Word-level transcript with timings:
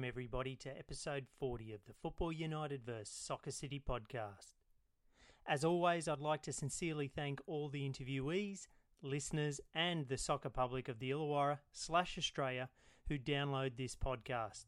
welcome 0.00 0.08
everybody 0.08 0.56
to 0.56 0.70
episode 0.78 1.26
40 1.38 1.74
of 1.74 1.80
the 1.86 1.92
Football 1.92 2.32
United 2.32 2.82
vs 2.86 3.10
Soccer 3.10 3.50
City 3.50 3.82
podcast. 3.86 4.52
As 5.46 5.62
always, 5.62 6.08
I'd 6.08 6.20
like 6.20 6.40
to 6.44 6.54
sincerely 6.54 7.06
thank 7.06 7.38
all 7.46 7.68
the 7.68 7.86
interviewees, 7.86 8.66
listeners, 9.02 9.60
and 9.74 10.08
the 10.08 10.16
soccer 10.16 10.48
public 10.48 10.88
of 10.88 11.00
the 11.00 11.10
Illawarra 11.10 11.58
slash 11.72 12.16
Australia 12.16 12.70
who 13.08 13.18
download 13.18 13.76
this 13.76 13.94
podcast. 13.94 14.64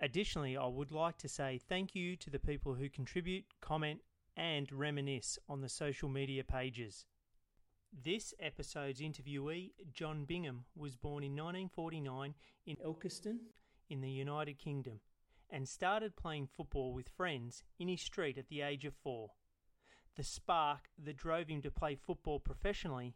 Additionally, 0.00 0.56
I 0.56 0.66
would 0.68 0.90
like 0.90 1.18
to 1.18 1.28
say 1.28 1.60
thank 1.68 1.94
you 1.94 2.16
to 2.16 2.30
the 2.30 2.38
people 2.38 2.72
who 2.72 2.88
contribute, 2.88 3.44
comment, 3.60 4.00
and 4.38 4.72
reminisce 4.72 5.38
on 5.50 5.60
the 5.60 5.68
social 5.68 6.08
media 6.08 6.44
pages. 6.44 7.04
This 7.92 8.32
episode's 8.40 9.02
interviewee, 9.02 9.72
John 9.92 10.24
Bingham, 10.24 10.64
was 10.74 10.96
born 10.96 11.24
in 11.24 11.32
1949 11.32 12.34
in 12.64 12.76
Ilkeston 12.76 13.36
in 13.88 14.00
the 14.00 14.10
United 14.10 14.58
Kingdom 14.58 15.00
and 15.50 15.68
started 15.68 16.16
playing 16.16 16.48
football 16.48 16.92
with 16.92 17.08
friends 17.08 17.62
in 17.78 17.88
his 17.88 18.02
street 18.02 18.36
at 18.38 18.48
the 18.48 18.62
age 18.62 18.84
of 18.84 18.94
four. 18.94 19.30
The 20.16 20.24
spark 20.24 20.88
that 21.02 21.16
drove 21.16 21.48
him 21.48 21.62
to 21.62 21.70
play 21.70 21.94
football 21.94 22.40
professionally 22.40 23.14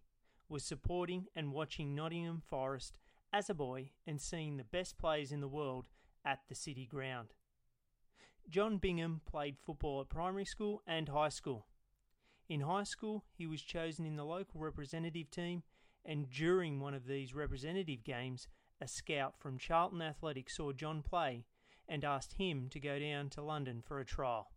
was 0.49 0.65
supporting 0.65 1.27
and 1.35 1.53
watching 1.53 1.95
Nottingham 1.95 2.43
Forest 2.45 2.99
as 3.33 3.49
a 3.49 3.55
boy 3.55 3.91
and 4.07 4.21
seeing 4.21 4.57
the 4.57 4.65
best 4.65 4.99
players 4.99 5.33
in 5.33 5.41
the 5.41 5.49
world 5.49 5.87
at 6.25 6.41
the 6.49 6.55
city 6.55 6.87
ground. 6.87 7.29
John 8.49 8.79
Bingham 8.79 9.21
played 9.25 9.57
football 9.65 10.01
at 10.01 10.09
primary 10.09 10.45
school 10.45 10.83
and 10.87 11.09
high 11.09 11.29
school. 11.29 11.67
In 12.49 12.63
high 12.63 12.83
school, 12.83 13.25
he 13.33 13.47
was 13.47 13.63
chosen 13.63 14.05
in 14.05 14.17
the 14.17 14.25
local 14.25 14.61
representative 14.61 15.31
team, 15.31 15.63
and 16.05 16.29
during 16.29 16.81
one 16.81 16.95
of 16.95 17.07
these 17.07 17.33
representative 17.33 18.03
games, 18.03 18.49
a 18.81 18.89
scout 18.89 19.35
from 19.39 19.59
Charlton 19.59 20.01
Athletic 20.01 20.49
saw 20.49 20.73
John 20.73 21.03
play 21.03 21.45
and 21.89 22.05
asked 22.05 22.35
him 22.35 22.69
to 22.71 22.81
go 22.81 22.99
down 22.99 23.29
to 23.31 23.43
London 23.43 23.83
for 23.85 23.99
a 23.99 24.05
trial. 24.05 24.53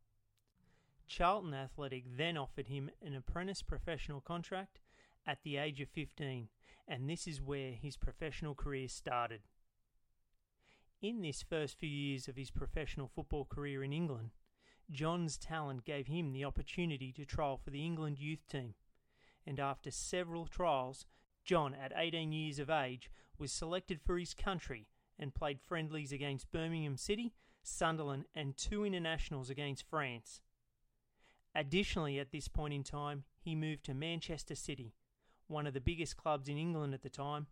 Charlton 1.07 1.53
Athletic 1.53 2.05
then 2.17 2.37
offered 2.37 2.67
him 2.67 2.89
an 3.05 3.15
apprentice 3.15 3.61
professional 3.61 4.21
contract 4.21 4.79
at 5.25 5.39
the 5.43 5.57
age 5.57 5.81
of 5.81 5.89
15, 5.89 6.47
and 6.87 7.09
this 7.09 7.27
is 7.27 7.41
where 7.41 7.71
his 7.71 7.97
professional 7.97 8.55
career 8.55 8.87
started. 8.87 9.41
In 11.01 11.21
this 11.21 11.43
first 11.43 11.77
few 11.77 11.89
years 11.89 12.27
of 12.27 12.37
his 12.37 12.51
professional 12.51 13.09
football 13.13 13.45
career 13.45 13.83
in 13.83 13.91
England, 13.91 14.31
John's 14.89 15.37
talent 15.37 15.85
gave 15.85 16.07
him 16.07 16.31
the 16.31 16.45
opportunity 16.45 17.11
to 17.13 17.25
trial 17.25 17.57
for 17.57 17.71
the 17.71 17.85
England 17.85 18.19
youth 18.19 18.47
team, 18.47 18.75
and 19.45 19.59
after 19.59 19.91
several 19.91 20.45
trials, 20.45 21.05
John, 21.43 21.73
at 21.73 21.93
18 21.95 22.31
years 22.31 22.59
of 22.59 22.69
age, 22.69 23.09
was 23.37 23.51
selected 23.51 23.99
for 24.01 24.17
his 24.17 24.33
country 24.33 24.87
and 25.19 25.35
played 25.35 25.59
friendlies 25.61 26.11
against 26.11 26.51
Birmingham 26.51 26.97
City, 26.97 27.33
Sunderland, 27.61 28.25
and 28.35 28.57
two 28.57 28.83
internationals 28.83 29.49
against 29.49 29.87
France. 29.89 30.41
Additionally, 31.55 32.19
at 32.19 32.31
this 32.31 32.47
point 32.47 32.73
in 32.73 32.83
time, 32.83 33.23
he 33.39 33.55
moved 33.55 33.83
to 33.85 33.93
Manchester 33.93 34.55
City, 34.55 34.95
one 35.47 35.67
of 35.67 35.73
the 35.73 35.81
biggest 35.81 36.17
clubs 36.17 36.47
in 36.49 36.57
England 36.57 36.93
at 36.93 37.03
the 37.03 37.09
time, 37.09 37.47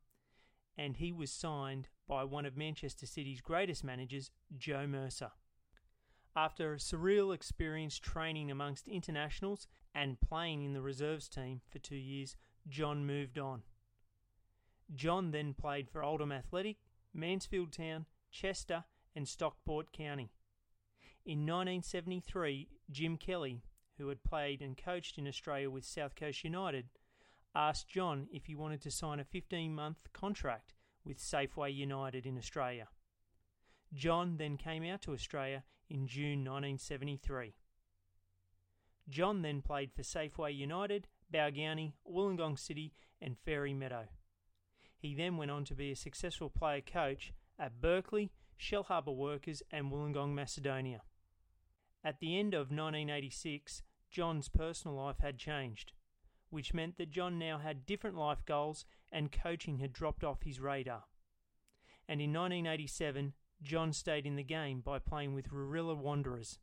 and 0.78 0.98
he 0.98 1.12
was 1.12 1.32
signed 1.32 1.90
by 2.08 2.23
one 2.23 2.45
of 2.45 2.58
Manchester 2.58 3.06
City's 3.06 3.42
greatest 3.42 3.84
managers, 3.84 4.32
Joe 4.58 4.88
Mercer. 4.88 5.32
After 6.36 6.73
a 6.73 6.78
surreal 6.78 7.36
experience 7.36 8.00
training 8.00 8.50
amongst 8.50 8.88
internationals 8.88 9.68
and 9.94 10.20
playing 10.22 10.64
in 10.64 10.73
the 10.73 10.82
reserves 10.82 11.28
team 11.28 11.61
for 11.70 11.80
two 11.80 11.95
years, 11.98 12.38
John 12.70 13.05
moved 13.05 13.38
on. 13.38 13.64
John 14.94 15.32
then 15.32 15.54
played 15.54 15.90
for 15.90 16.04
Oldham 16.04 16.32
Athletic, 16.32 16.78
Mansfield 17.14 17.72
Town, 17.72 18.06
Chester, 18.32 18.84
and 19.16 19.28
Stockport 19.28 19.92
County. 19.92 20.32
In 21.26 21.40
1973, 21.40 22.68
Jim 22.90 23.18
Kelly, 23.18 23.64
who 23.98 24.10
had 24.10 24.24
played 24.24 24.62
and 24.62 24.78
coached 24.78 25.18
in 25.18 25.28
Australia 25.28 25.70
with 25.70 25.86
South 25.86 26.16
Coast 26.16 26.44
United, 26.44 26.90
asked 27.54 27.88
John 27.88 28.28
if 28.32 28.46
he 28.46 28.56
wanted 28.56 28.82
to 28.82 28.92
sign 28.92 29.20
a 29.20 29.24
15 29.24 29.74
month 29.74 29.98
contract 30.14 30.74
with 31.06 31.20
Safeway 31.20 31.73
United 31.73 32.26
in 32.26 32.38
Australia. 32.38 32.88
John 33.94 34.38
then 34.38 34.58
came 34.58 34.84
out 34.84 35.02
to 35.04 35.14
Australia 35.14 35.64
in 35.90 36.08
June 36.08 36.40
1973. 36.40 37.54
John 39.10 39.42
then 39.42 39.62
played 39.62 39.92
for 39.94 40.04
Safeway 40.04 40.56
United, 40.56 41.08
Balgownie, 41.34 41.94
Wollongong 42.10 42.58
City, 42.58 42.94
and 43.22 43.38
Fairy 43.38 43.73
Meadow. 43.73 44.08
He 45.02 45.16
then 45.16 45.36
went 45.36 45.50
on 45.50 45.66
to 45.66 45.73
be 45.73 45.92
a 45.92 45.95
successful 45.95 46.52
player 46.52 46.82
coach 46.82 47.34
at 47.58 47.82
Berkeley, 47.82 48.32
Shellharbour 48.60 49.16
Workers, 49.16 49.64
and 49.72 49.92
Wollongong 49.92 50.36
Macedonia. 50.36 51.02
At 52.04 52.20
the 52.20 52.38
end 52.38 52.54
of 52.54 52.70
1986, 52.70 53.82
John's 54.11 54.48
personal 54.48 54.95
life 54.98 55.17
had 55.20 55.40
changed, 55.40 55.94
which 56.52 56.76
meant 56.76 56.98
that 56.98 57.10
John 57.10 57.40
now 57.40 57.58
had 57.58 57.88
different 57.88 58.16
life 58.16 58.45
goals 58.45 58.86
and 59.11 59.32
coaching 59.32 59.80
had 59.80 59.92
dropped 59.92 60.23
off 60.23 60.44
his 60.44 60.60
radar. 60.60 61.06
And 62.08 62.22
in 62.22 62.32
1987, 62.32 63.34
John 63.64 63.94
stayed 63.94 64.28
in 64.28 64.36
the 64.36 64.44
game 64.44 64.82
by 64.82 65.00
playing 65.00 65.34
with 65.34 65.50
Rorilla 65.50 65.98
Wanderers. 65.98 66.60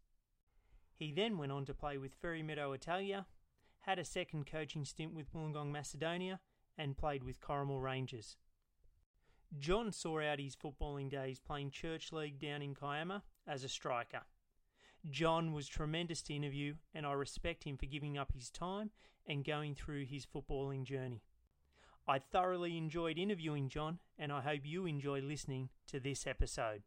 He 0.94 1.10
then 1.10 1.38
went 1.38 1.50
on 1.53 1.65
to 1.65 1.75
play 1.75 1.98
with 1.98 2.15
Fairy 2.15 2.43
Meadow 2.43 2.72
Italia, 2.72 3.27
had 3.81 3.98
a 3.98 4.04
second 4.04 4.47
coaching 4.47 4.84
stint 4.84 5.15
with 5.15 5.32
Wollongong 5.32 5.72
Macedonia, 5.72 6.38
and 6.78 6.97
played 6.97 7.25
with 7.25 7.41
Corrimal 7.41 7.83
Rangers. 7.83 8.37
John 9.59 9.93
saw 9.93 10.21
out 10.21 10.39
his 10.39 10.56
footballing 10.56 11.11
days 11.11 11.41
playing 11.41 11.71
Church 11.71 12.12
League 12.12 12.39
down 12.39 12.62
in 12.62 12.75
Kiama 12.75 13.22
as 13.47 13.65
a 13.65 13.69
striker. 13.69 14.22
John 15.11 15.53
was 15.53 15.69
tremendous 15.69 16.22
to 16.22 16.34
interview, 16.34 16.75
and 16.94 17.06
I 17.06 17.12
respect 17.12 17.65
him 17.65 17.77
for 17.77 17.87
giving 17.87 18.19
up 18.19 18.33
his 18.33 18.50
time 18.50 18.91
and 19.27 19.44
going 19.44 19.75
through 19.75 20.05
his 20.05 20.27
footballing 20.27 20.84
journey. 20.84 21.22
I 22.06 22.19
thoroughly 22.19 22.77
enjoyed 22.77 23.19
interviewing 23.19 23.69
John, 23.69 23.99
and 24.19 24.33
I 24.33 24.41
hope 24.41 24.60
you 24.65 24.87
enjoy 24.87 25.21
listening 25.21 25.69
to 25.89 26.00
this 26.00 26.27
episode. 26.27 26.83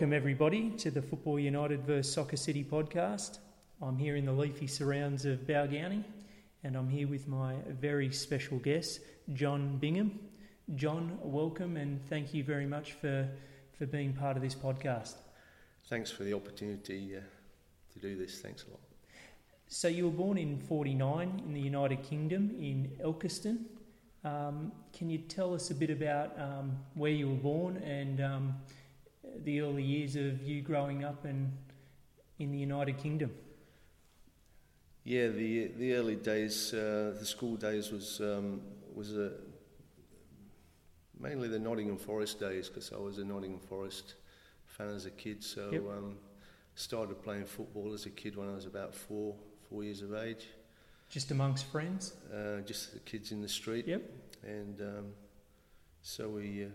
Welcome, 0.00 0.14
everybody, 0.14 0.70
to 0.78 0.90
the 0.90 1.02
Football 1.02 1.38
United 1.38 1.82
vs 1.82 2.10
Soccer 2.10 2.38
City 2.38 2.64
podcast. 2.64 3.36
I'm 3.82 3.98
here 3.98 4.16
in 4.16 4.24
the 4.24 4.32
leafy 4.32 4.66
surrounds 4.66 5.26
of 5.26 5.40
Balgownie, 5.40 6.04
and 6.64 6.74
I'm 6.74 6.88
here 6.88 7.06
with 7.06 7.28
my 7.28 7.56
very 7.68 8.10
special 8.10 8.56
guest, 8.60 9.00
John 9.34 9.76
Bingham. 9.76 10.18
John, 10.74 11.18
welcome, 11.22 11.76
and 11.76 12.02
thank 12.08 12.32
you 12.32 12.42
very 12.42 12.64
much 12.64 12.92
for 12.94 13.28
for 13.78 13.84
being 13.84 14.14
part 14.14 14.38
of 14.38 14.42
this 14.42 14.54
podcast. 14.54 15.16
Thanks 15.90 16.10
for 16.10 16.24
the 16.24 16.32
opportunity 16.32 17.18
uh, 17.18 17.20
to 17.92 17.98
do 17.98 18.16
this. 18.16 18.40
Thanks 18.40 18.64
a 18.66 18.70
lot. 18.70 18.80
So, 19.68 19.86
you 19.86 20.06
were 20.06 20.16
born 20.16 20.38
in 20.38 20.60
49 20.60 21.42
in 21.44 21.52
the 21.52 21.60
United 21.60 22.02
Kingdom 22.02 22.56
in 22.58 22.90
Ilkeston. 23.04 23.66
Um, 24.24 24.72
can 24.94 25.10
you 25.10 25.18
tell 25.18 25.52
us 25.52 25.70
a 25.70 25.74
bit 25.74 25.90
about 25.90 26.40
um, 26.40 26.78
where 26.94 27.12
you 27.12 27.28
were 27.28 27.34
born 27.34 27.76
and 27.78 28.22
um, 28.22 28.54
the 29.44 29.60
early 29.60 29.82
years 29.82 30.16
of 30.16 30.42
you 30.42 30.62
growing 30.62 31.04
up 31.04 31.24
in, 31.24 31.52
in 32.38 32.52
the 32.52 32.58
United 32.58 32.98
Kingdom? 32.98 33.30
Yeah, 35.04 35.28
the 35.28 35.68
the 35.78 35.94
early 35.94 36.16
days, 36.16 36.74
uh, 36.74 37.14
the 37.18 37.24
school 37.24 37.56
days 37.56 37.90
was 37.90 38.20
um, 38.20 38.60
was 38.94 39.16
a 39.16 39.32
mainly 41.18 41.48
the 41.48 41.58
Nottingham 41.58 41.96
Forest 41.96 42.38
days 42.40 42.68
because 42.68 42.92
I 42.92 42.98
was 42.98 43.18
a 43.18 43.24
Nottingham 43.24 43.60
Forest 43.60 44.14
fan 44.66 44.90
as 44.90 45.06
a 45.06 45.10
kid. 45.10 45.42
So 45.42 45.70
yep. 45.72 45.82
um, 45.82 46.16
started 46.74 47.22
playing 47.22 47.46
football 47.46 47.92
as 47.94 48.06
a 48.06 48.10
kid 48.10 48.36
when 48.36 48.48
I 48.48 48.54
was 48.54 48.66
about 48.66 48.94
four 48.94 49.34
four 49.68 49.84
years 49.84 50.02
of 50.02 50.14
age. 50.14 50.46
Just 51.08 51.30
amongst 51.30 51.64
friends? 51.66 52.14
Uh, 52.32 52.60
just 52.60 52.92
the 52.92 53.00
kids 53.00 53.32
in 53.32 53.40
the 53.40 53.48
street. 53.48 53.88
Yep. 53.88 54.02
And 54.44 54.80
um, 54.80 55.06
so 56.02 56.28
we 56.28 56.64
uh, 56.64 56.68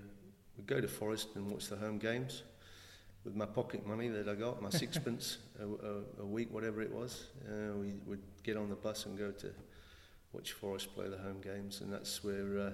we 0.57 0.63
go 0.63 0.81
to 0.81 0.87
Forest 0.87 1.29
and 1.35 1.49
watch 1.49 1.67
the 1.67 1.75
home 1.75 1.99
games 1.99 2.43
with 3.25 3.35
my 3.35 3.45
pocket 3.45 3.85
money 3.85 4.07
that 4.07 4.29
I 4.29 4.35
got, 4.35 4.61
my 4.61 4.69
sixpence 4.69 5.39
a, 5.59 5.65
a, 5.65 6.21
a, 6.21 6.25
week, 6.25 6.53
whatever 6.53 6.81
it 6.81 6.93
was. 6.93 7.25
Uh, 7.47 7.75
we 7.75 7.93
would 8.05 8.21
get 8.43 8.55
on 8.55 8.69
the 8.69 8.75
bus 8.75 9.07
and 9.07 9.17
go 9.17 9.31
to 9.31 9.51
watch 10.31 10.53
Forest 10.53 10.93
play 10.93 11.09
the 11.09 11.17
home 11.17 11.41
games, 11.41 11.81
and 11.81 11.91
that's 11.91 12.23
where 12.23 12.59
uh, 12.59 12.71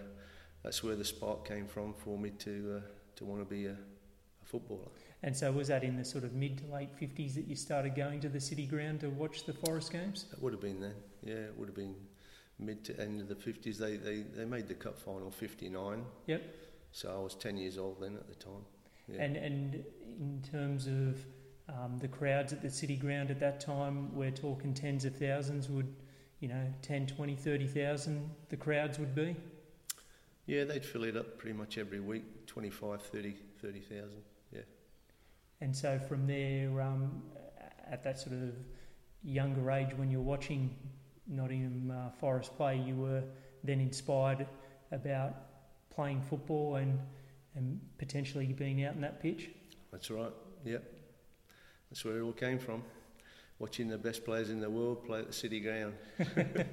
that's 0.64 0.84
where 0.84 0.96
the 0.96 1.06
spark 1.06 1.48
came 1.48 1.66
from 1.66 1.94
for 1.94 2.18
me 2.18 2.32
to 2.32 2.78
uh, 2.78 2.88
to 3.16 3.26
want 3.26 3.42
to 3.42 3.46
be 3.46 3.66
a, 3.66 3.72
a, 3.72 4.46
footballer. 4.46 4.90
And 5.24 5.36
so, 5.36 5.52
was 5.52 5.70
that 5.70 5.84
in 5.84 5.96
the 5.96 6.04
sort 6.04 6.26
of 6.26 6.34
mid 6.34 6.58
to 6.60 6.74
late 6.74 6.94
fifties 7.00 7.34
that 7.36 7.48
you 7.48 7.56
started 7.56 7.96
going 7.96 8.20
to 8.20 8.30
the 8.30 8.42
city 8.42 8.66
ground 8.66 9.00
to 9.02 9.10
watch 9.10 9.46
the 9.46 9.54
Forest 9.54 9.92
games? 9.94 10.26
It 10.34 10.42
would 10.42 10.52
have 10.54 10.62
been 10.62 10.82
then. 10.82 10.96
Yeah, 11.24 11.36
it 11.36 11.54
would 11.58 11.70
have 11.70 11.76
been 11.76 11.96
mid 12.60 12.84
to 12.86 13.00
end 13.00 13.22
of 13.22 13.30
the 13.30 13.36
fifties. 13.36 13.78
They, 13.78 13.96
they 13.96 14.24
they 14.36 14.46
made 14.46 14.68
the 14.68 14.76
cup 14.76 15.00
final 15.00 15.32
fifty 15.32 15.70
nine. 15.70 16.04
Yep. 16.28 16.44
So 16.92 17.16
I 17.16 17.24
was 17.24 17.36
ten 17.36 17.56
years 17.56 17.78
old 17.78 18.02
then 18.02 18.18
at 18.18 18.28
the 18.28 18.36
time. 18.36 18.66
Yeah. 19.08 19.22
And 19.22 19.38
and 19.38 19.84
in 20.20 20.42
terms 20.50 20.88
of 20.88 21.26
um, 21.70 21.98
the 22.00 22.08
crowds 22.08 22.54
at 22.54 22.62
the 22.62 22.70
city 22.70 22.96
ground 22.96 23.32
at 23.32 23.40
that 23.40 23.60
time, 23.60 24.14
we're 24.16 24.32
talking 24.32 24.74
tens 24.74 25.06
of 25.06 25.16
thousands, 25.16 25.70
would, 25.70 25.94
you 26.40 26.48
know, 26.48 26.66
10, 26.82 27.08
20, 27.08 27.36
30,000 27.36 28.30
the 28.50 28.58
crowds 28.58 29.00
would 29.00 29.16
be? 29.16 29.36
Yeah, 30.46 30.64
they'd 30.64 30.84
fill 30.84 31.04
it 31.04 31.16
up 31.16 31.38
pretty 31.38 31.58
much 31.58 31.78
every 31.78 32.00
week 32.00 32.46
25, 32.48 33.02
30, 33.02 33.36
30,000. 33.62 34.10
Yeah. 34.52 34.62
And 35.62 35.76
so 35.76 36.00
from 36.00 36.28
there, 36.28 36.82
um, 36.82 37.22
at 37.90 38.04
that 38.04 38.20
sort 38.20 38.34
of 38.34 38.56
younger 39.24 39.72
age, 39.72 39.90
when 39.96 40.10
you're 40.10 40.22
watching 40.22 40.76
Nottingham 41.28 41.92
uh, 41.92 42.10
Forest 42.20 42.56
play, 42.58 42.78
you 42.78 42.96
were 42.96 43.24
then 43.64 43.80
inspired 43.80 44.48
about 44.92 45.36
playing 45.94 46.22
football 46.22 46.76
and, 46.76 47.00
and 47.56 47.80
potentially 47.98 48.48
being 48.48 48.84
out 48.84 48.96
in 48.96 49.02
that 49.02 49.22
pitch? 49.22 49.50
That's 49.92 50.10
right, 50.10 50.32
Yep. 50.64 50.84
That's 51.90 52.06
where 52.06 52.20
it 52.20 52.22
all 52.22 52.32
came 52.32 52.58
from. 52.58 52.84
Watching 53.60 53.90
the 53.90 53.98
best 53.98 54.24
players 54.24 54.50
in 54.50 54.62
the 54.62 54.70
world 54.70 55.06
play 55.06 55.20
at 55.20 55.28
the 55.28 55.34
city 55.34 55.60
ground. 55.60 55.94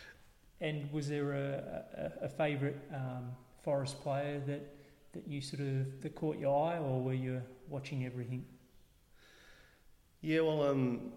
and 0.60 0.90
was 0.92 1.08
there 1.08 1.32
a, 1.32 2.12
a, 2.20 2.26
a 2.26 2.28
favourite 2.28 2.76
um, 2.94 3.32
Forest 3.62 4.00
player 4.02 4.40
that, 4.46 4.76
that 5.12 5.26
you 5.26 5.40
sort 5.40 5.60
of 5.60 6.00
that 6.02 6.14
caught 6.14 6.38
your 6.38 6.70
eye, 6.70 6.78
or 6.78 7.02
were 7.02 7.14
you 7.14 7.42
watching 7.68 8.04
everything? 8.04 8.44
Yeah, 10.20 10.40
well, 10.40 10.62
um, 10.62 11.12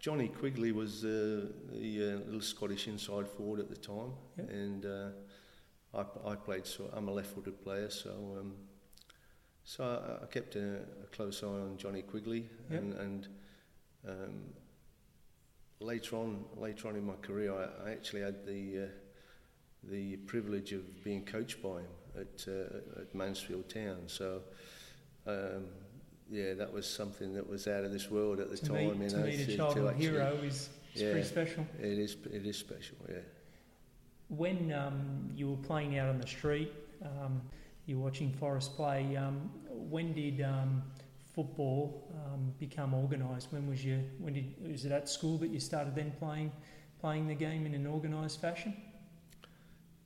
Johnny 0.00 0.28
Quigley 0.28 0.72
was 0.72 1.04
uh, 1.04 1.46
the 1.70 2.02
uh, 2.02 2.26
little 2.26 2.40
Scottish 2.40 2.88
inside 2.88 3.28
forward 3.28 3.60
at 3.60 3.68
the 3.68 3.76
time, 3.76 4.12
yep. 4.36 4.50
and 4.50 4.86
uh, 4.86 5.08
I, 5.94 6.30
I, 6.32 6.34
played. 6.34 6.66
So 6.66 6.90
I'm 6.92 7.08
a 7.08 7.12
left-footed 7.12 7.62
player, 7.62 7.88
so 7.90 8.10
um, 8.40 8.54
so 9.64 9.84
I, 9.84 10.24
I 10.24 10.26
kept 10.26 10.56
a, 10.56 10.76
a, 10.76 11.06
close 11.12 11.42
eye 11.42 11.46
on 11.46 11.76
Johnny 11.76 12.02
Quigley, 12.02 12.48
yep. 12.70 12.80
and, 12.80 12.94
and 12.94 13.28
um, 14.08 14.42
later 15.80 16.16
on, 16.16 16.44
later 16.56 16.88
on 16.88 16.96
in 16.96 17.06
my 17.06 17.16
career, 17.22 17.54
I, 17.54 17.88
I 17.88 17.92
actually 17.92 18.22
had 18.22 18.44
the 18.46 18.84
uh, 18.84 18.86
the 19.84 20.16
privilege 20.16 20.72
of 20.72 21.02
being 21.02 21.24
coached 21.24 21.62
by 21.62 21.80
him 21.80 21.86
at 22.16 22.46
uh, 22.48 23.00
at 23.00 23.14
Mansfield 23.14 23.68
Town. 23.68 24.02
So. 24.06 24.42
Um, 25.26 25.66
yeah, 26.32 26.54
that 26.54 26.72
was 26.72 26.88
something 26.88 27.34
that 27.34 27.46
was 27.46 27.68
out 27.68 27.84
of 27.84 27.92
this 27.92 28.10
world 28.10 28.40
at 28.40 28.50
the 28.50 28.56
to 28.56 28.66
time. 28.66 28.98
Meet, 28.98 29.10
you 29.10 29.16
know, 29.18 29.24
to 29.24 29.28
meet 29.28 29.48
a 29.48 29.56
childhood 29.56 29.96
hero 29.96 30.38
is, 30.42 30.70
is 30.94 31.02
yeah, 31.02 31.10
pretty 31.12 31.26
special. 31.26 31.66
It 31.78 31.98
is. 31.98 32.16
It 32.32 32.46
is 32.46 32.56
special. 32.56 32.96
Yeah. 33.06 33.16
When 34.28 34.72
um, 34.72 35.30
you 35.36 35.50
were 35.50 35.56
playing 35.58 35.98
out 35.98 36.08
on 36.08 36.18
the 36.18 36.26
street, 36.26 36.72
um, 37.04 37.42
you're 37.86 37.98
watching 37.98 38.32
Forest 38.32 38.76
play. 38.76 39.16
Um, 39.16 39.50
when 39.68 40.12
did 40.12 40.40
um, 40.42 40.82
football 41.34 42.10
um, 42.14 42.52
become 42.58 42.94
organised? 42.94 43.52
When 43.52 43.68
was 43.68 43.84
you? 43.84 44.02
When 44.18 44.34
did 44.34 44.54
was 44.70 44.84
it 44.84 44.92
at 44.92 45.08
school 45.08 45.38
that 45.38 45.48
you 45.50 45.60
started 45.60 45.94
then 45.94 46.12
playing 46.18 46.52
playing 47.00 47.26
the 47.26 47.34
game 47.34 47.66
in 47.66 47.74
an 47.74 47.86
organised 47.86 48.40
fashion? 48.40 48.76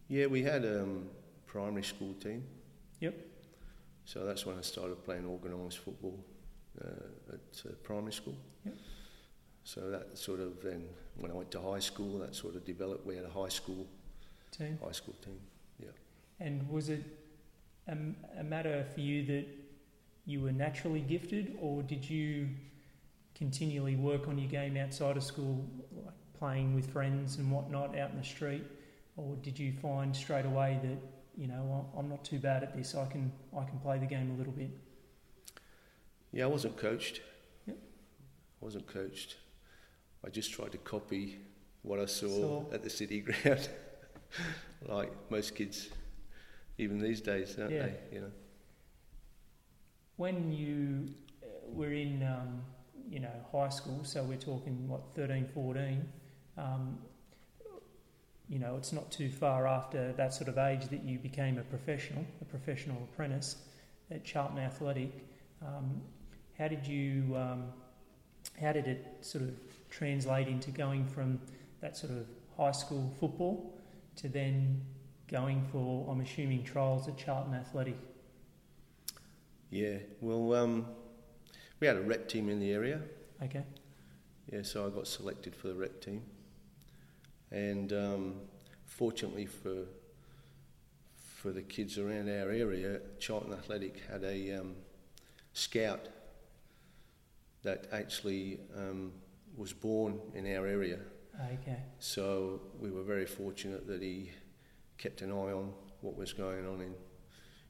Yeah, 0.09 0.27
we 0.27 0.43
had 0.43 0.65
a 0.65 0.83
um, 0.83 1.09
primary 1.47 1.83
school 1.83 2.15
team. 2.15 2.45
Yep. 3.01 3.15
So 4.05 4.25
that's 4.25 4.47
when 4.47 4.57
I 4.57 4.63
started 4.63 5.05
playing 5.05 5.27
organised 5.27 5.79
football 5.79 6.25
uh, 6.81 7.35
at 7.35 7.63
uh, 7.67 7.73
primary 7.83 8.13
school. 8.13 8.37
Yep. 8.65 8.75
So 9.65 9.91
that 9.91 10.17
sort 10.17 10.39
of 10.39 10.63
then, 10.63 10.85
when 11.19 11.33
I 11.33 11.35
went 11.35 11.51
to 11.51 11.61
high 11.61 11.81
school, 11.81 12.21
that 12.21 12.37
sort 12.37 12.55
of 12.55 12.65
developed. 12.65 13.05
We 13.05 13.17
had 13.17 13.25
a 13.25 13.31
high 13.31 13.49
school 13.49 13.87
team. 14.57 14.79
High 14.83 14.93
school 14.93 15.17
team, 15.25 15.41
yeah. 15.81 15.89
And 16.39 16.69
was 16.71 16.89
it 16.89 17.03
a, 17.89 17.97
a 18.41 18.45
matter 18.45 18.85
for 18.95 19.01
you 19.01 19.25
that 19.27 19.47
you 20.25 20.41
were 20.41 20.53
naturally 20.53 21.01
gifted, 21.01 21.57
or 21.61 21.83
did 21.83 22.09
you 22.09 22.49
continually 23.35 23.97
work 23.97 24.29
on 24.29 24.39
your 24.39 24.51
game 24.51 24.77
outside 24.77 25.17
of 25.17 25.23
school, 25.23 25.65
like 26.05 26.15
playing 26.39 26.75
with 26.75 26.91
friends 26.91 27.37
and 27.37 27.51
whatnot 27.51 27.97
out 27.97 28.11
in 28.11 28.19
the 28.19 28.25
street, 28.25 28.65
or 29.17 29.37
did 29.37 29.59
you 29.59 29.73
find 29.73 30.15
straight 30.15 30.47
away 30.47 30.79
that 30.83 30.99
you 31.37 31.47
know, 31.47 31.87
I'm 31.97 32.09
not 32.09 32.25
too 32.25 32.39
bad 32.39 32.63
at 32.63 32.75
this. 32.75 32.95
I 32.95 33.05
can 33.07 33.31
I 33.57 33.65
can 33.65 33.79
play 33.79 33.99
the 33.99 34.07
game 34.07 34.31
a 34.35 34.39
little 34.39 34.53
bit. 34.53 34.71
Yeah, 36.33 36.45
I 36.45 36.47
wasn't 36.47 36.77
coached. 36.77 37.21
Yep. 37.67 37.77
I 37.77 38.65
wasn't 38.65 38.87
coached. 38.87 39.37
I 40.25 40.31
just 40.31 40.53
tried 40.53 40.73
to 40.73 40.79
copy 40.79 41.39
what 41.83 42.01
I 42.01 42.07
saw 42.07 42.29
so, 42.29 42.71
at 42.73 42.83
the 42.83 42.91
city 42.91 43.21
ground, 43.43 43.69
like 44.89 45.13
most 45.31 45.55
kids, 45.55 45.89
even 46.79 46.99
these 46.99 47.21
days, 47.21 47.55
don't 47.55 47.71
yeah. 47.71 47.87
they? 47.87 47.95
You 48.13 48.21
know. 48.23 48.33
When 50.17 50.53
you 50.53 51.13
uh, 51.43 51.47
were 51.73 51.93
in, 51.93 52.23
um, 52.23 52.63
you 53.09 53.21
know, 53.21 53.33
high 53.53 53.69
school, 53.69 54.01
so 54.03 54.23
we're 54.23 54.37
talking 54.37 54.89
what 54.89 55.03
13, 55.15 55.47
14. 55.53 56.09
Um, 56.57 56.99
you 58.49 58.59
know, 58.59 58.77
it's 58.77 58.93
not 58.93 59.11
too 59.11 59.29
far 59.29 59.67
after 59.67 60.13
that 60.13 60.33
sort 60.33 60.49
of 60.49 60.57
age 60.57 60.87
that 60.89 61.03
you 61.03 61.19
became 61.19 61.59
a 61.59 61.63
professional, 61.63 62.25
a 62.41 62.45
professional 62.45 62.97
apprentice 63.13 63.57
at 64.11 64.25
Charlton 64.25 64.59
Athletic. 64.59 65.11
Um, 65.61 66.01
how 66.57 66.69
did 66.69 66.87
you, 66.87 67.37
um, 67.37 67.65
how 68.61 68.73
did 68.73 68.87
it 68.87 69.05
sort 69.21 69.45
of 69.45 69.51
translate 69.91 70.47
into 70.47 70.71
going 70.71 71.07
from 71.07 71.41
that 71.81 71.97
sort 71.97 72.13
of 72.13 72.27
high 72.57 72.73
school 72.73 73.13
football 73.19 73.79
to 74.17 74.29
then 74.29 74.81
going 75.29 75.65
for, 75.73 76.11
I'm 76.11 76.21
assuming, 76.21 76.65
trials 76.65 77.09
at 77.09 77.17
Charlton 77.17 77.55
Athletic? 77.55 77.97
Yeah, 79.71 79.99
well, 80.21 80.55
um, 80.55 80.87
we 81.81 81.87
had 81.87 81.97
a 81.97 82.03
rep 82.03 82.29
team 82.29 82.49
in 82.49 82.61
the 82.61 82.73
area. 82.73 83.01
Okay. 83.43 83.65
Yeah, 84.53 84.63
so 84.63 84.87
I 84.87 84.91
got 84.91 85.07
selected 85.07 85.55
for 85.55 85.69
the 85.69 85.75
rep 85.75 86.01
team. 86.01 86.23
And 87.51 87.93
um, 87.93 88.35
fortunately 88.85 89.47
for 89.47 89.85
for 91.47 91.53
the 91.53 91.63
kids 91.63 91.99
around 91.99 92.29
our 92.29 92.51
area, 92.51 93.01
Charlton 93.21 93.53
Athletic 93.53 94.03
had 94.11 94.25
a 94.25 94.59
um, 94.59 94.75
scout 95.53 96.09
that 97.63 97.87
actually 97.93 98.59
um, 98.77 99.13
was 99.57 99.73
born 99.73 100.19
in 100.35 100.47
our 100.57 100.67
area. 100.67 100.99
Okay. 101.53 101.79
So 101.99 102.63
we 102.81 102.91
were 102.91 103.03
very 103.03 103.27
fortunate 103.27 103.87
that 103.87 104.03
he 104.03 104.31
kept 104.99 105.23
an 105.23 105.31
eye 105.31 105.53
on 105.53 105.73
what 106.01 106.17
was 106.17 106.33
going 106.33 106.67
on 106.67 106.81
in 106.81 106.95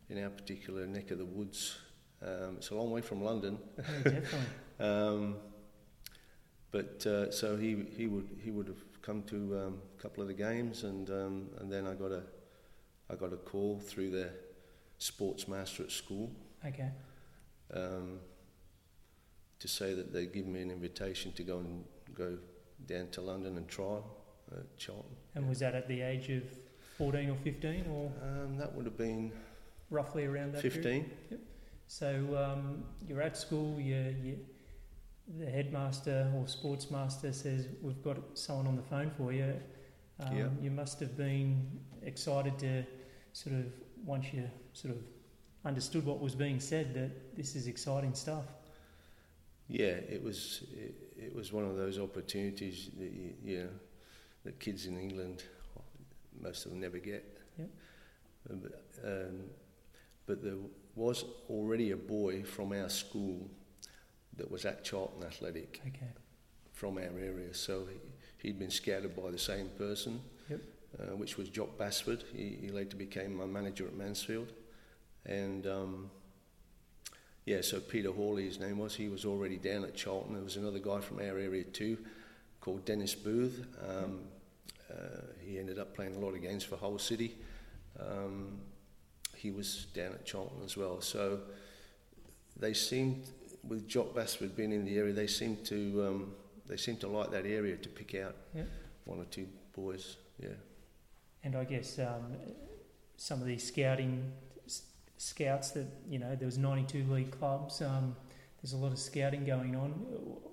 in 0.08 0.22
our 0.22 0.30
particular 0.30 0.86
neck 0.86 1.10
of 1.10 1.18
the 1.18 1.24
woods. 1.24 1.78
Um, 2.22 2.56
it's 2.56 2.70
a 2.70 2.74
long 2.74 2.90
way 2.90 3.00
from 3.00 3.22
London. 3.22 3.58
Yeah, 3.76 3.84
definitely. 4.04 4.38
um, 4.80 5.36
but 6.70 7.06
uh, 7.06 7.30
so 7.30 7.56
he 7.56 7.84
he 7.96 8.06
would 8.06 8.28
he 8.42 8.50
would 8.50 8.68
have 8.68 9.02
come 9.02 9.22
to 9.24 9.36
um, 9.58 9.78
a 9.98 10.02
couple 10.02 10.22
of 10.22 10.28
the 10.28 10.34
games, 10.34 10.84
and 10.84 11.08
um, 11.10 11.48
and 11.58 11.72
then 11.72 11.86
I 11.86 11.94
got 11.94 12.12
a 12.12 12.22
I 13.10 13.14
got 13.14 13.32
a 13.32 13.36
call 13.36 13.78
through 13.78 14.10
the 14.10 14.30
sports 14.98 15.48
master 15.48 15.82
at 15.84 15.90
school. 15.90 16.30
Okay. 16.64 16.90
Um, 17.72 18.20
to 19.58 19.68
say 19.68 19.94
that 19.94 20.12
they'd 20.12 20.32
given 20.32 20.52
me 20.52 20.60
an 20.60 20.70
invitation 20.70 21.32
to 21.32 21.42
go 21.42 21.58
and 21.58 21.84
go 22.14 22.36
down 22.86 23.08
to 23.10 23.20
London 23.20 23.56
and 23.56 23.66
try 23.68 23.98
at 24.52 24.76
Charlton. 24.76 25.16
And 25.34 25.48
was 25.48 25.60
that 25.60 25.74
at 25.74 25.88
the 25.88 26.02
age 26.02 26.28
of 26.28 26.44
14 26.98 27.30
or 27.30 27.36
15 27.36 27.86
or? 27.90 28.12
Um, 28.22 28.56
that 28.58 28.74
would 28.74 28.84
have 28.84 28.96
been 28.96 29.32
roughly 29.90 30.24
around 30.24 30.54
that 30.54 30.62
15. 30.62 30.82
Period? 30.82 31.10
Yep. 31.30 31.40
So 31.88 32.52
um, 32.52 32.84
you're 33.08 33.22
at 33.22 33.36
school, 33.36 33.80
you, 33.80 34.14
you 34.22 34.38
the 35.38 35.50
headmaster 35.50 36.32
or 36.36 36.46
sports 36.46 36.90
master 36.90 37.32
says, 37.32 37.68
We've 37.82 38.02
got 38.02 38.16
someone 38.34 38.66
on 38.66 38.76
the 38.76 38.82
phone 38.82 39.10
for 39.16 39.32
you, 39.32 39.54
um, 40.20 40.36
yeah. 40.36 40.48
you 40.60 40.70
must 40.70 41.00
have 41.00 41.16
been 41.16 41.80
excited 42.02 42.58
to 42.60 42.84
sort 43.32 43.56
of, 43.56 43.66
once 44.04 44.26
you 44.32 44.48
sort 44.72 44.94
of 44.94 45.02
understood 45.64 46.06
what 46.06 46.20
was 46.20 46.34
being 46.34 46.60
said, 46.60 46.94
that 46.94 47.36
this 47.36 47.56
is 47.56 47.66
exciting 47.66 48.14
stuff. 48.14 48.44
Yeah, 49.68 49.86
it 49.86 50.22
was. 50.22 50.62
It, 50.72 50.94
it 51.18 51.34
was 51.34 51.52
one 51.52 51.64
of 51.64 51.76
those 51.76 51.98
opportunities 51.98 52.90
that 52.98 53.10
you, 53.10 53.32
you, 53.42 53.58
know 53.58 53.68
that 54.44 54.60
kids 54.60 54.86
in 54.86 54.98
England, 54.98 55.42
most 56.40 56.64
of 56.64 56.72
them 56.72 56.80
never 56.80 56.98
get. 56.98 57.38
Yep. 57.58 57.68
Um, 59.04 59.44
but 60.26 60.42
there 60.42 60.56
was 60.94 61.24
already 61.48 61.92
a 61.92 61.96
boy 61.96 62.42
from 62.42 62.72
our 62.72 62.88
school 62.88 63.48
that 64.36 64.50
was 64.50 64.64
at 64.64 64.84
Charlton 64.84 65.24
Athletic 65.24 65.80
okay. 65.86 66.10
from 66.72 66.98
our 66.98 67.18
area. 67.18 67.54
So 67.54 67.86
he, 68.38 68.48
had 68.48 68.58
been 68.58 68.70
scouted 68.70 69.16
by 69.16 69.30
the 69.30 69.38
same 69.38 69.68
person, 69.78 70.20
yep. 70.48 70.60
uh, 70.98 71.16
which 71.16 71.36
was 71.36 71.48
Jock 71.48 71.76
Basford. 71.78 72.24
He, 72.34 72.58
he, 72.60 72.68
later 72.68 72.96
became 72.96 73.36
my 73.36 73.46
manager 73.46 73.86
at 73.86 73.94
Mansfield. 73.94 74.52
And 75.24 75.66
um, 75.66 76.10
yeah, 77.44 77.60
so 77.60 77.80
Peter 77.80 78.10
Hawley, 78.10 78.44
his 78.44 78.60
name 78.60 78.78
was, 78.78 78.94
he 78.94 79.08
was 79.08 79.24
already 79.24 79.56
down 79.56 79.84
at 79.84 79.94
Charlton. 79.94 80.34
There 80.34 80.44
was 80.44 80.56
another 80.56 80.78
guy 80.78 81.00
from 81.00 81.18
our 81.18 81.38
area 81.38 81.64
too 81.64 81.98
called 82.60 82.84
Dennis 82.84 83.14
Booth. 83.14 83.64
Um, 83.88 84.20
he 85.40 85.58
ended 85.58 85.78
up 85.78 85.94
playing 85.94 86.14
a 86.16 86.18
lot 86.18 86.34
of 86.34 86.42
games 86.42 86.64
for 86.64 86.76
Hull 86.76 86.98
City. 86.98 87.36
Um, 87.98 88.58
he 89.36 89.50
was 89.50 89.86
down 89.94 90.12
at 90.12 90.24
Charlton 90.24 90.58
as 90.64 90.76
well. 90.76 91.00
So 91.00 91.40
they 92.58 92.72
seemed 92.74 93.24
with 93.66 93.86
Jock 93.88 94.14
Basford 94.14 94.56
being 94.56 94.72
in 94.72 94.84
the 94.84 94.96
area, 94.96 95.12
they 95.12 95.26
seemed 95.26 95.64
to 95.66 96.06
um, 96.06 96.32
they 96.66 96.76
seem 96.76 96.96
to 96.98 97.08
like 97.08 97.30
that 97.30 97.46
area 97.46 97.76
to 97.76 97.88
pick 97.88 98.14
out 98.14 98.34
Yeah. 98.54 98.62
one 99.04 99.18
or 99.20 99.24
two 99.24 99.46
boys. 99.74 100.16
Yeah, 100.38 100.50
And 101.44 101.56
I 101.56 101.64
guess 101.64 101.98
um, 101.98 102.32
some 103.16 103.40
of 103.40 103.46
these 103.46 103.64
scouting 103.66 104.32
s- 104.66 104.82
scouts 105.16 105.70
that 105.70 105.86
you 106.08 106.18
know 106.18 106.34
there 106.36 106.46
was 106.46 106.58
92 106.58 107.04
league 107.12 107.30
clubs. 107.30 107.80
Um, 107.82 108.14
there's 108.62 108.72
a 108.72 108.76
lot 108.76 108.92
of 108.92 108.98
scouting 108.98 109.44
going 109.44 109.74
on. 109.76 109.90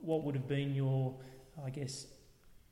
What 0.02 0.24
would 0.24 0.36
have 0.36 0.48
been 0.48 0.74
your, 0.76 1.14
I 1.66 1.70
guess, 1.70 2.08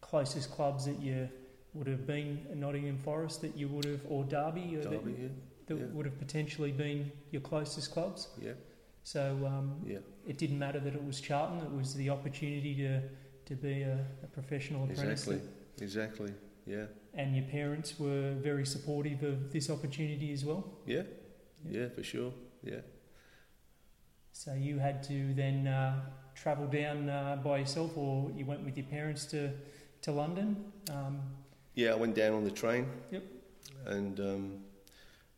closest 0.02 0.52
clubs 0.52 0.86
that 0.86 1.00
you 1.00 1.28
would 1.74 1.88
have 1.88 2.06
been 2.06 2.46
Nottingham 2.56 2.98
Forest 2.98 3.42
that 3.42 3.58
you 3.58 3.68
would 3.70 3.86
have, 3.86 4.02
or 4.10 4.24
Derby, 4.24 4.76
or 4.78 4.84
that, 4.84 4.92
Yeah, 5.06 5.28
that 5.68 5.78
yeah. 5.78 5.86
would 5.94 6.06
have 6.06 6.20
potentially 6.20 6.72
been 6.72 7.12
your 7.32 7.42
closest 7.42 7.92
clubs. 7.92 8.28
yeah, 8.42 8.54
So 9.04 9.22
um, 9.46 9.82
yeah. 9.86 10.00
it 10.28 10.38
didn't 10.38 10.60
matter 10.60 10.80
that 10.80 10.94
it 10.94 11.04
was 11.04 11.22
Charlton. 11.22 11.60
It 11.66 11.72
was 11.72 11.94
the 11.96 12.10
opportunity 12.10 12.76
to 12.76 13.02
to 13.46 13.56
be 13.56 13.82
a, 13.82 13.98
a 14.24 14.28
professional 14.28 14.84
apprentice. 14.84 15.28
Exactly, 15.28 15.42
exactly. 15.82 16.34
Yeah, 16.68 16.86
And 17.16 17.36
your 17.36 17.46
parents 17.46 18.00
were 18.00 18.34
very 18.36 18.66
supportive 18.66 19.24
of 19.24 19.52
this 19.52 19.70
opportunity 19.70 20.32
as 20.32 20.46
well. 20.46 20.64
yeah, 20.86 21.04
Yeah. 21.66 21.82
yeah, 21.82 21.90
for 21.90 22.04
sure. 22.04 22.32
Yeah, 22.64 22.82
So 24.32 24.54
you 24.54 24.80
had 24.80 25.04
to 25.04 25.34
then 25.34 25.68
uh, 25.68 26.02
travel 26.36 26.68
down 26.68 27.10
uh, 27.10 27.42
by 27.44 27.58
yourself, 27.60 27.98
or 27.98 28.32
you 28.38 28.46
went 28.46 28.64
with 28.64 28.78
your 28.78 28.86
parents 28.88 29.26
to 29.28 29.50
to 30.02 30.12
London. 30.12 30.72
Um, 30.92 31.22
yeah. 31.76 31.92
I 31.92 31.96
went 31.96 32.16
down 32.16 32.34
on 32.34 32.44
the 32.44 32.52
train. 32.52 32.88
Yep. 33.12 33.24
And 33.86 34.20
um, 34.20 34.58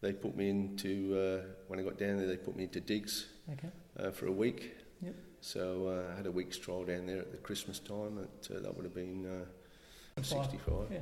they 0.02 0.14
put 0.14 0.36
me 0.36 0.50
into 0.50 1.18
uh, 1.18 1.48
when 1.68 1.80
I 1.80 1.84
got 1.84 1.98
down 1.98 2.18
there. 2.18 2.28
They 2.28 2.38
put 2.38 2.56
me 2.56 2.64
into 2.64 2.82
digs 2.82 3.28
okay. 3.52 3.70
uh, 4.00 4.12
for 4.12 4.28
a 4.28 4.32
week. 4.32 4.76
Yep. 5.02 5.16
So 5.42 5.88
uh, 5.88 6.14
I 6.14 6.18
had 6.18 6.26
a 6.26 6.32
week's 6.32 6.58
trial 6.58 6.84
down 6.84 7.06
there 7.06 7.20
at 7.20 7.32
the 7.32 7.38
Christmas 7.38 7.80
time. 7.80 8.20
At, 8.20 8.52
uh, 8.52 8.60
that 8.62 8.76
would 8.76 8.86
have 8.86 8.96
been 8.96 9.26
uh, 10.18 10.22
65. 10.22 10.74
Yeah. 10.92 10.98
yeah. 10.98 11.00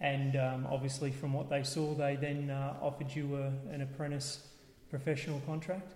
And 0.00 0.36
um, 0.36 0.66
obviously, 0.68 1.12
from 1.12 1.32
what 1.32 1.48
they 1.48 1.62
saw, 1.62 1.94
they 1.94 2.16
then 2.16 2.50
uh, 2.50 2.74
offered 2.82 3.14
you 3.14 3.36
a, 3.36 3.72
an 3.72 3.82
apprentice 3.82 4.48
professional 4.90 5.40
contract. 5.46 5.94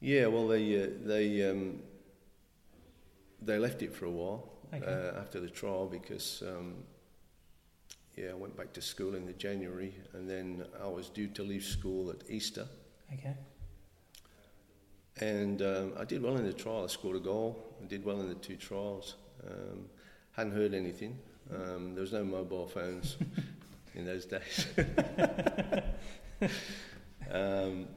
Yeah, 0.00 0.26
well, 0.26 0.48
they 0.48 0.82
uh, 0.82 0.88
they 1.02 1.48
um, 1.48 1.80
they 3.40 3.58
left 3.58 3.82
it 3.82 3.94
for 3.94 4.06
a 4.06 4.10
while 4.10 4.50
Okay. 4.72 4.84
uh, 4.84 5.20
after 5.20 5.40
the 5.40 5.48
trial 5.48 5.86
because 5.86 6.42
um, 6.46 6.74
yeah, 8.16 8.30
I 8.30 8.34
went 8.34 8.56
back 8.56 8.72
to 8.74 8.80
school 8.80 9.14
in 9.14 9.26
the 9.26 9.32
January, 9.32 9.94
and 10.12 10.28
then 10.28 10.64
I 10.82 10.86
was 10.86 11.08
due 11.08 11.28
to 11.28 11.42
leave 11.42 11.64
school 11.64 12.10
at 12.10 12.30
Easter, 12.30 12.66
okay. 13.12 13.34
and 15.20 15.60
um, 15.62 15.92
I 15.98 16.04
did 16.04 16.22
well 16.22 16.36
in 16.36 16.44
the 16.44 16.52
trial. 16.52 16.84
I 16.84 16.86
scored 16.86 17.16
a 17.16 17.20
goal. 17.20 17.76
I 17.82 17.86
did 17.86 18.04
well 18.04 18.20
in 18.20 18.28
the 18.28 18.34
two 18.36 18.56
trials. 18.56 19.16
Um, 19.46 19.86
hadn't 20.32 20.52
heard 20.52 20.74
anything. 20.74 21.18
Um, 21.52 21.94
there 21.94 22.02
was 22.02 22.12
no 22.12 22.24
mobile 22.24 22.66
phones 22.66 23.16
in 23.94 24.06
those 24.06 24.26
days. 24.26 24.66
um, 27.30 27.88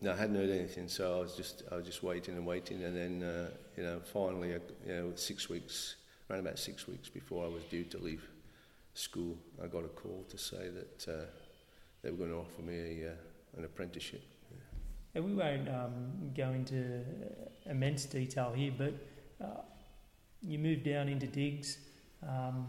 no, 0.00 0.12
I 0.12 0.16
hadn't 0.16 0.36
heard 0.36 0.50
anything, 0.50 0.88
so 0.88 1.18
I 1.18 1.20
was 1.20 1.36
just 1.36 1.62
I 1.70 1.76
was 1.76 1.84
just 1.84 2.02
waiting 2.02 2.34
and 2.34 2.46
waiting, 2.46 2.82
and 2.84 2.96
then 2.96 3.22
uh, 3.22 3.50
you 3.76 3.82
know 3.82 4.00
finally, 4.12 4.54
uh, 4.54 4.58
you 4.86 4.94
know, 4.94 5.12
six 5.16 5.48
weeks, 5.50 5.96
around 6.30 6.40
about 6.40 6.58
six 6.58 6.88
weeks 6.88 7.10
before 7.10 7.44
I 7.44 7.48
was 7.48 7.62
due 7.64 7.84
to 7.84 7.98
leave 7.98 8.26
school, 8.96 9.36
I 9.62 9.66
got 9.66 9.84
a 9.84 9.88
call 9.88 10.24
to 10.28 10.38
say 10.38 10.68
that 10.68 11.08
uh, 11.08 11.24
they 12.02 12.10
were 12.10 12.16
going 12.16 12.30
to 12.30 12.36
offer 12.36 12.62
me 12.62 13.02
a, 13.02 13.10
uh, 13.10 13.58
an 13.58 13.64
apprenticeship. 13.64 14.22
And 15.14 15.24
we 15.24 15.34
won't 15.34 15.68
um, 15.68 16.30
go 16.36 16.50
into 16.50 17.02
immense 17.64 18.04
detail 18.04 18.52
here, 18.54 18.72
but 18.76 18.94
uh, 19.42 19.62
you 20.42 20.58
moved 20.58 20.84
down 20.84 21.08
into 21.08 21.26
digs. 21.26 21.78
Um, 22.22 22.68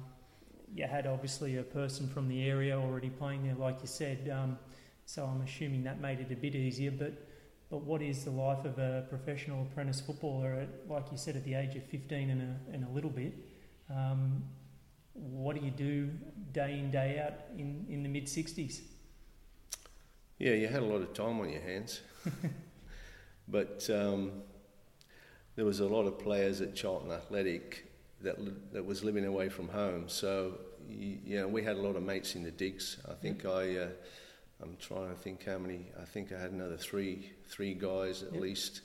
you 0.74 0.86
had 0.86 1.07
obviously 1.07 1.57
a 1.57 1.63
person 1.63 2.07
from 2.07 2.27
the 2.27 2.50
area 2.50 2.77
already 2.79 3.10
playing 3.10 3.43
there, 3.43 3.55
like 3.55 3.81
you 3.81 3.88
said. 3.88 4.31
Um, 4.34 4.57
so 5.05 5.25
I'm 5.25 5.41
assuming 5.41 5.84
that 5.84 6.00
made 6.00 6.19
it 6.19 6.31
a 6.31 6.36
bit 6.36 6.55
easier. 6.55 6.91
But 6.91 7.13
but 7.69 7.84
what 7.84 8.01
is 8.01 8.24
the 8.24 8.31
life 8.31 8.63
of 8.63 8.79
a 8.79 9.05
professional 9.10 9.63
apprentice 9.63 10.00
footballer 10.00 10.53
at, 10.53 10.89
like 10.89 11.12
you 11.12 11.17
said, 11.17 11.36
at 11.36 11.43
the 11.43 11.53
age 11.53 11.75
of 11.75 11.84
15 11.84 12.29
and 12.29 12.41
a, 12.41 12.74
and 12.74 12.86
a 12.86 12.89
little 12.89 13.10
bit? 13.10 13.34
Um, 13.89 14.43
what 15.17 15.55
do 15.55 15.63
you 15.65 15.71
do 15.71 16.09
day 16.53 16.79
in 16.79 16.91
day 16.91 17.19
out 17.19 17.33
in, 17.57 17.86
in 17.89 18.03
the 18.03 18.09
mid 18.09 18.27
60s? 18.27 18.81
Yeah, 20.39 20.53
you 20.53 20.67
had 20.67 20.81
a 20.83 20.86
lot 20.86 21.01
of 21.01 21.13
time 21.13 21.39
on 21.39 21.50
your 21.50 21.62
hands, 21.62 22.01
but 23.47 23.89
um, 23.89 24.31
there 25.55 25.65
was 25.65 25.79
a 25.79 25.86
lot 25.88 26.05
of 26.05 26.19
players 26.19 26.62
at 26.62 26.75
Charlton 26.75 27.12
Athletic 27.12 27.91
that 28.21 28.39
li- 28.43 28.53
that 28.71 28.86
was 28.86 29.03
living 29.03 29.25
away 29.25 29.50
from 29.50 29.67
home. 29.69 30.07
So 30.07 30.59
you, 30.88 31.17
you 31.25 31.39
know, 31.39 31.47
we 31.47 31.63
had 31.63 31.77
a 31.77 31.81
lot 31.81 31.95
of 31.95 32.03
mates 32.03 32.36
in 32.36 32.43
the 32.43 32.51
digs. 32.51 32.97
I 33.09 33.13
think 33.13 33.45
I, 33.45 33.77
uh, 33.77 33.88
I'm 34.62 34.77
trying 34.79 35.09
to 35.09 35.15
think 35.15 35.45
how 35.45 35.57
many. 35.57 35.91
I 36.00 36.05
think 36.05 36.31
I 36.31 36.39
had 36.39 36.51
another 36.51 36.77
three 36.77 37.31
three 37.47 37.74
guys 37.74 38.24
at 38.24 38.33
Yep. 38.33 38.41
least 38.41 38.81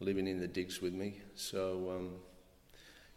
living 0.00 0.26
in 0.28 0.38
the 0.38 0.48
digs 0.48 0.80
with 0.80 0.92
me. 0.94 1.20
So 1.34 1.90
um, 1.96 2.10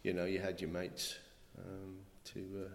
you 0.03 0.13
know, 0.13 0.25
you 0.25 0.39
had 0.39 0.61
your 0.61 0.69
mates 0.69 1.17
um, 1.57 1.97
to 2.33 2.65
uh, 2.65 2.73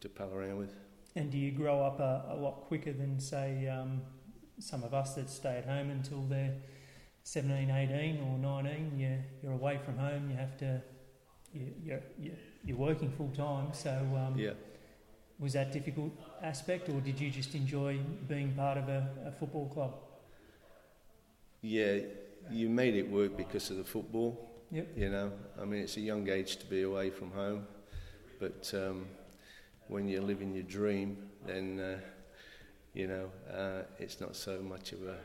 to 0.00 0.08
pal 0.08 0.32
around 0.32 0.58
with. 0.58 0.74
And 1.16 1.30
do 1.30 1.38
you 1.38 1.50
grow 1.50 1.82
up 1.82 1.98
a, 2.00 2.24
a 2.30 2.36
lot 2.36 2.62
quicker 2.66 2.92
than, 2.92 3.18
say, 3.18 3.68
um, 3.68 4.02
some 4.58 4.84
of 4.84 4.94
us 4.94 5.14
that 5.14 5.28
stay 5.28 5.56
at 5.56 5.66
home 5.66 5.90
until 5.90 6.22
they're 6.22 6.54
17, 7.24 7.70
18 7.70 8.20
or 8.22 8.38
19? 8.38 8.98
You're, 8.98 9.18
you're 9.42 9.52
away 9.52 9.80
from 9.84 9.98
home, 9.98 10.30
you 10.30 10.36
have 10.36 10.56
to, 10.58 10.80
you, 11.52 11.72
you're, 11.82 12.00
you're, 12.64 12.76
working 12.76 13.10
full 13.10 13.30
time. 13.30 13.72
So 13.72 13.90
um, 13.90 14.38
Yeah. 14.38 14.52
was 15.40 15.54
that 15.54 15.72
difficult 15.72 16.12
aspect 16.42 16.88
or 16.88 17.00
did 17.00 17.18
you 17.20 17.30
just 17.30 17.54
enjoy 17.56 17.98
being 18.28 18.52
part 18.52 18.78
of 18.78 18.88
a, 18.88 19.08
a 19.26 19.32
football 19.32 19.68
club? 19.68 19.94
Yeah, 21.60 21.98
you 22.50 22.68
made 22.68 22.94
it 22.94 23.10
work 23.10 23.36
because 23.36 23.70
of 23.70 23.78
the 23.78 23.84
football. 23.84 24.48
Yep. 24.70 24.88
You 24.96 25.10
know, 25.10 25.32
I 25.60 25.64
mean, 25.64 25.82
it's 25.82 25.96
a 25.96 26.00
young 26.00 26.28
age 26.28 26.56
to 26.58 26.66
be 26.66 26.82
away 26.82 27.10
from 27.10 27.32
home, 27.32 27.66
but 28.40 28.72
um, 28.74 29.06
when 29.88 30.08
you're 30.08 30.22
living 30.22 30.54
your 30.54 30.64
dream, 30.64 31.16
then 31.46 31.78
uh, 31.80 31.98
you 32.94 33.06
know 33.06 33.30
uh, 33.52 33.82
it's 33.98 34.20
not 34.20 34.34
so 34.36 34.60
much 34.62 34.92
of 34.92 35.02
a 35.02 35.16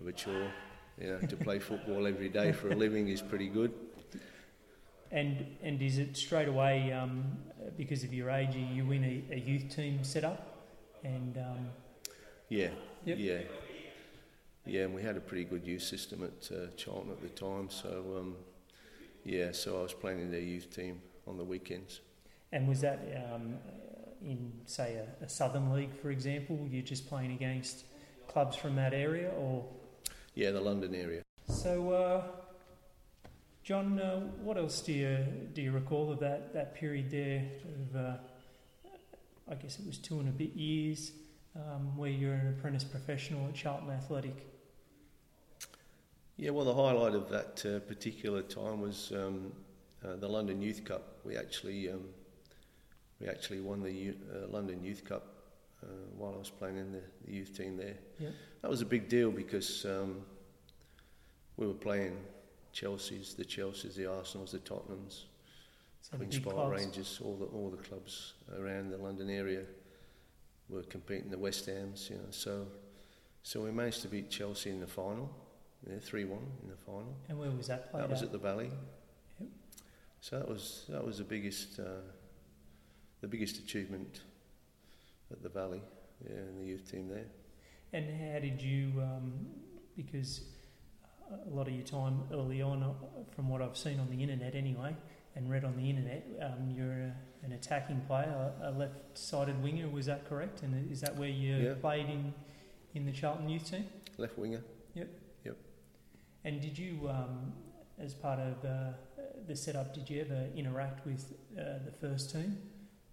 of 0.00 0.08
a 0.08 0.12
chore. 0.12 0.50
You 1.00 1.08
know, 1.08 1.18
to 1.28 1.36
play 1.36 1.58
football 1.58 2.06
every 2.06 2.30
day 2.30 2.52
for 2.52 2.70
a 2.70 2.74
living 2.84 3.08
is 3.08 3.20
pretty 3.20 3.48
good. 3.48 3.72
And, 5.10 5.46
and 5.62 5.80
is 5.82 5.98
it 5.98 6.16
straight 6.16 6.48
away, 6.48 6.92
um, 6.92 7.24
because 7.76 8.02
of 8.02 8.12
your 8.12 8.30
age, 8.30 8.56
are 8.56 8.74
you 8.74 8.90
in 8.92 9.04
a, 9.04 9.34
a 9.34 9.38
youth 9.38 9.74
team 9.74 10.02
set 10.02 10.24
up? 10.24 10.64
And 11.04 11.36
um, 11.38 11.68
Yeah, 12.48 12.70
Yep. 13.04 13.18
yeah, 13.20 13.38
yeah. 14.64 14.82
And 14.84 14.94
we 14.94 15.02
had 15.02 15.16
a 15.16 15.20
pretty 15.20 15.44
good 15.44 15.66
youth 15.66 15.82
system 15.82 16.22
at 16.24 16.50
uh, 16.50 16.66
Charlton 16.76 17.10
at 17.12 17.20
the 17.20 17.28
time, 17.28 17.70
so 17.70 18.16
um, 18.18 18.36
yeah. 19.24 19.52
So 19.52 19.78
I 19.78 19.82
was 19.82 19.92
playing 19.92 20.20
in 20.20 20.30
their 20.30 20.40
youth 20.40 20.74
team 20.74 21.00
on 21.26 21.36
the 21.38 21.44
weekends. 21.44 22.00
And 22.52 22.68
was 22.68 22.80
that 22.80 23.00
um, 23.32 23.54
in, 24.24 24.52
say, 24.66 25.00
a, 25.20 25.24
a 25.24 25.28
Southern 25.28 25.72
League, 25.72 25.94
for 26.00 26.10
example? 26.10 26.66
You're 26.70 26.82
just 26.82 27.08
playing 27.08 27.32
against 27.32 27.84
clubs 28.28 28.56
from 28.56 28.76
that 28.76 28.94
area, 28.94 29.30
or 29.30 29.64
Yeah, 30.34 30.50
the 30.52 30.60
London 30.60 30.94
area. 30.94 31.22
so? 31.48 31.90
Uh, 31.90 32.22
John, 33.62 33.98
uh, 34.00 34.20
what 34.44 34.56
else 34.56 34.80
do 34.80 34.92
you 34.92 35.18
do 35.52 35.60
you 35.60 35.72
recall 35.72 36.12
of 36.12 36.20
that, 36.20 36.54
that 36.54 36.76
period 36.76 37.10
there? 37.10 37.44
Of, 37.90 37.96
uh, 37.96 38.16
I 39.50 39.54
guess 39.56 39.80
it 39.80 39.86
was 39.86 39.98
two 39.98 40.20
and 40.20 40.28
a 40.28 40.32
bit 40.32 40.54
years, 40.54 41.10
um, 41.56 41.96
where 41.96 42.10
you're 42.10 42.34
an 42.34 42.54
apprentice 42.56 42.84
professional 42.84 43.44
at 43.48 43.54
Charlton 43.54 43.90
Athletic. 43.90 44.46
Yeah, 46.36 46.50
well, 46.50 46.64
the 46.64 46.74
highlight 46.74 47.14
of 47.14 47.28
that 47.30 47.64
uh, 47.66 47.80
particular 47.80 48.42
time 48.42 48.82
was 48.82 49.10
um, 49.12 49.52
uh, 50.04 50.14
the 50.14 50.28
London 50.28 50.62
Youth 50.62 50.84
Cup. 50.84 51.16
We 51.24 51.36
actually 51.36 51.90
um, 51.90 52.04
we 53.20 53.28
actually 53.28 53.60
won 53.60 53.82
the 53.82 53.90
U- 53.92 54.16
uh, 54.34 54.48
London 54.48 54.82
Youth 54.82 55.04
Cup 55.04 55.24
uh, 55.82 55.86
while 56.16 56.34
I 56.34 56.38
was 56.38 56.50
playing 56.50 56.76
in 56.76 56.92
the, 56.92 57.02
the 57.24 57.32
youth 57.32 57.56
team 57.56 57.76
there. 57.76 57.96
Yep. 58.18 58.32
That 58.62 58.70
was 58.70 58.80
a 58.82 58.86
big 58.86 59.08
deal 59.08 59.30
because 59.30 59.84
um, 59.86 60.22
we 61.56 61.66
were 61.66 61.74
playing 61.74 62.16
Chelsea's, 62.72 63.34
the 63.34 63.44
Chelsea's, 63.44 63.94
the 63.94 64.06
Arsenals, 64.06 64.52
the 64.52 64.58
Tottenhams, 64.58 65.24
So 66.02 66.16
Queen's 66.16 66.38
Park. 66.38 66.72
Rangers, 66.72 67.20
all 67.24 67.36
the 67.36 67.46
all 67.46 67.70
the 67.70 67.82
clubs 67.88 68.34
around 68.58 68.90
the 68.90 68.98
London 68.98 69.30
area 69.30 69.62
were 70.68 70.82
competing. 70.82 71.30
The 71.30 71.38
West 71.38 71.66
Hams, 71.66 72.08
you 72.10 72.16
know. 72.16 72.30
So 72.30 72.66
so 73.42 73.62
we 73.62 73.70
managed 73.70 74.02
to 74.02 74.08
beat 74.08 74.30
Chelsea 74.30 74.70
in 74.70 74.80
the 74.80 74.86
final, 74.86 75.30
yeah, 75.88 75.98
three 76.00 76.24
one 76.24 76.46
in 76.62 76.68
the 76.68 76.76
final. 76.76 77.16
And 77.28 77.38
where 77.38 77.50
was 77.50 77.68
that 77.68 77.90
played? 77.90 78.02
That 78.02 78.10
was 78.10 78.20
at? 78.22 78.26
at 78.26 78.32
the 78.32 78.38
Valley. 78.38 78.70
Yep. 79.40 79.48
So 80.20 80.38
that 80.38 80.48
was 80.48 80.84
that 80.88 81.04
was 81.04 81.18
the 81.18 81.24
biggest 81.24 81.78
uh, 81.80 82.02
the 83.20 83.28
biggest 83.28 83.58
achievement 83.58 84.20
at 85.30 85.42
the 85.42 85.48
Valley, 85.48 85.82
yeah, 86.24 86.36
in 86.36 86.58
the 86.58 86.64
youth 86.64 86.90
team 86.90 87.08
there. 87.08 87.26
And 87.92 88.04
how 88.32 88.38
did 88.40 88.60
you? 88.60 88.92
Um, 89.00 89.32
because 89.96 90.42
a 91.46 91.48
lot 91.54 91.66
of 91.66 91.74
your 91.74 91.84
time 91.84 92.22
early 92.32 92.62
on, 92.62 92.82
uh, 92.82 92.90
from 93.34 93.48
what 93.48 93.62
I've 93.62 93.76
seen 93.76 93.98
on 93.98 94.10
the 94.10 94.22
internet 94.22 94.54
anyway, 94.54 94.94
and 95.34 95.50
read 95.50 95.64
on 95.64 95.76
the 95.76 95.88
internet, 95.88 96.24
um, 96.40 96.70
you're 96.70 96.92
a, 96.92 97.14
an 97.44 97.52
attacking 97.52 98.00
player, 98.06 98.52
a 98.62 98.70
left-sided 98.70 99.62
winger. 99.62 99.88
Was 99.88 100.06
that 100.06 100.28
correct? 100.28 100.62
And 100.62 100.90
is 100.90 101.00
that 101.00 101.16
where 101.16 101.28
you 101.28 101.56
Yeah. 101.56 101.74
played 101.74 102.06
in 102.08 102.32
in 102.94 103.04
the 103.04 103.12
Charlton 103.12 103.48
youth 103.48 103.70
team? 103.70 103.86
Left 104.16 104.38
winger. 104.38 104.62
Yep. 104.94 105.08
Yep. 105.44 105.56
And 106.44 106.60
did 106.62 106.78
you, 106.78 107.08
um, 107.10 107.52
as 107.98 108.14
part 108.14 108.38
of 108.38 108.64
uh, 108.64 108.92
the 109.46 109.54
setup, 109.56 109.92
did 109.94 110.08
you 110.08 110.20
ever 110.22 110.48
interact 110.56 111.04
with 111.04 111.34
uh, 111.58 111.78
the 111.84 111.92
first 112.00 112.30
team, 112.32 112.58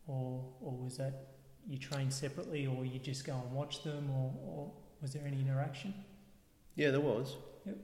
or 0.07 0.43
or 0.61 0.71
was 0.77 0.97
that 0.97 1.27
you 1.67 1.77
trained 1.77 2.13
separately, 2.13 2.67
or 2.67 2.85
you 2.85 2.99
just 2.99 3.25
go 3.25 3.33
and 3.33 3.51
watch 3.51 3.83
them, 3.83 4.09
or, 4.11 4.33
or 4.45 4.71
was 5.01 5.13
there 5.13 5.23
any 5.25 5.39
interaction? 5.39 5.93
Yeah, 6.75 6.91
there 6.91 6.99
was. 7.01 7.35
Yep. 7.65 7.77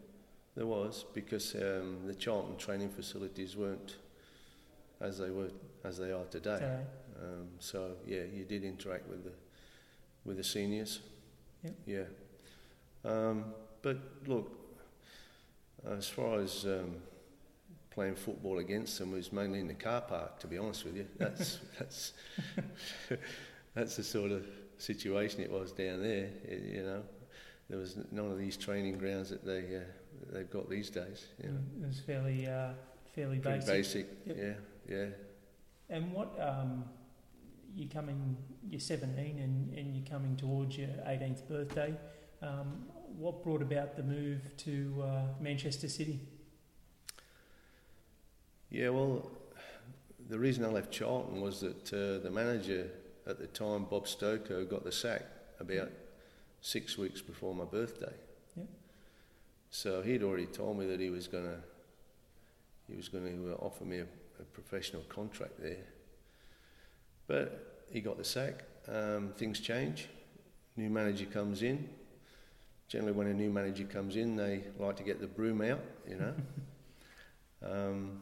There 0.55 0.65
was 0.65 1.05
because 1.13 1.55
um, 1.55 1.99
the 2.05 2.15
Charlton 2.15 2.57
training 2.57 2.89
facilities 2.89 3.55
weren't 3.55 3.95
as 4.99 5.17
they 5.19 5.29
were 5.29 5.51
as 5.83 5.97
they 5.97 6.11
are 6.11 6.25
today. 6.25 6.57
So, 6.59 6.79
Um, 7.21 7.47
so 7.59 7.91
yeah, 8.05 8.23
you 8.33 8.45
did 8.45 8.63
interact 8.63 9.07
with 9.09 9.23
the 9.23 9.33
with 10.25 10.37
the 10.37 10.43
seniors. 10.43 10.99
Yep. 11.63 11.75
Yeah. 11.85 12.03
Um, 13.05 13.45
but 13.81 13.97
look, 14.27 14.51
as 15.85 16.09
far 16.09 16.39
as 16.39 16.65
um, 16.65 16.95
playing 17.91 18.15
football 18.15 18.59
against 18.59 18.97
them 18.99 19.11
was 19.11 19.31
mainly 19.31 19.59
in 19.59 19.67
the 19.67 19.73
car 19.73 20.01
park. 20.01 20.39
To 20.39 20.47
be 20.47 20.57
honest 20.57 20.85
with 20.85 20.95
you, 20.95 21.07
that's 21.17 21.59
that's 21.79 22.13
that's 23.73 23.95
the 23.95 24.03
sort 24.03 24.31
of 24.31 24.45
situation 24.77 25.41
it 25.41 25.51
was 25.51 25.71
down 25.71 26.01
there. 26.01 26.29
It, 26.43 26.63
you 26.75 26.83
know, 26.83 27.03
there 27.69 27.79
was 27.79 27.97
none 28.11 28.31
of 28.31 28.37
these 28.37 28.57
training 28.57 28.97
grounds 28.97 29.29
that 29.29 29.45
they 29.45 29.77
uh, 29.77 30.31
they've 30.31 30.49
got 30.49 30.69
these 30.69 30.89
days. 30.89 31.25
You 31.41 31.49
know, 31.49 31.59
it 31.81 31.87
was 31.87 31.99
fairly 31.99 32.47
uh, 32.47 32.69
fairly 33.15 33.39
basic. 33.39 33.67
basic. 33.67 34.07
Yep. 34.25 34.37
Yeah, 34.39 34.95
yeah. 34.95 35.05
And 35.89 36.11
what 36.13 36.37
um, 36.39 36.85
you 37.75 37.87
coming? 37.87 38.37
You're 38.69 38.79
17, 38.79 39.39
and, 39.39 39.77
and 39.77 39.95
you're 39.95 40.05
coming 40.05 40.35
towards 40.35 40.77
your 40.77 40.89
18th 41.07 41.47
birthday. 41.47 41.93
Um, 42.41 42.85
what 43.17 43.43
brought 43.43 43.61
about 43.61 43.97
the 43.97 44.03
move 44.03 44.41
to 44.57 45.03
uh, 45.03 45.21
Manchester 45.41 45.89
City? 45.89 46.19
Yeah, 48.71 48.89
well, 48.89 49.31
the 50.29 50.37
reason 50.37 50.63
I 50.63 50.67
left 50.67 50.91
Charlton 50.91 51.41
was 51.41 51.59
that 51.61 51.91
uh, 51.91 52.23
the 52.23 52.29
manager 52.29 52.87
at 53.25 53.39
the 53.39 53.47
time, 53.47 53.85
Bob 53.85 54.05
Stokoe, 54.05 54.69
got 54.69 54.83
the 54.83 54.91
sack 54.91 55.23
about 55.59 55.89
six 56.61 56.97
weeks 56.97 57.19
before 57.21 57.55
my 57.55 57.65
birthday. 57.65 58.13
Yeah. 58.55 58.63
So 59.71 60.01
he'd 60.03 60.21
already 60.21 60.45
told 60.45 60.77
me 60.77 60.85
that 60.85 60.99
he 60.99 61.09
was 61.09 61.27
going 61.27 61.45
to 61.45 61.57
he 62.87 62.95
was 62.95 63.07
going 63.07 63.25
to 63.25 63.55
offer 63.57 63.85
me 63.85 63.99
a, 63.99 64.07
a 64.39 64.43
professional 64.53 65.03
contract 65.03 65.53
there. 65.59 65.85
But 67.27 67.85
he 67.91 68.01
got 68.01 68.17
the 68.17 68.23
sack. 68.23 68.63
Um, 68.87 69.33
things 69.37 69.59
change. 69.59 70.09
New 70.75 70.89
manager 70.89 71.25
comes 71.25 71.61
in. 71.61 71.87
Generally, 72.87 73.13
when 73.13 73.27
a 73.27 73.33
new 73.33 73.51
manager 73.51 73.83
comes 73.83 74.15
in, 74.15 74.35
they 74.35 74.63
like 74.79 74.95
to 74.95 75.03
get 75.03 75.21
the 75.21 75.27
broom 75.27 75.61
out, 75.61 75.81
you 76.07 76.15
know. 76.15 76.33
um, 77.71 78.21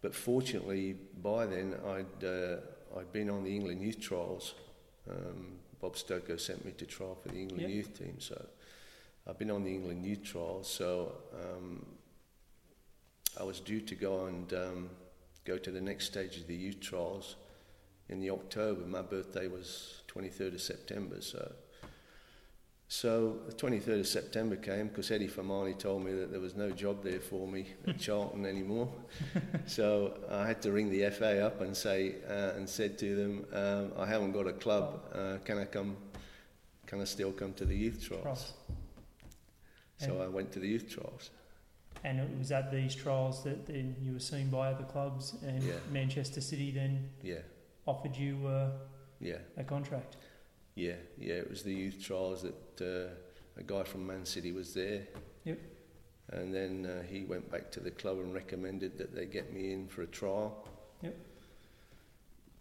but 0.00 0.14
fortunately, 0.14 0.96
by 1.22 1.46
then, 1.46 1.74
I'd, 1.86 2.24
uh, 2.24 2.56
I'd 2.98 3.12
been 3.12 3.30
on 3.30 3.44
the 3.44 3.54
England 3.54 3.82
youth 3.82 4.00
trials. 4.00 4.54
Um, 5.10 5.58
Bob 5.80 5.94
Stokoe 5.94 6.38
sent 6.38 6.64
me 6.64 6.72
to 6.72 6.86
trial 6.86 7.16
for 7.20 7.28
the 7.28 7.38
England 7.38 7.70
youth 7.70 7.98
team, 7.98 8.16
so 8.18 8.46
I've 9.26 9.38
been 9.38 9.50
on 9.50 9.64
the 9.64 9.74
England 9.74 10.04
youth 10.04 10.24
trials. 10.24 10.68
So 10.68 11.12
um, 11.34 11.84
I 13.38 13.44
was 13.44 13.60
due 13.60 13.80
to 13.80 13.94
go 13.94 14.26
and 14.26 14.52
um, 14.54 14.90
go 15.44 15.58
to 15.58 15.70
the 15.70 15.80
next 15.80 16.06
stage 16.06 16.36
of 16.36 16.46
the 16.46 16.54
youth 16.54 16.80
trials 16.80 17.36
in 18.08 18.20
the 18.20 18.30
October. 18.30 18.86
My 18.86 19.02
birthday 19.02 19.48
was 19.48 20.02
23rd 20.08 20.54
of 20.54 20.60
September, 20.60 21.20
so. 21.20 21.52
So 22.98 23.36
the 23.46 23.52
23rd 23.54 24.00
of 24.00 24.06
September 24.06 24.56
came 24.56 24.88
because 24.88 25.10
Eddie 25.10 25.28
Firmani 25.28 25.78
told 25.78 26.02
me 26.04 26.12
that 26.14 26.30
there 26.30 26.40
was 26.40 26.56
no 26.56 26.70
job 26.70 27.04
there 27.04 27.20
for 27.20 27.46
me 27.46 27.66
at 27.86 27.98
Charlton 28.00 28.46
anymore. 28.46 28.88
so 29.66 30.16
I 30.30 30.46
had 30.46 30.62
to 30.62 30.72
ring 30.72 30.90
the 30.90 31.10
FA 31.10 31.44
up 31.46 31.60
and 31.60 31.76
say 31.76 32.14
uh, 32.26 32.52
and 32.56 32.66
said 32.66 32.96
to 32.98 33.14
them, 33.14 33.46
um, 33.52 33.92
I 33.98 34.06
haven't 34.06 34.32
got 34.32 34.46
a 34.46 34.54
club. 34.54 35.02
Uh, 35.14 35.36
can 35.44 35.58
I 35.58 35.66
come? 35.66 35.96
Can 36.86 37.02
I 37.02 37.04
still 37.04 37.30
come 37.32 37.52
to 37.54 37.66
the 37.66 37.76
youth 37.76 38.02
trials? 38.08 38.54
So 39.98 40.12
And- 40.14 40.22
I 40.22 40.28
went 40.28 40.50
to 40.52 40.58
the 40.58 40.68
youth 40.68 40.88
trials. 40.88 41.30
And 42.04 42.20
it 42.20 42.38
was 42.38 42.52
at 42.52 42.70
these 42.70 42.94
trials 42.94 43.42
that 43.42 43.66
then 43.66 43.96
you 44.00 44.12
were 44.12 44.20
seen 44.20 44.48
by 44.50 44.68
other 44.72 44.84
clubs, 44.84 45.34
and 45.42 45.62
Yeah. 45.62 45.74
Manchester 45.90 46.40
City 46.40 46.70
then 46.70 47.10
Yeah, 47.22 47.40
offered 47.86 48.16
you 48.16 48.46
uh, 48.46 48.70
yeah, 49.20 49.38
a 49.58 49.64
contract. 49.64 50.16
Yeah, 50.78 50.92
yeah. 51.18 51.34
It 51.34 51.50
was 51.50 51.64
the 51.64 51.74
youth 51.74 52.00
trials 52.00 52.42
that 52.42 52.80
uh, 52.80 53.10
a 53.58 53.62
guy 53.64 53.82
from 53.82 54.06
Man 54.06 54.24
City 54.24 54.52
was 54.52 54.72
there. 54.72 55.02
Yep. 55.44 55.58
And 56.30 56.54
then 56.54 56.86
uh, 56.86 57.02
he 57.02 57.24
went 57.24 57.50
back 57.50 57.72
to 57.72 57.80
the 57.80 57.90
club 57.90 58.18
and 58.18 58.32
recommended 58.32 58.96
that 58.98 59.12
they 59.12 59.26
get 59.26 59.52
me 59.52 59.72
in 59.72 59.88
for 59.88 60.02
a 60.02 60.06
trial. 60.06 60.68
Yep. 61.02 61.16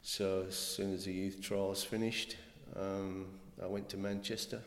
So 0.01 0.45
as 0.47 0.58
soon 0.58 0.93
as 0.95 1.06
the 1.06 1.13
youth 1.13 1.41
trials 1.41 1.84
finished, 1.84 2.38
um, 2.75 3.27
I 3.62 3.67
went 3.67 3.88
to 3.89 3.97
Manchester, 3.97 4.62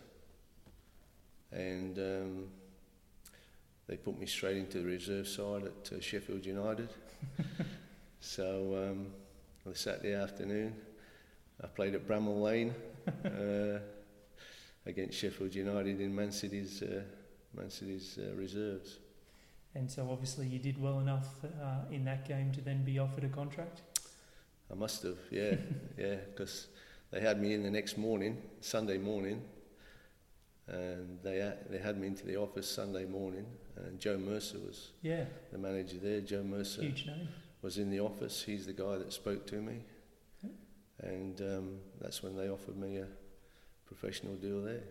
and 1.50 1.98
um, 1.98 2.44
they 3.88 3.96
put 3.96 4.16
me 4.16 4.26
straight 4.26 4.58
into 4.58 4.78
the 4.78 4.86
reserve 4.86 5.26
side 5.26 5.64
at 5.64 5.92
uh, 5.92 6.00
Sheffield 6.00 6.46
United. 6.46 6.90
so 8.20 8.90
um, 8.90 9.06
on 9.66 9.72
the 9.72 9.78
Saturday 9.78 10.14
afternoon, 10.14 10.74
I 11.62 11.66
played 11.66 11.96
at 11.96 12.06
Bramall 12.06 12.42
Lane 12.42 12.74
uh, 13.24 13.78
against 14.86 15.18
Sheffield 15.18 15.54
United 15.54 16.00
in 16.00 16.14
Man 16.14 16.32
City's 16.32 16.82
uh, 16.82 17.02
Man 17.54 17.70
City's 17.70 18.18
uh, 18.18 18.34
reserves. 18.36 18.98
And 19.74 19.90
so 19.90 20.08
obviously 20.10 20.46
you 20.46 20.58
did 20.58 20.80
well 20.80 20.98
enough 21.00 21.28
uh, 21.44 21.92
in 21.92 22.04
that 22.04 22.26
game 22.26 22.50
to 22.52 22.60
then 22.60 22.84
be 22.84 22.98
offered 22.98 23.24
a 23.24 23.28
contract. 23.28 23.82
I 24.70 24.74
must 24.74 25.02
have, 25.02 25.18
yeah, 25.30 25.54
yeah, 25.98 26.16
because 26.16 26.68
they 27.10 27.20
had 27.20 27.40
me 27.40 27.54
in 27.54 27.62
the 27.62 27.70
next 27.70 27.96
morning, 27.98 28.38
Sunday 28.60 28.98
morning, 28.98 29.42
and 30.68 31.18
they 31.22 31.40
ha- 31.40 31.56
they 31.68 31.78
had 31.78 31.98
me 31.98 32.06
into 32.06 32.24
the 32.26 32.36
office 32.36 32.68
Sunday 32.70 33.04
morning, 33.04 33.46
and 33.76 33.98
Joe 33.98 34.16
Mercer 34.18 34.58
was 34.58 34.90
Yeah, 35.02 35.24
the 35.52 35.58
manager 35.58 35.98
there. 35.98 36.20
Joe 36.20 36.42
Mercer 36.44 36.82
huge 36.82 37.06
name. 37.06 37.28
was 37.62 37.78
in 37.78 37.90
the 37.90 38.00
office. 38.00 38.42
He's 38.44 38.66
the 38.66 38.72
guy 38.72 38.96
that 38.98 39.12
spoke 39.12 39.46
to 39.48 39.56
me, 39.56 39.82
and 41.02 41.40
um, 41.40 41.78
that's 42.00 42.22
when 42.22 42.36
they 42.36 42.48
offered 42.48 42.76
me 42.76 42.98
a 42.98 43.06
professional 43.86 44.34
deal 44.36 44.62
there. 44.62 44.82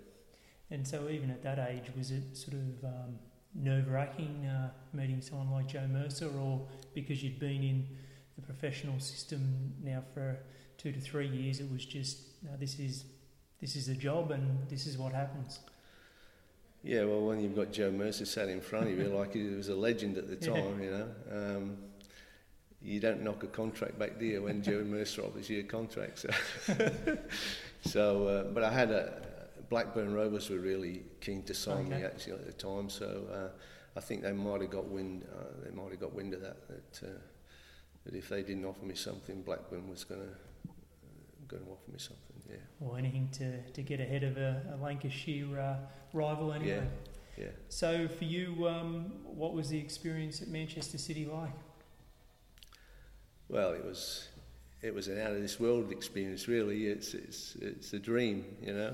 And 0.71 0.87
so 0.87 1.09
even 1.09 1.31
at 1.31 1.41
that 1.43 1.59
age, 1.69 1.85
was 1.97 2.11
it 2.11 2.35
sort 2.37 2.53
of 2.53 2.83
um, 2.83 3.19
nerve-wracking 3.55 4.45
uh, 4.45 4.69
meeting 4.93 5.21
someone 5.21 5.51
like 5.51 5.67
Joe 5.67 5.87
Mercer, 5.87 6.29
or 6.39 6.67
because 6.93 7.23
you'd 7.23 7.39
been 7.39 7.63
in 7.63 7.87
the 8.35 8.41
professional 8.41 8.99
system 8.99 9.73
now 9.83 10.03
for 10.13 10.37
two 10.77 10.91
to 10.91 10.99
three 10.99 11.27
years, 11.27 11.59
it 11.59 11.71
was 11.71 11.85
just 11.85 12.19
no, 12.43 12.51
this 12.59 12.79
is 12.79 13.05
this 13.59 13.75
is 13.75 13.89
a 13.89 13.95
job 13.95 14.31
and 14.31 14.69
this 14.69 14.85
is 14.87 14.97
what 14.97 15.13
happens. 15.13 15.59
Yeah, 16.83 17.03
well, 17.03 17.25
when 17.25 17.41
you've 17.41 17.55
got 17.55 17.73
Joe 17.73 17.91
Mercer 17.91 18.25
sat 18.25 18.47
in 18.47 18.61
front 18.61 18.87
of 18.89 18.97
you, 18.97 19.05
like 19.09 19.33
he 19.33 19.43
was 19.49 19.67
a 19.67 19.75
legend 19.75 20.17
at 20.17 20.27
the 20.29 20.35
Yeah. 20.47 20.53
time, 20.53 20.81
you 20.81 20.91
know. 20.91 21.07
Um, 21.31 21.77
you 22.81 22.99
don't 22.99 23.21
knock 23.21 23.43
a 23.43 23.47
contract 23.47 23.99
back, 23.99 24.19
do 24.19 24.25
you, 24.25 24.43
when 24.43 24.61
Joe 24.69 24.83
Mercer 24.83 25.23
offers 25.23 25.49
you 25.49 25.59
a 25.59 25.63
contract? 25.63 26.19
So, 26.19 26.29
so 27.85 28.27
uh, 28.27 28.43
but 28.45 28.63
I 28.63 28.71
had 28.71 28.91
a 28.91 29.21
Blackburn 29.69 30.13
Rovers 30.13 30.49
were 30.49 30.59
really 30.59 31.03
keen 31.21 31.43
to 31.43 31.53
sign 31.53 31.89
me 31.89 32.03
actually 32.03 32.33
at 32.33 32.45
the 32.45 32.53
time, 32.53 32.89
so 32.89 33.23
uh, 33.31 33.59
I 33.95 33.99
think 33.99 34.23
they 34.23 34.31
might 34.31 34.61
have 34.61 34.71
got 34.71 34.85
wind. 34.85 35.25
Uh, 35.31 35.63
they 35.63 35.71
might 35.71 35.91
have 35.91 35.99
got 35.99 36.13
wind 36.13 36.33
of 36.33 36.41
that. 36.41 36.57
That, 36.67 37.07
uh, 37.07 37.11
that 38.05 38.15
if 38.15 38.29
they 38.29 38.41
didn't 38.41 38.65
offer 38.65 38.83
me 38.83 38.95
something, 38.95 39.43
Blackburn 39.43 39.89
was 39.89 40.03
going 40.03 40.21
to 40.21 40.27
uh, 40.27 40.71
going 41.47 41.63
to 41.63 41.69
offer 41.69 41.91
me 41.91 41.99
something. 41.99 42.25
Yeah, 42.49 42.55
Or 42.87 42.97
anything 42.97 43.29
to, 43.33 43.61
to 43.61 43.81
get 43.83 43.99
ahead 43.99 44.23
of 44.23 44.37
a, 44.37 44.61
a 44.73 44.83
Lancashire 44.83 45.59
uh, 45.59 45.75
rival 46.13 46.51
anyway. 46.53 46.87
yeah. 47.37 47.47
So 47.69 48.07
for 48.07 48.23
you, 48.23 48.67
um, 48.67 49.11
what 49.23 49.53
was 49.53 49.69
the 49.69 49.77
experience 49.77 50.41
at 50.41 50.47
Manchester 50.47 50.97
City 50.97 51.25
like? 51.25 51.53
Well, 53.49 53.73
it 53.73 53.83
was 53.83 54.27
it 54.81 54.93
was 54.93 55.07
an 55.07 55.19
out 55.19 55.31
of 55.31 55.41
this 55.41 55.59
world 55.59 55.91
experience. 55.91 56.47
Really, 56.47 56.87
it's 56.87 57.13
it's 57.13 57.55
it's 57.55 57.93
a 57.93 57.99
dream, 57.99 58.45
you 58.61 58.73
know. 58.73 58.93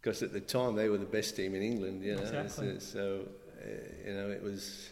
Because 0.00 0.22
at 0.22 0.32
the 0.32 0.40
time 0.40 0.76
they 0.76 0.88
were 0.88 0.98
the 0.98 1.04
best 1.04 1.34
team 1.34 1.54
in 1.54 1.62
England, 1.62 2.02
you 2.02 2.14
know. 2.14 2.22
Exactly. 2.22 2.78
So, 2.78 3.26
uh, 3.62 3.68
you 4.06 4.14
know, 4.14 4.30
it 4.30 4.42
was 4.42 4.90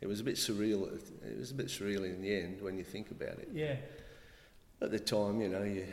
it 0.00 0.06
was 0.06 0.20
a 0.20 0.24
bit 0.24 0.36
surreal. 0.36 0.92
It 1.24 1.38
was 1.38 1.52
a 1.52 1.54
bit 1.54 1.66
surreal 1.66 2.04
in 2.04 2.20
the 2.20 2.34
end 2.34 2.60
when 2.60 2.76
you 2.76 2.84
think 2.84 3.10
about 3.10 3.38
it. 3.38 3.48
Yeah, 3.52 3.76
At 4.80 4.90
the 4.90 5.00
time, 5.00 5.40
you 5.40 5.48
know, 5.48 5.62
you. 5.62 5.86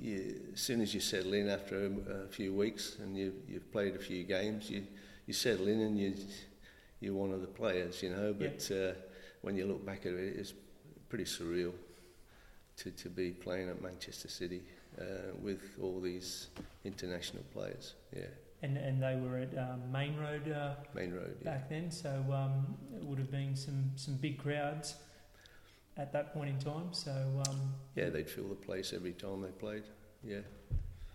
You, 0.00 0.52
as 0.54 0.60
soon 0.60 0.80
as 0.80 0.94
you 0.94 1.00
settle 1.00 1.32
in 1.34 1.48
after 1.48 1.86
a, 1.86 2.24
a 2.26 2.28
few 2.28 2.54
weeks 2.54 2.98
and 3.02 3.16
you, 3.16 3.32
you've 3.48 3.72
played 3.72 3.96
a 3.96 3.98
few 3.98 4.22
games, 4.22 4.70
you, 4.70 4.86
you 5.26 5.34
settle 5.34 5.66
in 5.66 5.80
and 5.80 5.98
you 5.98 6.14
you're 7.00 7.14
one 7.14 7.32
of 7.32 7.40
the 7.40 7.48
players, 7.48 8.00
you 8.00 8.10
know. 8.10 8.32
But 8.32 8.70
uh, 8.70 8.92
when 9.42 9.56
you 9.56 9.66
look 9.66 9.84
back 9.84 10.06
at 10.06 10.12
it, 10.12 10.36
it's 10.36 10.52
pretty 11.08 11.24
surreal 11.24 11.72
to 12.76 12.90
to 12.90 13.08
be 13.08 13.30
playing 13.30 13.68
at 13.68 13.82
Manchester 13.82 14.28
City 14.28 14.62
uh, 15.00 15.04
with 15.42 15.62
all 15.82 16.00
these 16.00 16.48
international 16.84 17.44
players. 17.52 17.94
Yeah. 18.14 18.26
And 18.62 18.76
and 18.76 19.02
they 19.02 19.16
were 19.16 19.38
at 19.38 19.56
um, 19.56 19.92
Maine 19.92 20.16
Road. 20.16 20.50
Uh, 20.50 20.74
Maine 20.94 21.12
Road. 21.12 21.36
Yeah. 21.40 21.50
Back 21.50 21.68
then, 21.68 21.90
so 21.90 22.24
um, 22.32 22.76
it 22.96 23.04
would 23.04 23.18
have 23.18 23.30
been 23.30 23.56
some 23.56 23.92
some 23.96 24.14
big 24.16 24.38
crowds 24.38 24.96
at 25.96 26.12
that 26.12 26.32
point 26.32 26.50
in 26.50 26.58
time. 26.58 26.92
So 26.92 27.12
um, 27.48 27.74
yeah, 27.94 28.10
they'd 28.10 28.28
fill 28.28 28.48
the 28.48 28.54
place 28.54 28.92
every 28.92 29.12
time 29.12 29.42
they 29.42 29.48
played. 29.48 29.84
Yeah. 30.24 30.40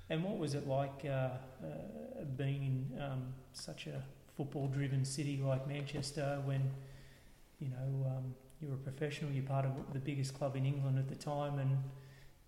And 0.10 0.24
what 0.24 0.38
was 0.38 0.54
it 0.54 0.68
like 0.68 1.06
uh, 1.06 1.10
uh, 1.10 1.38
being 2.38 2.64
in 2.64 3.02
um, 3.02 3.34
such 3.54 3.88
a 3.88 4.04
football-driven 4.38 5.06
city 5.06 5.42
like 5.44 5.68
Manchester 5.68 6.42
when, 6.46 6.72
you 7.60 7.70
know, 7.70 8.24
um, 8.64 8.68
you're 8.68 8.76
a 8.76 8.78
professional, 8.78 9.32
you're 9.32 9.44
part 9.44 9.66
of 9.66 9.72
the 9.94 10.00
biggest 10.00 10.34
club 10.34 10.56
in 10.56 10.66
England 10.66 10.98
at 10.98 11.08
the 11.08 11.16
time, 11.16 11.60
and 11.60 11.78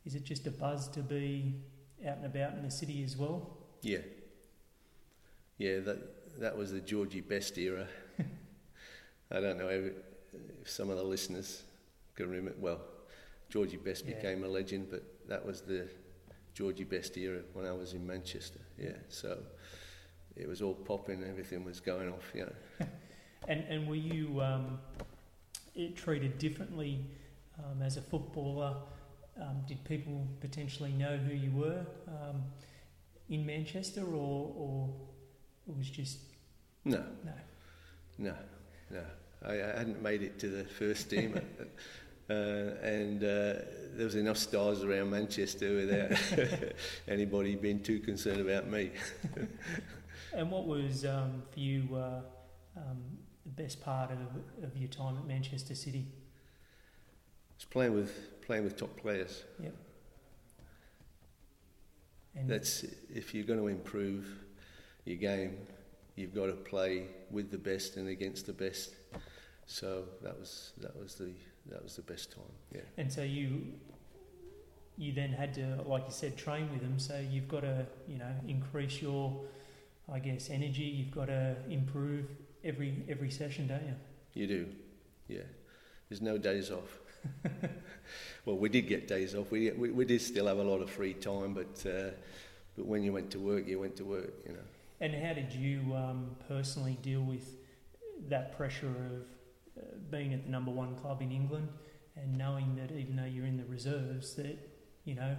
is 0.06 0.16
it 0.16 0.24
just 0.24 0.48
a 0.48 0.52
buzz 0.52 0.88
to 0.90 1.02
be 1.02 1.56
out 2.08 2.18
and 2.18 2.26
about 2.26 2.54
in 2.54 2.64
the 2.64 2.72
city 2.72 3.04
as 3.04 3.18
well? 3.18 3.58
Yeah. 3.82 4.00
Yeah, 5.58 5.80
that 5.80 6.40
that 6.40 6.58
was 6.58 6.72
the 6.72 6.82
Georgie 6.82 7.22
Best 7.22 7.58
era. 7.58 7.88
I 9.32 9.40
don't 9.40 9.58
know 9.58 9.70
if, 9.70 9.94
if 10.62 10.70
some 10.70 10.90
of 10.90 10.98
the 10.98 11.04
listeners 11.04 11.64
can 12.16 12.30
remember. 12.30 12.60
Well, 12.60 12.82
Georgie 13.50 13.78
Best 13.78 14.06
yeah. 14.06 14.16
became 14.16 14.44
a 14.44 14.48
legend, 14.48 14.88
but 14.92 15.04
that 15.28 15.46
was 15.46 15.62
the 15.62 15.88
Georgie 16.54 16.84
Best 16.84 17.18
era 17.18 17.42
when 17.54 17.66
I 17.66 17.72
was 17.72 17.94
in 17.94 18.06
Manchester. 18.06 18.60
Yeah, 18.78 18.98
so 19.08 19.38
it 20.36 20.48
was 20.48 20.62
all 20.62 20.74
popping, 20.74 21.24
everything 21.24 21.64
was 21.64 21.80
going 21.80 22.12
off. 22.12 22.32
You 22.34 22.48
know. 22.48 22.88
and 23.48 23.64
and 23.70 23.88
were 23.88 23.96
you 23.96 24.42
um, 24.42 24.80
treated 25.96 26.38
differently 26.38 27.00
um, 27.60 27.82
as 27.82 27.98
a 27.98 28.02
footballer? 28.02 28.76
Um, 29.42 29.62
did 29.68 29.84
people 29.84 30.28
potentially 30.40 30.92
know 30.92 31.18
who 31.18 31.34
you 31.34 31.52
were 31.52 31.86
um, 32.08 32.44
in 33.30 33.46
Manchester, 33.46 34.04
or 34.06 34.54
or 34.56 34.90
it 35.68 35.78
was 35.78 35.90
just 35.90 36.20
no, 36.86 37.04
no, 37.24 37.34
no, 38.18 38.36
no. 38.92 39.04
I, 39.44 39.54
I 39.54 39.78
hadn't 39.78 40.02
made 40.02 40.22
it 40.22 40.40
to 40.40 40.48
the 40.48 40.64
first 40.64 41.10
team. 41.10 41.40
Uh, 42.28 42.74
and 42.82 43.24
uh, 43.24 43.54
there 43.94 44.06
was 44.06 44.16
enough 44.16 44.38
stars 44.38 44.84
around 44.84 45.12
Manchester 45.12 45.76
without 45.76 46.12
anybody 47.08 47.56
being 47.56 47.84
too 47.84 48.00
concerned 48.00 48.42
about 48.42 48.68
me. 48.68 48.90
and 50.34 50.50
what 50.50 50.66
was 50.66 51.06
um, 51.06 51.44
for 51.52 51.60
you 51.60 51.88
uh, 51.96 52.22
um, 52.78 52.98
the 53.46 53.52
best 53.52 53.82
part 53.82 54.12
of, 54.12 54.64
of 54.64 54.76
your 54.78 54.90
time 54.90 55.18
at 55.18 55.26
Manchester 55.26 55.76
City? 55.76 56.08
It's 57.56 57.66
playing 57.66 57.94
with 57.94 58.42
playing 58.42 58.64
with 58.64 58.78
top 58.78 58.96
players. 58.98 59.44
Yep. 59.62 59.74
And 62.36 62.50
That's 62.50 62.84
if 63.14 63.34
you're 63.34 63.46
going 63.46 63.60
to 63.60 63.68
improve 63.68 64.28
your 65.06 65.18
game, 65.18 65.58
you've 66.16 66.36
got 66.36 66.48
to 66.48 66.54
play 66.54 67.08
with 67.32 67.50
the 67.50 67.58
best 67.58 67.96
and 67.96 68.10
against 68.10 68.46
the 68.46 68.54
best. 68.54 68.96
So 69.66 70.04
that 70.22 70.38
was 70.38 70.74
that 70.82 70.96
was 70.98 71.16
the 71.16 71.32
that 71.70 71.82
was 71.82 71.96
the 71.96 72.02
best 72.02 72.32
time. 72.32 72.44
Yeah. 72.74 72.82
And 72.98 73.12
so 73.12 73.24
you 73.24 73.74
you 74.98 75.14
then 75.14 75.32
had 75.32 75.54
to, 75.56 75.82
like 75.86 76.04
you 76.06 76.12
said, 76.12 76.38
train 76.38 76.70
with 76.72 76.82
them. 76.82 77.00
So 77.00 77.20
you've 77.32 77.48
got 77.48 77.62
to 77.62 77.86
you 78.08 78.18
know 78.18 78.34
increase 78.48 79.02
your, 79.02 79.42
I 80.12 80.20
guess, 80.20 80.50
energy. 80.50 80.84
You've 80.84 81.12
got 81.12 81.28
to 81.28 81.56
improve 81.70 82.28
every 82.66 83.04
every 83.08 83.32
session, 83.32 83.68
don't 83.68 83.86
you? 83.86 83.96
You 84.34 84.48
do. 84.48 84.68
Yeah. 85.28 85.44
There's 86.10 86.22
no 86.22 86.38
days 86.38 86.72
off. 86.72 87.00
well, 88.46 88.58
we 88.58 88.70
did 88.70 88.88
get 88.88 89.08
days 89.08 89.34
off. 89.34 89.52
We, 89.52 89.72
we, 89.72 89.92
we 89.92 90.06
did 90.06 90.22
still 90.22 90.48
have 90.48 90.58
a 90.58 90.64
lot 90.64 90.82
of 90.82 90.90
free 90.90 91.14
time, 91.14 91.54
but 91.54 91.86
uh, 91.90 92.12
but 92.76 92.86
when 92.86 93.04
you 93.04 93.14
went 93.14 93.32
to 93.32 93.40
work, 93.40 93.68
you 93.68 93.80
went 93.80 93.96
to 93.98 94.06
work. 94.06 94.34
You 94.46 94.54
know. 94.54 94.60
And 95.02 95.14
how 95.14 95.34
did 95.34 95.52
you 95.54 95.94
um, 95.96 96.36
personally 96.48 96.98
deal 97.02 97.22
with 97.22 97.56
that 98.30 98.56
pressure 98.58 98.88
of 98.88 99.82
uh, 99.82 99.86
being 100.10 100.34
at 100.34 100.46
the 100.46 100.50
number 100.50 100.72
one 100.72 100.96
club 100.96 101.22
in 101.22 101.32
England 101.32 101.68
and 102.16 102.38
knowing 102.38 102.76
that 102.76 102.92
even 102.96 103.16
though 103.16 103.26
you're 103.26 103.46
in 103.46 103.58
the 103.58 103.66
reserves, 103.66 104.36
that 104.36 104.58
you 105.04 105.16
know 105.16 105.36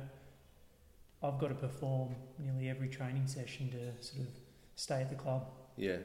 I've 1.23 1.39
got 1.39 1.49
to 1.49 1.55
perform 1.55 2.15
nearly 2.39 2.69
every 2.69 2.89
training 2.89 3.27
session 3.27 3.71
to 3.71 4.05
sort 4.05 4.23
of 4.23 4.35
stay 4.75 5.01
at 5.01 5.11
the 5.11 5.17
club. 5.17 5.47
Yeah, 5.77 5.99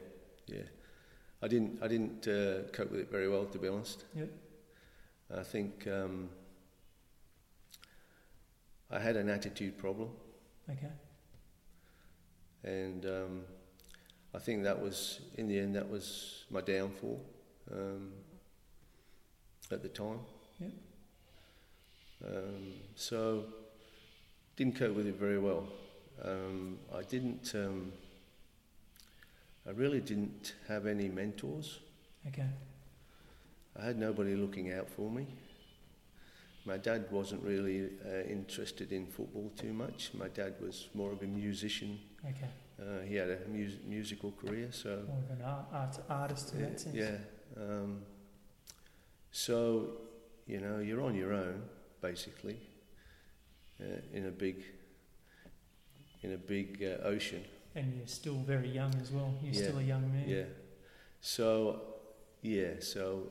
yeah. 0.46 0.62
I 1.42 1.48
didn't 1.48 1.82
I 1.82 1.88
didn't 1.88 2.28
uh, 2.28 2.70
cope 2.72 2.92
with 2.92 3.00
it 3.00 3.10
very 3.10 3.28
well, 3.28 3.46
to 3.46 3.58
be 3.58 3.68
honest. 3.68 4.04
Yep. 4.14 4.30
I 5.36 5.42
think 5.42 5.86
um, 5.88 6.28
I 8.90 8.98
had 8.98 9.16
an 9.16 9.28
attitude 9.28 9.78
problem. 9.78 10.10
Okay. 10.70 10.92
And 12.64 13.04
um, 13.06 13.40
I 14.34 14.38
think 14.38 14.62
that 14.62 14.80
was, 14.80 15.20
in 15.36 15.48
the 15.48 15.58
end, 15.58 15.74
that 15.74 15.88
was 15.88 16.44
my 16.50 16.60
downfall 16.60 17.24
um, 17.72 18.12
at 19.70 19.82
the 19.82 19.88
time. 19.88 20.20
Yep. 20.60 20.70
Um, 22.24 22.72
so 22.94 23.44
didn't 24.56 24.76
cope 24.76 24.94
with 24.94 25.06
it 25.06 25.16
very 25.16 25.38
well. 25.38 25.66
Um, 26.22 26.78
I 26.94 27.02
didn't. 27.02 27.52
I 29.66 29.70
really 29.70 30.00
didn't 30.00 30.54
have 30.68 30.86
any 30.86 31.08
mentors. 31.08 31.78
Okay. 32.26 32.46
I 33.80 33.84
had 33.84 33.98
nobody 33.98 34.34
looking 34.34 34.72
out 34.72 34.88
for 34.88 35.10
me. 35.10 35.26
My 36.64 36.76
dad 36.78 37.06
wasn't 37.10 37.42
really 37.42 37.90
uh, 38.06 38.22
interested 38.28 38.92
in 38.92 39.06
football 39.06 39.50
too 39.56 39.72
much. 39.72 40.10
My 40.14 40.28
dad 40.28 40.54
was 40.60 40.88
more 40.94 41.12
of 41.12 41.22
a 41.22 41.26
musician. 41.26 41.98
Okay. 42.24 42.48
Uh, 42.80 43.02
he 43.06 43.16
had 43.16 43.30
a 43.30 43.38
mus- 43.48 43.78
musical 43.86 44.32
career, 44.32 44.68
so 44.70 45.02
more 45.06 45.18
of 45.18 45.38
an 45.38 45.44
art, 45.44 45.66
art 45.72 45.98
artist 46.08 46.54
in 46.54 46.60
yeah, 46.60 46.66
that 46.66 46.80
sense. 46.80 46.94
Yeah. 46.94 47.16
Um, 47.56 48.02
so, 49.32 49.88
you 50.46 50.60
know, 50.60 50.78
you're 50.78 51.02
on 51.02 51.14
your 51.14 51.32
own, 51.32 51.62
basically, 52.00 52.58
uh, 53.80 54.00
in 54.12 54.26
a 54.26 54.30
big, 54.30 54.64
in 56.22 56.32
a 56.32 56.38
big 56.38 56.82
uh, 56.82 57.06
ocean. 57.06 57.42
And 57.74 57.94
you're 57.96 58.06
still 58.06 58.36
very 58.46 58.68
young 58.68 58.94
as 59.00 59.10
well. 59.10 59.34
You're 59.42 59.54
yeah, 59.54 59.62
still 59.62 59.78
a 59.78 59.82
young 59.82 60.12
man. 60.12 60.28
Yeah. 60.28 60.44
So, 61.20 61.80
yeah. 62.42 62.74
So 62.80 63.28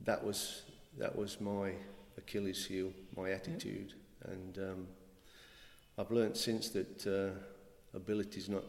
that 0.00 0.24
was 0.24 0.62
that 0.98 1.14
was 1.14 1.40
my 1.40 1.72
Achilles 2.16 2.66
heel, 2.66 2.92
my 3.16 3.30
attitude, 3.30 3.94
yeah. 3.94 4.32
and 4.32 4.58
um, 4.58 4.86
I've 5.96 6.10
learnt 6.10 6.36
since 6.36 6.70
that 6.70 7.06
uh, 7.06 7.96
ability's 7.96 8.48
not 8.48 8.64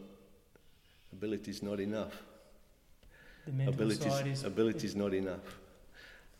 ability's 1.12 1.62
not 1.62 1.80
enough. 1.80 2.22
The 3.46 3.52
mental 3.52 3.74
ability's, 3.74 4.12
side 4.12 4.26
is 4.26 4.44
ability's 4.44 4.96
not 4.96 5.14
enough, 5.14 5.59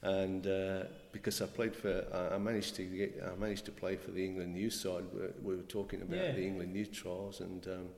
and 0.03 0.47
uh, 0.47 0.85
because 1.13 1.43
I 1.43 1.47
played 1.47 1.77
for, 1.77 2.05
I 2.33 2.39
managed 2.39 2.77
to 2.77 2.85
get, 2.85 3.23
I 3.25 3.39
managed 3.39 3.67
to 3.67 3.71
play 3.71 3.97
for 3.97 4.11
the 4.13 4.25
England 4.25 4.57
youth 4.57 4.73
side. 4.73 5.05
We, 5.13 5.21
we 5.43 5.57
were 5.57 5.63
talking 5.63 6.03
about 6.03 6.19
yeah. 6.19 6.33
the 6.33 6.43
England 6.43 6.75
youth 6.75 6.93
trials, 6.93 7.41
and 7.41 7.67
um, 7.67 7.89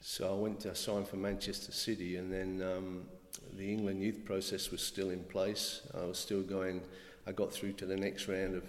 so 0.00 0.30
I 0.30 0.34
went 0.34 0.60
to 0.60 0.70
I 0.70 0.74
signed 0.74 1.08
for 1.08 1.16
Manchester 1.16 1.72
City, 1.72 2.16
and 2.16 2.32
then 2.32 2.62
um, 2.62 3.04
the 3.56 3.72
England 3.72 4.02
youth 4.02 4.24
process 4.24 4.70
was 4.70 4.82
still 4.82 5.10
in 5.10 5.24
place. 5.24 5.82
I 5.94 6.04
was 6.04 6.18
still 6.18 6.42
going. 6.42 6.82
I 7.26 7.32
got 7.32 7.52
through 7.52 7.72
to 7.74 7.86
the 7.86 7.96
next 7.96 8.28
round 8.28 8.54
of 8.54 8.64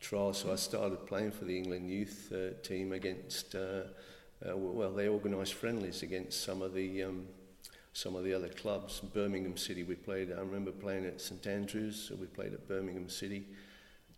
trials, 0.00 0.38
so 0.38 0.52
I 0.52 0.56
started 0.56 1.06
playing 1.06 1.32
for 1.32 1.46
the 1.46 1.56
England 1.56 1.90
youth 1.90 2.32
uh, 2.32 2.60
team 2.62 2.92
against. 2.92 3.54
Uh, 3.54 3.82
uh, 4.46 4.56
well, 4.56 4.92
they 4.92 5.08
organised 5.08 5.54
friendlies 5.54 6.02
against 6.02 6.44
some 6.44 6.60
of 6.60 6.74
the 6.74 7.04
um, 7.04 7.26
some 7.94 8.16
of 8.16 8.24
the 8.24 8.34
other 8.34 8.48
clubs. 8.48 9.00
Birmingham 9.00 9.56
City, 9.56 9.84
we 9.84 9.94
played. 9.94 10.32
I 10.32 10.40
remember 10.40 10.72
playing 10.72 11.06
at 11.06 11.20
St 11.20 11.46
Andrews. 11.46 12.08
So 12.08 12.16
we 12.16 12.26
played 12.26 12.52
at 12.52 12.68
Birmingham 12.68 13.08
City. 13.08 13.46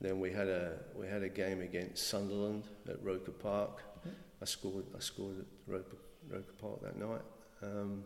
Then 0.00 0.18
we 0.18 0.32
had 0.32 0.48
a 0.48 0.78
we 0.96 1.06
had 1.06 1.22
a 1.22 1.28
game 1.28 1.60
against 1.60 2.08
Sunderland 2.08 2.64
at 2.88 3.02
Roker 3.04 3.30
Park. 3.30 3.82
Yeah. 4.04 4.12
I 4.42 4.44
scored 4.46 4.84
I 4.94 5.00
scored 5.00 5.38
at 5.38 5.46
Roker, 5.66 5.96
Roker 6.28 6.52
Park 6.58 6.82
that 6.82 6.98
night. 6.98 7.22
Um, 7.62 8.02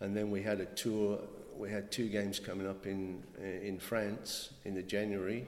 and 0.00 0.16
then 0.16 0.30
we 0.30 0.42
had 0.42 0.60
a 0.60 0.66
tour. 0.66 1.18
We 1.56 1.70
had 1.70 1.90
two 1.90 2.08
games 2.08 2.38
coming 2.38 2.66
up 2.66 2.86
in 2.86 3.24
in 3.42 3.78
France 3.78 4.50
in 4.64 4.74
the 4.74 4.82
January. 4.82 5.46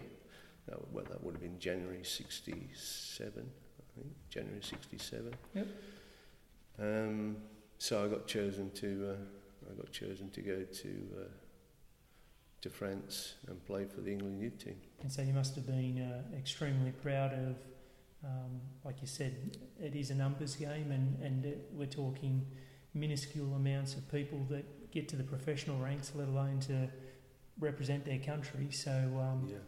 That, 0.67 0.93
well, 0.93 1.05
that 1.09 1.23
would 1.23 1.35
have 1.35 1.43
been 1.43 1.61
January 1.61 2.03
'67, 2.03 3.33
I 3.33 4.01
think. 4.01 4.13
January 4.29 4.63
'67. 4.63 5.35
Yep. 5.55 5.67
Um, 6.81 7.37
so 7.79 8.05
I 8.05 8.09
got 8.09 8.27
chosen 8.27 8.71
to 8.73 9.11
uh, 9.13 9.71
I 9.71 9.75
got 9.75 9.93
chosen 9.93 10.31
to 10.31 10.41
go 10.43 10.63
to 10.63 10.89
uh, 11.21 11.29
to 12.63 12.71
France 12.71 13.35
and 13.49 13.65
play 13.67 13.85
for 13.85 14.01
the 14.01 14.11
England 14.13 14.41
youth 14.41 14.59
team. 14.59 14.77
And 15.03 15.13
so 15.13 15.23
you 15.23 15.33
must 15.33 15.55
have 15.57 15.67
been 15.67 16.01
uh, 16.01 16.37
extremely 16.37 16.91
proud 16.91 17.33
of, 17.35 17.57
um, 18.25 18.61
like 18.85 19.01
you 19.03 19.07
said, 19.07 19.59
it 19.81 19.95
is 19.95 20.11
a 20.11 20.15
numbers 20.15 20.57
game, 20.57 20.91
and 20.91 21.21
and 21.23 21.45
it, 21.45 21.71
we're 21.73 21.87
talking 21.87 22.47
minuscule 22.95 23.55
amounts 23.55 23.95
of 23.95 24.11
people 24.11 24.47
that 24.49 24.91
get 24.91 25.09
to 25.11 25.17
the 25.17 25.23
professional 25.25 25.79
ranks, 25.79 26.13
let 26.15 26.29
alone 26.29 26.59
to 26.61 26.89
represent 27.61 28.05
their 28.05 28.19
country. 28.19 28.71
So 28.71 28.91
um, 29.21 29.47
Yeah. 29.49 29.59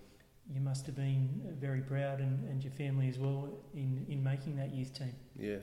you 0.55 0.61
must 0.61 0.87
have 0.87 0.95
been 0.97 1.57
very 1.61 1.83
proud, 1.83 2.21
and, 2.21 2.49
and 2.49 2.65
your 2.65 2.73
family 2.73 3.09
as 3.09 3.19
well, 3.19 3.51
in, 3.75 4.07
in 4.09 4.23
making 4.23 4.57
that 4.57 4.75
youth 4.75 4.95
team. 4.95 5.15
Yeah. 5.39 5.59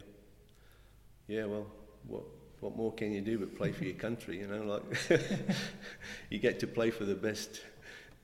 Yeah, 1.28 1.46
well, 1.46 1.66
what 2.08 2.24
what 2.62 2.76
more 2.76 2.94
can 2.94 3.12
you 3.12 3.22
do 3.22 3.38
but 3.38 3.56
play 3.56 3.72
for 3.72 3.84
your 3.84 3.96
country, 3.96 4.40
you 4.40 4.48
know, 4.48 4.64
like 4.64 5.22
you 6.30 6.40
get 6.40 6.60
to 6.60 6.68
play 6.68 6.90
for 6.90 7.06
the 7.06 7.16
best 7.16 7.62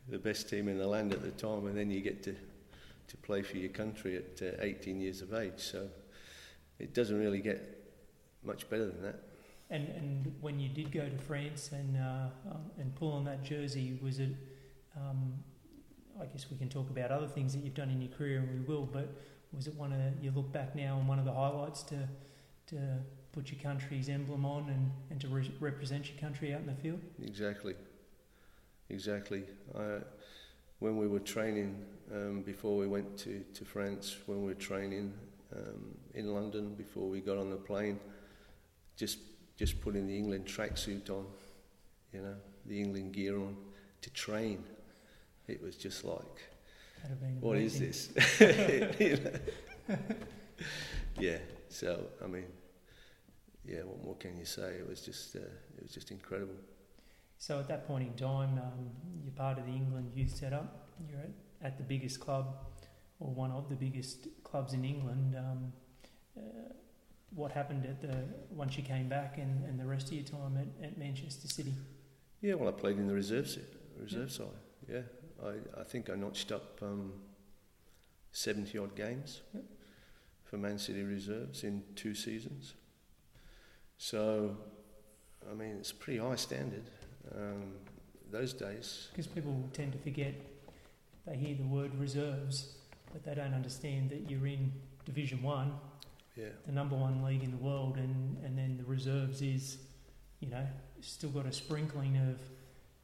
the 0.09 0.17
best 0.17 0.49
team 0.49 0.67
in 0.67 0.77
the 0.77 0.87
land 0.87 1.13
at 1.13 1.21
the 1.21 1.31
time 1.31 1.67
and 1.67 1.77
then 1.77 1.91
you 1.91 2.01
get 2.01 2.23
to 2.23 2.35
to 3.11 3.17
play 3.17 3.41
for 3.41 3.57
your 3.57 3.69
country 3.69 4.15
at 4.15 4.41
uh, 4.41 4.55
18 4.61 5.01
years 5.01 5.21
of 5.21 5.33
age. 5.33 5.59
So 5.59 5.89
it 6.79 6.93
doesn't 6.93 7.19
really 7.19 7.39
get 7.39 7.77
much 8.43 8.69
better 8.69 8.85
than 8.85 9.01
that. 9.01 9.19
And 9.69 9.87
and 9.89 10.35
when 10.41 10.59
you 10.59 10.69
did 10.69 10.91
go 10.91 11.07
to 11.07 11.17
France 11.17 11.71
and 11.71 11.97
uh, 11.97 12.51
um, 12.51 12.71
and 12.77 12.95
pull 12.95 13.11
on 13.11 13.25
that 13.25 13.43
jersey, 13.43 13.97
was 14.01 14.19
it? 14.19 14.31
Um, 14.97 15.33
I 16.19 16.25
guess 16.25 16.45
we 16.51 16.57
can 16.57 16.67
talk 16.67 16.89
about 16.89 17.09
other 17.11 17.27
things 17.27 17.53
that 17.53 17.63
you've 17.63 17.73
done 17.73 17.89
in 17.89 18.01
your 18.01 18.11
career, 18.11 18.39
and 18.39 18.49
we 18.51 18.65
will. 18.65 18.85
But 18.85 19.15
was 19.53 19.67
it 19.67 19.75
one 19.75 19.93
of 19.93 20.23
you 20.23 20.31
look 20.31 20.51
back 20.51 20.75
now 20.75 20.97
and 20.97 21.07
one 21.07 21.19
of 21.19 21.25
the 21.25 21.33
highlights 21.33 21.83
to 21.83 22.07
to 22.67 22.75
put 23.33 23.51
your 23.51 23.61
country's 23.61 24.09
emblem 24.09 24.45
on 24.45 24.69
and, 24.69 24.91
and 25.09 25.21
to 25.21 25.27
re- 25.27 25.51
represent 25.59 26.09
your 26.09 26.19
country 26.19 26.53
out 26.53 26.61
in 26.61 26.67
the 26.67 26.73
field? 26.73 26.99
Exactly. 27.23 27.75
Exactly. 28.89 29.43
I, 29.77 29.99
when 30.79 30.97
we 30.97 31.07
were 31.07 31.19
training 31.19 31.85
um, 32.13 32.41
before 32.41 32.77
we 32.77 32.87
went 32.87 33.17
to, 33.19 33.43
to 33.53 33.65
France, 33.65 34.17
when 34.25 34.41
we 34.41 34.47
were 34.47 34.59
training 34.59 35.13
um, 35.55 35.95
in 36.13 36.33
London 36.33 36.73
before 36.75 37.07
we 37.07 37.21
got 37.21 37.37
on 37.37 37.49
the 37.49 37.55
plane, 37.55 37.99
just 38.97 39.19
just 39.57 39.79
putting 39.79 40.07
the 40.07 40.17
England 40.17 40.45
tracksuit 40.45 41.09
on, 41.11 41.25
you 42.11 42.21
know, 42.21 42.35
the 42.65 42.79
England 42.81 43.13
gear 43.13 43.37
on 43.37 43.55
to 44.01 44.09
train. 44.09 44.63
It 45.47 45.61
was 45.61 45.75
just 45.75 46.03
like, 46.03 46.49
what 47.39 47.57
is 47.57 47.79
this? 47.79 48.09
Yeah. 51.19 51.37
So 51.69 52.05
I 52.23 52.27
mean, 52.27 52.45
yeah. 53.65 53.81
What 53.83 54.03
more 54.03 54.15
can 54.15 54.37
you 54.37 54.45
say? 54.45 54.75
It 54.79 54.87
was 54.87 55.01
just 55.01 55.35
uh, 55.35 55.39
it 55.77 55.83
was 55.83 55.91
just 55.93 56.11
incredible. 56.11 56.55
So 57.37 57.59
at 57.59 57.67
that 57.69 57.87
point 57.87 58.07
in 58.07 58.13
time, 58.13 58.57
um, 58.59 58.89
you're 59.23 59.33
part 59.33 59.57
of 59.57 59.65
the 59.65 59.71
England 59.71 60.11
youth 60.15 60.35
setup. 60.35 60.89
You're 61.09 61.19
at, 61.19 61.31
at 61.63 61.77
the 61.77 61.83
biggest 61.83 62.19
club, 62.19 62.55
or 63.19 63.33
one 63.33 63.51
of 63.51 63.67
the 63.69 63.75
biggest 63.75 64.27
clubs 64.43 64.73
in 64.73 64.85
England. 64.85 65.35
Um, 65.37 65.73
uh, 66.37 66.41
what 67.33 67.51
happened 67.51 67.85
at 67.85 68.01
the 68.01 68.25
once 68.49 68.77
you 68.77 68.83
came 68.83 69.07
back 69.09 69.37
and, 69.37 69.63
and 69.65 69.79
the 69.79 69.85
rest 69.85 70.07
of 70.07 70.13
your 70.13 70.23
time 70.25 70.57
at, 70.57 70.85
at 70.85 70.97
Manchester 70.97 71.47
City? 71.47 71.73
Yeah, 72.41 72.55
well, 72.55 72.69
I 72.69 72.73
played 72.73 72.97
in 72.97 73.07
the 73.07 73.13
reserve 73.13 73.47
set, 73.47 73.63
reserve 73.99 74.31
side. 74.31 74.47
Yeah, 74.91 75.01
I, 75.43 75.81
I 75.81 75.83
think 75.83 76.09
I 76.09 76.15
notched 76.15 76.51
up 76.51 76.79
um, 76.81 77.13
seventy 78.31 78.77
odd 78.77 78.95
games 78.95 79.41
Yep. 79.53 79.63
for 80.43 80.57
Man 80.57 80.77
City 80.77 81.03
reserves 81.03 81.63
in 81.63 81.83
two 81.95 82.13
seasons. 82.13 82.73
So, 84.01 84.57
I 85.47 85.53
mean, 85.53 85.75
it's 85.79 85.91
pretty 85.91 86.17
high 86.17 86.35
standard 86.35 86.81
um, 87.35 87.73
those 88.31 88.51
days. 88.51 89.09
Because 89.11 89.27
people 89.27 89.69
tend 89.73 89.91
to 89.91 89.99
forget 89.99 90.33
they 91.27 91.37
hear 91.37 91.55
the 91.55 91.67
word 91.67 91.93
reserves, 91.99 92.77
but 93.13 93.23
they 93.23 93.35
don't 93.35 93.53
understand 93.53 94.09
that 94.09 94.27
you're 94.27 94.47
in 94.47 94.71
Division 95.05 95.43
One, 95.43 95.73
Yeah, 96.35 96.45
the 96.65 96.71
number 96.71 96.95
one 96.95 97.21
league 97.21 97.43
in 97.43 97.51
the 97.51 97.57
world, 97.57 97.97
and, 97.97 98.43
and 98.43 98.57
then 98.57 98.75
the 98.75 98.85
reserves 98.85 99.43
is, 99.43 99.77
you 100.39 100.49
know, 100.49 100.65
still 101.01 101.29
got 101.29 101.45
a 101.45 101.51
sprinkling 101.51 102.17
of 102.17 102.41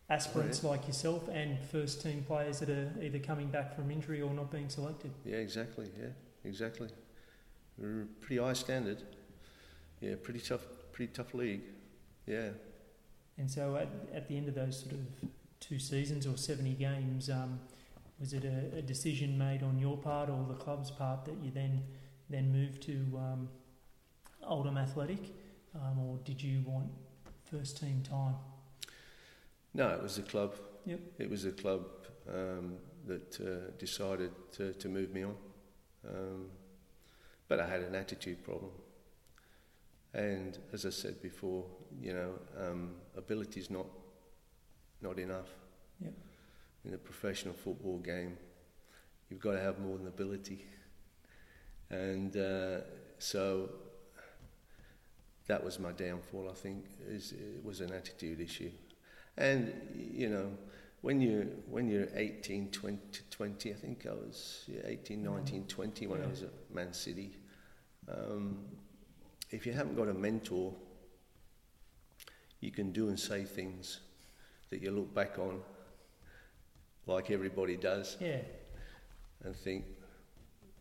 aspirants 0.09 0.63
like 0.63 0.87
yourself 0.87 1.29
and 1.31 1.59
first 1.71 2.01
team 2.01 2.23
players 2.27 2.57
that 2.57 2.71
are 2.71 2.91
either 3.03 3.19
coming 3.19 3.49
back 3.49 3.75
from 3.75 3.91
injury 3.91 4.23
or 4.23 4.33
not 4.33 4.49
being 4.49 4.67
selected. 4.67 5.11
yeah, 5.23 5.35
exactly. 5.37 5.85
Yeah, 5.95 6.07
exactly. 6.43 6.89
Pretty 8.19 8.41
high 8.41 8.53
standard. 8.53 9.03
Yeah, 10.01 10.15
pretty 10.21 10.39
tough, 10.39 10.61
pretty 10.97 11.13
tough 11.13 11.35
league. 11.35 11.61
Yeah. 12.25 12.49
And 13.37 13.49
so 13.49 13.75
at, 13.75 13.87
at 14.13 14.27
the 14.27 14.35
end 14.35 14.49
of 14.49 14.55
those 14.55 14.79
sort 14.79 14.93
of 14.93 15.29
two 15.59 15.77
seasons 15.77 16.25
or 16.25 16.35
70 16.35 16.71
games, 16.71 17.29
um, 17.29 17.59
was 18.19 18.33
it 18.33 18.43
a, 18.43 18.77
a 18.79 18.81
decision 18.81 19.37
made 19.37 19.61
on 19.61 19.77
your 19.77 19.95
part 19.95 20.27
or 20.27 20.43
the 20.47 20.55
club's 20.55 20.89
part 20.89 21.23
that 21.25 21.35
you 21.43 21.51
then 21.51 21.83
then 22.29 22.51
moved 22.51 22.81
to 22.81 22.93
um, 23.15 23.47
Oldham 24.43 24.77
Athletic, 24.77 25.33
um, 25.75 25.99
or 25.99 26.17
did 26.25 26.41
you 26.43 26.61
want 26.65 26.89
first 27.49 27.79
team 27.79 28.03
time? 28.03 28.35
No, 29.73 29.87
it 29.89 30.03
was 30.03 30.17
the 30.17 30.23
club. 30.23 30.55
Yep. 30.85 30.99
It 31.19 31.29
was 31.29 31.43
the 31.43 31.51
club 31.51 31.85
um, 32.27 32.73
that 33.05 33.39
uh, 33.39 33.71
decided 33.77 34.31
to, 34.53 34.73
to 34.73 34.89
move 34.89 35.13
me 35.13 35.23
on. 35.23 35.35
Um, 36.05 36.45
but 37.47 37.61
I 37.61 37.69
had 37.69 37.81
an 37.81 37.95
attitude 37.95 38.43
problem. 38.43 38.71
And 40.13 40.57
as 40.73 40.85
I 40.85 40.89
said 40.89 41.21
before, 41.21 41.65
you 42.01 42.13
know, 42.13 42.31
um, 42.59 42.91
ability's 43.15 43.69
not 43.69 43.85
not 45.01 45.19
enough. 45.19 45.49
Yep. 46.01 46.13
In 46.85 46.93
a 46.93 46.97
professional 46.97 47.53
football 47.53 47.99
game, 47.99 48.37
you've 49.29 49.39
got 49.39 49.51
to 49.51 49.59
have 49.59 49.79
more 49.79 49.97
than 49.97 50.07
ability. 50.07 50.65
And 51.89 52.35
uh, 52.35 52.79
so 53.19 53.69
that 55.47 55.63
was 55.63 55.79
my 55.79 55.91
downfall, 55.91 56.49
I 56.49 56.53
think, 56.53 56.85
is, 57.07 57.31
it 57.31 57.63
was 57.63 57.81
an 57.81 57.93
attitude 57.93 58.41
issue. 58.41 58.71
And, 59.37 59.73
you 59.95 60.29
know, 60.29 60.51
when 61.01 61.21
you 61.21 61.47
when 61.69 61.87
you're 61.87 62.07
18, 62.15 62.71
20, 62.71 62.99
20 63.29 63.71
I 63.71 63.73
think 63.75 64.07
I 64.07 64.13
was 64.13 64.63
yeah, 64.67 64.81
18, 64.83 65.23
19, 65.23 65.65
20 65.65 66.07
when 66.07 66.23
I 66.23 66.27
was 66.27 66.41
at 66.41 66.49
Man 66.73 66.91
City. 66.91 67.37
Um, 68.11 68.57
if 69.49 69.65
you 69.65 69.73
haven't 69.73 69.95
got 69.95 70.07
a 70.09 70.13
mentor, 70.13 70.73
you 72.59 72.71
can 72.71 72.91
do 72.91 73.07
and 73.09 73.19
say 73.19 73.43
things 73.43 73.99
that 74.69 74.81
you 74.81 74.91
look 74.91 75.13
back 75.13 75.39
on, 75.39 75.61
like 77.05 77.31
everybody 77.31 77.77
does, 77.77 78.17
Yeah. 78.19 78.41
and 79.43 79.55
think, 79.55 79.85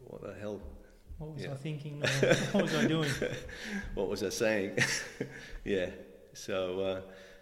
"What 0.01 0.23
the 0.23 0.35
hell? 0.35 0.61
What 1.19 1.35
was 1.35 1.43
Yeah. 1.45 1.53
I 1.53 1.57
thinking? 1.57 2.01
What 2.53 2.63
was 2.65 2.75
I 2.75 2.87
doing? 2.87 3.11
What 3.95 4.09
was 4.09 4.23
I 4.23 4.31
saying?" 4.31 4.79
yeah. 5.65 5.91
So, 6.33 6.81
uh, 6.81 7.01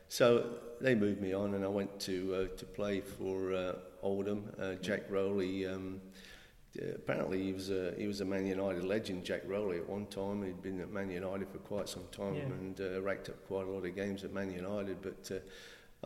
so 0.09 0.59
they 0.81 0.95
moved 0.95 1.21
me 1.21 1.33
on, 1.33 1.55
and 1.55 1.65
I 1.65 1.69
went 1.69 1.99
to 2.01 2.35
uh, 2.53 2.57
to 2.57 2.65
play 2.67 3.01
for 3.01 3.53
uh, 3.55 3.77
Oldham. 4.03 4.53
Uh, 4.59 4.75
Jack 4.75 5.11
Rowley. 5.11 5.67
Um, 5.67 6.01
apparently, 6.95 7.43
he 7.43 7.53
was 7.53 7.71
a 7.71 7.95
he 7.97 8.07
was 8.07 8.21
a 8.21 8.25
Man 8.25 8.47
United 8.47 8.85
legend. 8.85 9.25
Jack 9.25 9.43
Rowley 9.47 9.79
at 9.79 9.89
one 9.89 10.07
time. 10.07 10.43
He'd 10.45 10.63
been 10.63 10.81
at 10.81 10.91
Man 10.91 11.11
United 11.11 11.49
for 11.49 11.59
quite 11.59 11.89
some 11.89 12.05
time 12.11 12.35
Yeah. 12.35 12.43
and 12.45 12.81
uh, 12.81 13.03
racked 13.03 13.29
up 13.29 13.47
quite 13.47 13.67
a 13.67 13.71
lot 13.71 13.85
of 13.85 13.95
games 13.95 14.25
at 14.25 14.33
Man 14.33 14.53
United. 14.53 15.01
But 15.03 15.31
uh, 15.35 15.39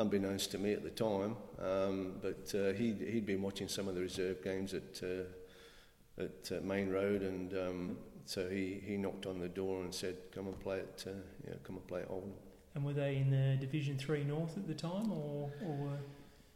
unbeknownst 0.00 0.50
to 0.52 0.58
me 0.58 0.72
at 0.72 0.82
the 0.84 0.90
time, 0.90 1.36
um, 1.60 2.12
but 2.22 2.54
uh, 2.54 2.72
he'd 2.72 3.00
he'd 3.00 3.26
been 3.26 3.42
watching 3.42 3.68
some 3.68 3.88
of 3.88 3.94
the 3.94 4.00
reserve 4.00 4.42
games 4.44 4.74
at 4.74 5.00
uh, 5.02 6.22
at 6.22 6.52
uh, 6.52 6.60
Maine 6.62 6.90
Road, 6.90 7.22
and 7.22 7.54
um, 7.54 7.98
so 8.24 8.48
he, 8.48 8.80
he 8.84 8.96
knocked 8.96 9.26
on 9.26 9.38
the 9.38 9.48
door 9.48 9.82
and 9.82 9.94
said, 9.94 10.16
"Come 10.34 10.46
and 10.48 10.58
play 10.60 10.80
at 10.80 11.04
uh, 11.06 11.10
yeah, 11.46 11.54
come 11.64 11.76
and 11.76 11.86
play 11.86 12.00
at 12.02 12.10
Oldham." 12.10 12.32
And 12.74 12.84
were 12.84 12.92
they 12.92 13.16
in 13.16 13.30
the 13.30 13.56
Division 13.58 13.96
Three 13.98 14.22
North 14.24 14.56
at 14.56 14.68
the 14.68 14.74
time, 14.74 15.10
or 15.10 15.50
or 15.64 15.76
were 15.76 15.98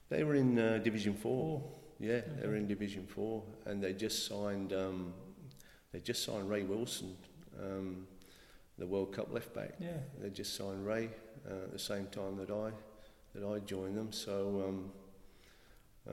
They 0.09 0.23
were 0.25 0.35
in 0.35 0.59
uh, 0.59 0.79
Division 0.79 1.15
Four. 1.15 1.63
Yeah, 2.03 2.21
they're 2.41 2.57
in 2.57 2.67
Division 2.67 3.07
Four, 3.07 3.45
and 3.65 3.81
they 3.81 3.93
just 3.93 4.27
signed. 4.27 4.73
Um, 4.73 5.15
they 5.93 6.01
just 6.01 6.25
signed 6.25 6.51
Ray 6.51 6.65
Wilson, 6.65 7.17
um, 7.63 8.09
the 8.77 8.87
World 8.87 9.13
Cup 9.13 9.33
left 9.33 9.55
back. 9.55 9.75
yeah? 9.79 9.91
They 10.21 10.31
just 10.31 10.57
signed 10.57 10.85
Ray 10.85 11.11
uh, 11.49 11.65
at 11.65 11.73
the 11.73 11.79
same 11.79 12.07
time 12.07 12.37
that 12.39 12.51
I 12.51 12.71
that 13.39 13.47
I 13.47 13.61
joined 13.61 13.97
them. 13.97 14.11
So 14.11 14.65
um, 14.67 14.93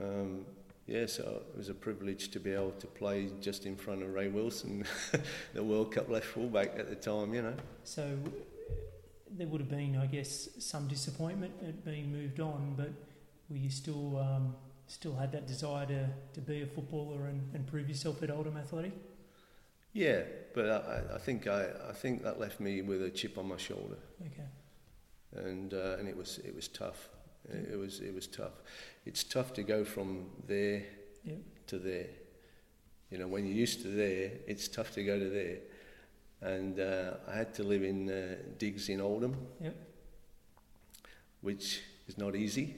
um, 0.00 0.46
yeah, 0.86 1.06
so 1.06 1.42
it 1.52 1.56
was 1.56 1.70
a 1.70 1.74
privilege 1.74 2.30
to 2.30 2.38
be 2.38 2.52
able 2.52 2.70
to 2.78 2.86
play 2.86 3.28
just 3.40 3.66
in 3.66 3.74
front 3.74 4.04
of 4.04 4.14
Ray 4.14 4.28
Wilson, 4.28 4.84
the 5.54 5.64
World 5.64 5.92
Cup 5.92 6.08
left 6.08 6.26
fullback 6.26 6.78
at 6.78 6.88
the 6.88 6.94
time. 6.94 7.34
You 7.34 7.42
know. 7.42 7.54
So 7.82 8.16
there 9.28 9.48
would 9.48 9.60
have 9.60 9.70
been, 9.70 9.96
I 9.96 10.06
guess, 10.06 10.50
some 10.60 10.86
disappointment 10.86 11.54
at 11.66 11.84
being 11.84 12.12
moved 12.12 12.38
on, 12.38 12.74
but 12.76 12.92
were 13.48 13.56
you 13.56 13.70
still 13.70 14.16
um, 14.18 14.54
still 14.90 15.14
had 15.14 15.32
that 15.32 15.46
desire 15.46 15.86
to, 15.86 16.08
to 16.34 16.40
be 16.40 16.62
a 16.62 16.66
footballer 16.66 17.26
and, 17.26 17.40
and 17.54 17.66
prove 17.66 17.88
yourself 17.88 18.22
at 18.22 18.30
Oldham 18.30 18.56
Athletic? 18.56 18.92
Yeah, 19.92 20.22
but 20.54 20.68
I, 20.68 21.14
I 21.16 21.18
think 21.18 21.46
I, 21.46 21.66
I 21.88 21.92
think 21.92 22.22
that 22.22 22.38
left 22.38 22.60
me 22.60 22.82
with 22.82 23.02
a 23.02 23.10
chip 23.10 23.38
on 23.38 23.48
my 23.48 23.56
shoulder. 23.56 23.98
Okay. 24.26 24.48
and 25.48 25.72
uh, 25.74 25.96
and 25.98 26.08
it 26.08 26.16
was 26.16 26.38
it 26.38 26.54
was 26.54 26.68
tough. 26.68 27.08
It, 27.48 27.70
it 27.72 27.76
was 27.78 28.00
it 28.00 28.14
was 28.14 28.26
tough. 28.26 28.62
It's 29.06 29.24
tough 29.24 29.52
to 29.54 29.62
go 29.62 29.84
from 29.84 30.26
there 30.46 30.82
Yep. 31.24 31.38
to 31.68 31.78
there. 31.78 32.06
You 33.10 33.18
know, 33.18 33.26
when 33.28 33.44
you're 33.46 33.56
used 33.56 33.82
to 33.82 33.88
there, 33.88 34.30
it's 34.46 34.68
tough 34.68 34.92
to 34.92 35.02
go 35.04 35.18
to 35.18 35.28
there. 35.28 35.58
and 36.42 36.78
uh, 36.80 37.14
I 37.28 37.36
had 37.36 37.52
to 37.54 37.62
live 37.64 37.82
in 37.82 38.08
uh, 38.10 38.36
digs 38.58 38.88
in 38.88 39.00
Oldham, 39.00 39.36
Yep. 39.60 39.76
which 41.42 41.80
is 42.08 42.16
not 42.18 42.34
easy. 42.36 42.74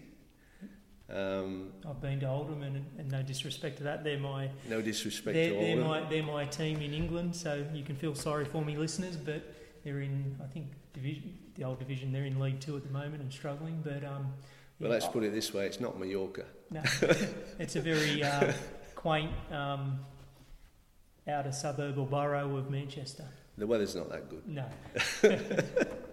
Um, 1.13 1.73
I've 1.89 2.01
been 2.01 2.21
to 2.21 2.29
Oldham, 2.29 2.63
and, 2.63 2.87
and 2.99 3.11
no 3.11 3.23
disrespect 3.23 3.79
to 3.79 3.85
that, 3.85 4.03
they're 4.03 4.19
my 4.19 4.49
no 4.69 4.81
disrespect 4.81 5.35
they're, 5.35 5.51
to 5.51 5.55
they're 5.57 5.77
my 5.77 6.01
they're 6.09 6.23
my 6.23 6.45
team 6.47 6.81
in 6.81 6.95
England, 6.95 7.37
so 7.37 7.65
you 7.75 7.83
can 7.83 7.97
feel 7.97 8.15
sorry 8.15 8.47
for 8.47 8.65
me, 8.65 8.77
listeners. 8.77 9.17
But 9.17 9.43
they're 9.85 10.01
in 10.01 10.37
I 10.43 10.47
think 10.47 10.69
division 10.95 11.39
the 11.55 11.65
old 11.65 11.79
division. 11.79 12.13
They're 12.13 12.25
in 12.25 12.41
League 12.41 12.61
Two 12.61 12.77
at 12.77 12.85
the 12.85 12.91
moment 12.91 13.23
and 13.23 13.33
struggling. 13.33 13.83
But 13.85 14.05
um, 14.05 14.33
well, 14.79 14.89
yeah, 14.89 14.89
let's 14.89 15.07
put 15.07 15.23
it 15.23 15.33
this 15.33 15.53
way: 15.53 15.67
it's 15.67 15.81
not 15.81 15.99
Mallorca. 15.99 16.45
No, 16.71 16.83
it's 17.59 17.77
a 17.77 17.81
very 17.81 18.23
uh, 18.23 18.53
quaint 18.95 19.33
um, 19.51 20.01
outer 21.29 21.53
suburb 21.53 21.99
or 21.99 22.07
borough 22.07 22.57
of 22.57 22.71
Manchester. 22.71 23.27
The 23.59 23.67
weather's 23.67 23.95
not 23.95 24.11
that 24.11 24.31
good. 24.31 24.49
No. 24.49 24.65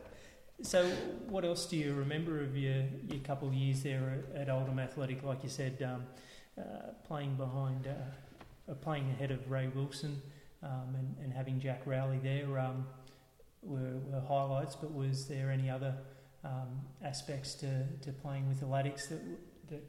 so, 0.62 0.86
what 1.30 1.46
else 1.46 1.66
do 1.66 1.78
you 1.78 1.94
remember 1.94 2.42
of 2.42 2.58
your, 2.58 2.84
your 3.08 3.20
couple 3.24 3.48
of 3.48 3.54
years 3.54 3.82
there 3.82 4.24
at, 4.36 4.50
Oldham 4.50 4.80
Athletic? 4.80 5.24
Like 5.24 5.44
you 5.44 5.50
said, 5.50 5.82
um, 5.82 6.06
uh, 6.58 6.92
playing 7.08 7.36
behind, 7.36 7.88
uh, 7.88 8.74
playing 8.76 9.10
ahead 9.12 9.32
of 9.32 9.50
Ray 9.50 9.68
Wilson 9.68 10.22
um, 10.62 10.96
and, 10.98 11.16
and 11.24 11.34
having 11.34 11.60
Jack 11.60 11.82
Rowley 11.86 12.20
there 12.20 12.60
um, 12.60 12.86
were, 13.62 14.00
were 14.08 14.20
highlights, 14.20 14.76
but 14.76 14.94
was 14.94 15.28
there 15.28 15.50
any 15.50 15.70
other 15.70 15.96
um, 16.44 16.82
aspects 17.04 17.54
to, 17.56 17.86
to 18.02 18.12
playing 18.12 18.48
with 18.48 18.60
the 18.60 18.66
Latics 18.66 19.08
that, 19.10 19.22
that 19.70 19.84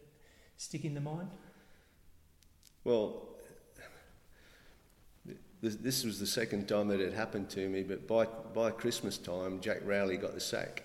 stick 0.56 0.84
in 0.84 0.94
the 0.94 1.00
mind? 1.00 1.30
Well, 2.84 3.29
this, 5.62 5.76
this 5.76 6.04
was 6.04 6.18
the 6.18 6.26
second 6.26 6.68
time 6.68 6.88
that 6.88 7.00
it 7.00 7.12
happened 7.12 7.50
to 7.50 7.68
me, 7.68 7.82
but 7.82 8.06
by, 8.06 8.24
by 8.24 8.70
Christmas 8.70 9.18
time, 9.18 9.60
Jack 9.60 9.78
Rowley 9.84 10.16
got 10.16 10.34
the 10.34 10.40
sack. 10.40 10.84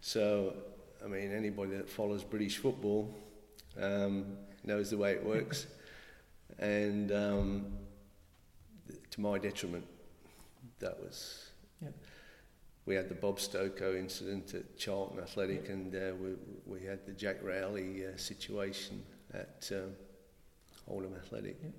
So, 0.00 0.54
I 1.04 1.06
mean, 1.06 1.32
anybody 1.32 1.76
that 1.76 1.88
follows 1.88 2.24
British 2.24 2.58
football 2.58 3.14
um, 3.80 4.36
knows 4.64 4.90
the 4.90 4.96
way 4.96 5.12
it 5.12 5.24
works. 5.24 5.66
and 6.58 7.12
um, 7.12 7.66
to 9.10 9.20
my 9.20 9.38
detriment, 9.38 9.86
that 10.80 10.98
was. 10.98 11.50
Yep. 11.82 11.94
We 12.84 12.96
had 12.96 13.08
the 13.08 13.14
Bob 13.14 13.38
Stokoe 13.38 13.96
incident 13.96 14.54
at 14.54 14.76
Charlton 14.76 15.20
Athletic, 15.20 15.68
and 15.68 15.94
uh, 15.94 16.16
we, 16.20 16.34
we 16.66 16.84
had 16.84 17.06
the 17.06 17.12
Jack 17.12 17.36
Rowley 17.40 18.04
uh, 18.04 18.16
situation 18.16 19.04
at 19.32 19.70
um, 19.72 19.92
Oldham 20.88 21.14
Athletic. 21.14 21.58
Yep. 21.62 21.72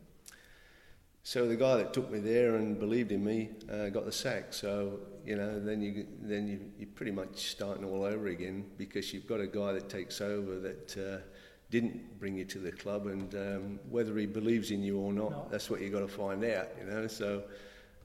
So 1.26 1.48
the 1.48 1.56
guy 1.56 1.78
that 1.78 1.94
took 1.94 2.12
me 2.12 2.20
there 2.20 2.56
and 2.58 2.78
believed 2.78 3.12
in 3.14 3.24
me 3.24 3.50
uh, 3.72 3.88
got 3.90 4.06
the 4.06 4.12
sack. 4.12 4.52
So 4.54 5.00
you 5.26 5.38
know, 5.38 5.58
then 5.60 5.82
you 5.82 6.06
then 6.22 6.48
you 6.48 6.60
you're 6.78 6.90
pretty 6.96 7.14
much 7.14 7.50
starting 7.52 7.86
all 7.86 8.04
over 8.04 8.28
again 8.28 8.66
because 8.78 9.14
you've 9.14 9.28
got 9.28 9.40
a 9.40 9.48
guy 9.48 9.72
that 9.72 9.88
takes 9.90 10.20
over 10.20 10.60
that 10.60 10.98
uh, 10.98 11.22
didn't 11.70 12.20
bring 12.20 12.36
you 12.38 12.44
to 12.46 12.60
the 12.60 12.72
club, 12.72 13.08
and 13.08 13.34
um, 13.36 13.80
whether 13.90 14.16
he 14.18 14.26
believes 14.26 14.70
in 14.72 14.84
you 14.84 15.00
or 15.00 15.14
not, 15.14 15.32
No. 15.32 15.48
that's 15.50 15.70
what 15.70 15.80
you've 15.82 15.94
got 15.94 16.02
to 16.02 16.08
find 16.10 16.44
out. 16.44 16.68
You 16.80 16.92
know, 16.92 17.08
so 17.08 17.44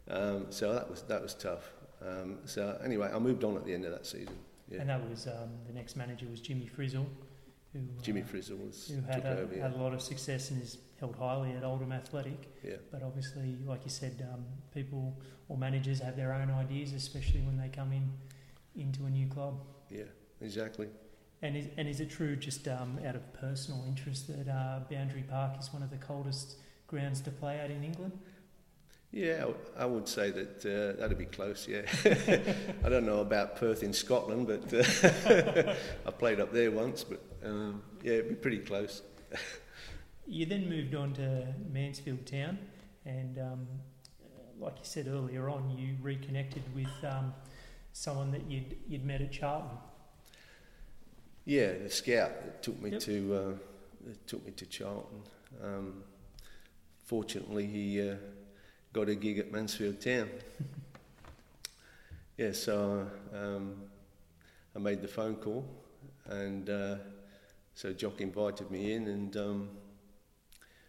um, 0.09 0.47
so 0.51 0.73
that 0.73 0.89
was 0.89 1.03
that 1.03 1.21
was 1.21 1.35
tough. 1.35 1.73
Um, 2.01 2.39
so 2.45 2.79
anyway, 2.85 3.11
I 3.13 3.19
moved 3.19 3.43
on 3.43 3.57
at 3.57 3.67
the 3.67 3.75
end 3.75 3.85
of 3.85 3.91
that 3.91 4.07
season. 4.07 4.37
Yeah. 4.71 4.81
And 4.83 4.91
that 4.91 5.09
was 5.11 5.27
um, 5.27 5.51
the 5.67 5.73
next 5.73 5.97
manager 5.97 6.27
was 6.31 6.41
Jimmy 6.41 6.71
Frizzell, 6.79 7.07
who 7.79 7.99
uh, 7.99 8.03
Jimmy 8.03 8.23
Frizzell 8.23 8.65
was 8.65 8.93
who 8.95 9.01
had 9.11 9.25
a, 9.25 9.41
over. 9.41 9.55
Yeah. 9.55 9.63
had 9.63 9.75
a 9.75 9.79
lot 9.79 9.95
of 9.95 10.03
success 10.03 10.51
and 10.51 10.63
is 10.63 10.79
held 10.99 11.17
highly 11.17 11.53
at 11.53 11.65
Oldham 11.65 11.93
Athletic. 11.93 12.55
yeah. 12.65 12.77
But 12.91 13.03
obviously, 13.03 13.57
like 13.65 13.85
you 13.85 13.91
said, 13.91 14.27
um, 14.33 14.45
people 14.75 15.21
or 15.49 15.57
managers 15.57 16.01
have 16.01 16.17
their 16.17 16.33
own 16.33 16.51
ideas, 16.51 16.93
especially 16.93 17.41
when 17.41 17.57
they 17.57 17.69
come 17.69 17.93
in 17.93 18.11
into 18.77 19.05
a 19.07 19.11
new 19.11 19.27
club. 19.27 19.61
Yeah, 19.91 20.05
exactly. 20.41 20.89
And 21.43 21.57
is, 21.57 21.67
and 21.77 21.89
is 21.89 22.01
it 22.01 22.11
true, 22.11 22.35
just 22.35 22.67
um, 22.67 22.99
out 23.07 23.15
of 23.15 23.33
personal 23.33 23.85
interest, 23.87 24.27
that 24.29 24.51
uh, 24.51 24.81
Boundary 24.91 25.25
Park 25.29 25.53
is 25.61 25.73
one 25.73 25.83
of 25.83 25.91
the 25.91 25.97
coldest 25.97 26.57
grounds 26.89 27.21
to 27.23 27.31
play 27.31 27.59
at 27.59 27.71
in 27.71 27.85
England? 27.85 28.19
Yeah, 29.11 29.47
I 29.77 29.87
would 29.87 30.07
say 30.07 30.31
that 30.31 30.65
uh, 30.67 31.01
that'd 31.01 31.17
be 31.17 31.25
close. 31.25 31.67
Yeah, 31.67 31.83
I 32.85 32.89
don't 32.91 33.07
know 33.07 33.21
about 33.21 33.57
Perth 33.57 33.83
in 33.83 33.93
Scotland, 33.95 34.47
but 34.47 34.73
uh, 34.75 35.75
I 36.07 36.11
played 36.11 36.41
up 36.41 36.53
there 36.53 36.71
once. 36.71 37.05
But 37.05 37.23
um, 37.43 37.83
yeah, 38.03 38.15
it'd 38.15 38.29
be 38.29 38.35
pretty 38.35 38.59
close. 38.59 39.03
You 40.27 40.45
then 40.45 40.69
moved 40.69 40.95
on 40.95 41.15
to 41.15 41.47
Mansfield 41.73 42.27
Town, 42.27 42.59
and 43.07 43.39
um, 43.39 43.67
like 44.61 44.75
you 44.75 44.85
said 44.85 45.07
earlier 45.09 45.49
on, 45.49 45.71
you 45.79 45.97
reconnected 46.03 46.63
with 46.75 46.89
um, 47.03 47.33
someone 47.95 48.31
that 48.33 48.45
you'd, 48.51 48.77
you'd 48.87 49.07
met 49.07 49.23
at 49.23 49.33
Charlton. 49.33 49.71
Yeah, 51.47 51.73
the 51.83 51.89
scout 51.89 52.31
that 52.45 52.63
took 52.63 52.79
me 52.83 52.91
Yep. 52.91 53.01
to 53.01 53.35
uh, 53.35 53.59
that 54.07 54.27
took 54.27 54.45
me 54.45 54.53
to 54.53 54.67
Charlton. 54.67 55.23
Um, 55.65 56.03
fortunately, 57.07 57.67
he 57.67 58.11
uh, 58.11 58.17
got 58.99 59.09
a 59.09 59.15
gig 59.15 59.39
at 59.39 59.53
Mansfield 59.53 60.01
Town. 60.01 60.29
yeah, 62.37 62.51
so 62.51 63.07
um, 63.33 63.77
I 64.75 64.81
made 64.81 65.01
the 65.01 65.07
phone 65.07 65.37
call, 65.37 65.65
and 66.27 66.69
uh, 66.69 66.97
so 67.77 67.93
Jock 67.93 68.21
invited 68.21 68.73
me 68.73 68.95
in 68.95 69.07
and 69.07 69.37
um, 69.37 69.69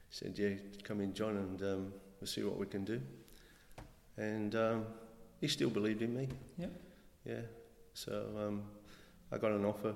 said, 0.10 0.34
"Yeah, 0.40 0.56
come 0.82 1.02
in, 1.02 1.14
John, 1.14 1.38
and 1.38 1.62
um, 1.62 1.94
we'll 2.20 2.26
see 2.28 2.42
what 2.42 2.58
we 2.58 2.66
can 2.66 2.84
do." 2.84 3.00
And 4.18 4.56
um, 4.56 4.86
he 5.40 5.48
still 5.48 5.70
believed 5.70 6.02
in 6.02 6.16
me. 6.16 6.30
Yep. 6.58 6.72
Yeah. 7.26 7.42
So 7.94 8.26
um, 8.40 8.64
I 9.32 9.38
got 9.38 9.52
an 9.52 9.66
offer 9.66 9.94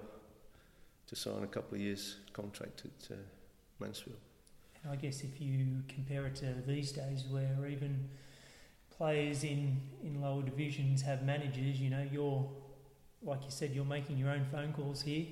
to 1.07 1.15
sign 1.15 1.41
a 1.41 1.47
couple 1.47 1.77
of 1.77 1.81
years 1.81 2.17
contract 2.31 2.83
at 2.85 3.11
uh, 3.11 3.19
Mansfield. 3.79 4.17
I 4.89 4.95
guess 4.95 5.21
if 5.21 5.39
you 5.39 5.83
compare 5.87 6.25
it 6.27 6.35
to 6.37 6.53
these 6.67 6.91
days, 6.91 7.25
where 7.29 7.67
even 7.67 8.09
players 8.89 9.43
in, 9.43 9.79
in 10.03 10.21
lower 10.21 10.41
divisions 10.43 11.01
have 11.01 11.23
managers, 11.23 11.79
you 11.79 11.89
know, 11.89 12.05
you're 12.11 12.49
like 13.25 13.43
you 13.45 13.51
said, 13.51 13.71
you're 13.71 13.85
making 13.85 14.17
your 14.17 14.29
own 14.29 14.45
phone 14.51 14.73
calls 14.73 15.01
here. 15.01 15.25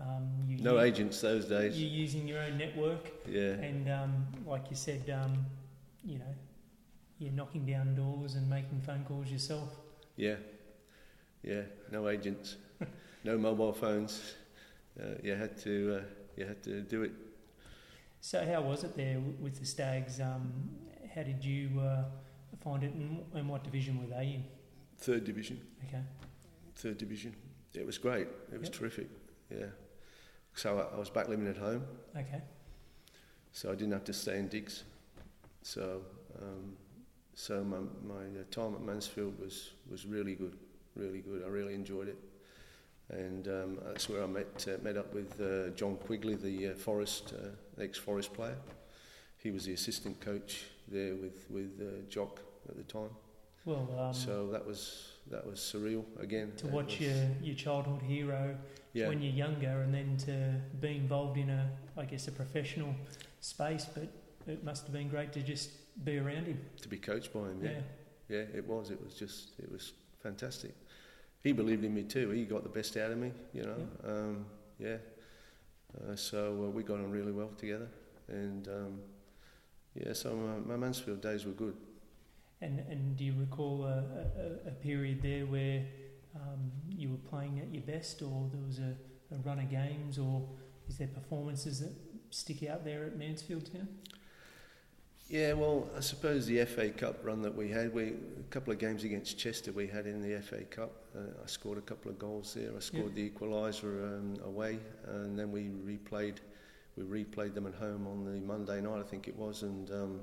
Um, 0.00 0.30
you, 0.48 0.58
No 0.62 0.80
agents 0.80 1.20
those 1.20 1.44
days. 1.44 1.78
You're 1.78 1.90
using 1.90 2.26
your 2.26 2.40
own 2.40 2.58
network, 2.58 3.10
Yeah. 3.28 3.52
and 3.52 3.88
um, 3.90 4.26
like 4.46 4.70
you 4.70 4.76
said, 4.76 5.08
um, 5.10 5.44
you 6.02 6.18
know, 6.18 6.34
you're 7.18 7.32
knocking 7.32 7.64
down 7.64 7.94
doors 7.94 8.34
and 8.34 8.48
making 8.48 8.80
phone 8.80 9.04
calls 9.04 9.30
yourself. 9.30 9.68
Yeah. 10.16 10.36
Yeah. 11.42 11.62
No 11.92 12.08
agents. 12.08 12.56
no 13.24 13.38
mobile 13.38 13.72
phones. 13.72 14.34
Uh, 15.00 15.14
you 15.22 15.34
had 15.34 15.56
to. 15.58 16.00
Uh, 16.00 16.04
you 16.36 16.46
had 16.46 16.62
to 16.64 16.80
do 16.80 17.02
it. 17.02 17.12
So 18.24 18.42
how 18.46 18.62
was 18.62 18.84
it 18.84 18.96
there 18.96 19.20
with 19.38 19.60
the 19.60 19.66
Stags? 19.66 20.18
Um, 20.18 20.50
how 21.14 21.24
did 21.24 21.44
you 21.44 21.78
uh, 21.78 22.04
find 22.64 22.82
it, 22.82 22.94
and, 22.94 23.22
and 23.34 23.46
what 23.46 23.62
division 23.62 24.00
were 24.00 24.16
they 24.16 24.24
in? 24.36 24.44
Third 24.96 25.24
division. 25.24 25.60
Okay. 25.86 26.00
Third 26.74 26.96
division. 26.96 27.34
It 27.74 27.84
was 27.84 27.98
great. 27.98 28.26
It 28.50 28.58
was 28.58 28.68
Yep. 28.70 28.78
terrific. 28.78 29.08
Yeah. 29.50 29.66
So 30.54 30.78
I, 30.78 30.96
I 30.96 30.98
was 30.98 31.10
back 31.10 31.28
living 31.28 31.46
at 31.48 31.58
home, 31.58 31.84
Okay. 32.16 32.40
so 33.52 33.70
I 33.70 33.74
didn't 33.74 33.92
have 33.92 34.04
to 34.04 34.14
stay 34.14 34.38
in 34.38 34.48
digs. 34.48 34.84
So, 35.60 36.00
um, 36.40 36.78
so 37.34 37.62
my 37.62 37.80
my 38.08 38.24
uh, 38.40 38.44
time 38.50 38.74
at 38.74 38.80
Mansfield 38.80 39.38
was 39.38 39.72
was 39.90 40.06
really 40.06 40.34
good, 40.34 40.56
really 40.96 41.20
good. 41.20 41.42
I 41.44 41.48
really 41.48 41.74
enjoyed 41.74 42.08
it, 42.08 42.16
and 43.10 43.48
um, 43.48 43.78
that's 43.86 44.08
where 44.08 44.22
I 44.22 44.26
met 44.26 44.66
uh, 44.68 44.82
met 44.82 44.96
up 44.96 45.12
with 45.14 45.40
uh, 45.40 45.70
John 45.74 45.96
Quigley, 45.96 46.34
the 46.34 46.68
uh, 46.68 46.74
Forest 46.74 47.34
uh, 47.36 47.82
ex-Forest 47.82 48.32
player. 48.32 48.56
He 49.36 49.50
was 49.50 49.64
the 49.64 49.72
assistant 49.74 50.20
coach 50.20 50.64
there 50.88 51.14
with 51.14 51.46
with 51.50 51.80
uh, 51.80 52.08
Jock 52.08 52.40
at 52.68 52.76
the 52.76 52.84
time. 52.84 53.10
Well, 53.64 53.88
um, 53.98 54.12
so 54.14 54.48
that 54.48 54.66
was 54.66 55.12
that 55.30 55.46
was 55.46 55.58
surreal 55.58 56.04
again. 56.20 56.52
to 56.58 56.66
watch 56.68 56.98
was- 56.98 57.08
your, 57.08 57.26
your 57.42 57.54
childhood 57.54 58.02
hero 58.02 58.56
yeah. 58.92 59.08
when 59.08 59.22
you're 59.22 59.32
younger 59.32 59.82
and 59.82 59.92
then 59.92 60.16
to 60.18 60.54
be 60.80 60.96
involved 60.96 61.38
in 61.38 61.50
a, 61.50 61.70
I 61.96 62.04
guess, 62.04 62.28
a 62.28 62.32
professional 62.32 62.94
space, 63.40 63.86
but 63.92 64.08
it 64.46 64.64
must 64.64 64.84
have 64.84 64.92
been 64.92 65.08
great 65.08 65.32
to 65.32 65.42
just 65.42 65.70
be 66.04 66.18
around 66.18 66.46
him. 66.46 66.60
to 66.82 66.88
be 66.88 66.98
coached 66.98 67.32
by 67.32 67.40
him. 67.40 67.60
Yeah. 67.62 67.70
Yeah. 67.70 67.80
Yeah, 68.26 68.44
it 68.54 68.66
was. 68.66 68.90
It 68.90 69.02
was 69.04 69.14
just, 69.14 69.50
it 69.58 69.70
was 69.70 69.92
fantastic. 70.22 70.74
He 71.44 71.52
believed 71.52 71.84
in 71.84 71.94
me 71.94 72.02
too. 72.02 72.30
He 72.30 72.44
got 72.46 72.62
the 72.62 72.70
best 72.70 72.96
out 72.96 73.12
of 73.12 73.18
me, 73.18 73.30
you 73.52 73.62
know. 73.62 73.76
Yeah. 73.76 74.10
Um, 74.10 74.46
yeah. 74.78 74.96
Uh, 75.94 76.16
so 76.16 76.64
uh, 76.64 76.70
we 76.70 76.82
got 76.82 76.94
on 76.94 77.10
really 77.10 77.32
well 77.32 77.50
together, 77.56 77.88
and 78.28 78.66
um, 78.66 78.98
yeah. 79.94 80.12
So 80.14 80.34
my, 80.34 80.74
my 80.74 80.76
Mansfield 80.76 81.20
days 81.20 81.44
were 81.44 81.52
good. 81.52 81.76
And, 82.60 82.80
and 82.90 83.16
do 83.16 83.24
you 83.24 83.34
recall 83.38 83.84
a, 83.84 84.04
a, 84.38 84.68
a 84.68 84.70
period 84.70 85.20
there 85.20 85.44
where 85.44 85.84
um, 86.34 86.72
you 86.88 87.10
were 87.10 87.28
playing 87.28 87.60
at 87.60 87.72
your 87.72 87.82
best, 87.82 88.22
or 88.22 88.48
there 88.50 88.62
was 88.66 88.78
a, 88.78 88.96
a 89.34 89.38
run 89.44 89.58
of 89.58 89.70
games, 89.70 90.18
or 90.18 90.48
is 90.88 90.96
there 90.96 91.08
performances 91.08 91.80
that 91.80 91.92
stick 92.30 92.64
out 92.64 92.84
there 92.84 93.04
at 93.04 93.18
Mansfield 93.18 93.70
Town? 93.70 93.88
Yeah, 94.06 94.14
well, 95.54 95.88
I 95.96 96.00
suppose 96.00 96.46
the 96.46 96.64
FA 96.66 96.90
Cup 96.90 97.24
run 97.24 97.40
that 97.42 97.54
we 97.54 97.70
had, 97.70 97.94
we 97.94 98.08
a 98.08 98.50
couple 98.50 98.72
of 98.72 98.78
games 98.78 99.04
against 99.04 99.38
Chester 99.38 99.72
we 99.72 99.86
had 99.86 100.06
in 100.06 100.20
the 100.20 100.40
FA 100.42 100.64
Cup. 100.64 100.92
Uh, 101.16 101.20
I 101.42 101.46
scored 101.46 101.78
a 101.78 101.82
couple 101.82 102.10
of 102.10 102.18
goals 102.18 102.52
there. 102.54 102.70
I 102.76 102.80
scored 102.80 103.14
the 103.14 103.30
equaliser 103.30 104.04
um, 104.04 104.36
away, 104.44 104.78
and 105.06 105.38
then 105.38 105.50
we 105.50 105.62
replayed. 105.62 106.36
We 106.96 107.04
replayed 107.04 107.54
them 107.54 107.66
at 107.66 107.74
home 107.74 108.06
on 108.06 108.24
the 108.24 108.40
Monday 108.40 108.80
night, 108.80 109.00
I 109.00 109.02
think 109.02 109.26
it 109.26 109.36
was, 109.36 109.62
and 109.62 109.90
um, 109.90 110.20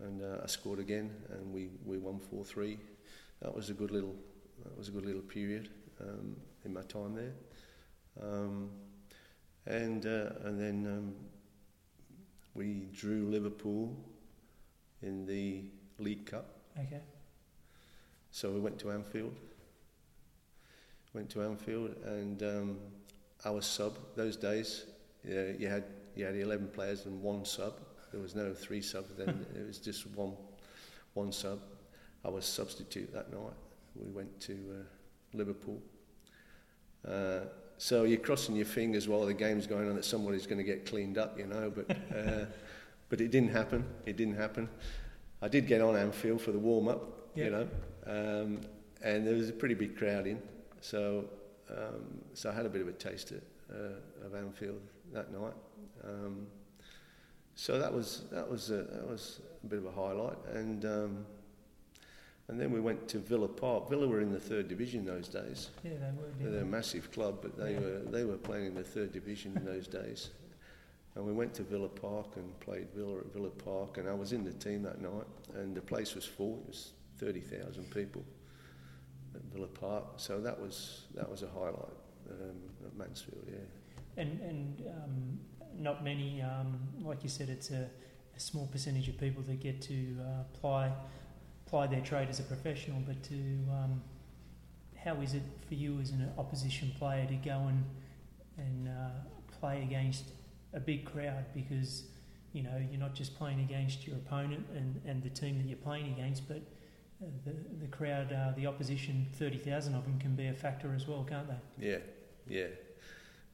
and 0.00 0.20
uh, 0.20 0.42
I 0.42 0.46
scored 0.46 0.80
again, 0.80 1.10
and 1.30 1.52
we, 1.52 1.70
we 1.86 1.98
won 1.98 2.18
four 2.18 2.44
three. 2.44 2.78
That 3.40 3.54
was 3.54 3.70
a 3.70 3.74
good 3.74 3.90
little 3.90 4.16
that 4.64 4.76
was 4.76 4.88
a 4.88 4.90
good 4.90 5.06
little 5.06 5.22
period 5.22 5.70
um, 6.00 6.36
in 6.64 6.72
my 6.72 6.82
time 6.82 7.14
there. 7.14 7.32
Um, 8.20 8.70
and 9.66 10.04
uh, 10.06 10.30
and 10.44 10.60
then 10.60 10.86
um, 10.86 11.14
we 12.54 12.88
drew 12.92 13.26
Liverpool 13.26 13.96
in 15.02 15.26
the 15.26 15.64
League 15.98 16.26
Cup. 16.26 16.58
Okay. 16.78 17.00
So 18.30 18.50
we 18.50 18.60
went 18.60 18.78
to 18.80 18.90
Anfield. 18.90 19.34
Went 21.14 21.28
to 21.30 21.42
Anfield, 21.42 21.94
and 22.06 22.42
um, 22.42 22.78
our 23.44 23.60
sub 23.60 23.98
those 24.16 24.36
days, 24.36 24.86
yeah, 25.28 25.48
you 25.58 25.68
had 25.68 25.84
you 26.16 26.24
had 26.24 26.36
11 26.36 26.68
players 26.68 27.04
and 27.04 27.20
one 27.22 27.44
sub. 27.44 27.74
There 28.12 28.20
was 28.20 28.34
no 28.34 28.54
three 28.54 28.80
subs 28.80 29.14
then. 29.16 29.46
it 29.54 29.66
was 29.66 29.78
just 29.78 30.06
one 30.08 30.34
one 31.12 31.32
sub. 31.32 31.60
I 32.24 32.28
was 32.28 32.46
substitute 32.46 33.12
that 33.12 33.30
night. 33.30 33.52
We 33.94 34.10
went 34.10 34.40
to 34.42 34.52
uh, 34.52 35.36
Liverpool. 35.36 35.82
Uh, 37.06 37.40
so 37.78 38.04
you're 38.04 38.18
crossing 38.18 38.56
your 38.56 38.66
fingers 38.66 39.08
while 39.08 39.24
the 39.26 39.34
game's 39.34 39.66
going 39.66 39.88
on 39.88 39.96
that 39.96 40.04
somebody's 40.04 40.46
going 40.46 40.58
to 40.58 40.64
get 40.64 40.86
cleaned 40.86 41.18
up, 41.18 41.38
you 41.38 41.46
know. 41.46 41.72
But 41.74 41.90
uh, 42.14 42.46
but 43.08 43.20
it 43.20 43.30
didn't 43.30 43.50
happen. 43.50 43.84
It 44.06 44.16
didn't 44.16 44.36
happen. 44.36 44.68
I 45.40 45.48
did 45.48 45.66
get 45.66 45.80
on 45.80 45.96
Anfield 45.96 46.40
for 46.40 46.52
the 46.52 46.58
warm 46.58 46.88
up, 46.88 47.30
you 47.34 47.50
know, 47.50 47.68
um, 48.06 48.60
and 49.02 49.26
there 49.26 49.34
was 49.34 49.48
a 49.48 49.52
pretty 49.52 49.74
big 49.74 49.96
crowd 49.96 50.26
in. 50.26 50.40
So 50.80 51.24
um, 51.70 52.20
so 52.34 52.50
I 52.50 52.54
had 52.54 52.66
a 52.66 52.68
bit 52.68 52.82
of 52.82 52.88
a 52.88 52.92
taste 52.92 53.32
of, 53.32 53.40
uh, 53.70 54.26
of 54.26 54.34
Anfield 54.34 54.80
that 55.12 55.32
night. 55.32 55.54
Um, 56.04 56.46
so 57.54 57.78
that 57.78 57.92
was 57.92 58.24
that 58.30 58.50
was 58.50 58.70
a, 58.70 58.82
that 58.82 59.06
was 59.06 59.40
a 59.62 59.66
bit 59.66 59.78
of 59.78 59.86
a 59.86 59.90
highlight, 59.90 60.38
and 60.54 60.84
um, 60.84 61.26
and 62.48 62.60
then 62.60 62.70
we 62.72 62.80
went 62.80 63.08
to 63.08 63.18
Villa 63.18 63.48
Park. 63.48 63.88
Villa 63.88 64.06
were 64.06 64.20
in 64.20 64.32
the 64.32 64.40
third 64.40 64.68
division 64.68 65.04
those 65.04 65.28
days. 65.28 65.70
Yeah, 65.84 65.92
they 65.92 66.44
were. 66.46 66.50
They're 66.50 66.62
a 66.62 66.64
massive 66.64 67.10
club, 67.12 67.38
but 67.42 67.56
they 67.56 67.74
Yeah. 67.74 67.80
were 67.80 67.98
they 68.10 68.24
were 68.24 68.36
playing 68.36 68.66
in 68.66 68.74
the 68.74 68.84
third 68.84 69.12
division 69.12 69.56
in 69.56 69.64
those 69.64 69.86
days. 69.86 70.30
And 71.14 71.26
we 71.26 71.32
went 71.32 71.52
to 71.54 71.62
Villa 71.62 71.88
Park 71.88 72.36
and 72.36 72.58
played 72.60 72.88
Villa 72.94 73.18
at 73.18 73.32
Villa 73.32 73.50
Park, 73.50 73.98
and 73.98 74.08
I 74.08 74.14
was 74.14 74.32
in 74.32 74.44
the 74.44 74.52
team 74.52 74.82
that 74.84 75.00
night, 75.00 75.26
and 75.54 75.74
the 75.74 75.82
place 75.82 76.14
was 76.14 76.24
full. 76.24 76.58
It 76.64 76.68
was 76.68 76.92
thirty 77.18 77.40
thousand 77.40 77.90
people 77.90 78.24
at 79.34 79.42
Villa 79.52 79.66
Park, 79.68 80.04
so 80.16 80.40
that 80.40 80.58
was 80.58 81.06
that 81.14 81.30
was 81.30 81.42
a 81.42 81.48
highlight 81.48 81.96
um, 82.30 82.56
at 82.86 82.96
Mansfield. 82.96 83.44
Yeah, 83.46 84.22
And 84.22 84.40
and 84.40 84.86
um, 84.88 85.40
not 85.78 86.02
many, 86.04 86.40
um, 86.42 86.78
like 87.02 87.22
you 87.22 87.28
said, 87.28 87.48
it's 87.50 87.70
a, 87.70 87.88
a 88.36 88.40
small 88.40 88.66
percentage 88.66 89.08
of 89.08 89.16
people 89.18 89.42
that 89.44 89.60
get 89.60 89.80
to 89.82 90.16
uh, 90.20 90.44
their 91.86 92.00
trade 92.00 92.28
as 92.28 92.38
a 92.38 92.44
professional. 92.44 93.02
But 93.06 93.22
to 93.24 93.34
um, 93.70 94.02
how 95.04 95.14
is 95.20 95.34
it 95.34 95.42
for 95.66 95.74
you 95.74 95.98
as 96.00 96.10
an 96.10 96.30
opposition 96.38 96.92
player 96.98 97.26
to 97.26 97.34
go 97.34 97.66
and 97.68 97.84
and 98.58 98.88
uh, 98.88 99.08
play 99.60 99.82
against 99.82 100.24
a 100.74 100.80
big 100.80 101.04
crowd 101.04 101.44
because 101.54 102.04
you 102.52 102.62
know 102.62 102.80
you're 102.90 103.00
not 103.00 103.14
just 103.14 103.36
playing 103.36 103.60
against 103.60 104.06
your 104.06 104.16
opponent 104.16 104.66
and, 104.76 105.00
and 105.06 105.22
the 105.22 105.30
team 105.30 105.58
that 105.58 105.66
you're 105.66 105.76
playing 105.76 106.12
against, 106.12 106.46
but 106.46 106.60
uh, 107.22 107.26
the 107.44 107.54
the 107.80 107.86
crowd, 107.88 108.32
uh, 108.32 108.52
the 108.56 108.66
opposition, 108.66 109.26
thirty 109.34 109.58
thousand 109.58 109.94
of 109.94 110.04
them 110.04 110.18
can 110.18 110.34
be 110.34 110.48
a 110.48 110.54
factor 110.54 110.94
as 110.94 111.08
well, 111.08 111.24
can't 111.24 111.48
they? 111.48 111.88
yeah, 111.88 111.98
yeah. 112.46 112.66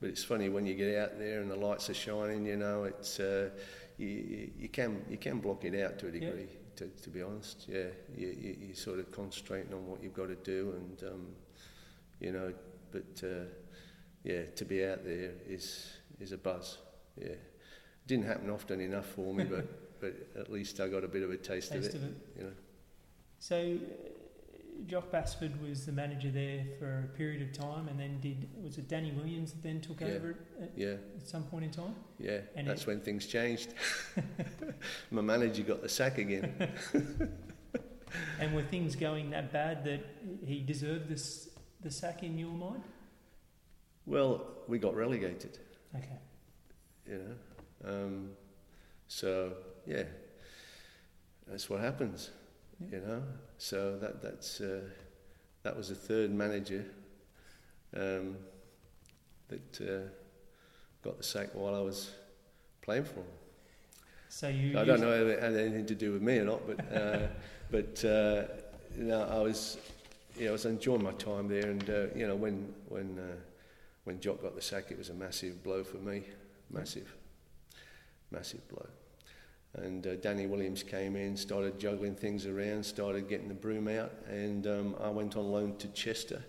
But 0.01 0.11
it's 0.11 0.23
funny 0.23 0.49
when 0.49 0.65
you 0.65 0.75
get 0.75 0.97
out 0.97 1.19
there 1.19 1.41
and 1.41 1.51
the 1.51 1.57
lights 1.57 1.91
are 1.91 1.95
shining. 1.95 2.47
You 2.47 2.57
know, 2.57 2.85
it's 2.85 3.19
uh, 3.19 3.51
you, 3.97 4.51
you, 4.57 4.69
can 4.69 5.05
you 5.11 5.17
can 5.17 5.41
block 5.41 5.65
it 5.65 5.81
out 5.81 5.99
to 6.01 6.07
a 6.07 6.11
degree. 6.11 6.49
To, 6.79 6.87
to 6.87 7.11
be 7.11 7.23
honest, 7.23 7.65
yeah, 7.69 7.87
you, 8.17 8.29
you, 8.29 8.57
you 8.69 8.75
sort 8.75 9.01
of 9.01 9.11
concentrating 9.11 9.75
on 9.75 9.87
what 9.87 10.03
you've 10.03 10.15
got 10.15 10.29
to 10.29 10.37
do, 10.37 10.75
and 10.77 11.11
um, 11.11 11.27
you 12.21 12.31
know, 12.33 12.53
but 12.93 13.21
uh, 13.25 13.47
yeah, 14.23 14.45
to 14.57 14.65
be 14.65 14.85
out 14.85 15.05
there 15.05 15.33
is 15.49 15.89
is 16.21 16.31
a 16.33 16.39
buzz. 16.39 16.79
Yeah, 17.21 17.35
didn't 18.07 18.27
happen 18.27 18.49
often 18.51 18.81
enough 18.81 19.07
for 19.07 19.35
me, 19.35 19.45
but 19.45 19.67
but 20.01 20.15
at 20.39 20.53
least 20.53 20.79
I 20.79 20.87
got 20.89 21.03
a 21.03 21.09
bit 21.09 21.23
of 21.25 21.31
a 21.33 21.37
taste, 21.37 21.73
Taste 21.73 21.95
of 21.95 21.95
it. 21.95 21.95
of 21.97 22.05
it. 22.05 22.17
You 22.39 22.45
know, 22.45 22.53
So, 23.41 23.77
Jock 24.87 25.11
Basford 25.11 25.61
was 25.61 25.85
the 25.87 25.93
manager 25.93 26.31
there 26.31 26.65
for 26.79 27.01
a 27.13 27.17
period 27.17 27.43
of 27.43 27.53
time, 27.53 27.89
and 27.89 27.99
then 27.99 28.21
did 28.21 28.49
was 28.63 28.79
it 28.79 28.89
Danny 28.89 29.11
Williams 29.13 29.53
that 29.53 29.63
then 29.63 29.81
took 29.81 30.01
Yeah. 30.01 30.09
over 30.09 30.37
at, 30.63 30.71
yeah, 30.77 30.95
at 31.17 31.27
some 31.27 31.43
point 31.45 31.65
in 31.65 31.71
time? 31.71 31.95
yeah. 32.19 32.41
And 32.55 32.67
that's 32.69 32.83
it- 32.83 32.87
when 32.87 33.01
things 33.01 33.27
changed. 33.27 33.75
My 35.11 35.21
manager 35.21 35.63
got 35.65 35.83
the 35.83 35.89
sack 35.89 36.19
again. 36.19 36.71
And 38.41 38.55
were 38.55 38.63
things 38.63 38.97
going 38.97 39.29
that 39.31 39.53
bad 39.53 39.85
that 39.85 40.01
he 40.47 40.61
deserved 40.63 41.09
this 41.11 41.51
the 41.83 41.91
sack 41.91 42.23
in 42.23 42.39
your 42.39 42.53
mind? 42.53 42.83
Well, 44.07 44.47
we 44.67 44.79
got 44.79 44.95
relegated. 44.97 45.59
Okay. 45.95 46.19
you 47.07 47.19
know. 47.19 47.91
Um, 47.91 48.31
so 49.09 49.53
yeah, 49.87 50.05
that's 51.47 51.69
what 51.69 51.81
happens, 51.81 52.31
Yeah. 52.81 52.99
you 52.99 53.07
know. 53.07 53.23
So 53.59 53.99
that 53.99 54.23
that's 54.23 54.61
uh, 54.61 54.81
that 55.63 55.77
was 55.77 55.91
a 55.91 55.95
third 55.95 56.31
manager 56.31 56.85
um, 57.97 58.37
that 59.49 59.81
uh, 59.81 60.09
got 61.03 61.19
the 61.19 61.25
sack 61.25 61.49
while 61.55 61.75
I 61.75 61.81
was 61.81 62.13
playing 62.83 63.05
for 63.05 63.21
him. 63.21 63.27
So 64.29 64.49
you. 64.49 64.79
I 64.79 64.85
don't 64.85 65.01
know 65.01 65.13
if 65.13 65.27
it 65.27 65.43
had 65.43 65.55
anything 65.55 65.87
to 65.87 65.95
do 65.95 66.13
with 66.13 66.23
me 66.23 66.39
or 66.39 66.45
not, 66.45 66.67
but 66.67 66.93
uh, 66.95 67.27
but 67.71 68.05
uh, 68.05 68.45
you 68.97 69.05
know, 69.05 69.23
I 69.23 69.39
was 69.39 69.79
you 70.37 70.45
know, 70.45 70.51
I 70.51 70.53
was 70.53 70.67
enjoying 70.67 71.03
my 71.03 71.13
time 71.13 71.49
there, 71.49 71.71
and 71.71 71.89
uh, 71.91 72.07
you 72.15 72.27
know 72.27 72.37
when 72.37 72.73
when 72.89 73.19
uh, 73.19 73.37
when 74.05 74.21
Jock 74.21 74.43
got 74.43 74.55
the 74.55 74.63
sack, 74.63 74.91
it 74.91 74.99
was 74.99 75.09
a 75.09 75.15
massive 75.15 75.63
blow 75.63 75.83
for 75.83 75.99
me, 75.99 76.23
massive, 76.71 77.15
massive 78.31 78.67
blow. 78.69 78.87
And 79.75 80.07
uh, 80.07 80.17
Danny 80.17 80.47
Williams 80.47 80.83
came 80.83 81.15
in, 81.15 81.37
started 81.37 81.79
juggling 81.79 82.15
things 82.15 82.47
around, 82.47 82.85
started 82.85 83.29
getting 83.29 83.49
the 83.49 83.55
broom 83.55 83.87
out, 83.87 84.13
and 84.29 84.67
um, 84.67 84.97
I 85.01 85.11
went 85.11 85.37
on 85.37 85.53
loan 85.53 85.77
to 85.77 85.89
Chester 85.89 86.43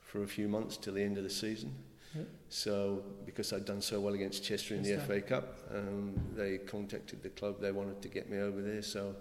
for 0.00 0.22
a 0.22 0.26
few 0.26 0.48
months 0.48 0.76
till 0.76 0.94
the 0.94 1.02
end 1.02 1.18
of 1.18 1.24
the 1.24 1.30
season. 1.30 1.74
Yep. 2.14 2.28
So, 2.48 3.02
because 3.26 3.52
I'd 3.52 3.64
done 3.64 3.80
so 3.80 4.00
well 4.00 4.14
against 4.14 4.44
Chester 4.44 4.74
in 4.74 4.82
the 4.82 4.98
FA 4.98 5.20
Cup, 5.20 5.58
um, 5.74 6.14
they 6.34 6.58
contacted 6.58 7.22
the 7.22 7.28
club. 7.30 7.60
They 7.60 7.72
wanted 7.72 8.02
to 8.02 8.08
get 8.08 8.30
me 8.30 8.38
over 8.38 8.62
there, 8.62 8.82
so 8.82 9.14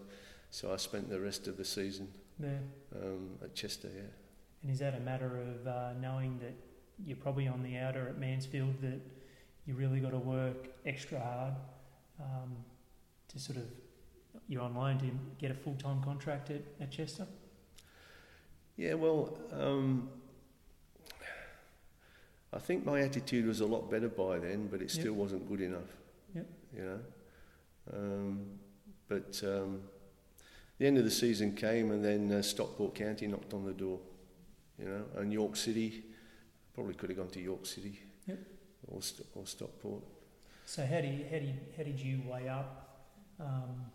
so 0.52 0.74
I 0.74 0.78
spent 0.78 1.10
the 1.10 1.20
rest 1.20 1.47
of 1.47 1.58
the 1.58 1.66
season 1.66 2.08
there. 2.39 2.62
um, 2.95 3.30
at 3.43 3.54
Chester. 3.54 3.89
Yeah. 3.93 4.02
And 4.64 4.72
is 4.72 4.80
that 4.80 4.95
a 4.95 5.00
matter 5.00 5.39
of 5.39 5.68
uh, 5.68 5.93
knowing 6.02 6.39
that 6.39 6.56
you're 7.06 7.18
probably 7.18 7.47
on 7.47 7.64
the 7.64 7.78
outer 7.78 8.08
at 8.10 8.18
Mansfield 8.18 8.82
that 8.82 9.00
you 9.66 9.76
really 9.76 10.00
got 10.00 10.12
to 10.12 10.18
work 10.18 10.70
extra 10.86 11.20
hard 11.20 11.54
um, 12.20 12.56
to 13.30 13.40
sort 13.40 13.58
of 13.58 13.64
you're 14.48 14.62
on 14.62 14.76
loan 14.76 14.98
to 15.00 15.06
get 15.40 15.52
a 15.52 15.54
full 15.54 15.76
time 15.76 16.02
contract 16.04 16.50
at, 16.50 16.62
at 16.82 16.92
Chester? 16.92 17.26
Yeah, 18.78 18.94
well, 18.94 19.38
um, 19.52 20.10
I 22.52 22.60
think 22.60 22.86
my 22.86 23.02
attitude 23.02 23.46
was 23.46 23.60
a 23.60 23.66
lot 23.66 23.92
better 23.92 24.10
by 24.10 24.40
then, 24.40 24.68
but 24.68 24.82
it 24.82 24.92
Yep. 24.94 25.02
still 25.02 25.14
wasn't 25.14 25.48
good 25.48 25.62
enough. 25.62 25.96
Yep. 26.34 26.48
You 26.76 26.84
know, 26.84 27.00
um, 27.94 28.46
but 29.08 29.42
um, 29.44 29.82
the 30.78 30.88
end 30.88 30.98
of 30.98 31.04
the 31.04 31.12
season 31.12 31.56
came, 31.56 31.92
and 31.92 32.04
then 32.04 32.32
uh, 32.32 32.42
Stockport 32.42 32.96
County 32.96 33.28
knocked 33.28 33.54
on 33.54 33.66
the 33.66 33.74
door. 33.74 34.00
You 34.80 34.86
know, 34.86 35.04
and 35.18 35.32
York 35.34 35.56
City 35.58 36.04
probably 36.74 36.94
could 36.94 37.10
have 37.10 37.18
gone 37.18 37.30
to 37.30 37.42
York 37.42 37.66
City. 37.66 38.00
Yep. 38.28 38.40
Or, 38.88 39.02
St- 39.02 39.28
or 39.36 39.46
Stockport. 39.46 40.02
So 40.66 40.86
how 40.86 41.02
do 41.02 41.08
you, 41.08 41.26
how, 41.30 41.40
do 41.40 41.46
you, 41.46 41.54
how 41.76 41.84
did 41.84 42.00
you 42.00 42.22
weigh 42.26 42.48
up, 42.48 42.89
um, 43.40 43.86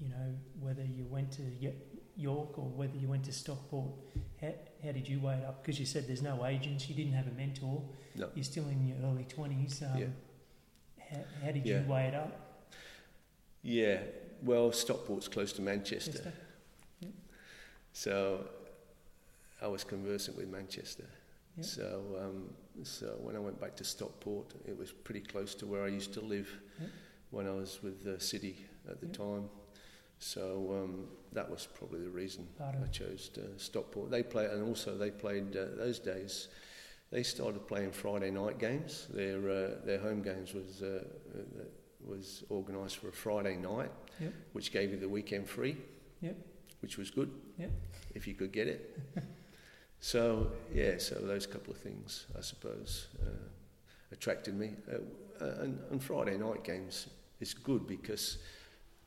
you 0.00 0.08
know, 0.08 0.34
whether 0.60 0.84
you 0.84 1.04
went 1.06 1.30
to 1.32 1.42
York 2.16 2.58
or 2.58 2.64
whether 2.64 2.96
you 2.96 3.08
went 3.08 3.24
to 3.24 3.32
Stockport? 3.32 3.90
How, 4.40 4.52
how 4.84 4.92
did 4.92 5.08
you 5.08 5.20
weigh 5.20 5.34
it 5.34 5.44
up? 5.44 5.62
Because 5.62 5.78
you 5.78 5.86
said 5.86 6.06
there's 6.06 6.22
no 6.22 6.44
agents, 6.46 6.88
you 6.88 6.94
didn't 6.94 7.12
have 7.14 7.26
a 7.26 7.32
mentor, 7.32 7.82
No. 8.16 8.28
you're 8.34 8.44
still 8.44 8.68
in 8.68 8.86
your 8.86 8.96
early 9.04 9.24
20s. 9.24 9.82
Um, 9.82 9.98
Yeah. 9.98 10.06
how, 11.10 11.18
how 11.46 11.50
did 11.52 11.64
Yeah. 11.66 11.80
you 11.82 11.88
weigh 11.90 12.06
it 12.08 12.14
up? 12.14 12.40
Yeah. 13.62 14.00
Well, 14.42 14.72
Stockport's 14.72 15.28
close 15.28 15.52
to 15.54 15.62
Manchester. 15.62 16.12
Chester? 16.12 16.32
So 17.92 18.46
I 19.62 19.68
was 19.68 19.84
conversant 19.84 20.36
with 20.36 20.48
Manchester. 20.48 21.04
Yeah. 21.56 21.62
So 21.64 22.18
um, 22.20 22.50
so 22.82 23.16
when 23.20 23.36
I 23.36 23.38
went 23.38 23.60
back 23.60 23.76
to 23.76 23.84
Stockport, 23.84 24.52
it 24.66 24.76
was 24.76 24.90
pretty 24.92 25.20
close 25.20 25.54
to 25.56 25.66
where 25.66 25.84
I 25.84 25.88
used 25.88 26.12
to 26.14 26.20
live. 26.20 26.48
When 27.34 27.46
I 27.48 27.52
was 27.52 27.82
with 27.82 28.02
the 28.04 28.18
City. 28.20 28.56
at 28.88 29.00
the 29.00 29.06
Yep. 29.06 29.16
time. 29.16 29.48
So 30.18 30.70
um, 30.84 31.08
that 31.32 31.50
was 31.50 31.66
probably 31.74 32.00
the 32.00 32.10
reason 32.10 32.46
Part 32.58 32.74
of 32.76 32.82
I 32.82 32.86
chose 32.86 33.30
Stockport. 33.56 34.10
They 34.10 34.22
play, 34.22 34.44
and 34.46 34.62
also 34.62 34.96
they 34.96 35.10
played 35.10 35.56
uh, 35.56 35.64
those 35.76 35.98
days. 35.98 36.48
They 37.10 37.22
started 37.22 37.66
playing 37.66 37.92
Friday 37.92 38.30
night 38.30 38.58
games. 38.58 39.08
Their 39.12 39.38
uh, 39.50 39.70
their 39.86 39.98
home 39.98 40.22
games 40.22 40.52
was 40.54 40.82
uh, 40.82 41.04
uh, 41.34 41.64
was 42.06 42.44
organised 42.50 42.98
for 42.98 43.08
a 43.08 43.12
Friday 43.12 43.56
night, 43.56 43.90
Yep. 44.20 44.32
which 44.52 44.70
gave 44.70 44.90
you 44.92 44.98
the 44.98 45.08
weekend 45.08 45.48
free. 45.48 45.76
Yep. 46.20 46.36
Which 46.80 46.98
was 46.98 47.10
good. 47.10 47.30
If 48.14 48.26
you 48.28 48.34
could 48.34 48.52
get 48.52 48.68
it. 48.68 49.00
so 50.00 50.52
yeah, 50.74 50.98
so 50.98 51.14
those 51.16 51.46
couple 51.46 51.72
of 51.72 51.78
things, 51.80 52.26
I 52.38 52.42
suppose, 52.42 53.08
uh, 53.22 53.48
attracted 54.12 54.54
me. 54.54 54.70
Uh, 54.92 54.98
and, 55.62 55.78
and 55.90 56.02
Friday 56.02 56.36
night 56.38 56.62
games 56.64 57.08
is 57.44 57.54
good 57.54 57.86
because 57.86 58.38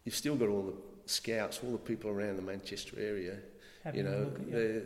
you've 0.03 0.15
still 0.23 0.35
got 0.35 0.49
all 0.49 0.63
the 0.71 0.77
scouts, 1.17 1.59
all 1.63 1.71
the 1.71 1.85
people 1.91 2.09
around 2.09 2.35
the 2.35 2.47
Manchester 2.53 2.95
area 2.99 3.37
having 3.83 4.05
you 4.05 4.11
know, 4.11 4.19
look 4.19 4.39
at 4.39 4.47
you. 4.47 4.85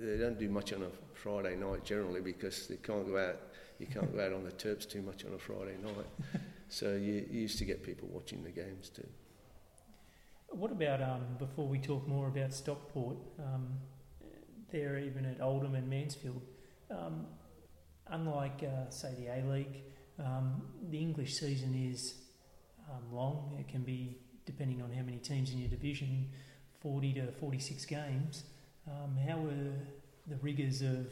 they, 0.00 0.06
they 0.06 0.16
don't 0.18 0.38
do 0.38 0.48
much 0.48 0.72
on 0.72 0.82
a 0.82 0.90
Friday 1.14 1.56
night 1.56 1.84
generally 1.84 2.20
because 2.20 2.66
they 2.66 2.76
can't 2.76 3.06
go 3.06 3.16
out. 3.18 3.38
You 3.78 3.86
can't 3.86 4.14
go 4.14 4.24
out 4.24 4.32
on 4.32 4.44
the 4.44 4.50
Terps 4.52 4.88
too 4.88 5.02
much 5.02 5.24
on 5.24 5.32
a 5.34 5.38
Friday 5.38 5.76
night. 5.82 6.10
so 6.68 6.92
you, 6.92 7.26
you 7.30 7.40
used 7.42 7.58
to 7.58 7.64
get 7.64 7.82
people 7.82 8.08
watching 8.12 8.42
the 8.44 8.50
games 8.50 8.88
too. 8.88 9.06
What 10.50 10.70
about 10.70 11.00
um, 11.02 11.22
before 11.38 11.66
we 11.66 11.78
talk 11.78 12.06
more 12.06 12.28
about 12.28 12.52
Stockport? 12.52 13.16
Um, 13.38 13.68
they're 14.70 14.98
even 14.98 15.24
at 15.24 15.40
Oldham 15.40 15.74
and 15.74 15.88
Mansfield. 15.88 16.42
Um, 16.90 17.26
unlike, 18.08 18.62
uh, 18.62 18.90
say, 18.90 19.14
the 19.18 19.26
A 19.28 19.50
League, 19.50 19.82
um, 20.18 20.62
the 20.90 20.98
English 20.98 21.38
season 21.38 21.74
is 21.74 22.21
um, 22.92 23.16
long. 23.16 23.56
It 23.58 23.68
can 23.68 23.82
be, 23.82 24.18
depending 24.46 24.82
on 24.82 24.92
how 24.92 25.02
many 25.02 25.18
teams 25.18 25.52
in 25.52 25.58
your 25.58 25.68
division, 25.68 26.28
40 26.80 27.12
to 27.14 27.32
46 27.32 27.84
games. 27.86 28.44
Um, 28.86 29.16
how 29.28 29.38
were 29.38 29.72
the 30.26 30.36
rigours 30.42 30.82
of 30.82 31.06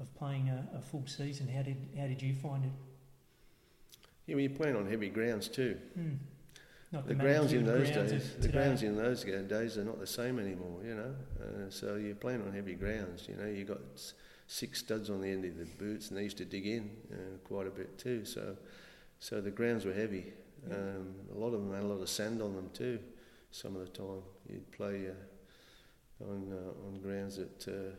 of 0.00 0.12
playing 0.14 0.48
a, 0.48 0.78
a 0.78 0.80
full 0.80 1.04
season? 1.06 1.48
How 1.48 1.62
did 1.62 1.76
how 1.98 2.06
did 2.06 2.22
you 2.22 2.34
find 2.34 2.64
it? 2.64 2.70
Yeah, 4.26 4.34
well, 4.36 4.42
you're 4.42 4.50
playing 4.50 4.76
on 4.76 4.88
heavy 4.88 5.08
grounds 5.08 5.48
too. 5.48 5.76
Hmm. 5.94 6.14
Not 6.92 7.06
The 7.06 7.14
the 7.14 7.22
grounds 7.22 7.52
in 7.52 7.64
those 7.64 7.90
grounds 7.90 8.12
days, 8.12 8.34
the 8.40 8.48
grounds 8.48 8.82
in 8.82 8.96
those 8.96 9.22
days 9.22 9.78
are 9.78 9.84
not 9.84 10.00
the 10.00 10.06
same 10.06 10.38
anymore. 10.40 10.80
You 10.84 10.94
know, 10.94 11.14
uh, 11.40 11.70
so 11.70 11.96
you're 11.96 12.16
playing 12.16 12.42
on 12.42 12.52
heavy 12.52 12.74
grounds. 12.74 13.28
You 13.28 13.36
know, 13.36 13.46
you 13.46 13.64
got 13.64 13.80
six 14.46 14.80
studs 14.80 15.10
on 15.10 15.20
the 15.20 15.28
end 15.28 15.44
of 15.44 15.56
the 15.56 15.66
boots, 15.78 16.08
and 16.08 16.18
they 16.18 16.24
used 16.24 16.38
to 16.38 16.44
dig 16.44 16.66
in 16.66 16.90
uh, 17.12 17.38
quite 17.44 17.68
a 17.68 17.70
bit 17.70 17.96
too. 17.98 18.24
So, 18.24 18.56
so 19.20 19.40
the 19.40 19.52
grounds 19.52 19.84
were 19.84 19.92
heavy. 19.92 20.32
Yeah. 20.68 20.74
Um, 20.76 21.14
a 21.34 21.38
lot 21.38 21.54
of 21.54 21.60
them 21.60 21.72
had 21.74 21.82
a 21.82 21.86
lot 21.86 22.00
of 22.00 22.08
sand 22.08 22.42
on 22.42 22.54
them 22.54 22.70
too. 22.72 22.98
Some 23.50 23.76
of 23.76 23.82
the 23.82 23.88
time, 23.88 24.22
you'd 24.48 24.70
play 24.72 25.08
uh, 25.08 26.24
on 26.24 26.52
uh, 26.52 26.86
on 26.86 27.00
grounds 27.00 27.36
that 27.36 27.68
uh, 27.68 27.94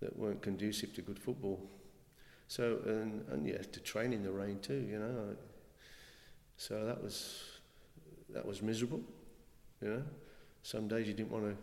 that 0.00 0.18
weren't 0.18 0.42
conducive 0.42 0.94
to 0.94 1.02
good 1.02 1.18
football. 1.18 1.60
So 2.48 2.78
and 2.86 3.24
and 3.30 3.46
you 3.46 3.54
had 3.54 3.72
to 3.72 3.80
train 3.80 4.12
in 4.12 4.22
the 4.22 4.32
rain 4.32 4.58
too. 4.60 4.86
You 4.88 4.98
know, 4.98 5.36
so 6.56 6.84
that 6.84 7.02
was 7.02 7.42
that 8.30 8.44
was 8.44 8.62
miserable. 8.62 9.02
You 9.82 9.88
know, 9.88 10.02
some 10.62 10.88
days 10.88 11.06
you 11.06 11.14
didn't 11.14 11.30
want 11.30 11.44
to 11.44 11.56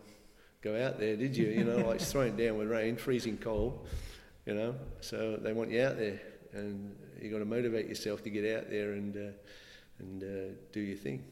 go 0.62 0.80
out 0.82 0.98
there, 0.98 1.16
did 1.16 1.36
you? 1.36 1.48
You 1.48 1.64
know, 1.64 1.76
like 1.86 1.96
it's 1.96 2.10
throwing 2.12 2.36
down 2.36 2.58
with 2.58 2.68
rain, 2.68 2.96
freezing 2.96 3.38
cold. 3.38 3.86
You 4.46 4.54
know, 4.54 4.74
so 5.00 5.36
they 5.36 5.52
want 5.52 5.70
you 5.70 5.82
out 5.82 5.96
there, 5.96 6.20
and 6.52 6.94
you 7.20 7.30
got 7.30 7.38
to 7.38 7.44
motivate 7.44 7.88
yourself 7.88 8.22
to 8.24 8.30
get 8.30 8.56
out 8.56 8.70
there 8.70 8.92
and 8.92 9.16
uh, 9.16 9.32
and 9.98 10.22
uh, 10.22 10.54
do 10.72 10.80
your 10.80 10.96
thing. 10.96 11.24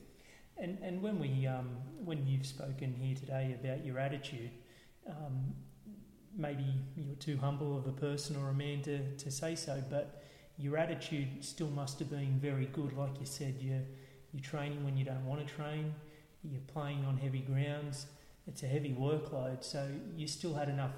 And 0.59 0.79
and 0.83 1.03
when 1.03 1.19
we 1.19 1.47
um, 1.47 1.71
when 2.05 2.27
you've 2.27 2.47
spoken 2.47 2.93
here 2.93 3.17
today 3.17 3.57
about 3.59 3.85
your 3.85 3.99
attitude, 3.99 4.51
um, 5.09 5.55
maybe 6.37 6.65
you're 6.97 7.17
too 7.17 7.37
humble 7.37 7.77
of 7.77 7.87
a 7.87 7.93
person 7.93 8.37
or 8.37 8.51
a 8.51 8.55
man 8.55 8.83
to, 8.83 9.17
to 9.17 9.31
say 9.31 9.55
so, 9.55 9.83
but 9.91 10.23
your 10.59 10.77
attitude 10.77 11.45
still 11.45 11.69
must 11.69 11.99
have 11.99 12.11
been 12.11 12.39
very 12.41 12.67
good. 12.67 12.93
Like 12.97 13.19
you 13.19 13.27
said, 13.27 13.57
you're 13.61 13.83
you're 14.33 14.43
training 14.43 14.85
when 14.85 14.97
you 14.97 15.05
don't 15.05 15.25
want 15.27 15.47
to 15.47 15.55
train. 15.55 15.95
You're 16.43 16.61
playing 16.73 17.05
on 17.05 17.19
heavy 17.19 17.41
grounds. 17.41 18.07
It's 18.47 18.63
a 18.63 18.67
heavy 18.67 18.95
workload, 18.99 19.63
so 19.63 19.89
you 20.17 20.27
still 20.27 20.55
had 20.55 20.69
enough 20.69 20.93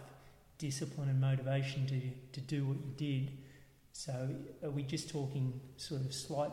discipline 0.58 1.08
and 1.08 1.20
motivation 1.20 1.86
to 1.86 2.00
to 2.32 2.40
do 2.40 2.66
what 2.66 2.78
you 2.78 2.92
did. 2.96 3.38
So 3.92 4.28
are 4.62 4.70
we 4.70 4.82
just 4.82 5.08
talking 5.08 5.60
sort 5.76 6.00
of 6.00 6.12
slight 6.12 6.50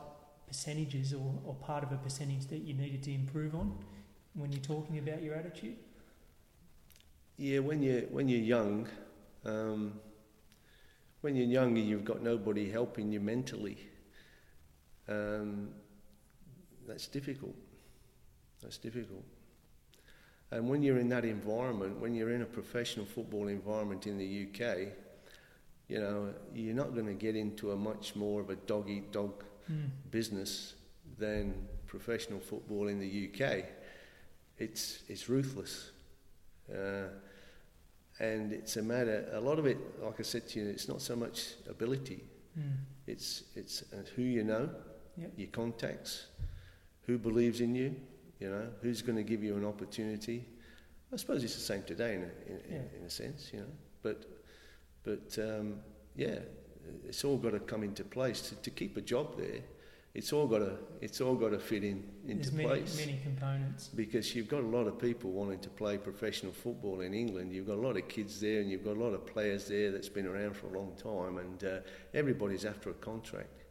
percentages 0.52 1.14
or, 1.14 1.34
or 1.46 1.54
part 1.56 1.82
of 1.82 1.94
a 1.94 1.96
percentage 1.96 2.46
that 2.48 2.58
you 2.58 2.74
needed 2.74 3.02
to 3.02 3.14
improve 3.14 3.56
on 3.56 3.74
when 4.34 4.52
you're 4.52 4.62
talking 4.62 4.98
about 4.98 5.24
your 5.24 5.34
attitude? 5.34 5.78
Yeah, 7.38 7.60
when 7.60 7.82
you 7.82 8.06
when 8.12 8.28
you're 8.28 8.42
young, 8.58 8.90
um, 9.46 9.94
when 11.22 11.38
you're 11.38 11.48
younger, 11.48 11.80
you've 11.80 12.04
got 12.04 12.22
nobody 12.22 12.70
helping 12.70 13.14
you 13.14 13.22
mentally. 13.22 13.78
Um, 15.08 15.70
that's 16.86 17.08
difficult. 17.08 17.56
That's 18.62 18.78
difficult. 18.78 19.24
And 20.52 20.68
when 20.68 20.84
you're 20.84 20.98
in 20.98 21.08
that 21.10 21.24
environment, 21.24 21.98
when 21.98 22.14
you're 22.14 22.32
in 22.32 22.42
a 22.42 22.52
professional 22.60 23.06
football 23.06 23.48
environment 23.48 24.06
in 24.06 24.18
the 24.18 24.48
UK, 24.48 24.90
you 25.88 26.00
know, 26.00 26.34
you're 26.54 26.76
not 26.76 26.94
going 26.94 27.08
to 27.08 27.14
get 27.14 27.38
into 27.38 27.72
a 27.72 27.78
much 27.78 28.18
more 28.18 28.42
of 28.42 28.50
a 28.50 28.58
dog 28.58 28.90
eat 28.90 29.14
dog 29.14 29.46
Mm. 29.70 29.90
business 30.12 30.74
than 31.18 31.68
professional 31.88 32.40
football 32.40 32.88
in 32.88 33.00
the 33.00 33.30
UK. 33.30 33.66
It's 34.58 35.04
it's 35.08 35.28
ruthless, 35.30 35.92
uh, 36.74 37.08
and 38.20 38.52
it's 38.54 38.78
a 38.78 38.82
matter. 38.82 39.28
A 39.34 39.40
lot 39.40 39.60
of 39.60 39.66
it, 39.66 39.78
like 40.04 40.20
I 40.20 40.24
said 40.24 40.48
to 40.50 40.60
you, 40.60 40.68
it's 40.70 40.88
not 40.88 41.02
so 41.02 41.16
much 41.16 41.56
ability. 41.70 42.24
Mm. 42.60 42.78
It's 43.08 43.44
it's 43.56 43.84
uh, 43.94 44.04
who 44.16 44.22
you 44.24 44.44
know, 44.44 44.70
Yep. 45.18 45.32
your 45.38 45.50
contacts, 45.50 46.28
who 47.08 47.18
believes 47.18 47.60
in 47.62 47.76
you. 47.76 47.96
You 48.40 48.50
know, 48.50 48.68
who's 48.82 49.02
going 49.04 49.18
to 49.18 49.24
give 49.24 49.44
you 49.44 49.56
an 49.58 49.66
opportunity. 49.66 50.46
I 51.14 51.18
suppose 51.18 51.44
it's 51.44 51.54
the 51.56 51.62
same 51.62 51.84
today 51.84 52.16
in 52.16 52.22
a, 52.24 52.26
in, 52.52 52.60
Yeah. 52.70 52.76
in, 52.78 52.90
in 53.02 53.06
a 53.06 53.10
sense. 53.10 53.52
You 53.54 53.60
know, 53.62 53.72
but 54.02 54.26
but 55.04 55.38
um, 55.40 55.76
yeah, 56.16 56.40
it's 57.08 57.24
all 57.24 57.38
got 57.38 57.52
to 57.52 57.60
come 57.60 57.84
into 57.84 58.04
place 58.04 58.42
to, 58.50 58.56
to 58.56 58.70
keep 58.70 58.98
a 58.98 59.02
job 59.02 59.38
there. 59.38 59.62
It's 60.14 60.34
all 60.34 60.46
got 60.46 60.60
to 60.60 60.78
it's 61.00 61.22
all 61.22 61.36
got 61.36 61.50
to 61.50 61.60
fit 61.60 61.84
in 61.86 62.04
into 62.28 62.50
There's 62.50 62.54
many, 62.54 62.68
place 62.68 62.98
many 62.98 63.20
components. 63.24 63.88
because 63.88 64.36
you've 64.36 64.50
got 64.50 64.62
a 64.62 64.68
lot 64.68 64.86
of 64.86 65.00
people 65.00 65.32
wanting 65.32 65.60
to 65.60 65.70
play 65.70 65.98
professional 65.98 66.52
football 66.52 67.00
in 67.02 67.14
England. 67.14 67.54
You've 67.54 67.68
got 67.68 67.78
a 67.78 67.82
lot 67.88 67.96
of 67.96 68.08
kids 68.10 68.42
there, 68.42 68.60
and 68.60 68.70
you've 68.70 68.84
got 68.84 68.98
a 68.98 69.00
lot 69.00 69.14
of 69.14 69.26
players 69.26 69.68
there 69.68 69.90
that's 69.92 70.10
been 70.10 70.28
around 70.28 70.58
for 70.58 70.68
a 70.68 70.78
long 70.78 70.94
time, 70.98 71.38
and 71.38 71.64
uh, 71.64 71.80
everybody's 72.14 72.66
after 72.66 72.90
a 72.90 72.94
contract. 72.96 73.64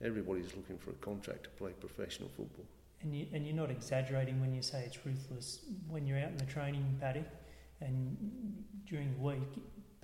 Everybody's 0.00 0.54
looking 0.56 0.78
for 0.78 0.90
a 0.90 0.94
contract 0.94 1.44
to 1.44 1.50
play 1.50 1.72
professional 1.72 2.28
football. 2.28 2.66
And, 3.02 3.14
you, 3.14 3.26
and 3.32 3.44
you're 3.46 3.56
not 3.56 3.70
exaggerating 3.70 4.40
when 4.40 4.52
you 4.54 4.62
say 4.62 4.84
it's 4.84 5.04
ruthless. 5.04 5.60
When 5.88 6.06
you're 6.06 6.18
out 6.18 6.30
in 6.30 6.36
the 6.36 6.44
training 6.44 6.96
paddock 7.00 7.26
and 7.80 8.16
during 8.88 9.12
the 9.12 9.20
week, 9.20 9.42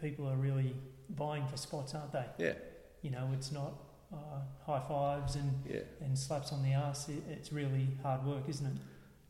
people 0.01 0.29
are 0.29 0.37
really 0.37 0.75
vying 1.15 1.47
for 1.47 1.57
spots, 1.57 1.95
aren't 1.95 2.13
they? 2.13 2.25
Yeah, 2.39 2.55
You 3.03 3.11
know, 3.11 3.29
it's 3.35 3.53
not 3.53 3.73
uh, 4.13 4.41
high 4.67 4.83
fives 4.89 5.37
and, 5.37 5.53
yeah, 5.69 5.81
and 6.01 6.19
slaps 6.19 6.53
on 6.53 6.63
the 6.63 6.75
arse. 6.75 7.09
It, 7.09 7.23
it's 7.31 7.53
really 7.53 7.89
hard 8.03 8.25
work, 8.25 8.45
isn't 8.49 8.67
it? 8.67 8.73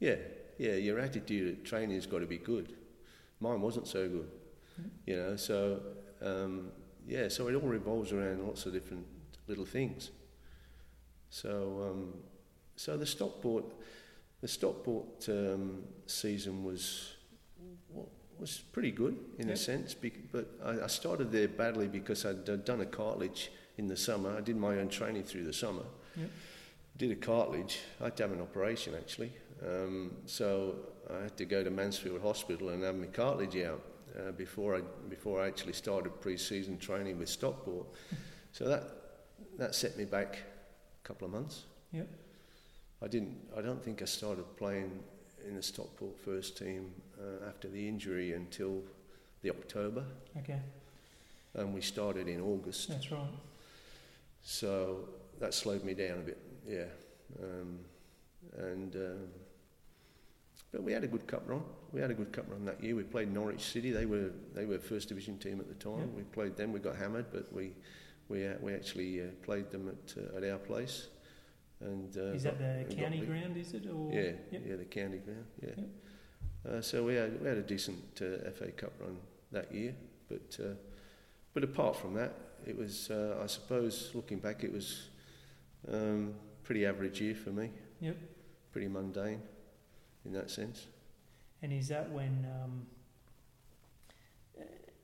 yeah, 0.00 0.16
yeah. 0.58 0.74
Your 0.76 0.98
attitude 1.00 1.58
at 1.58 1.64
training 1.64 1.94
has 1.96 2.06
got 2.06 2.20
to 2.20 2.26
be 2.26 2.38
good. 2.38 2.74
Mine 3.40 3.60
wasn't 3.60 3.86
so 3.86 4.08
good, 4.08 4.28
Mm. 4.80 4.90
you 5.06 5.16
know. 5.16 5.36
So 5.36 5.80
um, 6.22 6.70
yeah, 7.06 7.28
so 7.28 7.48
it 7.48 7.54
all 7.54 7.68
revolves 7.68 8.12
around 8.12 8.44
lots 8.46 8.66
of 8.66 8.72
different 8.72 9.06
little 9.48 9.64
things. 9.66 10.10
So 11.30 11.88
um, 11.90 12.14
so 12.76 12.96
the 12.96 13.06
Stockport 13.06 13.64
the 14.40 14.48
Stockport 14.48 15.28
um, 15.28 15.82
season 16.06 16.62
was 16.64 17.16
wa- 17.16 17.17
was 18.40 18.58
pretty 18.72 18.90
good 18.90 19.16
in 19.38 19.48
Yep. 19.48 19.54
a 19.56 19.58
sense, 19.58 19.94
but 20.32 20.46
I, 20.64 20.84
I 20.84 20.86
started 20.86 21.32
there 21.32 21.48
badly 21.48 21.88
because 21.88 22.24
I'd 22.24 22.48
uh, 22.48 22.56
done 22.56 22.80
a 22.80 22.86
cartilage 22.86 23.50
in 23.76 23.88
the 23.88 23.96
summer. 23.96 24.36
I 24.36 24.40
did 24.40 24.56
my 24.56 24.78
own 24.78 24.88
training 24.88 25.24
through 25.24 25.44
the 25.44 25.52
summer. 25.52 25.84
Yep. 26.16 26.30
Did 26.96 27.10
a 27.12 27.16
cartilage. 27.16 27.78
I 28.00 28.04
had 28.04 28.16
to 28.16 28.22
have 28.24 28.32
an 28.32 28.40
operation 28.40 28.94
actually, 28.94 29.32
um, 29.64 30.12
so 30.26 30.74
I 31.10 31.22
had 31.22 31.36
to 31.36 31.44
go 31.44 31.62
to 31.62 31.70
Mansfield 31.70 32.20
Hospital 32.22 32.70
and 32.70 32.82
have 32.82 32.96
my 32.96 33.06
cartilage 33.06 33.56
out 33.58 33.80
uh, 34.18 34.32
before 34.32 34.76
I 34.76 34.80
before 35.08 35.40
I 35.42 35.46
actually 35.46 35.74
started 35.74 36.20
pre-season 36.20 36.78
training 36.78 37.18
with 37.18 37.28
Stockport. 37.28 37.86
so 38.52 38.68
that 38.68 38.82
that 39.58 39.74
set 39.74 39.96
me 39.96 40.04
back 40.04 40.38
a 41.04 41.06
couple 41.06 41.26
of 41.26 41.32
months. 41.32 41.64
Yep. 41.92 42.08
I 43.00 43.06
didn't. 43.06 43.36
I 43.56 43.62
don't 43.62 43.82
think 43.82 44.02
I 44.02 44.06
started 44.06 44.44
playing 44.56 44.90
in 45.46 45.54
the 45.54 45.62
Stockport 45.62 46.18
first 46.18 46.58
team 46.58 46.90
uh, 47.20 47.48
after 47.48 47.68
the 47.68 47.86
injury 47.88 48.32
until 48.32 48.82
the 49.42 49.50
October, 49.50 50.04
Okay, 50.38 50.60
and 51.54 51.74
we 51.74 51.80
started 51.80 52.28
in 52.28 52.40
August. 52.40 52.88
that's 52.88 53.10
right. 53.12 53.20
So 54.42 55.08
that 55.40 55.54
slowed 55.54 55.84
me 55.84 55.94
down 55.94 56.18
a 56.18 56.22
bit. 56.22 56.38
Yeah, 56.66 56.84
um, 57.42 57.78
and 58.56 58.94
um, 58.96 59.28
but 60.72 60.82
we 60.82 60.92
had 60.92 61.04
a 61.04 61.08
good 61.08 61.26
cup 61.26 61.42
run. 61.46 61.62
We 61.92 62.00
had 62.00 62.10
a 62.10 62.14
good 62.14 62.32
cup 62.32 62.46
run 62.48 62.64
that 62.66 62.82
year. 62.82 62.94
We 62.94 63.02
played 63.04 63.32
Norwich 63.32 63.62
City. 63.62 63.90
They 63.90 64.06
were 64.06 64.30
they 64.54 64.64
were 64.66 64.78
first 64.78 65.08
division 65.08 65.38
team 65.38 65.60
at 65.60 65.68
the 65.68 65.74
time. 65.74 66.00
Yep. 66.00 66.16
We 66.16 66.22
played 66.24 66.56
them. 66.56 66.72
We 66.72 66.80
got 66.80 66.96
hammered, 66.96 67.26
but 67.32 67.52
we 67.52 67.72
we 68.28 68.46
uh, 68.46 68.54
we 68.60 68.74
actually 68.74 69.22
uh, 69.22 69.26
played 69.42 69.70
them 69.70 69.88
at 69.88 70.14
uh, 70.22 70.36
at 70.36 70.44
our 70.50 70.58
place. 70.58 71.08
And 71.80 72.16
uh, 72.16 72.34
is 72.34 72.42
that 72.42 72.58
the 72.58 72.92
county 72.94 73.20
ground? 73.20 73.56
Is 73.56 73.72
it 73.72 73.86
or 73.86 74.10
Yeah, 74.12 74.32
Yep. 74.50 74.62
yeah, 74.66 74.76
the 74.76 74.84
county 74.84 75.18
ground. 75.18 75.46
Yeah. 75.62 75.68
Yep. 75.76 75.88
Uh, 76.66 76.80
so 76.80 77.04
we 77.04 77.14
had 77.14 77.40
we 77.40 77.48
had 77.48 77.58
a 77.58 77.62
decent 77.62 78.20
uh, 78.20 78.50
FA 78.50 78.70
Cup 78.72 78.92
run 79.00 79.16
that 79.52 79.72
year, 79.72 79.94
but 80.28 80.58
uh, 80.62 80.74
but 81.54 81.64
apart 81.64 81.96
from 81.96 82.14
that, 82.14 82.34
it 82.66 82.76
was 82.76 83.10
uh, 83.10 83.38
I 83.42 83.46
suppose 83.46 84.10
looking 84.14 84.38
back, 84.38 84.64
it 84.64 84.72
was 84.72 85.08
um, 85.92 86.34
pretty 86.64 86.86
average 86.86 87.20
year 87.20 87.34
for 87.34 87.50
me. 87.50 87.70
Yep. 88.00 88.16
Pretty 88.72 88.88
mundane, 88.88 89.40
in 90.24 90.32
that 90.32 90.50
sense. 90.50 90.86
And 91.62 91.72
is 91.72 91.88
that 91.88 92.10
when 92.10 92.46
um, 92.62 92.86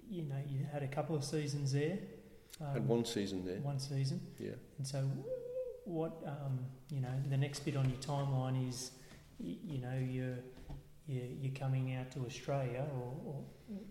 you 0.08 0.22
know 0.22 0.36
you 0.48 0.66
had 0.72 0.82
a 0.82 0.88
couple 0.88 1.16
of 1.16 1.24
seasons 1.24 1.72
there? 1.72 1.98
Um, 2.60 2.72
Had 2.72 2.88
one 2.88 3.04
season 3.04 3.44
there. 3.44 3.56
One 3.56 3.78
season. 3.78 4.20
Yeah. 4.38 4.52
And 4.78 4.86
so, 4.86 5.08
what 5.84 6.12
um, 6.26 6.60
you 6.90 7.00
know, 7.00 7.08
the 7.28 7.36
next 7.36 7.60
bit 7.60 7.76
on 7.76 7.88
your 7.88 7.98
timeline 7.98 8.68
is, 8.68 8.92
you, 9.40 9.56
you 9.64 9.78
know, 9.78 9.98
you're, 9.98 10.38
you're 11.06 11.24
you're 11.40 11.54
coming 11.54 11.94
out 11.94 12.10
to 12.12 12.20
Australia, 12.26 12.86
or, 12.94 13.12
or 13.26 13.36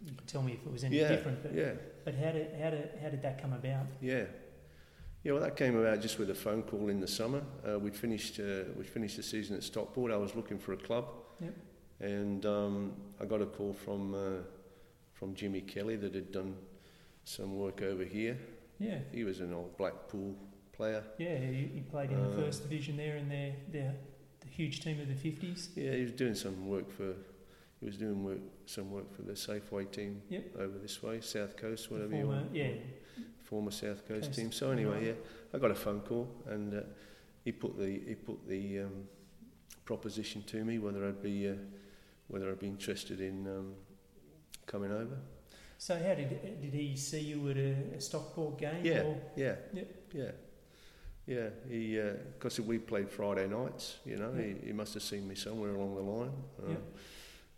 you 0.06 0.16
can 0.16 0.26
tell 0.26 0.42
me 0.42 0.54
if 0.54 0.66
it 0.66 0.72
was 0.72 0.84
any 0.84 1.00
yeah. 1.00 1.10
different. 1.10 1.42
But 1.44 1.54
yeah. 1.54 1.72
but 2.06 2.16
how 2.16 2.32
did 2.32 2.48
how 2.62 2.70
did 2.72 2.90
how 3.02 3.10
did 3.10 3.22
that 3.22 3.42
come 3.42 3.54
about? 3.54 3.86
Yeah. 4.02 4.26
Yeah, 5.24 5.32
well, 5.34 5.42
that 5.44 5.56
came 5.56 5.78
about 5.78 6.02
just 6.02 6.20
with 6.20 6.30
a 6.32 6.36
phone 6.36 6.64
call 6.64 6.90
in 6.90 7.00
the 7.00 7.08
summer. 7.08 7.42
Uh, 7.66 7.80
we'd 7.80 7.96
finished 7.96 8.40
uh, 8.42 8.64
we'd 8.76 8.90
finished 8.90 9.16
the 9.16 9.24
season 9.24 9.56
at 9.56 9.64
Stockport. 9.64 10.12
I 10.12 10.18
was 10.18 10.36
looking 10.36 10.60
for 10.60 10.74
a 10.74 10.78
club, 10.78 11.06
Yep. 11.40 11.54
and 12.02 12.46
um, 12.46 12.94
I 13.22 13.26
got 13.26 13.42
a 13.42 13.46
call 13.46 13.72
from 13.74 14.14
uh, 14.14 14.42
from 15.14 15.34
Jimmy 15.34 15.62
Kelly 15.62 15.96
that 15.96 16.14
had 16.14 16.32
done 16.34 16.56
some 17.24 17.58
work 17.58 17.82
over 17.82 18.04
here. 18.04 18.38
Yeah, 18.80 18.98
He 19.14 19.24
was 19.24 19.40
an 19.40 19.54
old 19.54 19.78
Blackpool 19.78 20.36
player. 20.74 21.04
yeah. 21.18 21.38
he, 21.38 21.70
you 21.76 21.84
played 21.90 22.12
in 22.12 22.22
the 22.22 22.30
Uh, 22.32 22.36
first 22.44 22.64
division 22.64 22.98
there, 22.98 23.16
and 23.16 23.32
they're 23.32 23.56
they're 23.72 23.96
the 23.96 24.13
huge 24.56 24.82
team 24.82 25.00
of 25.02 25.08
the 25.08 25.16
fifties. 25.16 25.70
Yeah, 25.76 25.92
he 25.94 26.04
was 26.04 26.12
doing 26.14 26.36
some 26.36 26.68
work 26.68 26.92
for. 26.92 27.14
He 27.80 27.88
was 27.88 27.98
doing 27.98 28.24
work, 28.24 28.38
some 28.66 28.92
work 28.92 29.14
for 29.14 29.24
the 29.24 29.34
Safeway 29.34 29.92
team 29.92 30.22
Yep. 30.30 30.56
over 30.58 30.78
this 30.78 31.04
way, 31.04 31.20
South 31.20 31.58
Coast, 31.58 31.92
whatever 31.92 32.16
you 32.16 32.28
want. 32.28 32.56
yeah, 32.56 32.72
former 33.44 33.72
South 33.72 34.08
Coast 34.08 34.28
Coast, 34.28 34.40
team. 34.40 34.52
So 34.54 34.72
anyway, 34.72 34.96
right. 34.96 35.04
yeah, 35.08 35.14
I 35.54 35.58
got 35.58 35.70
a 35.72 35.76
phone 35.76 36.00
call 36.00 36.30
and 36.48 36.74
uh, 36.74 36.82
he 37.44 37.52
put 37.52 37.78
the 37.78 38.02
he 38.08 38.16
put 38.16 38.48
the 38.48 38.80
um, 38.82 39.04
proposition 39.84 40.44
to 40.44 40.64
me 40.64 40.80
whether 40.80 41.06
I'd 41.06 41.22
be 41.22 41.50
uh, 41.50 41.56
whether 42.30 42.50
I'd 42.50 42.60
be 42.60 42.68
interested 42.68 43.20
in 43.20 43.48
um, 43.48 43.74
coming 44.66 44.92
over. 44.94 45.18
So 45.78 45.96
how 45.96 46.16
did 46.16 46.30
did 46.62 46.74
he 46.74 46.96
see 46.96 47.20
you 47.20 47.50
at 47.50 47.58
a, 47.58 47.76
a 47.98 48.00
Stockport 48.00 48.58
game? 48.60 48.80
Yeah. 48.86 49.02
Or? 49.02 49.18
Yeah, 49.36 49.56
Yep. 49.74 49.88
yeah, 50.14 50.32
yeah. 51.26 51.50
He 51.70 52.00
because 52.34 52.60
we 52.60 52.78
played 52.80 53.10
Friday 53.10 53.48
nights, 53.48 53.98
you 54.06 54.18
know, 54.18 54.34
Yep. 54.34 54.44
he, 54.62 54.68
he 54.68 54.74
must 54.74 54.94
have 54.94 55.04
seen 55.04 55.28
me 55.28 55.36
somewhere 55.36 55.76
along 55.76 55.96
the 55.96 56.02
line. 56.02 56.34
Uh, 56.66 56.70
Yep. 56.72 56.82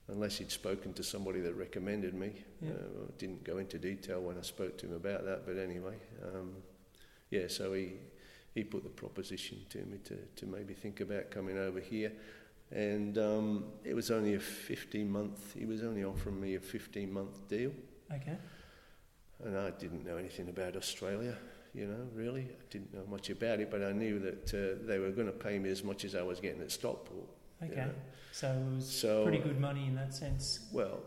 Unless 0.07 0.37
he'd 0.37 0.51
spoken 0.51 0.93
to 0.93 1.03
somebody 1.03 1.39
that 1.39 1.55
recommended 1.55 2.13
me. 2.13 2.31
Yep. 2.61 2.71
Uh, 2.73 3.03
I 3.07 3.11
didn't 3.17 3.43
go 3.43 3.57
into 3.57 3.79
detail 3.79 4.21
when 4.21 4.37
I 4.37 4.41
spoke 4.43 4.77
to 4.77 4.85
him 4.85 4.93
about 4.93 5.25
that, 5.25 5.47
but 5.47 5.57
anyway, 5.57 5.95
um, 6.23 6.53
yeah. 7.31 7.47
So 7.47 7.73
he 7.73 7.93
he 8.53 8.63
put 8.63 8.83
the 8.83 8.89
proposition 8.89 9.57
to 9.71 9.79
me 9.79 9.97
to 10.03 10.15
to 10.35 10.45
maybe 10.45 10.75
think 10.75 10.99
about 11.01 11.31
coming 11.31 11.57
over 11.57 11.79
here, 11.79 12.11
and 12.71 13.17
um, 13.17 13.65
it 13.83 13.95
was 13.95 14.11
only 14.11 14.35
a 14.35 14.39
15 14.39 15.09
month. 15.09 15.55
He 15.57 15.65
was 15.65 15.81
only 15.81 16.03
offering 16.03 16.39
me 16.39 16.53
a 16.53 16.59
15 16.59 17.11
month 17.11 17.47
deal, 17.47 17.71
Okay. 18.13 18.37
and 19.43 19.57
I 19.57 19.71
didn't 19.71 20.05
know 20.05 20.17
anything 20.17 20.49
about 20.49 20.75
Australia. 20.75 21.35
You 21.75 21.87
know, 21.87 22.07
really, 22.13 22.43
I 22.43 22.63
didn't 22.69 22.93
know 22.93 23.03
much 23.09 23.29
about 23.29 23.59
it, 23.59 23.69
but 23.69 23.83
I 23.83 23.91
knew 23.91 24.17
that 24.19 24.53
uh, 24.53 24.87
they 24.87 24.97
were 24.97 25.09
going 25.11 25.27
to 25.27 25.33
pay 25.33 25.59
me 25.59 25.69
as 25.69 25.83
much 25.83 26.05
as 26.05 26.15
I 26.15 26.21
was 26.21 26.39
getting 26.39 26.61
at 26.61 26.71
Stockport. 26.71 27.27
you 27.61 27.67
Okay. 27.67 27.75
know. 27.75 27.91
So 28.31 28.47
it 28.51 28.75
was 28.75 28.89
So 28.89 29.23
pretty 29.23 29.39
good 29.39 29.59
money 29.59 29.85
in 29.87 29.95
that 29.95 30.13
sense. 30.13 30.59
Well, 30.71 30.99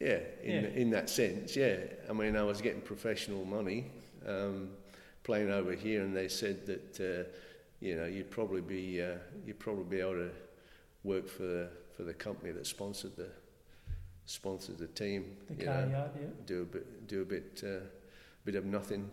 yeah, 0.00 0.20
in 0.42 0.64
Yeah. 0.64 0.70
in 0.82 0.90
that 0.90 1.08
sense, 1.10 1.56
yeah. 1.56 1.76
I 2.08 2.12
mean, 2.12 2.36
I 2.36 2.42
was 2.42 2.60
getting 2.60 2.80
professional 2.82 3.44
money 3.44 3.90
um, 4.26 4.70
playing 5.24 5.50
over 5.50 5.72
here, 5.74 6.02
and 6.02 6.16
they 6.16 6.28
said 6.28 6.66
that 6.66 7.00
uh, 7.00 7.28
you 7.80 7.96
know 7.96 8.04
you'd 8.06 8.30
probably 8.30 8.60
be 8.60 9.02
uh, 9.02 9.18
you'd 9.46 9.58
probably 9.60 9.84
be 9.84 10.00
able 10.00 10.14
to 10.14 10.30
work 11.04 11.28
for 11.28 11.42
the 11.44 11.68
for 11.96 12.04
the 12.04 12.14
company 12.14 12.52
that 12.52 12.66
sponsored 12.66 13.16
the 13.16 13.28
sponsored 14.26 14.78
the 14.78 14.88
team. 14.88 15.36
The 15.48 15.54
you 15.54 15.64
car 15.66 15.86
know, 15.86 15.90
yard, 15.98 16.10
yeah. 16.20 16.26
do 16.46 16.62
a 16.62 16.64
bit 16.64 17.06
do 17.08 17.22
a 17.22 17.24
bit 17.24 17.62
uh, 17.64 17.84
bit 18.44 18.54
of 18.54 18.64
nothing 18.64 19.10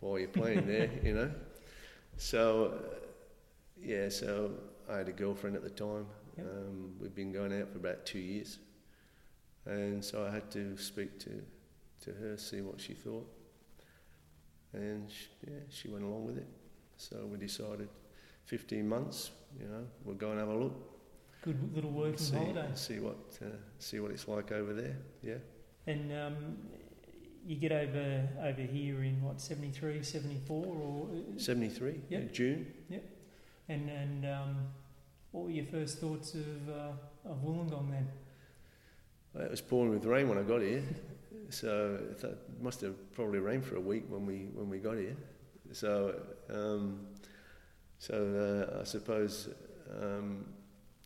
while 0.00 0.18
you're 0.18 0.28
playing 0.28 0.66
there, 0.74 0.90
you 1.02 1.14
know. 1.14 1.30
So 2.16 2.74
uh, 2.74 2.94
yeah, 3.80 4.08
so 4.08 4.50
I 4.90 4.98
had 4.98 5.08
a 5.08 5.12
girlfriend 5.12 5.56
at 5.56 5.62
the 5.62 5.70
time. 5.70 6.06
Yep. 6.36 6.46
Um, 6.46 6.92
we'd 7.00 7.14
been 7.14 7.32
going 7.32 7.52
out 7.60 7.70
for 7.70 7.78
about 7.78 8.04
two 8.06 8.18
years, 8.18 8.58
and 9.66 10.04
so 10.04 10.24
I 10.26 10.30
had 10.34 10.50
to 10.52 10.76
speak 10.76 11.18
to 11.20 11.42
to 12.04 12.12
her, 12.12 12.36
see 12.36 12.60
what 12.60 12.80
she 12.80 12.92
thought, 12.92 13.26
and 14.72 15.10
she, 15.10 15.26
yeah, 15.46 15.60
she 15.70 15.88
went 15.88 16.04
along 16.04 16.26
with 16.26 16.36
it. 16.38 16.46
So 16.96 17.26
we 17.30 17.38
decided, 17.38 17.88
15 18.46 18.86
months, 18.88 19.30
you 19.58 19.66
know, 19.66 19.84
we'll 20.04 20.16
go 20.16 20.30
and 20.30 20.38
have 20.38 20.48
a 20.48 20.54
look, 20.54 20.74
Good 21.42 21.74
little 21.74 21.90
working 21.90 22.16
see, 22.18 22.36
holiday. 22.36 22.68
see 22.74 22.98
what 23.00 23.16
uh, 23.42 23.46
see 23.78 24.00
what 24.00 24.10
it's 24.10 24.26
like 24.28 24.50
over 24.52 24.72
there. 24.72 24.96
Yeah. 25.22 25.34
And 25.86 26.12
um, 26.12 26.56
you 27.46 27.56
get 27.56 27.72
over 27.72 28.28
over 28.42 28.62
here 28.62 29.02
in 29.04 29.22
what 29.22 29.40
73, 29.40 30.02
74 30.02 30.66
or 30.66 31.08
73 31.36 32.00
Yep. 32.08 32.20
in 32.22 32.32
June. 32.32 32.66
and 33.68 33.90
and 33.90 34.24
um, 34.26 34.56
what 35.32 35.44
were 35.44 35.50
your 35.50 35.66
first 35.66 35.98
thoughts 35.98 36.34
of 36.34 36.68
uh, 36.68 37.30
of 37.30 37.42
Wollongong 37.42 37.90
then? 37.90 38.08
Well, 39.34 39.44
It 39.44 39.50
was 39.50 39.60
pouring 39.60 39.90
with 39.90 40.04
rain 40.06 40.28
when 40.28 40.38
I 40.38 40.42
got 40.42 40.60
here, 40.62 40.82
so 41.50 41.98
it 42.22 42.38
must 42.60 42.80
have 42.82 42.94
probably 43.12 43.40
rained 43.40 43.64
for 43.64 43.76
a 43.76 43.80
week 43.80 44.04
when 44.08 44.24
we 44.26 44.48
when 44.54 44.68
we 44.70 44.78
got 44.78 44.96
here. 44.96 45.16
So 45.72 46.20
um, 46.50 47.06
so 47.98 48.68
uh, 48.76 48.80
I 48.80 48.84
suppose 48.84 49.48
um, 50.00 50.46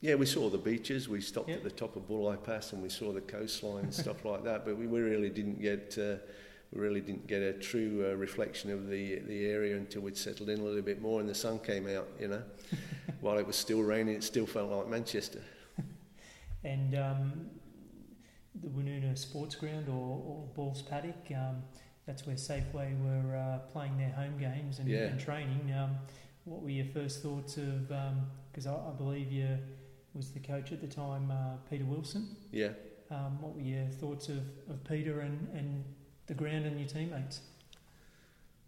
yeah, 0.01 0.15
we 0.15 0.27
saw 0.27 0.49
the 0.49 0.59
beaches. 0.59 1.09
We 1.09 1.21
stopped 1.21 1.51
at 1.51 1.65
the 1.65 1.71
top 1.71 1.97
of 1.97 2.09
Bulli 2.09 2.43
Pass 2.45 2.73
and 2.73 2.83
we 2.83 2.89
saw 2.89 3.13
the 3.13 3.21
coastline 3.21 3.85
and 3.85 3.95
stuff 3.95 4.25
like 4.25 4.45
that. 4.45 4.65
But 4.65 4.77
we, 4.77 4.87
we 4.87 5.01
really 5.01 5.31
didn't 5.31 5.61
get 5.61 5.97
uh, 5.99 6.17
we 6.73 6.81
really 6.81 7.01
didn't 7.01 7.27
get 7.27 7.43
a 7.43 7.53
true 7.55 8.07
uh, 8.11 8.15
reflection 8.15 8.71
of 8.71 8.89
the 8.89 9.19
the 9.21 9.47
area 9.47 9.77
until 9.77 10.03
we'd 10.03 10.17
settled 10.17 10.51
in 10.51 10.61
a 10.61 10.63
little 10.63 10.83
bit 10.83 11.01
more 11.03 11.21
and 11.21 11.29
the 11.29 11.35
sun 11.35 11.59
came 11.59 11.89
out. 11.89 12.09
You 12.21 12.29
know, 12.29 12.43
while 13.21 13.39
it 13.39 13.47
was 13.47 13.57
still 13.57 13.83
raining, 13.83 14.15
it 14.15 14.25
still 14.25 14.47
felt 14.47 14.71
like 14.71 14.89
Manchester. 14.89 15.41
And 16.65 16.97
um, 16.97 17.47
the 18.61 18.67
Woonona 18.69 19.17
Sports 19.17 19.55
Ground 19.55 19.89
or, 19.89 19.93
or 20.27 20.49
Balls 20.57 20.83
Paddock, 20.83 21.15
um, 21.31 21.63
that's 22.05 22.27
where 22.27 22.35
Safeway 22.35 22.99
were 23.01 23.37
uh, 23.37 23.59
playing 23.71 23.97
their 23.97 24.11
home 24.11 24.37
games 24.39 24.81
and, 24.81 24.89
Yeah. 24.89 25.05
and 25.05 25.21
training. 25.21 25.73
Um, 25.73 25.97
what 26.45 26.63
were 26.63 26.71
your 26.71 26.87
first 26.87 27.23
thoughts 27.23 27.59
of? 27.59 27.89
Because 28.51 28.67
I, 28.67 28.75
I 28.75 28.91
believe 28.97 29.31
you 29.31 29.57
was 30.19 30.33
the 30.33 30.41
coach 30.41 30.73
at 30.73 30.81
the 30.81 30.87
time, 30.87 31.31
uh, 31.31 31.57
Peter 31.71 31.85
Wilson. 31.85 32.37
Yeah. 32.51 32.71
Um, 33.11 33.41
what 33.41 33.55
were 33.55 33.63
your 33.63 33.87
thoughts 33.87 34.29
of, 34.29 34.39
of 34.69 34.83
Peter 34.85 35.21
and, 35.21 35.49
and 35.55 35.85
the 36.27 36.35
ground 36.35 36.67
and 36.67 36.79
your 36.79 36.89
teammates? 36.89 37.41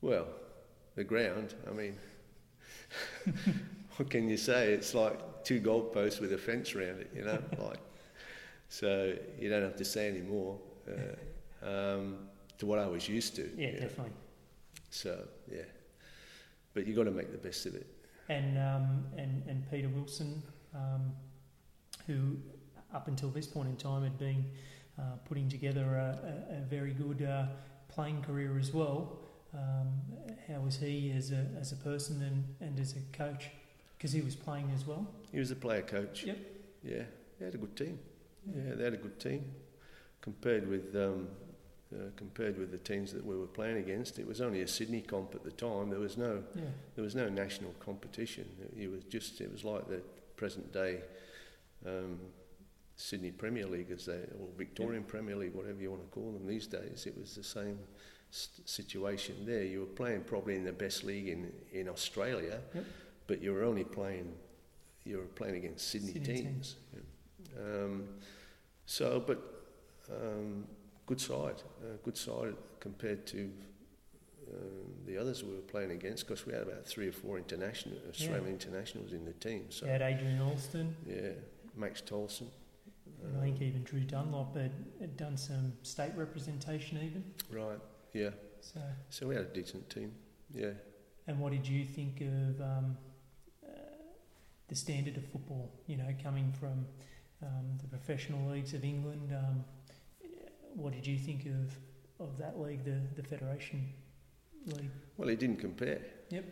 Well, 0.01 0.29
the 0.95 1.05
ground, 1.05 1.55
I 1.69 1.73
mean, 1.73 1.97
what 3.97 4.09
can 4.09 4.31
you 4.31 4.37
say? 4.37 4.73
It's 4.73 4.95
like 4.95 5.45
two 5.45 5.61
goalposts 5.61 6.21
with 6.21 6.33
a 6.33 6.39
fence 6.39 6.75
around 6.75 7.01
it, 7.01 7.11
you 7.15 7.25
know? 7.25 7.43
like, 7.59 7.81
so 8.69 9.13
you 9.39 9.51
don't 9.51 9.63
have 9.63 9.77
to 9.77 9.85
say 9.85 10.09
any 10.09 10.23
more 10.23 10.57
uh, 10.89 11.69
um, 11.69 12.29
to 12.59 12.67
what 12.67 12.79
I 12.79 12.87
was 12.87 13.09
used 13.09 13.35
to. 13.37 13.51
Yeah, 13.57 13.67
you 13.67 13.73
know. 13.75 13.81
definitely. 13.81 14.13
So, 14.91 15.27
yeah. 15.51 15.63
But 16.75 16.87
you've 16.87 16.97
got 16.97 17.05
to 17.05 17.11
make 17.11 17.33
the 17.33 17.39
best 17.39 17.67
of 17.67 17.75
it. 17.75 17.87
And 18.29 18.57
um, 18.59 19.05
and 19.17 19.43
and 19.49 19.69
Peter 19.73 19.89
Wilson, 19.89 20.41
um, 20.73 21.13
who 22.07 22.37
up 22.95 23.09
until 23.09 23.29
this 23.31 23.47
point 23.47 23.69
in 23.69 23.77
time 23.77 24.03
had 24.03 24.19
been 24.19 24.45
uh, 24.99 25.03
putting 25.25 25.49
together 25.49 25.97
a, 25.97 26.55
a, 26.55 26.59
a 26.59 26.61
very 26.63 26.93
good 26.93 27.23
uh, 27.23 27.45
playing 27.89 28.23
career 28.23 28.59
as 28.59 28.73
well. 28.73 29.19
Um, 29.55 29.89
how 30.49 30.61
was 30.61 30.77
he 30.77 31.13
as 31.17 31.33
a 31.33 31.47
as 31.61 31.73
a 31.73 31.77
person 31.77 32.23
and, 32.23 32.45
and 32.69 32.79
as 32.79 32.95
a 32.97 33.17
coach? 33.17 33.51
Because 33.97 34.13
he 34.13 34.21
was 34.21 34.35
playing 34.37 34.71
as 34.75 34.87
well. 34.87 35.07
He 35.33 35.39
was 35.39 35.51
a 35.51 35.57
player 35.57 35.83
coach. 35.83 36.25
Yep. 36.25 36.39
Yeah, 36.83 37.03
they 37.39 37.45
had 37.45 37.55
a 37.55 37.59
good 37.59 37.77
team. 37.77 37.99
Yeah, 38.47 38.75
they 38.75 38.85
had 38.85 38.95
a 38.95 38.99
good 38.99 39.19
team. 39.21 39.45
Compared 40.23 40.69
with 40.69 40.95
um, 40.97 41.29
uh, 41.93 42.11
compared 42.17 42.59
with 42.59 42.71
the 42.71 42.79
teams 42.79 43.13
that 43.13 43.25
we 43.25 43.37
were 43.37 43.47
playing 43.47 43.79
against, 43.79 44.19
it 44.19 44.27
was 44.27 44.41
only 44.41 44.63
a 44.63 44.69
Sydney 44.69 45.01
comp 45.01 45.35
at 45.35 45.43
the 45.45 45.51
time. 45.51 45.91
There 45.91 45.99
was 45.99 46.17
no 46.17 46.43
Yeah. 46.55 46.63
there 46.95 47.05
was 47.05 47.15
no 47.15 47.29
national 47.29 47.73
competition. 47.81 48.47
It, 48.77 48.85
it 48.85 48.91
was 48.91 49.03
just 49.05 49.41
it 49.41 49.51
was 49.51 49.65
like 49.65 49.89
the 49.89 50.01
present 50.37 50.73
day 50.73 51.01
um, 51.87 52.19
Sydney 52.97 53.31
Premier 53.31 53.67
League, 53.67 53.91
as 53.91 54.07
they 54.07 54.13
or 54.39 54.49
Victorian 54.59 55.05
Premier 55.05 55.37
League, 55.37 55.55
whatever 55.55 55.81
you 55.81 55.91
want 55.91 56.03
to 56.03 56.09
call 56.09 56.33
them 56.33 56.47
these 56.47 56.67
days. 56.67 57.07
It 57.07 57.17
was 57.19 57.35
the 57.35 57.43
same 57.45 57.79
st- 58.31 58.69
situation 58.69 59.35
there. 59.47 59.65
You 59.65 59.81
were 59.81 59.87
playing 59.87 60.23
probably 60.23 60.57
in 60.57 60.65
the 60.65 60.73
best 60.73 61.05
league 61.05 61.29
in 61.29 61.53
in 61.73 61.89
Australia, 61.89 62.61
Yep. 62.75 62.85
but 63.27 63.43
you 63.43 63.53
were 63.53 63.65
only 63.65 63.85
playing 63.85 64.35
you 65.05 65.17
were 65.17 65.25
playing 65.35 65.57
against 65.57 65.89
Sydney, 65.89 66.13
Sydney 66.13 66.35
teams. 66.43 66.77
Yeah. 66.93 67.61
Um, 67.65 68.05
so, 68.85 69.23
but 69.27 69.39
um, 70.11 70.65
good 71.07 71.21
side, 71.21 71.63
uh, 71.83 71.97
good 72.05 72.17
side 72.19 72.55
compared 72.81 73.27
to 73.29 73.51
um, 74.53 74.93
the 75.07 75.17
others 75.17 75.43
we 75.43 75.53
were 75.55 75.61
playing 75.63 75.93
against 75.93 76.27
because 76.27 76.45
we 76.47 76.53
had 76.53 76.63
about 76.63 76.85
three 76.87 77.09
or 77.09 77.13
four 77.13 77.39
international 77.39 77.97
Australian 78.11 78.47
internationals 78.49 79.13
in 79.13 79.25
the 79.25 79.33
team. 79.33 79.67
So 79.71 79.87
You 79.87 79.93
had 79.93 80.03
Adrian 80.03 80.41
Alston, 80.43 80.95
yeah, 81.07 81.31
Max 81.81 82.01
Tolson. 82.03 82.47
I 83.37 83.41
think 83.41 83.61
even 83.61 83.83
Drew 83.83 84.01
Dunlop 84.01 84.57
had, 84.57 84.73
had 85.01 85.17
done 85.17 85.37
some 85.37 85.73
state 85.83 86.13
representation 86.17 86.99
even. 86.99 87.25
Right, 87.51 87.79
yeah. 88.13 88.31
So, 88.61 88.81
So 89.11 89.27
we 89.27 89.35
had 89.35 89.45
a 89.45 89.49
decent 89.49 89.89
team. 89.91 90.13
Yeah. 90.53 90.71
and 91.27 91.39
what 91.39 91.53
did 91.53 91.67
you 91.67 91.85
think 91.85 92.21
of 92.23 92.61
um, 92.61 92.97
uh, 93.67 93.71
the 94.69 94.75
standard 94.75 95.17
of 95.17 95.25
football? 95.27 95.71
You 95.87 95.97
know, 95.99 96.09
coming 96.23 96.53
from 96.59 96.87
um, 97.43 97.79
the 97.81 97.89
professional 97.89 98.51
leagues 98.51 98.75
of 98.75 98.85
England, 98.85 99.33
um, 99.33 99.65
what 100.75 100.93
did 100.93 101.07
you 101.07 101.19
think 101.19 101.47
of 101.47 101.77
of 102.27 102.37
that 102.39 102.59
league, 102.61 102.85
the 102.85 103.01
the 103.17 103.23
Federation 103.27 103.93
League? 104.67 104.91
Well, 105.17 105.29
it 105.29 105.39
didn't 105.39 105.59
compare. 105.61 106.01
Yep. 106.31 106.45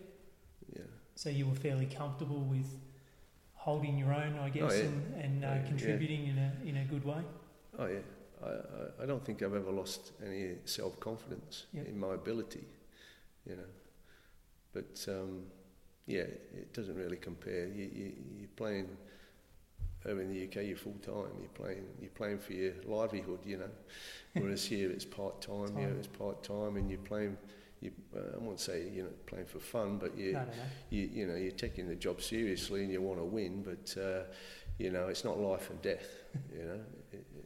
Yeah. 0.76 0.82
So 1.14 1.28
you 1.30 1.46
were 1.46 1.54
fairly 1.54 1.86
comfortable 1.86 2.40
with 2.40 2.66
holding 3.68 3.98
your 4.02 4.12
own, 4.22 4.32
I 4.46 4.48
guess, 4.48 4.74
yeah. 4.76 4.84
and, 4.88 4.98
and 5.24 5.44
uh, 5.44 5.48
Oh, 5.48 5.54
yeah. 5.54 5.68
contributing 5.70 6.22
in 6.30 6.36
a 6.46 6.50
in 6.70 6.76
a 6.78 6.84
good 6.92 7.04
way. 7.12 7.22
Oh 7.78 7.86
yeah. 7.96 8.06
I, 8.48 9.02
I, 9.02 9.06
don't 9.10 9.24
think 9.26 9.42
I've 9.42 9.54
ever 9.62 9.72
lost 9.82 10.02
any 10.24 10.42
self 10.64 10.94
confidence 11.08 11.66
Yep. 11.74 11.86
in 11.90 11.96
my 12.06 12.12
ability. 12.22 12.64
You 13.48 13.56
know. 13.56 13.70
But 14.76 14.92
um, 15.16 15.32
yeah, 16.06 16.26
it 16.62 16.72
doesn't 16.72 16.94
really 17.04 17.16
compare. 17.30 17.66
You, 17.78 17.86
you, 18.00 18.12
you're 18.38 18.54
playing 18.62 18.88
over 20.06 20.20
in 20.24 20.28
the 20.34 20.40
UK. 20.46 20.56
You're 20.68 20.76
full 20.88 21.00
time. 21.14 21.32
You're 21.42 21.56
playing. 21.62 21.84
You're 22.00 22.16
playing 22.20 22.38
for 22.38 22.52
your 22.52 22.74
livelihood. 22.86 23.40
You 23.44 23.58
know. 23.62 23.72
Whereas 24.40 24.64
here 24.64 24.90
it's 24.96 25.04
part 25.20 25.36
time. 25.42 25.72
Yeah, 25.76 25.88
Time. 25.88 25.96
it's 25.98 26.12
part 26.24 26.38
time, 26.42 26.76
and 26.78 26.88
you're 26.90 27.06
playing. 27.12 27.36
You, 27.80 27.92
uh, 28.16 28.36
I 28.36 28.38
won't 28.38 28.58
say 28.60 28.88
you're 28.92 29.06
playing 29.26 29.46
for 29.46 29.60
fun, 29.60 29.98
but 29.98 30.16
you, 30.18 30.30
I 30.30 30.44
don't 30.44 30.48
know. 30.48 30.62
you, 30.90 31.02
you 31.12 31.26
know, 31.26 31.36
you're 31.36 31.52
taking 31.52 31.86
the 31.88 31.94
job 31.94 32.20
seriously 32.20 32.82
and 32.82 32.92
you 32.92 33.00
want 33.00 33.20
to 33.20 33.24
win, 33.24 33.62
but 33.62 33.96
uh, 34.02 34.22
you 34.78 34.90
know, 34.90 35.06
it's 35.08 35.24
not 35.24 35.38
life 35.38 35.70
and 35.70 35.80
death. 35.82 36.06
You 36.52 36.64
know, 36.64 36.80
it, 37.12 37.26
it, 37.36 37.44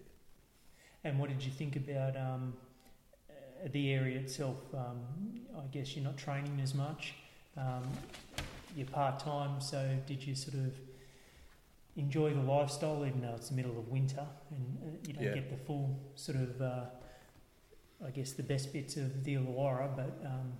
And 1.05 1.19
what 1.19 1.29
did 1.29 1.43
you 1.45 1.51
think 1.53 1.77
about 1.77 2.17
um, 2.17 2.55
uh, 3.31 3.69
the 3.73 3.93
area 3.93 4.19
itself? 4.19 4.57
Um, 4.75 5.01
I 5.57 5.67
guess 5.71 5.95
you're 5.95 6.05
not 6.05 6.17
training 6.17 6.61
as 6.63 6.75
much. 6.75 7.15
Um, 7.57 7.85
you're 8.75 8.87
part 8.87 9.19
time, 9.21 9.61
so 9.61 9.97
did 10.07 10.27
you 10.27 10.35
sort 10.35 10.55
of 10.55 10.73
enjoy 11.97 12.33
the 12.33 12.41
lifestyle, 12.41 13.05
even 13.07 13.21
though 13.21 13.35
it's 13.35 13.51
the 13.51 13.55
middle 13.55 13.79
of 13.79 13.89
winter 13.89 14.27
and 14.51 14.79
uh, 14.83 14.97
you 15.07 15.13
don't 15.13 15.25
Yeah. 15.25 15.35
get 15.35 15.51
the 15.51 15.59
full 15.67 15.99
sort 16.15 16.39
of, 16.39 16.61
uh, 16.63 16.85
I 18.07 18.11
guess, 18.11 18.33
the 18.33 18.43
best 18.43 18.73
bits 18.73 18.97
of 18.97 19.25
the 19.25 19.35
Illawarra, 19.37 19.95
but 19.97 20.23
um, 20.27 20.53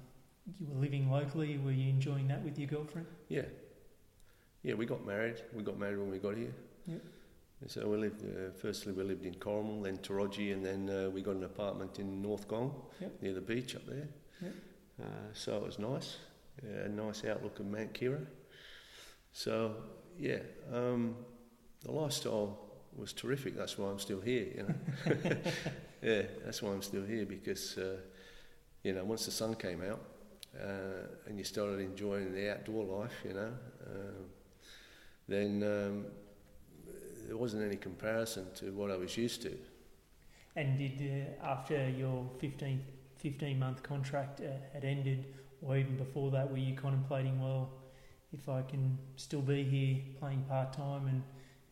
you 0.59 0.67
were 0.69 0.81
living 0.81 1.11
locally. 1.11 1.59
Were 1.59 1.73
you 1.73 1.89
enjoying 1.91 2.29
that 2.29 2.43
with 2.45 2.59
your 2.59 2.69
girlfriend? 2.69 3.07
yeah, 3.29 3.43
yeah. 4.63 4.75
We 4.75 4.87
got 4.87 5.05
married. 5.07 5.43
We 5.55 5.63
got 5.63 5.79
married 5.79 5.99
when 5.99 6.11
we 6.11 6.19
got 6.19 6.37
here. 6.37 6.55
Yep. 6.87 7.03
So 7.69 7.89
we 7.89 7.97
lived. 7.97 8.23
Uh, 8.25 8.51
firstly, 8.61 8.93
we 8.93 9.03
lived 9.05 9.25
in 9.25 9.35
Corrimal, 9.35 9.83
then 9.85 9.99
Towradgi, 9.99 10.53
and 10.53 10.65
then 10.65 10.89
uh, 10.91 11.11
we 11.11 11.21
got 11.23 11.37
an 11.37 11.45
apartment 11.45 11.99
in 11.99 12.21
North 12.23 12.47
Gong, 12.49 12.75
Yep. 13.01 13.23
near 13.23 13.35
the 13.35 13.41
beach 13.41 13.77
up 13.77 13.87
there. 13.87 14.09
Yep. 14.41 14.53
Uh, 15.01 15.05
so 15.33 15.57
it 15.57 15.63
was 15.65 15.79
nice. 15.79 16.17
A 16.85 16.89
nice 16.89 17.25
outlook 17.25 17.59
of 17.61 17.67
Mount 17.67 17.93
Keira. 17.95 18.25
So 19.33 19.75
yeah, 20.19 20.41
um, 20.73 21.17
the 21.85 21.93
lifestyle 21.93 22.59
was 22.97 23.13
terrific. 23.13 23.57
That's 23.57 23.79
why 23.79 23.89
I'm 23.91 23.99
still 23.99 24.21
here. 24.21 24.47
You 24.57 24.63
know. 24.65 25.37
yeah, 26.03 26.23
that's 26.45 26.63
why 26.63 26.73
I'm 26.73 26.83
still 26.83 27.05
here 27.05 27.27
because 27.27 27.79
uh, 27.79 27.97
you 28.83 28.93
know 28.93 29.05
once 29.05 29.27
the 29.27 29.33
sun 29.33 29.55
came 29.55 29.83
out 29.83 30.01
uh, 30.61 31.07
and 31.27 31.39
you 31.39 31.45
started 31.45 31.81
enjoying 31.81 32.33
the 32.35 32.53
outdoor 32.53 32.85
life, 32.85 33.15
you 33.25 33.35
know, 33.35 33.53
um, 33.87 34.25
then 35.29 35.63
um, 35.63 36.07
there 37.27 37.37
wasn't 37.37 37.63
any 37.63 37.77
comparison 37.77 38.47
to 38.57 38.73
what 38.73 38.91
I 38.91 38.97
was 38.97 39.17
used 39.17 39.43
to. 39.43 39.57
And 40.57 40.79
did 40.79 41.01
uh, 41.43 41.47
after 41.47 41.89
your 41.89 42.27
15, 42.39 42.83
15 43.17 43.59
month 43.59 43.83
contract 43.83 44.41
uh, 44.41 44.51
had 44.75 44.85
ended, 44.85 45.25
or 45.63 45.77
even 45.79 45.97
before 45.97 46.31
that, 46.33 46.51
were 46.51 46.59
you 46.59 46.75
contemplating, 46.75 47.41
well, 47.41 47.71
if 48.33 48.49
I 48.49 48.63
can 48.63 48.99
still 49.17 49.41
be 49.41 49.63
here 49.63 50.03
playing 50.19 50.43
part 50.49 50.73
time 50.73 51.07
and, 51.07 51.23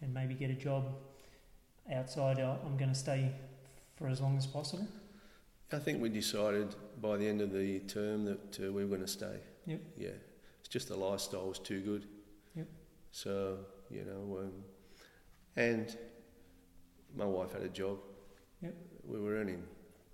and 0.00 0.14
maybe 0.14 0.34
get 0.34 0.50
a 0.50 0.54
job 0.54 0.84
outside, 1.92 2.38
I- 2.40 2.58
I'm 2.64 2.76
going 2.76 2.90
to 2.92 2.98
stay 2.98 3.32
for 4.00 4.08
as 4.08 4.20
long 4.20 4.36
as 4.38 4.46
possible? 4.46 4.88
I 5.72 5.78
think 5.78 6.02
we 6.02 6.08
decided 6.08 6.74
by 7.00 7.16
the 7.16 7.28
end 7.28 7.40
of 7.40 7.52
the 7.52 7.80
term 7.80 8.24
that 8.24 8.58
uh, 8.58 8.72
we 8.72 8.82
were 8.82 8.88
going 8.88 9.02
to 9.02 9.06
stay. 9.06 9.36
Yep. 9.66 9.80
Yeah, 9.96 10.08
it's 10.58 10.68
just 10.68 10.88
the 10.88 10.96
lifestyle 10.96 11.48
was 11.48 11.58
too 11.58 11.80
good. 11.80 12.06
Yep. 12.56 12.66
So 13.12 13.58
you 13.90 14.04
know, 14.04 14.38
um, 14.40 14.52
and 15.56 15.96
my 17.14 17.26
wife 17.26 17.52
had 17.52 17.62
a 17.62 17.68
job. 17.68 17.98
Yep. 18.62 18.74
We 19.04 19.20
were 19.20 19.36
earning 19.36 19.62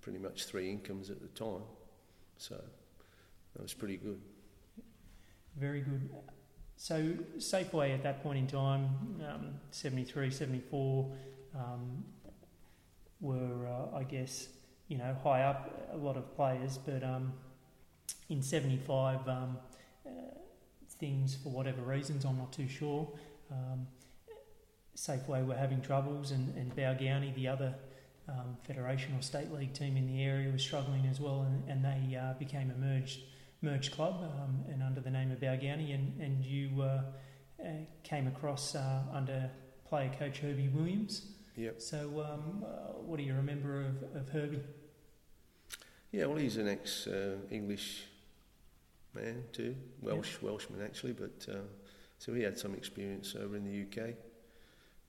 pretty 0.01 0.19
much 0.19 0.45
three 0.45 0.69
incomes 0.69 1.09
at 1.09 1.21
the 1.21 1.27
time, 1.29 1.63
so 2.37 2.61
that 3.53 3.61
was 3.61 3.73
pretty 3.73 3.97
good. 3.97 4.21
Very 5.57 5.81
good. 5.81 6.09
So, 6.79 7.13
Safeway 7.39 7.95
at 7.95 8.03
that 8.03 8.21
point 8.21 8.37
in 8.37 8.45
time, 8.45 8.89
um, 9.27 9.55
73, 9.71 10.29
74, 10.29 11.11
um, 11.55 12.03
were, 13.19 13.67
uh, 13.67 13.97
I 13.97 14.03
guess, 14.03 14.47
you 14.87 14.97
know, 14.97 15.15
high 15.23 15.43
up, 15.43 15.89
a 15.93 15.97
lot 15.97 16.17
of 16.17 16.35
players, 16.35 16.77
but 16.77 17.03
um, 17.03 17.33
in 18.29 18.41
75, 18.41 19.27
um, 19.27 19.57
uh, 20.05 20.09
things, 20.99 21.35
for 21.35 21.49
whatever 21.49 21.81
reasons, 21.81 22.25
I'm 22.25 22.37
not 22.37 22.51
too 22.53 22.67
sure, 22.67 23.07
um, 23.51 23.87
Safeway 24.95 25.45
were 25.45 25.55
having 25.55 25.81
troubles, 25.81 26.31
and, 26.31 26.55
and 26.55 26.75
Balgownie, 26.75 27.33
the 27.35 27.47
other 27.47 27.75
um, 28.27 28.57
Federation 28.63 29.15
or 29.15 29.21
State 29.21 29.51
League 29.51 29.73
team 29.73 29.95
in 29.95 30.07
the 30.07 30.23
area, 30.23 30.51
was 30.51 30.61
struggling 30.61 31.05
as 31.05 31.19
well, 31.19 31.41
and, 31.41 31.69
and 31.69 31.85
they 31.85 32.15
uh, 32.15 32.33
became 32.33 32.71
a 32.71 32.75
merged 32.75 33.19
merged 33.61 33.91
club 33.93 34.21
um, 34.21 34.63
and 34.71 34.83
under 34.83 35.01
the 35.01 35.09
name 35.09 35.31
of 35.31 35.39
Balgownie, 35.39 35.93
and, 35.93 36.19
and 36.21 36.45
you 36.45 36.81
uh, 36.81 37.01
uh, 37.59 37.69
came 38.03 38.27
across 38.27 38.75
uh, 38.75 39.01
under 39.11 39.49
player 39.85 40.11
coach 40.19 40.39
Herbie 40.39 40.69
Williams. 40.69 41.25
Yep. 41.57 41.81
So, 41.81 42.23
um, 42.31 42.63
uh, 42.63 42.93
what 43.01 43.17
do 43.17 43.23
you 43.23 43.33
remember 43.33 43.81
of, 43.81 44.15
of 44.15 44.29
Herbie? 44.29 44.61
Yeah, 46.11 46.27
well, 46.27 46.37
he's 46.37 46.57
an 46.57 46.67
ex 46.67 47.07
uh, 47.07 47.37
English 47.51 48.03
man 49.13 49.43
too, 49.51 49.75
Welsh 50.01 50.37
Welshman 50.41 50.81
actually, 50.83 51.13
but 51.13 51.45
uh, 51.51 51.57
so 52.19 52.33
he 52.33 52.43
had 52.43 52.57
some 52.57 52.75
experience 52.75 53.35
over 53.35 53.55
in 53.57 53.63
the 53.65 53.81
UK. 53.81 54.13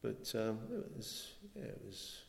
But 0.00 0.32
um, 0.34 0.58
it 0.72 0.96
was, 0.96 1.32
yeah, 1.54 1.64
it 1.64 1.80
was. 1.84 2.22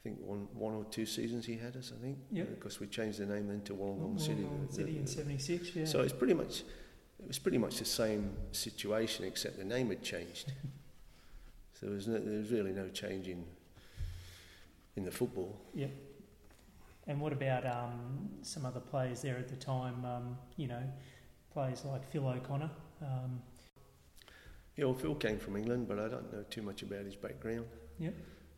I 0.00 0.08
think 0.08 0.20
one, 0.20 0.46
one 0.54 0.74
or 0.74 0.84
two 0.84 1.04
seasons 1.04 1.44
he 1.44 1.56
had 1.56 1.76
us. 1.76 1.92
I 1.96 2.00
think. 2.00 2.18
Yep. 2.30 2.50
Because 2.50 2.80
we 2.80 2.86
changed 2.86 3.18
the 3.18 3.26
name 3.26 3.48
then 3.48 3.60
to 3.62 3.74
Wollongong 3.74 4.20
City. 4.20 4.42
Wollongong 4.44 4.72
City 4.72 4.92
the- 4.92 4.98
in 4.98 5.06
'76. 5.06 5.76
Yeah. 5.76 5.84
So 5.84 6.00
it's 6.00 6.12
pretty 6.12 6.34
much, 6.34 6.60
it 7.18 7.26
was 7.26 7.38
pretty 7.38 7.58
much 7.58 7.78
the 7.78 7.84
same 7.84 8.30
situation 8.52 9.24
except 9.26 9.58
the 9.58 9.64
name 9.64 9.88
had 9.88 10.02
changed. 10.02 10.52
so 11.78 11.86
there 11.86 11.94
was 11.94 12.08
no, 12.08 12.18
there 12.18 12.38
was 12.38 12.50
really 12.50 12.72
no 12.72 12.88
change 12.88 13.28
in 13.28 13.44
in 14.96 15.04
the 15.04 15.10
football. 15.10 15.60
Yep. 15.74 15.90
And 17.06 17.20
what 17.20 17.32
about 17.32 17.64
um, 17.66 18.30
some 18.42 18.66
other 18.66 18.80
players 18.80 19.22
there 19.22 19.36
at 19.36 19.48
the 19.48 19.56
time? 19.56 20.04
Um, 20.04 20.38
you 20.56 20.66
know, 20.66 20.82
players 21.52 21.84
like 21.84 22.04
Phil 22.10 22.26
O'Connor. 22.26 22.70
Um, 23.02 23.40
Yeah, 24.76 24.86
well, 24.86 24.94
Phil 24.94 25.14
came 25.14 25.38
from 25.38 25.56
England, 25.56 25.86
but 25.88 25.98
I 25.98 26.08
don't 26.08 26.32
know 26.32 26.44
too 26.50 26.62
much 26.62 26.82
about 26.82 27.04
his 27.04 27.16
background. 27.16 27.66
Yep. 27.98 28.14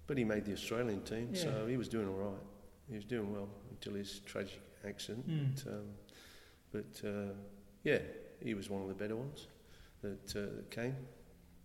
But 0.06 0.18
he 0.18 0.24
made 0.24 0.44
the 0.44 0.52
Australian 0.52 1.02
team, 1.02 1.34
so 1.34 1.66
he 1.66 1.76
was 1.76 1.88
doing 1.88 2.08
all 2.08 2.14
right. 2.14 2.42
He 2.88 2.96
was 2.96 3.04
doing 3.04 3.30
well 3.32 3.48
until 3.70 3.94
his 3.94 4.20
tragic 4.20 4.60
accident. 4.86 5.28
Mm. 5.28 5.64
But, 5.64 5.72
um, 5.72 5.86
but 6.72 7.08
uh, 7.08 7.32
yeah, 7.84 7.98
he 8.42 8.54
was 8.54 8.70
one 8.70 8.82
of 8.82 8.88
the 8.88 8.94
better 8.94 9.16
ones 9.16 9.46
that, 10.02 10.34
uh, 10.34 10.56
that 10.56 10.70
came. 10.70 10.96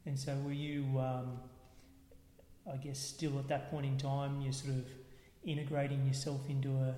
And 0.06 0.20
so, 0.20 0.36
were 0.46 0.52
you? 0.52 1.00
Um, 1.00 1.40
I 2.72 2.78
guess 2.78 2.98
still 2.98 3.40
at 3.40 3.48
that 3.50 3.70
point 3.70 3.86
in 3.86 3.98
time, 3.98 4.42
you're 4.42 4.54
sort 4.54 4.76
of 4.76 4.86
integrating 5.44 6.06
yourself 6.06 6.42
into 6.50 6.70
a, 6.70 6.96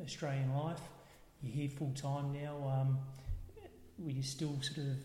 a 0.00 0.04
Australian 0.04 0.54
life. 0.54 0.80
You're 1.42 1.52
here 1.52 1.68
full 1.68 1.92
time 1.94 2.32
now. 2.32 2.56
Um, 2.68 2.98
will 3.98 4.12
you 4.12 4.22
still 4.22 4.56
sort 4.60 4.86
of, 4.86 4.96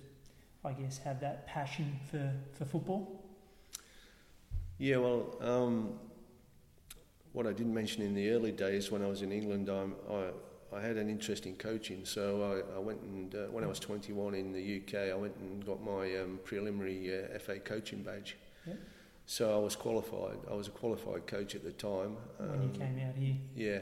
I 0.63 0.73
guess, 0.73 0.99
have 0.99 1.19
that 1.21 1.47
passion 1.47 1.99
for, 2.11 2.31
for 2.57 2.65
football? 2.65 3.25
Yeah, 4.77 4.97
well, 4.97 5.35
um, 5.41 5.99
what 7.33 7.47
I 7.47 7.53
didn't 7.53 7.73
mention 7.73 8.03
in 8.03 8.13
the 8.13 8.29
early 8.29 8.51
days 8.51 8.91
when 8.91 9.01
I 9.01 9.07
was 9.07 9.23
in 9.23 9.31
England, 9.31 9.69
I, 9.69 9.85
I 10.13 10.29
had 10.81 10.97
an 10.97 11.09
interest 11.09 11.45
in 11.45 11.55
coaching. 11.55 12.05
So 12.05 12.63
I, 12.73 12.75
I 12.75 12.79
went 12.79 13.01
and, 13.01 13.33
uh, 13.33 13.37
when 13.51 13.63
I 13.63 13.67
was 13.67 13.79
21 13.79 14.35
in 14.35 14.51
the 14.51 14.81
UK, 14.81 15.11
I 15.11 15.15
went 15.15 15.35
and 15.37 15.65
got 15.65 15.81
my 15.83 16.15
um, 16.17 16.39
preliminary 16.43 17.23
uh, 17.33 17.39
FA 17.39 17.59
coaching 17.59 18.03
badge. 18.03 18.37
So 19.29 19.53
I 19.53 19.59
was 19.59 19.75
qualified. 19.75 20.37
I 20.49 20.53
was 20.53 20.67
a 20.67 20.71
qualified 20.71 21.27
coach 21.27 21.53
at 21.55 21.63
the 21.63 21.71
time. 21.73 22.15
when 22.37 22.61
you 22.61 22.67
Um, 22.69 22.73
came 22.73 22.99
out 23.07 23.15
here. 23.15 23.35
Yeah, 23.55 23.79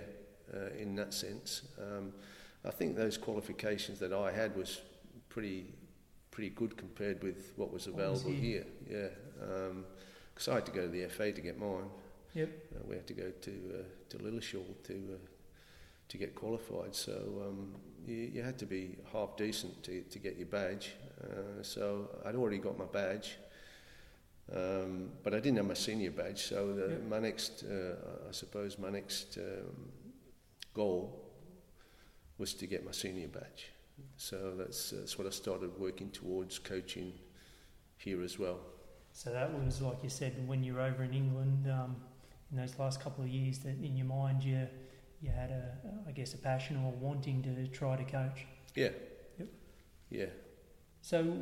uh, 0.53 0.69
in 0.79 0.95
that 0.95 1.13
sense. 1.13 1.63
Um, 1.79 2.13
I 2.63 2.71
think 2.71 2.95
those 2.95 3.15
qualifications 3.17 3.99
that 3.99 4.11
I 4.11 4.31
had 4.31 4.55
was 4.55 4.81
pretty 5.29 5.73
pretty 6.31 6.49
good 6.49 6.75
compared 6.75 7.23
with 7.23 7.53
what 7.55 7.71
was 7.71 7.87
What 7.87 7.95
was 8.11 8.21
available 8.23 8.41
here. 8.41 8.65
here. 8.87 9.11
Yeah, 9.39 9.69
because 10.33 10.47
I 10.49 10.55
had 10.55 10.65
to 10.65 10.71
go 10.71 10.81
to 10.81 10.87
the 10.87 11.07
FA 11.09 11.31
to 11.31 11.41
get 11.41 11.57
mine. 11.59 11.89
Yep. 12.33 12.49
Uh, 12.75 12.79
we 12.89 12.95
had 12.95 13.07
to 13.07 13.13
go 13.13 13.29
to 13.29 13.51
uh, 13.51 13.83
to 14.09 14.17
Lilleshall 14.17 14.65
to 14.83 14.93
uh, 14.93 15.17
to 16.15 16.25
get 16.25 16.35
qualified. 16.35 16.95
So 16.95 17.13
um, 17.45 17.75
you, 18.05 18.15
you 18.33 18.43
had 18.43 18.57
to 18.59 18.65
be 18.65 18.97
half 19.11 19.35
decent 19.37 19.83
to 19.83 20.01
to 20.01 20.19
get 20.19 20.37
your 20.37 20.47
badge. 20.47 20.95
Uh, 21.23 21.61
so 21.61 22.09
I'd 22.25 22.35
already 22.35 22.57
got 22.57 22.77
my 22.77 22.85
badge. 22.85 23.37
Um, 24.53 25.09
but 25.23 25.33
I 25.33 25.39
didn't 25.39 25.57
have 25.57 25.65
my 25.65 25.73
senior 25.73 26.11
badge, 26.11 26.43
so 26.43 26.71
the, 26.71 26.99
my 27.09 27.17
next, 27.17 27.63
uh, 27.63 28.29
I 28.29 28.31
suppose, 28.31 28.77
my 28.77 28.91
next 28.91 29.39
um, 29.39 29.89
goal 30.71 31.19
was 32.37 32.53
to 32.53 32.67
get 32.67 32.85
my 32.85 32.91
senior 32.91 33.27
badge. 33.27 33.71
So 34.17 34.53
that's 34.55 34.91
that's 34.91 35.17
what 35.17 35.25
I 35.25 35.31
started 35.31 35.71
working 35.79 36.11
towards 36.11 36.59
coaching 36.59 37.11
here 37.97 38.21
as 38.21 38.37
well. 38.37 38.59
So 39.13 39.31
that 39.31 39.51
was, 39.51 39.81
like 39.81 40.03
you 40.03 40.09
said, 40.09 40.47
when 40.47 40.63
you 40.63 40.75
were 40.75 40.81
over 40.81 41.03
in 41.03 41.13
England, 41.13 41.67
um, 41.71 41.95
in 42.51 42.57
those 42.57 42.77
last 42.77 43.01
couple 43.01 43.23
of 43.23 43.29
years, 43.29 43.57
that 43.59 43.77
in 43.81 43.97
your 43.97 44.05
mind 44.05 44.43
you 44.43 44.67
you 45.21 45.31
had 45.31 45.51
a, 45.51 45.71
I 46.07 46.11
guess, 46.11 46.33
a 46.33 46.37
passion 46.37 46.77
or 46.77 46.91
wanting 46.91 47.43
to 47.43 47.67
try 47.67 47.95
to 47.95 48.03
coach. 48.03 48.45
Yeah. 48.75 48.89
Yep. 49.39 49.47
Yeah. 50.09 50.25
So 51.01 51.37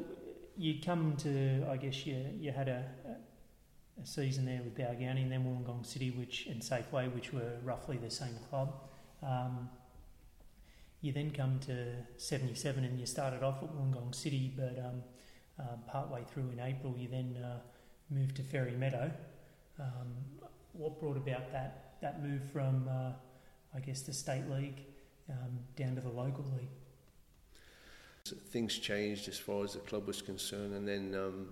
you 0.58 0.76
come 0.84 1.16
to, 1.18 1.66
I 1.70 1.78
guess, 1.78 2.06
you 2.06 2.26
you 2.40 2.52
had 2.52 2.68
a, 2.68 2.86
a, 3.08 4.06
season 4.06 4.46
there 4.46 4.62
with 4.64 4.76
Balgownie 4.76 5.22
and 5.22 5.32
then 5.32 5.44
Wollongong 5.46 5.86
City, 5.86 6.12
which 6.12 6.48
and 6.48 6.62
Safeway, 6.62 7.14
which 7.14 7.32
were 7.32 7.58
roughly 7.64 7.98
the 7.98 8.10
same 8.10 8.36
club. 8.50 8.74
Um, 9.22 9.70
you 11.02 11.12
then 11.12 11.32
come 11.32 11.60
to 11.68 11.94
77 12.18 12.84
and 12.84 13.00
you 13.00 13.06
started 13.06 13.44
off 13.44 13.62
at 13.62 13.70
Wollongong 13.74 14.16
City, 14.16 14.54
but 14.56 14.78
um, 14.80 15.04
uh, 15.60 15.78
partway 15.88 16.24
through 16.34 16.50
in 16.52 16.60
April, 16.60 16.96
you 16.98 17.08
then 17.08 17.38
uh, 17.44 17.60
moved 18.10 18.36
to 18.38 18.44
Fairy 18.44 18.72
Meadow. 18.72 19.12
Um, 19.80 20.14
what 20.74 21.00
brought 21.00 21.18
about 21.18 21.52
that, 21.52 21.96
that 22.02 22.24
move 22.24 22.42
from, 22.52 22.88
uh, 22.90 23.12
I 23.76 23.80
guess, 23.80 24.02
the 24.02 24.14
state 24.14 24.50
league 24.50 24.86
um, 25.30 25.60
down 25.76 25.96
to 25.96 26.02
the 26.02 26.10
local 26.10 26.46
league? 26.58 26.70
things 28.26 28.78
changed 28.78 29.28
as 29.28 29.38
far 29.38 29.66
as 29.66 29.74
the 29.74 29.80
club 29.80 30.08
was 30.08 30.22
concerned, 30.22 30.74
and 30.74 30.88
then 30.88 31.14
um, 31.14 31.50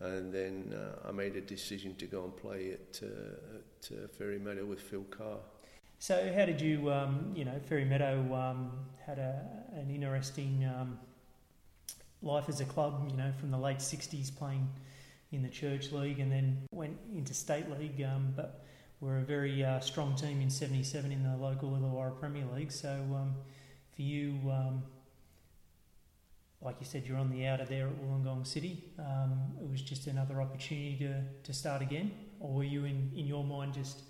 and 0.00 0.32
then 0.32 0.74
uh, 0.74 1.08
I 1.08 1.12
made 1.12 1.36
a 1.36 1.40
decision 1.40 1.94
to 1.96 2.06
go 2.06 2.24
and 2.24 2.36
play 2.36 2.72
at, 2.72 3.02
uh, 3.02 3.56
at 3.56 3.96
uh, 3.96 4.08
Fairy 4.08 4.38
Meadow 4.38 4.64
with 4.64 4.80
Phil 4.80 5.04
Carr. 5.04 5.38
So, 5.98 6.32
how 6.34 6.46
did 6.46 6.60
you, 6.60 6.90
um, 6.90 7.32
you 7.34 7.44
know, 7.44 7.60
Fairy 7.68 7.84
Meadow 7.84 8.34
um, 8.34 8.72
had 9.04 9.18
a, 9.18 9.44
an 9.74 9.90
interesting 9.90 10.64
um, 10.64 10.98
life 12.22 12.48
as 12.48 12.62
a 12.62 12.64
club, 12.64 13.06
you 13.10 13.16
know, 13.18 13.30
from 13.38 13.50
the 13.50 13.58
late 13.58 13.78
60s 13.78 14.34
playing 14.34 14.66
in 15.32 15.42
the 15.42 15.48
Church 15.50 15.92
League 15.92 16.18
and 16.18 16.32
then 16.32 16.56
went 16.72 16.96
into 17.14 17.34
State 17.34 17.70
League, 17.78 18.02
um, 18.02 18.32
but 18.34 18.64
were 19.00 19.18
a 19.18 19.22
very 19.22 19.64
uh, 19.64 19.80
strong 19.80 20.14
team 20.14 20.40
in 20.40 20.50
77 20.50 21.10
in 21.10 21.22
the 21.22 21.36
local 21.36 21.70
Illawarra 21.70 22.18
Premier 22.18 22.44
League. 22.54 22.70
So, 22.70 22.90
um, 22.90 23.34
for 23.94 24.02
you, 24.02 24.38
um, 24.50 24.82
like 26.60 26.76
you 26.78 26.86
said, 26.86 27.06
you're 27.06 27.16
on 27.16 27.30
the 27.30 27.46
outer 27.46 27.64
there 27.64 27.86
at 27.86 28.02
Wollongong 28.02 28.46
City. 28.46 28.84
Um, 28.98 29.52
it 29.60 29.70
was 29.70 29.80
just 29.80 30.06
another 30.06 30.42
opportunity 30.42 30.96
to, 30.98 31.22
to 31.44 31.52
start 31.54 31.80
again, 31.80 32.12
or 32.38 32.52
were 32.52 32.64
you 32.64 32.84
in, 32.84 33.10
in 33.16 33.26
your 33.26 33.42
mind 33.42 33.72
just 33.72 34.02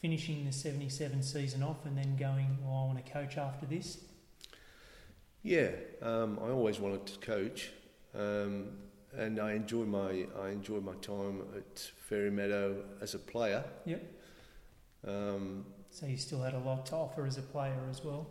finishing 0.00 0.44
the 0.44 0.52
77 0.52 1.22
season 1.22 1.62
off 1.62 1.86
and 1.86 1.96
then 1.96 2.16
going, 2.16 2.58
well, 2.62 2.74
I 2.74 2.92
want 2.92 3.04
to 3.04 3.12
coach 3.12 3.38
after 3.38 3.66
this? 3.66 3.98
Yeah, 5.42 5.68
um, 6.02 6.38
I 6.42 6.48
always 6.48 6.80
wanted 6.80 7.06
to 7.06 7.18
coach, 7.20 7.70
um, 8.18 8.68
and 9.16 9.38
I 9.38 9.52
enjoy 9.52 9.84
my 9.84 10.26
I 10.42 10.48
enjoy 10.48 10.80
my 10.80 10.94
time 10.94 11.42
at 11.54 11.90
Fairy 12.08 12.30
Meadow 12.30 12.82
as 13.02 13.14
a 13.14 13.18
player. 13.18 13.62
Yep. 13.84 14.02
Um, 15.06 15.64
So 15.90 16.06
you 16.06 16.16
still 16.16 16.42
had 16.42 16.54
a 16.54 16.58
lot 16.58 16.86
to 16.86 16.96
offer 16.96 17.26
as 17.26 17.38
a 17.38 17.42
player 17.42 17.78
as 17.90 18.02
well. 18.04 18.26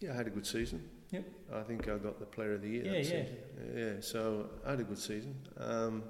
yeah, 0.00 0.12
I 0.12 0.16
had 0.16 0.26
a 0.26 0.30
good 0.30 0.46
season. 0.46 0.88
Yep. 1.10 1.24
I 1.54 1.62
think 1.62 1.88
I 1.88 1.98
got 1.98 2.18
the 2.18 2.24
Player 2.24 2.54
of 2.54 2.62
the 2.62 2.68
Year. 2.68 2.84
Yeah, 2.86 2.92
yeah. 2.92 3.02
season. 3.02 3.36
yeah. 3.76 3.92
So 4.00 4.48
I 4.66 4.70
had 4.70 4.80
a 4.80 4.84
good 4.84 4.98
season. 4.98 5.34
Um, 5.58 6.02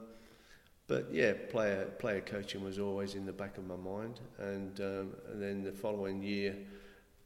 but 0.87 1.09
yeah, 1.13 1.33
player 1.51 1.87
player 1.99 2.21
coaching 2.21 2.63
was 2.63 2.79
always 2.79 3.15
in 3.15 3.25
the 3.27 3.33
back 3.33 3.59
of 3.59 3.65
my 3.67 3.77
mind, 3.77 4.21
and 4.39 4.79
um, 4.81 5.13
and 5.31 5.43
then 5.43 5.63
the 5.65 5.73
following 5.73 6.23
year, 6.23 6.57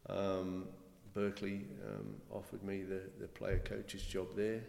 um, 0.09 0.69
Berkeley 1.15 1.67
um, 1.87 2.15
offered 2.31 2.63
me 2.63 2.83
the, 2.83 3.03
the 3.21 3.29
player 3.29 3.59
coach's 3.59 4.03
job 4.03 4.29
there, 4.37 4.63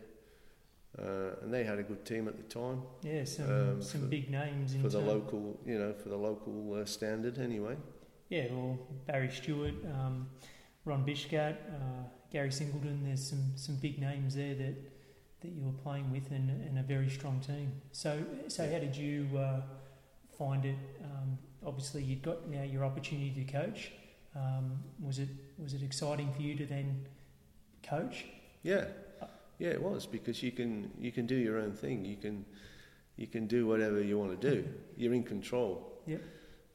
uh, 1.01 1.41
and 1.41 1.53
they 1.53 1.63
had 1.63 1.77
a 1.79 1.83
good 1.83 2.03
team 2.05 2.27
at 2.27 2.35
the 2.37 2.43
time 2.43 2.81
Yeah, 3.03 3.23
some 3.25 3.49
Um, 3.49 3.81
some 3.81 4.01
for- 4.01 4.07
big 4.07 4.29
names 4.29 4.73
in 4.73 4.81
for 4.81 4.89
the 4.89 4.99
local, 4.99 5.59
you 5.65 5.77
know, 5.77 5.93
for 5.93 6.09
the 6.09 6.17
local 6.17 6.73
uh, 6.73 6.85
standard 6.85 7.37
anyway. 7.39 7.75
Yeah, 8.29 8.47
well, 8.51 8.77
Barry 9.05 9.29
Stewart, 9.31 9.75
um, 9.95 10.27
Ron 10.85 11.05
Bishkat, 11.05 11.55
uh, 11.69 12.03
Gary 12.31 12.51
Singleton. 12.51 13.03
There's 13.05 13.25
some, 13.29 13.53
some 13.55 13.75
big 13.75 13.99
names 13.99 14.35
there 14.35 14.53
that, 14.55 14.75
that 15.41 15.47
you 15.49 15.63
were 15.63 15.77
playing 15.83 16.11
with, 16.11 16.29
and, 16.31 16.49
and 16.67 16.77
a 16.79 16.83
very 16.83 17.09
strong 17.09 17.39
team. 17.39 17.71
So 17.91 18.21
so 18.47 18.63
how 18.69 18.79
did 18.79 18.95
you 18.95 19.27
uh, 19.37 19.61
find 20.37 20.65
it? 20.65 20.75
Um, 21.03 21.37
obviously, 21.65 22.03
you'd 22.03 22.21
got 22.23 22.49
now 22.49 22.63
your 22.63 22.83
opportunity 22.83 23.31
to 23.45 23.51
coach. 23.51 23.91
Um, 24.35 24.83
was 24.99 25.19
it 25.19 25.29
was 25.57 25.73
it 25.73 25.83
exciting 25.83 26.33
for 26.33 26.41
you 26.41 26.55
to 26.55 26.65
then 26.65 27.05
coach? 27.83 28.25
Yeah, 28.63 28.85
yeah, 29.59 29.69
it 29.69 29.81
was 29.81 30.05
because 30.05 30.43
you 30.43 30.51
can 30.51 30.91
you 30.99 31.11
can 31.11 31.25
do 31.25 31.35
your 31.35 31.57
own 31.57 31.73
thing. 31.73 32.05
You 32.05 32.17
can 32.17 32.45
you 33.15 33.27
can 33.27 33.47
do 33.47 33.65
whatever 33.65 34.01
you 34.01 34.17
want 34.17 34.39
to 34.39 34.49
do. 34.49 34.67
You're 34.95 35.13
in 35.13 35.23
control. 35.23 36.01
Yep. 36.05 36.21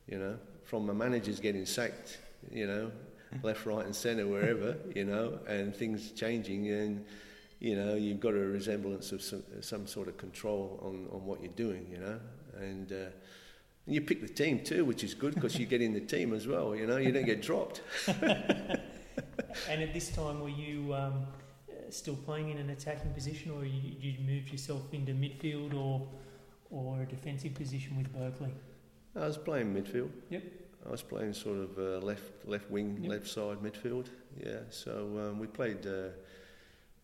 You 0.09 0.19
know, 0.19 0.39
from 0.65 0.87
the 0.87 0.95
managers 0.95 1.39
getting 1.39 1.65
sacked, 1.65 2.19
you 2.51 2.67
know, 2.67 2.91
left, 3.43 3.65
right, 3.67 3.85
and 3.85 3.95
centre, 3.95 4.27
wherever, 4.27 4.77
you 4.95 5.05
know, 5.05 5.39
and 5.47 5.75
things 5.75 6.11
changing, 6.11 6.69
and 6.69 7.05
you 7.61 7.77
know, 7.77 7.95
you've 7.95 8.19
got 8.19 8.35
a 8.35 8.39
resemblance 8.39 9.13
of 9.13 9.23
some, 9.23 9.45
some 9.61 9.87
sort 9.87 10.09
of 10.09 10.17
control 10.17 10.81
on, 10.83 11.07
on 11.17 11.25
what 11.25 11.41
you're 11.41 11.53
doing, 11.53 11.87
you 11.91 11.99
know, 11.99 12.21
and. 12.59 12.93
Uh, 12.93 13.11
you 13.85 14.01
pick 14.01 14.21
the 14.21 14.29
team 14.29 14.63
too, 14.63 14.85
which 14.85 15.03
is 15.03 15.13
good 15.13 15.35
because 15.35 15.59
you 15.59 15.67
get 15.67 15.83
in 15.83 15.93
the 15.93 15.99
team 15.99 16.33
as 16.33 16.47
well. 16.47 16.73
You 16.77 16.87
know, 16.87 16.99
you 16.99 17.11
don't 17.11 17.27
get 17.27 17.43
dropped. 17.43 17.81
And 19.69 19.83
at 19.83 19.93
this 19.93 20.11
time, 20.11 20.41
were 20.41 20.49
you 20.49 20.95
um, 20.95 21.27
still 21.93 22.17
playing 22.17 22.51
in 22.51 22.59
an 22.59 22.71
attacking 22.71 23.13
position, 23.13 23.53
or 23.53 23.65
you, 23.65 23.95
you 24.01 24.15
moved 24.27 24.51
yourself 24.51 24.83
into 24.93 25.13
midfield 25.13 25.75
or 25.75 26.07
or 26.71 27.03
a 27.03 27.07
defensive 27.07 27.55
position 27.55 27.97
with 27.97 28.13
Berkeley? 28.13 28.53
I 29.15 29.27
was 29.27 29.37
playing 29.37 29.75
midfield. 29.75 30.11
Yep. 30.31 30.43
I 30.87 30.91
was 30.91 31.03
playing 31.03 31.35
sort 31.35 31.59
of 31.59 31.79
uh, 31.79 32.05
left 32.05 32.47
left 32.47 32.71
wing, 32.71 32.99
Yep. 33.03 33.11
left 33.11 33.29
side 33.29 33.59
midfield. 33.59 34.07
Yeah. 34.45 34.61
So 34.71 34.93
um, 35.23 35.39
we 35.39 35.47
played 35.47 35.87
uh, 35.87 36.09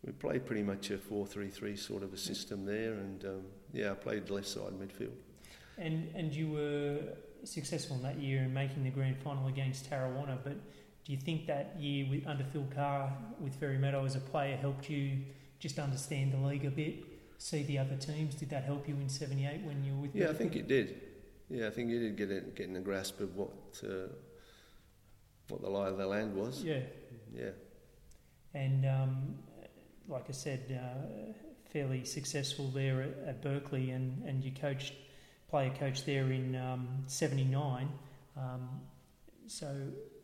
we 0.04 0.12
played 0.12 0.46
pretty 0.46 0.62
much 0.62 0.90
a 0.90 0.98
four 0.98 1.26
three 1.26 1.48
three 1.48 1.76
sort 1.76 2.02
of 2.02 2.12
a 2.12 2.16
system 2.16 2.64
there, 2.64 2.94
and 2.94 3.24
um, 3.24 3.42
yeah, 3.72 3.90
I 3.90 3.94
played 3.94 4.30
left 4.30 4.48
side 4.48 4.72
midfield. 4.72 5.16
And 5.76 6.10
and 6.14 6.32
you 6.32 6.50
were 6.50 6.98
successful 7.44 7.96
in 7.96 8.02
that 8.02 8.18
year 8.18 8.42
in 8.42 8.52
making 8.52 8.82
the 8.84 8.90
grand 8.90 9.16
final 9.18 9.46
against 9.46 9.88
Tarrawanna. 9.90 10.38
But 10.42 10.56
do 11.08 11.14
you 11.14 11.18
think 11.18 11.46
that 11.46 11.74
year 11.80 12.06
with, 12.10 12.26
under 12.26 12.44
Phil 12.44 12.66
Carr 12.74 13.10
with 13.40 13.54
Fairy 13.54 13.78
Meadow 13.78 14.04
as 14.04 14.14
a 14.14 14.20
player 14.20 14.58
helped 14.58 14.90
you 14.90 15.20
just 15.58 15.78
understand 15.78 16.34
the 16.34 16.36
league 16.36 16.66
a 16.66 16.70
bit, 16.70 16.96
see 17.38 17.62
the 17.62 17.78
other 17.78 17.96
teams? 17.96 18.34
Did 18.34 18.50
that 18.50 18.64
help 18.64 18.86
you 18.86 18.94
in 18.96 19.08
'78 19.08 19.62
when 19.62 19.82
you 19.82 19.94
were 19.94 20.02
with? 20.02 20.14
Yeah, 20.14 20.28
I 20.28 20.34
think 20.34 20.54
it 20.54 20.68
did. 20.68 21.00
Yeah, 21.48 21.68
I 21.68 21.70
think 21.70 21.88
you 21.88 21.98
did 21.98 22.16
get 22.18 22.30
a, 22.30 22.42
getting 22.42 22.76
a 22.76 22.80
grasp 22.80 23.20
of 23.20 23.34
what 23.36 23.50
uh, 23.82 24.12
what 25.48 25.62
the 25.62 25.70
lie 25.70 25.88
of 25.88 25.96
the 25.96 26.06
land 26.06 26.36
was. 26.36 26.62
Yeah. 26.62 26.80
Yeah. 27.34 27.52
And 28.52 28.84
um, 28.84 29.38
like 30.08 30.26
I 30.28 30.32
said, 30.32 30.78
uh, 30.78 31.32
fairly 31.72 32.04
successful 32.04 32.68
there 32.68 33.00
at, 33.00 33.28
at 33.28 33.42
Berkeley, 33.42 33.92
and, 33.92 34.22
and 34.26 34.44
you 34.44 34.52
coached, 34.52 34.92
player 35.48 35.70
coach 35.70 36.04
there 36.04 36.30
in 36.32 36.54
um, 36.54 36.86
'79. 37.06 37.88
Um, 38.36 38.68
so 39.46 39.74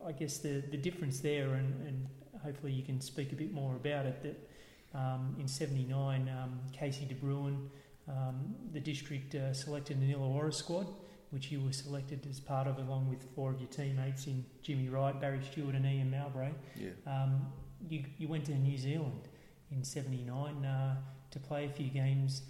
I 0.05 0.11
guess 0.11 0.37
the, 0.37 0.63
the 0.69 0.77
difference 0.77 1.19
there, 1.19 1.53
and, 1.53 1.87
and 1.87 2.07
hopefully 2.43 2.71
you 2.71 2.83
can 2.83 3.01
speak 3.01 3.31
a 3.31 3.35
bit 3.35 3.51
more 3.53 3.75
about 3.75 4.05
it, 4.05 4.21
that 4.23 4.97
um, 4.97 5.35
in 5.39 5.47
'79, 5.47 6.29
um, 6.29 6.59
Casey 6.71 7.05
De 7.05 7.15
Bruin, 7.15 7.69
um, 8.07 8.55
the 8.71 8.79
district 8.79 9.35
uh, 9.35 9.53
selected 9.53 9.97
an 9.97 10.13
Illawarra 10.13 10.53
squad. 10.53 10.87
which 11.31 11.51
you 11.51 11.59
were 11.59 11.73
selected 11.73 12.25
as 12.29 12.39
part 12.39 12.67
of, 12.67 12.77
along 12.77 13.09
with 13.09 13.25
four 13.35 13.51
of 13.51 13.59
your 13.59 13.69
teammates 13.69 14.27
in 14.27 14.45
Jimmy 14.61 14.89
Wright, 14.89 15.19
Barry 15.19 15.41
Stewart, 15.51 15.75
and 15.75 15.85
Ian 15.85 16.11
Mowbray. 16.11 16.51
Yeah. 16.75 16.89
Um, 17.05 17.47
you, 17.89 18.05
you 18.17 18.27
went 18.27 18.45
to 18.45 18.53
New 18.53 18.77
Zealand 18.77 19.27
in 19.71 19.83
'79 19.83 20.63
uh, 20.65 20.95
to 21.31 21.39
play 21.39 21.65
a 21.65 21.69
few 21.69 21.89
games 21.89 22.43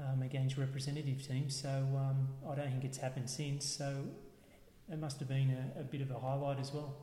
um, 0.00 0.22
against 0.22 0.56
representative 0.56 1.26
teams. 1.26 1.60
So 1.60 1.68
um, 1.68 2.28
I 2.50 2.54
don't 2.54 2.70
think 2.70 2.84
it's 2.84 2.98
happened 2.98 3.30
since. 3.30 3.64
So 3.66 4.04
it 4.92 4.98
must 4.98 5.18
have 5.20 5.28
been 5.28 5.50
a, 5.76 5.80
a 5.80 5.84
bit 5.84 6.00
of 6.00 6.10
a 6.10 6.18
highlight 6.18 6.58
as 6.60 6.72
well. 6.72 6.94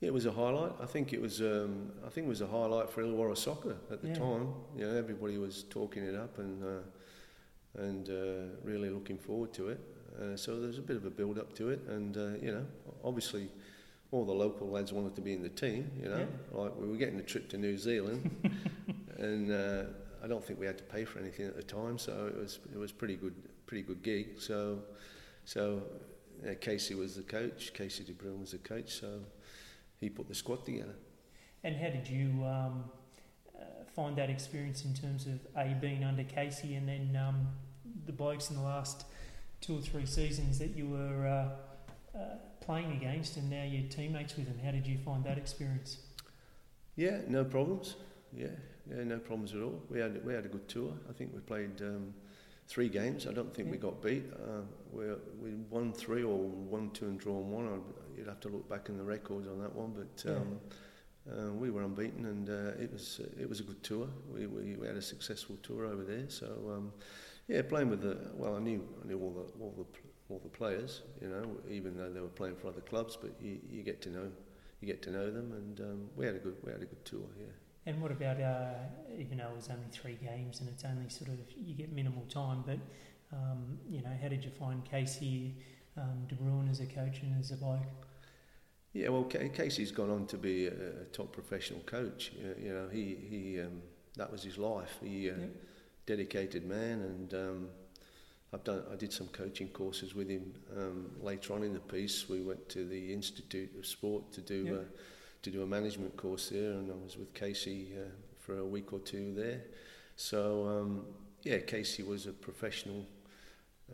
Yeah, 0.00 0.08
it 0.08 0.14
was 0.14 0.26
a 0.26 0.32
highlight. 0.32 0.72
I 0.80 0.86
think 0.86 1.12
it 1.12 1.20
was. 1.20 1.40
Um, 1.40 1.92
I 2.04 2.08
think 2.08 2.26
it 2.26 2.28
was 2.30 2.40
a 2.40 2.46
highlight 2.46 2.90
for 2.90 3.02
Illawarra 3.02 3.36
soccer 3.36 3.76
at 3.90 4.02
the 4.02 4.08
Yeah. 4.08 4.14
time. 4.14 4.48
You 4.76 4.86
know, 4.86 4.96
everybody 4.96 5.38
was 5.38 5.64
talking 5.64 6.02
it 6.04 6.14
up 6.16 6.38
and 6.38 6.62
uh, 6.64 7.80
and 7.80 8.08
uh, 8.08 8.56
really 8.64 8.90
looking 8.90 9.16
forward 9.18 9.52
to 9.54 9.68
it. 9.68 9.80
Uh, 10.20 10.36
so 10.36 10.58
there 10.58 10.66
was 10.68 10.78
a 10.78 10.82
bit 10.82 10.96
of 10.96 11.04
a 11.06 11.10
build 11.10 11.38
up 11.38 11.54
to 11.54 11.70
it, 11.70 11.80
and 11.88 12.16
uh, 12.16 12.30
you 12.42 12.52
know, 12.52 12.66
obviously, 13.04 13.48
all 14.10 14.24
the 14.24 14.32
local 14.32 14.68
lads 14.68 14.92
wanted 14.92 15.14
to 15.14 15.20
be 15.22 15.32
in 15.32 15.42
the 15.42 15.48
team. 15.48 15.90
You 16.02 16.08
know, 16.08 16.26
like 16.52 16.76
we 16.76 16.86
were 16.88 16.96
getting 16.96 17.18
a 17.20 17.22
trip 17.22 17.48
to 17.50 17.56
New 17.56 17.78
Zealand, 17.78 18.28
and 19.18 19.50
uh, 19.52 19.84
I 20.22 20.26
don't 20.26 20.44
think 20.44 20.58
we 20.58 20.66
had 20.66 20.78
to 20.78 20.84
pay 20.84 21.04
for 21.04 21.20
anything 21.20 21.46
at 21.46 21.56
the 21.56 21.62
time, 21.62 21.96
so 21.96 22.26
it 22.26 22.36
was 22.36 22.58
it 22.74 22.78
was 22.78 22.90
pretty 22.92 23.14
good, 23.16 23.34
pretty 23.66 23.82
good 23.84 24.02
gig. 24.02 24.40
So, 24.40 24.80
so 25.44 25.82
uh, 26.46 26.54
Casey 26.60 26.94
was 26.94 27.16
the 27.16 27.22
coach. 27.22 27.72
Casey 27.74 28.04
De 28.04 28.12
Bruin 28.12 28.40
was 28.40 28.52
the 28.52 28.58
coach. 28.58 29.00
So 29.00 29.20
he 30.00 30.08
put 30.08 30.28
the 30.28 30.34
squad 30.34 30.64
together. 30.64 30.94
And 31.64 31.76
how 31.76 31.88
did 31.88 32.08
you 32.08 32.44
um, 32.44 32.84
uh, 33.56 33.64
find 33.94 34.16
that 34.16 34.30
experience 34.30 34.84
in 34.84 34.94
terms 34.94 35.26
of 35.26 35.38
A, 35.56 35.74
being 35.80 36.04
under 36.04 36.24
Casey 36.24 36.74
and 36.74 36.88
then 36.88 37.16
um, 37.16 37.46
the 38.06 38.12
blokes 38.12 38.50
in 38.50 38.56
the 38.56 38.62
last 38.62 39.04
two 39.60 39.78
or 39.78 39.80
three 39.80 40.06
seasons 40.06 40.58
that 40.58 40.76
you 40.76 40.88
were 40.88 41.26
uh, 41.26 42.18
uh, 42.18 42.36
playing 42.60 42.92
against 42.92 43.36
and 43.36 43.48
now 43.48 43.62
you're 43.62 43.88
teammates 43.88 44.36
with 44.36 44.46
them? 44.46 44.58
How 44.64 44.72
did 44.72 44.86
you 44.86 44.98
find 44.98 45.24
that 45.24 45.38
experience? 45.38 45.98
Yeah, 46.96 47.18
no 47.28 47.44
problems. 47.44 47.96
Yeah, 48.36 48.48
yeah, 48.90 49.04
no 49.04 49.18
problems 49.18 49.54
at 49.54 49.62
all. 49.62 49.80
We 49.88 50.00
had 50.00 50.24
we 50.24 50.34
had 50.34 50.44
a 50.44 50.48
good 50.48 50.68
tour. 50.68 50.92
I 51.08 51.12
think 51.12 51.32
we 51.32 51.40
played 51.40 51.80
um, 51.80 52.12
three 52.72 52.88
games. 52.88 53.26
I 53.26 53.32
don't 53.32 53.54
think 53.54 53.70
we 53.70 53.76
got 53.76 54.00
beat. 54.00 54.24
Uh, 54.32 54.62
we 54.92 55.04
we 55.42 55.50
won 55.68 55.92
three 55.92 56.22
or 56.22 56.38
won 56.38 56.90
two 56.90 57.04
and 57.04 57.20
drawn 57.20 57.50
one. 57.50 57.66
I'd, 57.68 58.18
you'd 58.18 58.28
have 58.28 58.40
to 58.40 58.48
look 58.48 58.66
back 58.68 58.88
in 58.88 58.96
the 58.96 59.04
records 59.04 59.46
on 59.46 59.60
that 59.60 59.74
one, 59.74 59.92
but. 59.94 60.30
Um, 60.30 60.58
uh, 61.30 61.52
we 61.52 61.70
were 61.70 61.82
unbeaten, 61.82 62.26
and 62.26 62.50
uh, 62.50 62.82
it 62.82 62.92
was 62.92 63.20
it 63.38 63.48
was 63.48 63.60
a 63.60 63.62
good 63.62 63.80
tour. 63.84 64.08
We, 64.34 64.48
we, 64.48 64.74
we 64.74 64.86
had 64.88 64.96
a 64.96 65.02
successful 65.02 65.56
tour 65.62 65.86
over 65.86 66.02
there. 66.02 66.28
So 66.28 66.46
um, 66.74 66.92
yeah, 67.46 67.62
playing 67.62 67.90
with 67.90 68.02
the 68.02 68.18
well, 68.34 68.56
I 68.56 68.58
knew 68.58 68.82
I 69.00 69.06
knew 69.06 69.20
all 69.20 69.30
the 69.30 69.62
all 69.62 69.72
the 69.78 69.84
all 70.28 70.40
the 70.42 70.48
players, 70.48 71.02
you 71.20 71.28
know, 71.28 71.44
even 71.70 71.96
though 71.96 72.10
they 72.10 72.18
were 72.18 72.26
playing 72.26 72.56
for 72.56 72.66
other 72.66 72.80
clubs. 72.80 73.16
But 73.16 73.34
you, 73.40 73.60
you 73.70 73.84
get 73.84 74.02
to 74.02 74.10
know 74.10 74.32
you 74.80 74.88
get 74.88 75.00
to 75.02 75.12
know 75.12 75.30
them, 75.30 75.52
and 75.52 75.80
um, 75.80 76.08
we 76.16 76.26
had 76.26 76.34
a 76.34 76.40
good 76.40 76.56
we 76.64 76.72
had 76.72 76.82
a 76.82 76.86
good 76.86 77.04
tour. 77.04 77.28
Yeah. 77.38 77.46
And 77.86 78.00
what 78.00 78.12
about, 78.12 78.40
uh, 78.40 78.74
even 79.18 79.38
though 79.38 79.48
it 79.48 79.56
was 79.56 79.68
only 79.68 79.88
three 79.90 80.18
games 80.22 80.60
and 80.60 80.68
it's 80.68 80.84
only 80.84 81.08
sort 81.08 81.30
of, 81.30 81.38
you 81.56 81.74
get 81.74 81.92
minimal 81.92 82.24
time, 82.28 82.62
but, 82.64 82.78
um, 83.32 83.78
you 83.88 84.02
know, 84.02 84.16
how 84.20 84.28
did 84.28 84.44
you 84.44 84.50
find 84.50 84.84
Casey 84.84 85.56
um, 85.96 86.26
De 86.28 86.34
Bruin 86.34 86.68
as 86.70 86.80
a 86.80 86.86
coach 86.86 87.22
and 87.22 87.38
as 87.40 87.50
a 87.50 87.56
bloke? 87.56 87.80
Yeah, 88.92 89.08
well, 89.08 89.24
Casey's 89.24 89.90
gone 89.90 90.10
on 90.10 90.26
to 90.26 90.36
be 90.36 90.66
a, 90.66 91.04
top 91.12 91.32
professional 91.32 91.80
coach. 91.80 92.32
You, 92.38 92.54
you 92.66 92.74
know, 92.74 92.88
he 92.92 93.16
he 93.28 93.60
um, 93.60 93.80
that 94.16 94.30
was 94.30 94.42
his 94.42 94.58
life. 94.58 94.98
He 95.02 95.30
uh, 95.30 95.34
dedicated 96.04 96.66
man, 96.66 97.00
and 97.00 97.34
um, 97.34 97.68
I've 98.52 98.64
done. 98.64 98.82
I 98.92 98.96
did 98.96 99.10
some 99.10 99.28
coaching 99.28 99.68
courses 99.68 100.14
with 100.14 100.28
him 100.28 100.52
um, 100.76 101.10
later 101.22 101.54
on 101.54 101.62
in 101.62 101.72
the 101.72 101.80
piece. 101.80 102.28
We 102.28 102.42
went 102.42 102.68
to 102.70 102.84
the 102.84 103.14
Institute 103.14 103.70
of 103.78 103.86
Sport 103.86 104.30
to 104.32 104.42
do 104.42 104.64
Yeah. 104.64 104.72
To 105.42 105.50
do 105.50 105.62
a 105.62 105.66
management 105.66 106.16
course 106.16 106.50
there, 106.50 106.72
and 106.72 106.90
I 106.90 106.94
was 106.94 107.16
with 107.16 107.34
Casey 107.34 107.92
uh, 107.96 108.10
for 108.38 108.58
a 108.58 108.64
week 108.64 108.92
or 108.92 109.00
two 109.00 109.34
there. 109.34 109.62
So 110.16 110.66
um, 110.68 111.04
yeah, 111.42 111.58
Casey 111.58 112.02
was 112.02 112.26
a 112.26 112.32
professional 112.32 113.06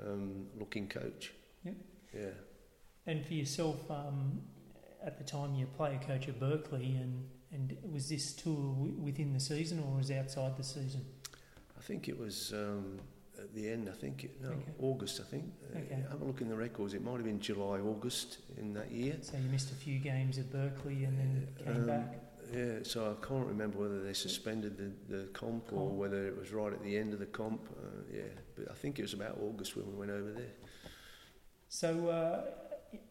um, 0.05 0.47
looking 0.59 0.89
coach. 0.89 1.33
Yeah. 1.65 1.73
Yeah. 2.15 2.31
And 3.07 3.25
for 3.25 3.35
yourself, 3.35 3.91
um, 3.91 4.41
at 5.03 5.19
the 5.19 5.25
time 5.25 5.55
you 5.55 5.67
player 5.67 5.99
coach 6.07 6.29
at 6.29 6.39
Berkeley, 6.39 6.97
and, 6.97 7.27
and 7.53 7.77
was 7.91 8.09
this 8.09 8.35
tour 8.35 8.75
w- 8.75 8.95
within 8.99 9.33
the 9.33 9.41
season 9.41 9.81
or 9.81 9.97
was 9.97 10.11
it 10.11 10.17
outside 10.17 10.57
the 10.57 10.65
season? 10.65 11.05
I 11.77 11.81
think 11.81 12.09
it 12.09 12.19
was 12.19 12.53
um, 12.53 12.99
at 13.49 13.55
the 13.55 13.69
end. 13.71 13.89
I 13.89 13.93
think 13.93 14.31
no 14.43 14.51
Okay. 14.51 14.73
August. 14.81 15.21
I 15.21 15.25
think. 15.25 15.45
Uh, 15.75 15.79
Okay. 15.79 16.05
have 16.11 16.21
a 16.21 16.25
look 16.25 16.41
in 16.41 16.49
the 16.49 16.57
records. 16.57 16.95
It 16.95 17.03
might 17.03 17.15
have 17.15 17.25
been 17.25 17.41
July, 17.41 17.79
August 17.81 18.39
in 18.57 18.73
that 18.75 18.91
year. 18.91 19.17
So 19.23 19.37
you 19.37 19.49
missed 19.51 19.71
a 19.73 19.75
few 19.75 19.99
games 19.99 20.39
at 20.39 20.51
Berkeley 20.51 21.05
and 21.05 21.19
then 21.19 21.49
came 21.65 21.77
Um, 21.77 21.87
back. 21.87 22.21
Yeah, 22.53 22.79
so 22.83 23.11
I 23.15 23.27
can't 23.27 23.47
remember 23.47 23.79
whether 23.79 24.03
they 24.03 24.15
suspended 24.15 24.79
the, 24.79 25.17
the 25.17 25.25
comp 25.29 25.71
or 25.73 25.91
whether 25.91 26.27
it 26.27 26.35
was 26.37 26.51
right 26.51 26.73
at 26.73 26.83
the 26.83 26.97
end 26.97 27.13
of 27.13 27.19
the 27.19 27.27
comp. 27.27 27.61
Uh, 27.77 28.03
yeah, 28.11 28.23
but 28.57 28.71
I 28.71 28.75
think 28.75 28.99
it 28.99 29.03
was 29.03 29.13
about 29.13 29.39
August 29.39 29.77
when 29.77 29.87
we 29.87 29.93
went 29.93 30.11
over 30.11 30.33
there. 30.33 30.53
So 31.69 32.09
uh, 32.09 32.45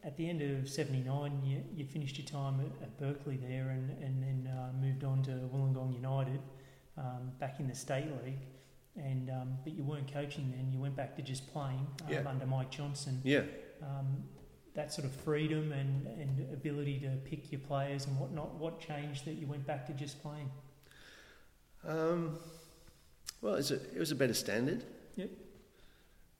at 0.03 0.17
the 0.17 0.27
end 0.27 0.41
of 0.41 0.67
'79, 0.67 1.43
you, 1.45 1.63
you 1.75 1.85
finished 1.85 2.17
your 2.17 2.25
time 2.25 2.59
at, 2.61 2.81
at 2.81 2.97
Berkeley 2.97 3.37
there, 3.37 3.69
and 3.69 3.91
and 4.03 4.23
then 4.23 4.51
uh, 4.51 4.71
moved 4.81 5.03
on 5.03 5.21
to 5.23 5.31
Wollongong 5.53 5.93
United, 5.93 6.39
um, 6.97 7.31
back 7.39 7.59
in 7.59 7.67
the 7.67 7.75
state 7.75 8.07
league. 8.25 8.41
And 8.97 9.29
um, 9.29 9.57
but 9.63 9.73
you 9.73 9.83
weren't 9.83 10.11
coaching 10.11 10.51
then. 10.55 10.71
You 10.73 10.79
went 10.79 10.95
back 10.95 11.15
to 11.17 11.21
just 11.21 11.51
playing 11.53 11.85
um, 12.05 12.09
Yeah. 12.11 12.23
under 12.27 12.45
Mike 12.45 12.71
Johnson. 12.71 13.21
Yeah, 13.23 13.43
Um, 13.83 14.23
that 14.73 14.91
sort 14.93 15.05
of 15.05 15.11
freedom 15.11 15.71
and, 15.71 16.07
and 16.07 16.53
ability 16.53 16.99
to 16.99 17.09
pick 17.29 17.51
your 17.51 17.61
players 17.61 18.05
and 18.07 18.19
whatnot. 18.19 18.55
What 18.55 18.79
changed 18.79 19.25
that 19.25 19.33
you 19.33 19.47
went 19.47 19.65
back 19.67 19.85
to 19.87 19.93
just 19.93 20.21
playing? 20.21 20.49
Um, 21.87 22.37
well, 23.41 23.55
it's 23.55 23.71
a, 23.71 23.75
it 23.75 23.99
was 23.99 24.11
a 24.11 24.15
better 24.15 24.33
standard. 24.33 24.83
Yep. 25.15 25.29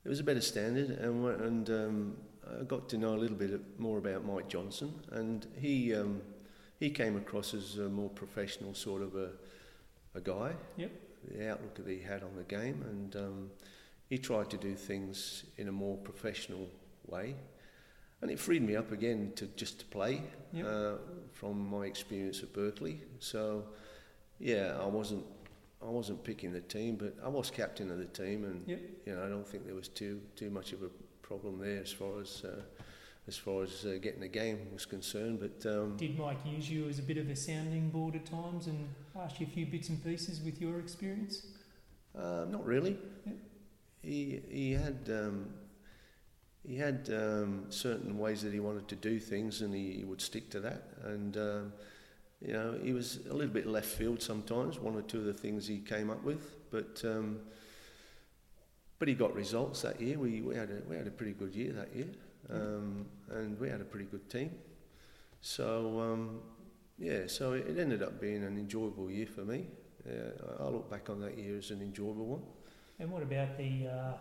It 0.06 0.10
was 0.10 0.20
a 0.20 0.24
better 0.24 0.42
standard, 0.42 0.90
and 0.92 1.26
and 1.42 1.70
um, 1.70 2.18
I 2.60 2.64
got 2.64 2.90
to 2.90 2.98
know 2.98 3.14
a 3.14 3.20
little 3.20 3.38
bit 3.38 3.80
more 3.80 3.98
about 3.98 4.26
Mike 4.26 4.48
Johnson, 4.48 4.94
and 5.12 5.46
he 5.60 5.94
um, 5.94 6.22
he 6.80 6.90
came 6.90 7.18
across 7.18 7.54
as 7.54 7.78
a 7.78 7.90
more 7.90 8.10
professional 8.10 8.74
sort 8.74 9.02
of 9.02 9.16
a 9.16 9.32
a 10.16 10.22
guy. 10.22 10.54
Yep. 10.78 10.92
The 11.28 11.50
outlook 11.52 11.76
that 11.76 11.88
he 11.88 12.00
had 12.00 12.24
on 12.24 12.36
the 12.36 12.44
game, 12.44 12.84
and 12.90 13.16
um, 13.16 13.52
he 14.10 14.18
tried 14.18 14.50
to 14.52 14.58
do 14.58 14.76
things 14.76 15.44
in 15.58 15.68
a 15.68 15.72
more 15.72 15.98
professional 15.98 16.70
way, 17.06 17.36
and 18.22 18.32
it 18.32 18.40
freed 18.40 18.62
me 18.64 18.76
up 18.76 18.92
again 18.92 19.34
to 19.36 19.48
just 19.56 19.80
to 19.80 19.86
play 19.86 20.22
Yep. 20.54 20.66
uh, 20.66 20.94
from 21.34 21.70
my 21.70 21.86
experience 21.86 22.42
at 22.44 22.54
Berkeley. 22.54 23.02
So, 23.20 23.66
yeah, 24.40 24.78
I 24.82 24.86
wasn't 24.86 25.26
I 25.82 25.90
wasn't 25.90 26.24
picking 26.24 26.52
the 26.54 26.62
team, 26.62 26.96
but 26.96 27.14
I 27.24 27.28
was 27.28 27.52
captain 27.52 27.92
of 27.92 27.98
the 28.00 28.06
team, 28.06 28.46
and 28.46 28.68
Yep. 28.68 28.80
you 29.06 29.16
know 29.16 29.26
I 29.26 29.30
don't 29.30 29.48
think 29.48 29.66
there 29.66 29.76
was 29.76 29.90
too 29.90 30.22
too 30.36 30.50
much 30.50 30.72
of 30.72 30.82
a 30.84 30.90
problem 31.22 31.60
there 31.60 31.82
as 31.82 31.92
far 31.92 32.22
as 32.22 32.44
uh, 32.46 32.62
as 33.28 33.36
far 33.38 33.64
as 33.64 33.86
uh, 33.86 33.98
getting 34.02 34.22
the 34.22 34.30
game 34.30 34.60
was 34.74 34.86
concerned. 34.86 35.40
But 35.42 35.70
um, 35.70 35.98
Did 35.98 36.18
Mike 36.18 36.38
use 36.46 36.70
you 36.70 36.88
as 36.88 37.00
a 37.00 37.04
bit 37.04 37.18
of 37.18 37.30
a 37.30 37.36
sounding 37.36 37.90
board 37.90 38.16
at 38.16 38.26
times 38.26 38.68
and 38.68 38.88
you 39.40 39.48
a 39.48 39.50
few 39.50 39.66
bits 39.66 39.90
and 39.90 40.04
pieces 40.04 40.42
with 40.42 40.62
your 40.62 40.80
experience? 40.80 41.48
Uh, 42.18 42.46
not 42.50 42.66
really. 42.66 42.98
Yep. 43.26 43.36
He 44.02 44.42
he 44.50 44.72
had 44.74 44.98
um, 45.10 45.48
he 46.66 46.78
had 46.78 47.10
um, 47.12 47.66
certain 47.70 48.18
ways 48.18 48.42
that 48.44 48.54
he 48.54 48.60
wanted 48.60 48.88
to 48.88 48.96
do 48.96 49.20
things, 49.20 49.62
and 49.62 49.74
he, 49.74 49.94
he 49.94 50.04
would 50.04 50.22
stick 50.22 50.50
to 50.52 50.60
that. 50.62 50.84
And 51.04 51.38
um, 51.38 51.74
you 52.42 52.54
know, 52.54 52.78
he 52.82 52.94
was 52.94 53.20
a 53.30 53.34
little 53.34 53.54
bit 53.54 53.68
left 53.68 53.88
field 53.88 54.22
sometimes. 54.22 54.80
One 54.80 54.96
or 54.96 55.02
two 55.02 55.20
of 55.20 55.26
the 55.26 55.34
things 55.34 55.68
he 55.68 55.80
came 55.80 56.10
up 56.10 56.24
with, 56.24 56.56
but 56.72 57.02
um, 57.04 57.40
but 59.00 59.08
he 59.08 59.14
got 59.14 59.34
results 59.34 59.82
that 59.82 60.00
year. 60.00 60.18
We 60.18 60.42
we 60.42 60.56
had 60.56 60.70
a 60.70 60.82
we 60.88 60.96
had 60.96 61.08
a 61.08 61.12
pretty 61.12 61.34
good 61.34 61.56
year 61.56 61.74
that 61.74 61.96
year, 61.96 62.10
um, 62.50 63.06
and 63.32 63.60
we 63.60 63.70
had 63.70 63.82
a 63.82 63.86
pretty 63.86 64.06
good 64.06 64.30
team. 64.30 64.52
So 65.42 66.00
um, 66.00 66.40
yeah, 66.98 67.28
so 67.28 67.54
it, 67.54 67.78
ended 67.78 68.02
up 68.02 68.20
being 68.20 68.44
an 68.44 68.58
enjoyable 68.58 69.10
year 69.10 69.28
for 69.28 69.46
me. 69.46 69.68
I 70.08 70.64
I 70.64 70.70
look 70.70 70.90
back 70.90 71.10
on 71.10 71.20
that 71.22 71.38
year 71.38 71.58
as 71.58 71.72
an 71.72 71.82
enjoyable 71.82 72.26
one. 72.26 72.42
And 73.00 73.12
what 73.12 73.24
about 73.24 73.58
the 73.58 73.88
uh, 73.88 74.14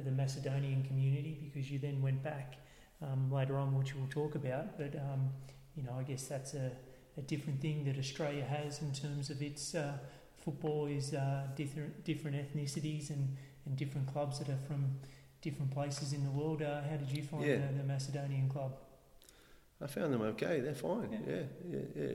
the 0.00 0.10
Macedonian 0.10 0.82
community? 0.84 1.38
Because 1.42 1.70
you 1.70 1.78
then 1.78 2.00
went 2.00 2.22
back 2.22 2.56
um, 3.02 3.30
later 3.30 3.56
on, 3.56 3.76
which 3.76 3.94
we'll 3.94 4.06
talk 4.08 4.34
about. 4.34 4.78
But 4.78 4.94
um, 4.96 5.30
you 5.76 5.82
know, 5.82 5.96
I 5.98 6.02
guess 6.02 6.24
that's 6.24 6.54
a, 6.54 6.70
a 7.18 7.22
different 7.22 7.60
thing 7.60 7.84
that 7.84 7.98
Australia 7.98 8.44
has 8.44 8.80
in 8.80 8.92
terms 8.92 9.30
of 9.30 9.42
its 9.42 9.74
uh, 9.74 9.98
football 10.44 10.86
is 10.86 11.14
uh, 11.14 11.46
different 11.56 12.04
different 12.04 12.36
ethnicities 12.36 13.10
and, 13.10 13.36
and 13.66 13.76
different 13.76 14.06
clubs 14.12 14.38
that 14.38 14.48
are 14.48 14.62
from 14.66 14.98
different 15.40 15.70
places 15.72 16.12
in 16.12 16.24
the 16.24 16.30
world. 16.30 16.62
Uh, 16.62 16.80
how 16.82 16.96
did 16.96 17.10
you 17.10 17.22
find 17.22 17.44
Yeah. 17.44 17.56
the, 17.66 17.78
the 17.78 17.84
Macedonian 17.84 18.48
club? 18.48 18.78
I 19.82 19.86
found 19.86 20.12
them 20.12 20.22
okay. 20.22 20.60
They're 20.60 20.74
fine. 20.74 21.12
Yeah. 21.12 21.34
Yeah, 21.34 21.42
yeah, 21.70 21.80
yeah. 21.96 22.12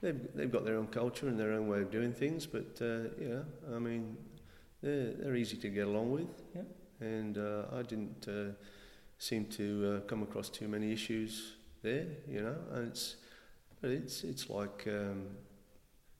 They've 0.00 0.20
they've 0.34 0.52
got 0.52 0.64
their 0.64 0.76
own 0.76 0.86
culture 0.88 1.28
and 1.28 1.38
their 1.38 1.52
own 1.52 1.66
way 1.68 1.80
of 1.80 1.90
doing 1.90 2.12
things, 2.12 2.46
but 2.46 2.78
uh, 2.80 3.08
yeah, 3.20 3.40
I 3.74 3.78
mean, 3.78 4.16
they're 4.82 5.12
they're 5.12 5.34
easy 5.36 5.56
to 5.56 5.68
get 5.68 5.86
along 5.88 6.12
with. 6.12 6.28
Yep. 6.54 6.66
And 7.00 7.38
uh, 7.38 7.62
I 7.72 7.82
didn't 7.82 8.26
uh, 8.28 8.52
seem 9.18 9.46
to 9.46 9.96
uh, 9.96 10.00
come 10.08 10.22
across 10.22 10.48
too 10.48 10.68
many 10.68 10.92
issues 10.92 11.54
there, 11.82 12.06
you 12.28 12.42
know, 12.42 12.56
and 12.72 12.88
it's 12.88 13.16
but 13.80 13.90
it's 13.90 14.22
it's 14.24 14.48
like 14.50 14.84
um, 14.86 15.26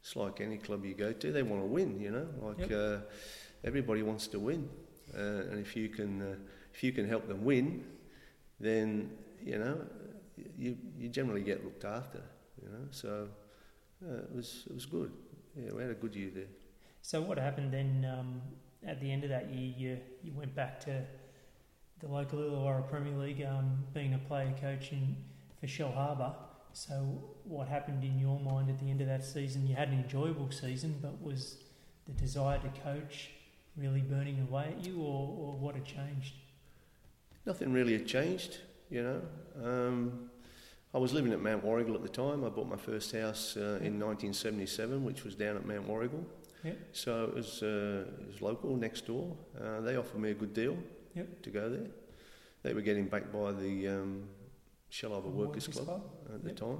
it's 0.00 0.16
like 0.16 0.40
any 0.40 0.58
club 0.58 0.84
you 0.84 0.94
go 0.94 1.12
to, 1.12 1.32
they 1.32 1.42
want 1.42 1.62
to 1.62 1.66
win, 1.66 2.00
you 2.00 2.10
know, 2.10 2.26
like 2.40 2.70
Yep. 2.70 2.72
uh, 2.72 2.98
everybody 3.64 4.02
wants 4.02 4.26
to 4.28 4.40
win, 4.40 4.68
uh, 5.16 5.50
and 5.50 5.58
if 5.60 5.76
you 5.76 5.88
can 5.88 6.22
uh, 6.22 6.34
if 6.74 6.82
you 6.82 6.92
can 6.92 7.08
help 7.08 7.28
them 7.28 7.44
win, 7.44 7.84
then 8.58 9.10
you 9.44 9.58
know 9.58 9.80
you 10.56 10.76
you 10.98 11.08
generally 11.08 11.42
get 11.42 11.64
looked 11.64 11.84
after, 11.84 12.22
you 12.62 12.68
know. 12.68 12.86
So 12.90 13.28
uh, 14.06 14.18
it 14.18 14.34
was 14.34 14.64
it 14.68 14.74
was 14.74 14.86
good. 14.86 15.12
Yeah, 15.56 15.72
we 15.74 15.82
had 15.82 15.90
a 15.90 15.94
good 15.94 16.14
year 16.14 16.30
there. 16.34 16.50
So 17.02 17.20
what 17.20 17.38
happened 17.38 17.72
then? 17.72 18.06
Um, 18.18 18.42
at 18.86 19.00
the 19.00 19.10
end 19.10 19.24
of 19.24 19.30
that 19.30 19.50
year, 19.50 19.74
you 19.76 19.98
you 20.22 20.32
went 20.32 20.54
back 20.54 20.80
to 20.80 21.02
the 22.00 22.06
local 22.06 22.38
Illawarra 22.38 22.88
Premier 22.88 23.16
League, 23.16 23.44
um, 23.44 23.84
being 23.92 24.14
a 24.14 24.18
player 24.18 24.54
coach 24.60 24.92
in 24.92 25.16
for 25.60 25.66
Shell 25.66 25.92
Harbour. 25.92 26.32
So 26.72 26.94
what 27.44 27.66
happened 27.66 28.04
in 28.04 28.18
your 28.20 28.38
mind 28.38 28.70
at 28.70 28.78
the 28.78 28.88
end 28.88 29.00
of 29.00 29.08
that 29.08 29.24
season? 29.24 29.66
You 29.66 29.74
had 29.74 29.88
an 29.88 29.94
enjoyable 30.04 30.50
season, 30.50 30.96
but 31.02 31.20
was 31.20 31.56
the 32.06 32.12
desire 32.12 32.58
to 32.58 32.68
coach 32.80 33.30
really 33.76 34.00
burning 34.00 34.46
away 34.48 34.74
at 34.78 34.84
you, 34.84 35.00
or, 35.00 35.36
or 35.38 35.56
what 35.58 35.74
had 35.74 35.84
changed? 35.84 36.34
Nothing 37.46 37.72
really 37.72 37.94
had 37.94 38.06
changed, 38.06 38.58
you 38.90 39.02
know. 39.02 39.20
Um, 39.64 40.30
I 40.94 40.98
was 40.98 41.12
living 41.12 41.32
at 41.32 41.40
Mount 41.40 41.62
Warrigal 41.64 41.94
at 41.94 42.02
the 42.02 42.08
time. 42.08 42.44
I 42.44 42.48
bought 42.48 42.66
my 42.68 42.76
first 42.76 43.12
house 43.12 43.56
uh, 43.56 43.78
in 43.82 44.00
1977, 44.00 45.04
which 45.04 45.22
was 45.24 45.34
down 45.34 45.56
at 45.56 45.66
Mount 45.66 45.86
Warrigal. 45.86 46.24
Yep. 46.64 46.78
So 46.92 47.24
it 47.24 47.34
was, 47.34 47.62
uh, 47.62 48.04
it 48.20 48.26
was 48.26 48.40
local, 48.42 48.74
next 48.76 49.06
door. 49.06 49.36
Uh, 49.60 49.80
they 49.82 49.96
offered 49.96 50.18
me 50.20 50.30
a 50.30 50.34
good 50.34 50.54
deal 50.54 50.76
Yep. 51.14 51.42
to 51.42 51.50
go 51.50 51.68
there. 51.68 51.86
They 52.62 52.72
were 52.72 52.80
getting 52.80 53.06
backed 53.06 53.32
by 53.32 53.52
the 53.52 53.88
um, 53.88 54.28
Shell 54.88 55.12
Harbour 55.12 55.28
Workers, 55.28 55.68
Club, 55.68 56.02
at 56.34 56.42
the 56.42 56.48
Yep. 56.48 56.56
time. 56.56 56.78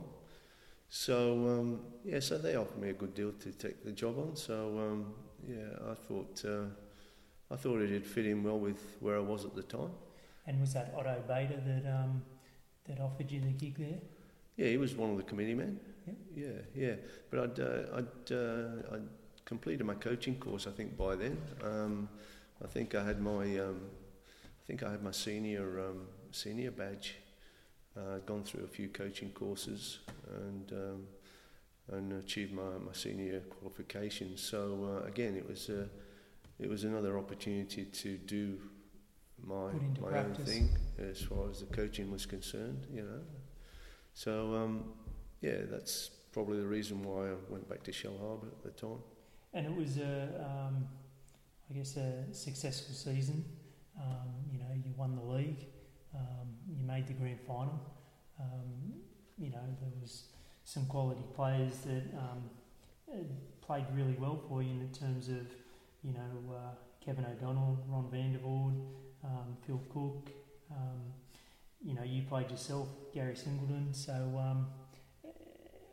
So 0.89 1.33
um, 1.47 1.81
yeah, 2.05 2.21
so 2.21 2.39
they 2.39 2.57
offered 2.57 2.79
me 2.79 2.89
a 2.89 2.95
good 2.95 3.15
deal 3.15 3.33
to 3.33 3.53
take 3.53 3.85
the 3.85 3.93
job 3.93 4.19
on. 4.19 4.37
So 4.37 4.79
um, 4.79 5.15
yeah, 5.47 5.91
I 5.91 5.95
thought 5.95 6.43
uh, 6.47 6.65
I 7.53 7.57
thought 7.57 7.83
it'd 7.83 8.07
fit 8.07 8.25
in 8.27 8.43
well 8.43 8.59
with 8.59 8.97
where 9.01 9.17
I 9.17 9.21
was 9.21 9.45
at 9.45 9.55
the 9.55 9.63
time. 9.63 9.91
And 10.49 10.59
was 10.61 10.73
that 10.73 10.95
Otto 10.97 11.23
Bader 11.29 11.61
that 11.67 11.87
um, 11.95 12.23
that 12.87 13.01
offered 13.01 13.31
you 13.31 13.41
the 13.41 13.49
gig 13.49 13.77
there? 13.77 14.01
Yeah, 14.57 14.71
he 14.71 14.79
was 14.79 14.95
one 14.95 15.11
of 15.11 15.19
the 15.19 15.23
committee 15.23 15.55
men. 15.55 15.79
Yep. 16.07 16.17
Yeah, 16.35 16.47
yeah. 16.75 16.95
But 17.31 17.41
I'd, 17.41 17.61
uh, 17.61 17.99
I'd, 17.99 18.33
uh, 18.33 18.95
I'd 18.95 19.09
completed 19.45 19.85
my 19.85 19.95
coaching 19.95 20.37
course. 20.37 20.67
I 20.67 20.71
think 20.71 20.97
by 20.97 21.17
then. 21.17 21.37
Um, 21.63 22.09
I 22.65 22.67
think 22.67 22.95
I 22.95 23.05
had 23.05 23.21
my, 23.21 23.59
um, 23.59 23.83
I 24.43 24.67
think 24.67 24.83
I 24.83 24.91
had 24.91 25.03
my 25.03 25.13
senior 25.13 25.81
um, 25.81 26.07
senior 26.33 26.71
badge. 26.71 27.17
Uh, 27.95 28.17
I'd 28.17 28.27
gone 28.27 28.43
through 28.43 28.65
a 28.65 28.69
few 28.69 28.89
coaching 28.89 29.31
courses 29.31 29.99
and 30.35 30.73
um, 30.73 31.07
and 31.93 32.13
achieved 32.15 32.55
my, 32.55 32.79
my 32.85 32.93
senior 32.95 33.41
qualifications. 33.41 34.41
So 34.41 35.03
uh, 35.05 35.07
again, 35.07 35.37
it 35.37 35.47
was 35.47 35.69
uh, 35.69 35.89
it 36.59 36.71
was 36.71 36.85
another 36.85 37.19
opportunity 37.19 37.85
to 37.85 38.17
do 38.17 38.59
my 39.45 39.71
Put 39.73 39.83
into 39.83 40.01
my 40.01 40.19
own 40.19 40.35
thing 40.35 40.71
as 40.99 41.23
far 41.23 41.51
as 41.51 41.61
the 41.61 41.67
coaching 41.67 42.11
was 42.11 42.27
concerned. 42.27 42.87
You 42.93 43.03
know. 43.03 43.21
So 44.15 44.55
um, 44.55 44.85
yeah, 45.41 45.59
that's 45.71 46.11
probably 46.33 46.59
the 46.59 46.67
reason 46.67 47.03
why 47.03 47.31
I 47.31 47.35
went 47.49 47.69
back 47.69 47.83
to 47.85 47.93
Shell 47.93 48.17
Harbour 48.21 48.49
at 48.49 48.63
the 48.63 48.71
time. 48.71 48.99
And 49.55 49.67
it 49.67 49.75
was 49.75 49.99
a, 49.99 50.45
um, 50.45 50.87
I 51.71 51.75
guess, 51.75 51.97
a 51.97 52.25
successful 52.33 52.95
season. 52.95 53.45
Um, 54.01 54.29
you 54.53 54.59
know, 54.59 54.67
you 54.75 54.93
won 54.97 55.17
the 55.17 55.23
league, 55.23 55.67
um, 56.15 56.49
you 56.69 56.87
made 56.87 57.07
the 57.09 57.15
grand 57.15 57.41
final. 57.41 57.81
Um, 58.39 58.93
you 59.37 59.51
know, 59.51 59.65
there 59.81 59.91
was 60.01 60.25
some 60.65 60.87
quality 60.87 61.25
players 61.35 61.79
that 61.79 62.05
um, 62.17 62.51
played 63.61 63.87
really 63.95 64.17
well 64.19 64.41
for 64.49 64.63
you 64.63 64.71
in 64.71 64.91
terms 64.93 65.29
of, 65.29 65.47
you 66.05 66.13
know, 66.13 66.55
uh, 66.55 66.75
Kevin 67.05 67.25
O'Donnell, 67.25 67.85
Ron 67.89 68.09
Vandervoort, 68.13 68.75
um, 69.29 69.57
Phil 69.67 69.81
Cook. 69.93 70.31
Um, 70.71 71.13
you 71.83 71.95
know, 71.95 72.03
you 72.03 72.23
played 72.23 72.51
yourself, 72.51 72.89
Gary 73.15 73.37
Singleton. 73.37 73.93
So, 73.93 74.13
um, 74.13 74.67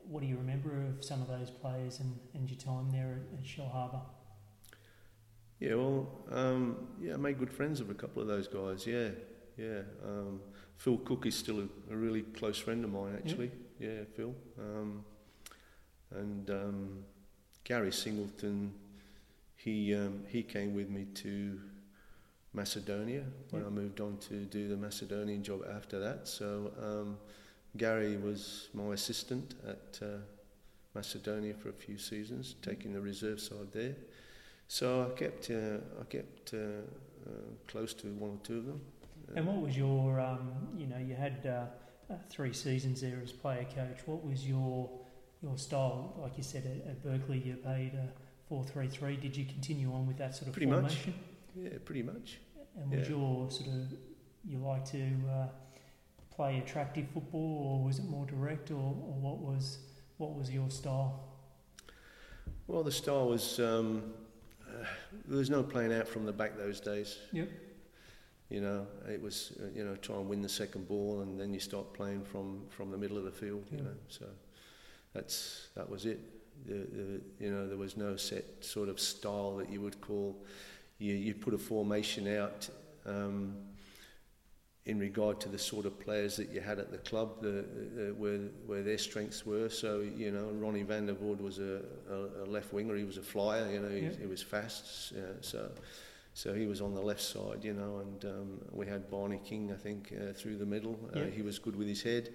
what 0.08 0.22
do 0.22 0.28
you 0.28 0.38
remember 0.38 0.82
of 0.82 1.04
some 1.04 1.22
of 1.22 1.28
those 1.28 1.50
players 1.50 2.00
and, 2.00 2.18
and 2.34 2.50
your 2.50 2.60
time 2.60 2.92
there 2.92 3.22
at, 3.34 3.40
at 3.40 3.46
Shell 3.46 3.70
Harbour? 3.70 4.02
Yeah, 5.60 5.76
well, 5.76 6.10
um, 6.32 6.88
yeah, 7.02 7.14
I 7.14 7.18
made 7.18 7.40
good 7.40 7.52
friends 7.52 7.80
of 7.80 7.90
a 7.90 7.94
couple 7.94 8.22
of 8.22 8.28
those 8.28 8.48
guys. 8.48 8.86
Yeah, 8.86 9.10
yeah. 9.58 9.82
Um, 10.04 10.42
Phil 10.78 10.98
Cook 10.98 11.26
is 11.26 11.36
still 11.36 11.60
a, 11.60 11.94
a 11.94 11.96
really 11.96 12.22
close 12.22 12.58
friend 12.58 12.84
of 12.84 12.92
mine, 12.92 13.18
actually. 13.18 13.52
Yeah, 13.80 14.04
Phil. 14.16 14.36
Um, 14.60 15.06
and 16.12 16.50
um, 16.50 17.04
Gary 17.64 17.92
Singleton, 17.92 18.74
he 19.56 19.96
um, 19.96 20.24
he 20.28 20.44
came 20.44 20.76
with 20.76 20.90
me 20.90 21.06
to 21.16 21.60
Macedonia 22.56 23.24
when 23.52 23.62
Yeah. 23.62 23.68
I 23.68 23.72
moved 23.72 24.00
on 24.02 24.18
to 24.30 24.46
do 24.46 24.68
the 24.68 24.78
Macedonian 24.78 25.44
job 25.44 25.62
after 25.78 26.00
that. 26.00 26.28
So 26.28 26.72
um, 26.82 27.18
Gary 27.78 28.18
was 28.18 28.70
my 28.74 28.94
assistant 28.94 29.56
at 29.68 30.00
uh, 30.02 30.06
Macedonia 30.94 31.54
for 31.54 31.70
a 31.70 31.74
few 31.74 31.98
seasons, 31.98 32.56
taking 32.62 32.94
the 32.94 33.02
reserve 33.02 33.40
side 33.40 33.72
there. 33.74 33.96
So 34.68 35.12
I 35.12 35.20
kept 35.20 35.50
uh, 35.52 35.78
I 36.02 36.04
kept 36.06 36.54
uh, 36.54 36.58
uh, 36.58 37.32
close 37.68 37.94
to 37.96 38.08
one 38.14 38.32
or 38.32 38.40
two 38.44 38.58
of 38.58 38.66
them. 38.66 38.82
And 39.36 39.46
what 39.48 39.58
was 39.58 39.76
your, 39.76 40.20
um, 40.20 40.52
you 40.78 40.88
know, 40.88 40.98
you 41.00 41.16
had 41.16 41.46
uh, 41.46 42.14
uh, 42.14 42.18
three 42.30 42.54
seasons 42.54 43.02
there 43.02 43.20
as 43.24 43.32
player 43.32 43.66
coach. 43.76 44.00
What 44.06 44.24
was 44.26 44.48
your 44.48 44.90
your 45.42 45.58
style? 45.58 46.16
Like 46.22 46.38
you 46.38 46.44
said 46.44 46.64
at, 46.66 46.90
at 46.92 47.04
Berkeley, 47.04 47.40
you 47.40 47.56
played 47.58 47.94
a 47.96 48.08
four 48.48 48.64
three 48.64 48.88
three. 48.88 49.18
Did 49.18 49.36
you 49.36 49.46
continue 49.46 49.92
on 49.94 50.08
with 50.08 50.18
that 50.18 50.36
sort 50.36 50.48
of 50.48 50.54
Pretty 50.54 50.68
much. 50.72 50.82
formation? 50.82 51.14
Yeah, 51.56 51.78
pretty 51.86 52.04
much. 52.04 52.38
And 52.76 52.92
was 52.92 53.08
Yeah. 53.10 53.16
your 53.16 53.52
sort 53.52 53.70
of 53.70 53.94
you 54.44 54.60
like 54.60 54.86
to 54.92 55.12
uh, 55.30 55.48
play 56.30 56.60
attractive 56.60 57.08
football, 57.14 57.80
or 57.82 57.84
was 57.86 58.00
it 58.00 58.06
more 58.06 58.26
direct, 58.26 58.70
or, 58.72 58.76
or 58.76 59.16
what 59.20 59.40
was 59.40 59.80
what 60.18 60.36
was 60.36 60.52
your 60.52 60.70
style? 60.70 61.24
Well, 62.68 62.84
the 62.84 62.92
style 62.92 63.28
was 63.30 63.60
um, 63.60 64.14
uh, 64.62 64.86
there 65.28 65.38
was 65.38 65.50
no 65.50 65.64
playing 65.64 65.94
out 65.94 66.08
from 66.08 66.26
the 66.26 66.34
back 66.34 66.58
those 66.58 66.80
days. 66.80 67.18
Yep. 67.32 67.50
You 68.50 68.62
know, 68.62 68.88
it 69.08 69.22
was 69.22 69.54
uh, 69.60 69.68
you 69.74 69.84
know 69.84 69.96
try 69.96 70.16
and 70.18 70.30
win 70.30 70.42
the 70.42 70.50
second 70.50 70.88
ball, 70.88 71.22
and 71.22 71.40
then 71.40 71.54
you 71.54 71.60
start 71.60 71.94
playing 71.94 72.24
from, 72.24 72.62
from 72.70 72.92
the 72.92 72.98
middle 72.98 73.18
of 73.18 73.24
the 73.24 73.32
field. 73.32 73.66
You 73.72 73.78
know, 73.78 73.96
so 74.08 74.26
that's 75.14 75.70
that 75.76 75.90
was 75.90 76.06
it. 76.06 76.20
The, 76.66 76.74
the, 76.74 77.22
you 77.40 77.52
know, 77.52 77.68
there 77.68 77.78
was 77.78 77.98
no 77.98 78.16
set 78.16 78.46
sort 78.62 78.88
of 78.90 79.00
style 79.00 79.58
that 79.58 79.70
you 79.70 79.82
would 79.82 80.00
call. 80.00 80.46
You 80.98 81.14
you 81.14 81.34
put 81.34 81.54
a 81.54 81.58
formation 81.58 82.28
out. 82.38 82.70
Um, 83.06 83.56
in 84.88 85.00
regard 85.00 85.40
to 85.42 85.50
the 85.50 85.58
sort 85.58 85.88
of 85.88 86.00
players 86.00 86.36
that 86.36 86.50
you 86.52 86.62
had 86.62 86.78
at 86.78 86.92
the 86.92 87.00
club, 87.00 87.42
the, 87.42 87.66
the, 87.96 88.14
where 88.20 88.38
where 88.68 88.84
their 88.84 89.00
strengths 89.00 89.44
were. 89.46 89.68
So 89.68 90.02
you 90.02 90.32
know, 90.32 90.52
Ronnie 90.52 90.84
van 90.84 91.08
der 91.08 91.14
Voort 91.16 91.42
was 91.42 91.58
a, 91.58 91.82
a, 92.10 92.44
a 92.44 92.46
left 92.46 92.72
winger. 92.72 92.96
He 92.96 93.04
was 93.04 93.18
a 93.18 93.24
flyer. 93.24 93.72
You 93.72 93.80
know, 93.80 93.90
he, 93.90 94.02
Yeah. 94.02 94.10
he 94.22 94.28
was 94.28 94.44
fast. 94.44 95.14
Uh, 95.14 95.42
so 95.42 95.72
so 96.36 96.54
he 96.54 96.68
was 96.68 96.82
on 96.82 96.94
the 96.94 97.02
left 97.02 97.22
side. 97.22 97.64
You 97.64 97.74
know, 97.74 97.98
and 98.00 98.26
um, 98.26 98.62
we 98.72 98.86
had 98.86 99.10
Barney 99.10 99.40
King, 99.44 99.72
I 99.72 99.78
think, 99.78 100.14
uh, 100.14 100.34
through 100.34 100.58
the 100.58 100.66
middle. 100.68 101.00
Uh, 101.16 101.20
Yeah. 101.22 101.26
He 101.32 101.42
was 101.42 101.58
good 101.60 101.76
with 101.76 101.88
his 101.88 102.04
head. 102.04 102.30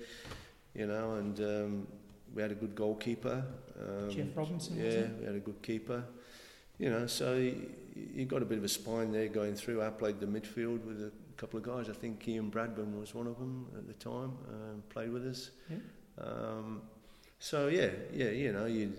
You 0.74 0.86
know, 0.86 1.14
and 1.14 1.38
um, 1.40 1.86
we 2.34 2.42
had 2.42 2.50
a 2.50 2.56
good 2.56 2.74
goalkeeper. 2.74 3.44
Um, 3.78 4.10
Jeff 4.10 4.36
Robinson, 4.36 4.76
Yeah, 4.76 5.06
we 5.20 5.26
had 5.26 5.36
a 5.36 5.40
good 5.40 5.62
keeper. 5.62 6.02
You 6.78 6.90
know, 6.90 7.06
so 7.06 7.52
you, 7.94 8.24
got 8.24 8.42
a 8.42 8.44
bit 8.44 8.58
of 8.58 8.64
a 8.64 8.68
spine 8.68 9.12
there 9.12 9.28
going 9.28 9.54
through. 9.54 9.82
I 9.82 9.90
played 9.90 10.20
the 10.20 10.26
midfield 10.26 10.84
with 10.84 11.00
a 11.02 11.12
couple 11.36 11.58
of 11.58 11.64
guys. 11.64 11.88
I 11.88 11.92
think 11.92 12.26
Ian 12.28 12.50
Bradburn 12.50 12.98
was 12.98 13.14
one 13.14 13.26
of 13.26 13.38
them 13.38 13.66
at 13.76 13.86
the 13.86 13.94
time. 13.94 14.32
Um, 14.48 14.82
played 14.88 15.12
with 15.12 15.26
us. 15.26 15.50
Yeah. 15.68 15.76
Um, 16.18 16.82
so 17.38 17.68
yeah, 17.68 17.90
yeah, 18.12 18.30
you 18.30 18.52
know, 18.52 18.66
you'd 18.66 18.98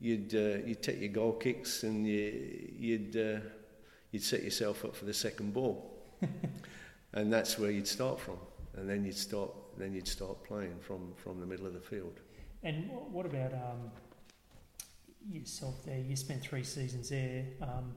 you'd 0.00 0.34
uh, 0.34 0.64
you'd 0.66 0.82
take 0.82 1.00
your 1.00 1.10
goal 1.10 1.32
kicks 1.32 1.82
and 1.82 2.06
you, 2.06 2.70
you'd 2.78 3.16
uh, 3.16 3.40
you'd 4.10 4.22
set 4.22 4.42
yourself 4.42 4.84
up 4.84 4.94
for 4.94 5.04
the 5.04 5.14
second 5.14 5.52
ball, 5.52 5.98
and 7.12 7.32
that's 7.32 7.58
where 7.58 7.70
you'd 7.70 7.88
start 7.88 8.20
from. 8.20 8.38
And 8.76 8.88
then 8.88 9.04
you'd 9.04 9.16
start 9.16 9.50
then 9.76 9.92
you'd 9.92 10.08
start 10.08 10.44
playing 10.44 10.78
from 10.80 11.12
from 11.16 11.40
the 11.40 11.46
middle 11.46 11.66
of 11.66 11.74
the 11.74 11.80
field. 11.80 12.20
And 12.62 12.88
what 13.10 13.26
about 13.26 13.52
um, 13.54 13.90
yourself 15.30 15.84
there? 15.84 15.98
You 15.98 16.16
spent 16.16 16.42
three 16.42 16.64
seasons 16.64 17.10
there. 17.10 17.44
Um, 17.60 17.94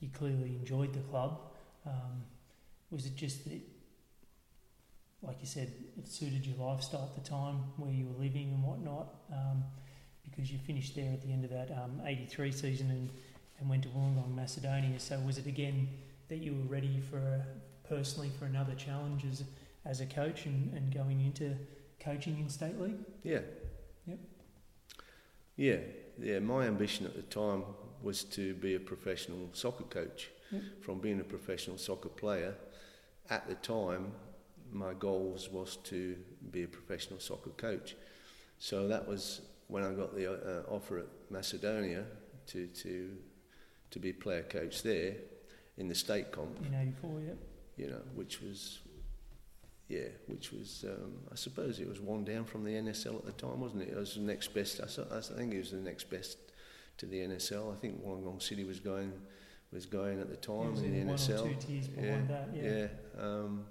you 0.00 0.08
clearly 0.12 0.56
enjoyed 0.60 0.92
the 0.92 1.00
club. 1.00 1.40
Um, 1.86 2.24
was 2.90 3.06
it 3.06 3.16
just 3.16 3.44
that, 3.44 3.60
like 5.22 5.36
you 5.40 5.46
said, 5.46 5.72
it 5.96 6.08
suited 6.08 6.46
your 6.46 6.56
lifestyle 6.64 7.10
at 7.14 7.22
the 7.22 7.28
time 7.28 7.64
where 7.76 7.90
you 7.90 8.06
were 8.06 8.22
living 8.22 8.50
and 8.54 8.62
whatnot? 8.62 9.08
Um, 9.32 9.64
because 10.24 10.52
you 10.52 10.58
finished 10.58 10.94
there 10.94 11.12
at 11.12 11.22
the 11.22 11.32
end 11.32 11.44
of 11.44 11.50
that 11.50 11.70
um, 11.72 12.00
83 12.04 12.52
season 12.52 12.90
and, 12.90 13.10
and 13.58 13.68
went 13.68 13.82
to 13.82 13.88
Wollongong, 13.88 14.34
Macedonia. 14.34 14.98
So 15.00 15.18
was 15.20 15.38
it 15.38 15.46
again 15.46 15.88
that 16.28 16.36
you 16.36 16.52
were 16.52 16.72
ready 16.72 17.00
for 17.10 17.18
a 17.18 17.44
personally 17.88 18.30
for 18.38 18.44
another 18.44 18.74
challenge 18.74 19.24
as, 19.24 19.42
as 19.84 20.00
a 20.00 20.06
coach 20.06 20.46
and, 20.46 20.72
and 20.74 20.94
going 20.94 21.20
into 21.20 21.56
coaching 22.00 22.38
in 22.38 22.48
state 22.48 22.78
league? 22.78 22.98
Yeah. 23.22 23.40
Yep. 24.06 24.18
Yeah, 25.56 25.76
yeah. 26.20 26.38
My 26.38 26.66
ambition 26.66 27.06
at 27.06 27.14
the 27.14 27.22
time 27.22 27.64
was 28.02 28.24
to 28.24 28.54
be 28.54 28.74
a 28.74 28.80
professional 28.80 29.48
soccer 29.52 29.84
coach. 29.84 30.30
Yep. 30.50 30.62
From 30.80 30.98
being 30.98 31.20
a 31.20 31.24
professional 31.24 31.76
soccer 31.76 32.08
player, 32.08 32.54
at 33.28 33.46
the 33.48 33.54
time, 33.56 34.12
my 34.72 34.94
goals 34.94 35.50
was 35.50 35.76
to 35.84 36.16
be 36.50 36.62
a 36.62 36.68
professional 36.68 37.20
soccer 37.20 37.50
coach. 37.50 37.96
So 38.58 38.88
that 38.88 39.06
was 39.06 39.42
when 39.68 39.84
I 39.84 39.92
got 39.92 40.14
the 40.14 40.32
uh, 40.32 40.62
offer 40.68 40.98
at 40.98 41.06
Macedonia 41.30 42.04
to 42.48 42.66
to 42.66 43.16
to 43.90 43.98
be 43.98 44.12
player 44.12 44.42
coach 44.42 44.82
there 44.82 45.14
in 45.76 45.88
the 45.88 45.94
state 45.94 46.32
comp. 46.32 46.58
In 46.66 46.74
'84, 46.74 47.20
yeah. 47.20 47.32
You 47.76 47.90
know, 47.90 48.02
which 48.14 48.40
was 48.40 48.80
yeah, 49.88 50.08
which 50.26 50.52
was 50.52 50.84
um, 50.86 51.14
I 51.32 51.34
suppose 51.34 51.80
it 51.80 51.88
was 51.88 52.00
one 52.00 52.24
down 52.24 52.44
from 52.44 52.64
the 52.64 52.72
NSL 52.72 53.16
at 53.16 53.24
the 53.24 53.32
time, 53.32 53.60
wasn't 53.60 53.82
it? 53.82 53.88
It 53.88 53.96
was 53.96 54.14
the 54.14 54.20
next 54.20 54.54
best. 54.54 54.80
I, 54.80 55.16
I 55.16 55.20
think 55.20 55.54
it 55.54 55.58
was 55.58 55.70
the 55.70 55.78
next 55.78 56.10
best 56.10 56.36
to 56.98 57.06
the 57.06 57.18
NSL. 57.18 57.72
I 57.72 57.76
think 57.76 58.04
Wollongong 58.04 58.42
City 58.42 58.64
was 58.64 58.80
going 58.80 59.12
was 59.72 59.86
going 59.86 60.20
at 60.20 60.28
the 60.28 60.36
time 60.36 60.74
in 60.76 61.06
the 61.06 61.12
NSL. 61.12 61.46
Or 61.46 61.48
two 61.48 61.54
tiers 61.54 61.88
behind 61.88 62.28
yeah, 62.28 62.36
that, 62.36 62.48
yeah. 62.54 62.86
yeah. 63.16 63.22
Um, 63.22 63.66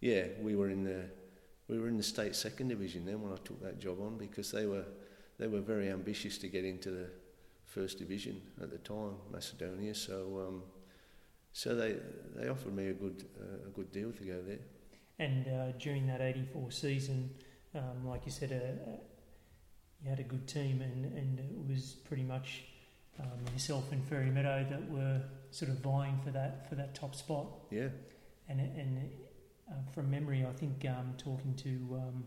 yeah, 0.00 0.24
we 0.40 0.54
were 0.54 0.70
in 0.70 0.84
the 0.84 1.04
we 1.68 1.78
were 1.78 1.88
in 1.88 1.96
the 1.96 2.02
state 2.02 2.34
second 2.34 2.68
division 2.68 3.04
then 3.04 3.20
when 3.20 3.32
I 3.32 3.36
took 3.44 3.60
that 3.62 3.78
job 3.78 4.00
on 4.00 4.18
because 4.18 4.50
they 4.50 4.66
were 4.66 4.84
they 5.38 5.46
were 5.46 5.60
very 5.60 5.90
ambitious 5.90 6.38
to 6.38 6.48
get 6.48 6.64
into 6.64 6.90
the 6.90 7.06
first 7.66 7.98
division 7.98 8.40
at 8.60 8.70
the 8.70 8.78
time, 8.78 9.14
Macedonia. 9.32 9.94
So 9.94 10.46
um, 10.46 10.62
so 11.52 11.74
they 11.74 11.96
they 12.36 12.48
offered 12.48 12.74
me 12.74 12.88
a 12.88 12.92
good 12.92 13.24
uh, 13.40 13.68
a 13.68 13.70
good 13.70 13.90
deal 13.90 14.12
to 14.12 14.24
go 14.24 14.40
there. 14.42 14.58
And 15.20 15.46
uh, 15.46 15.72
during 15.78 16.06
that 16.06 16.20
'84 16.20 16.70
season, 16.70 17.30
um, 17.74 18.06
like 18.06 18.22
you 18.24 18.32
said, 18.32 18.50
uh, 18.52 18.90
you 20.02 20.08
had 20.10 20.18
a 20.18 20.22
good 20.24 20.48
team, 20.48 20.80
and, 20.80 21.04
and 21.16 21.38
it 21.38 21.68
was 21.68 21.92
pretty 22.08 22.22
much 22.24 22.64
um, 23.20 23.26
yourself 23.52 23.92
and 23.92 24.02
Fairy 24.08 24.30
Meadow 24.30 24.66
that 24.70 24.90
were 24.90 25.20
sort 25.50 25.70
of 25.70 25.78
vying 25.80 26.18
for 26.24 26.30
that 26.30 26.68
for 26.68 26.74
that 26.76 26.94
top 26.94 27.14
spot. 27.14 27.46
Yeah, 27.70 27.88
And 28.48 28.60
and 28.60 29.10
uh, 29.70 29.74
from 29.94 30.10
memory, 30.10 30.44
I 30.48 30.52
think 30.52 30.84
um, 30.88 31.12
talking 31.18 31.54
to 31.56 31.68
um, 31.96 32.24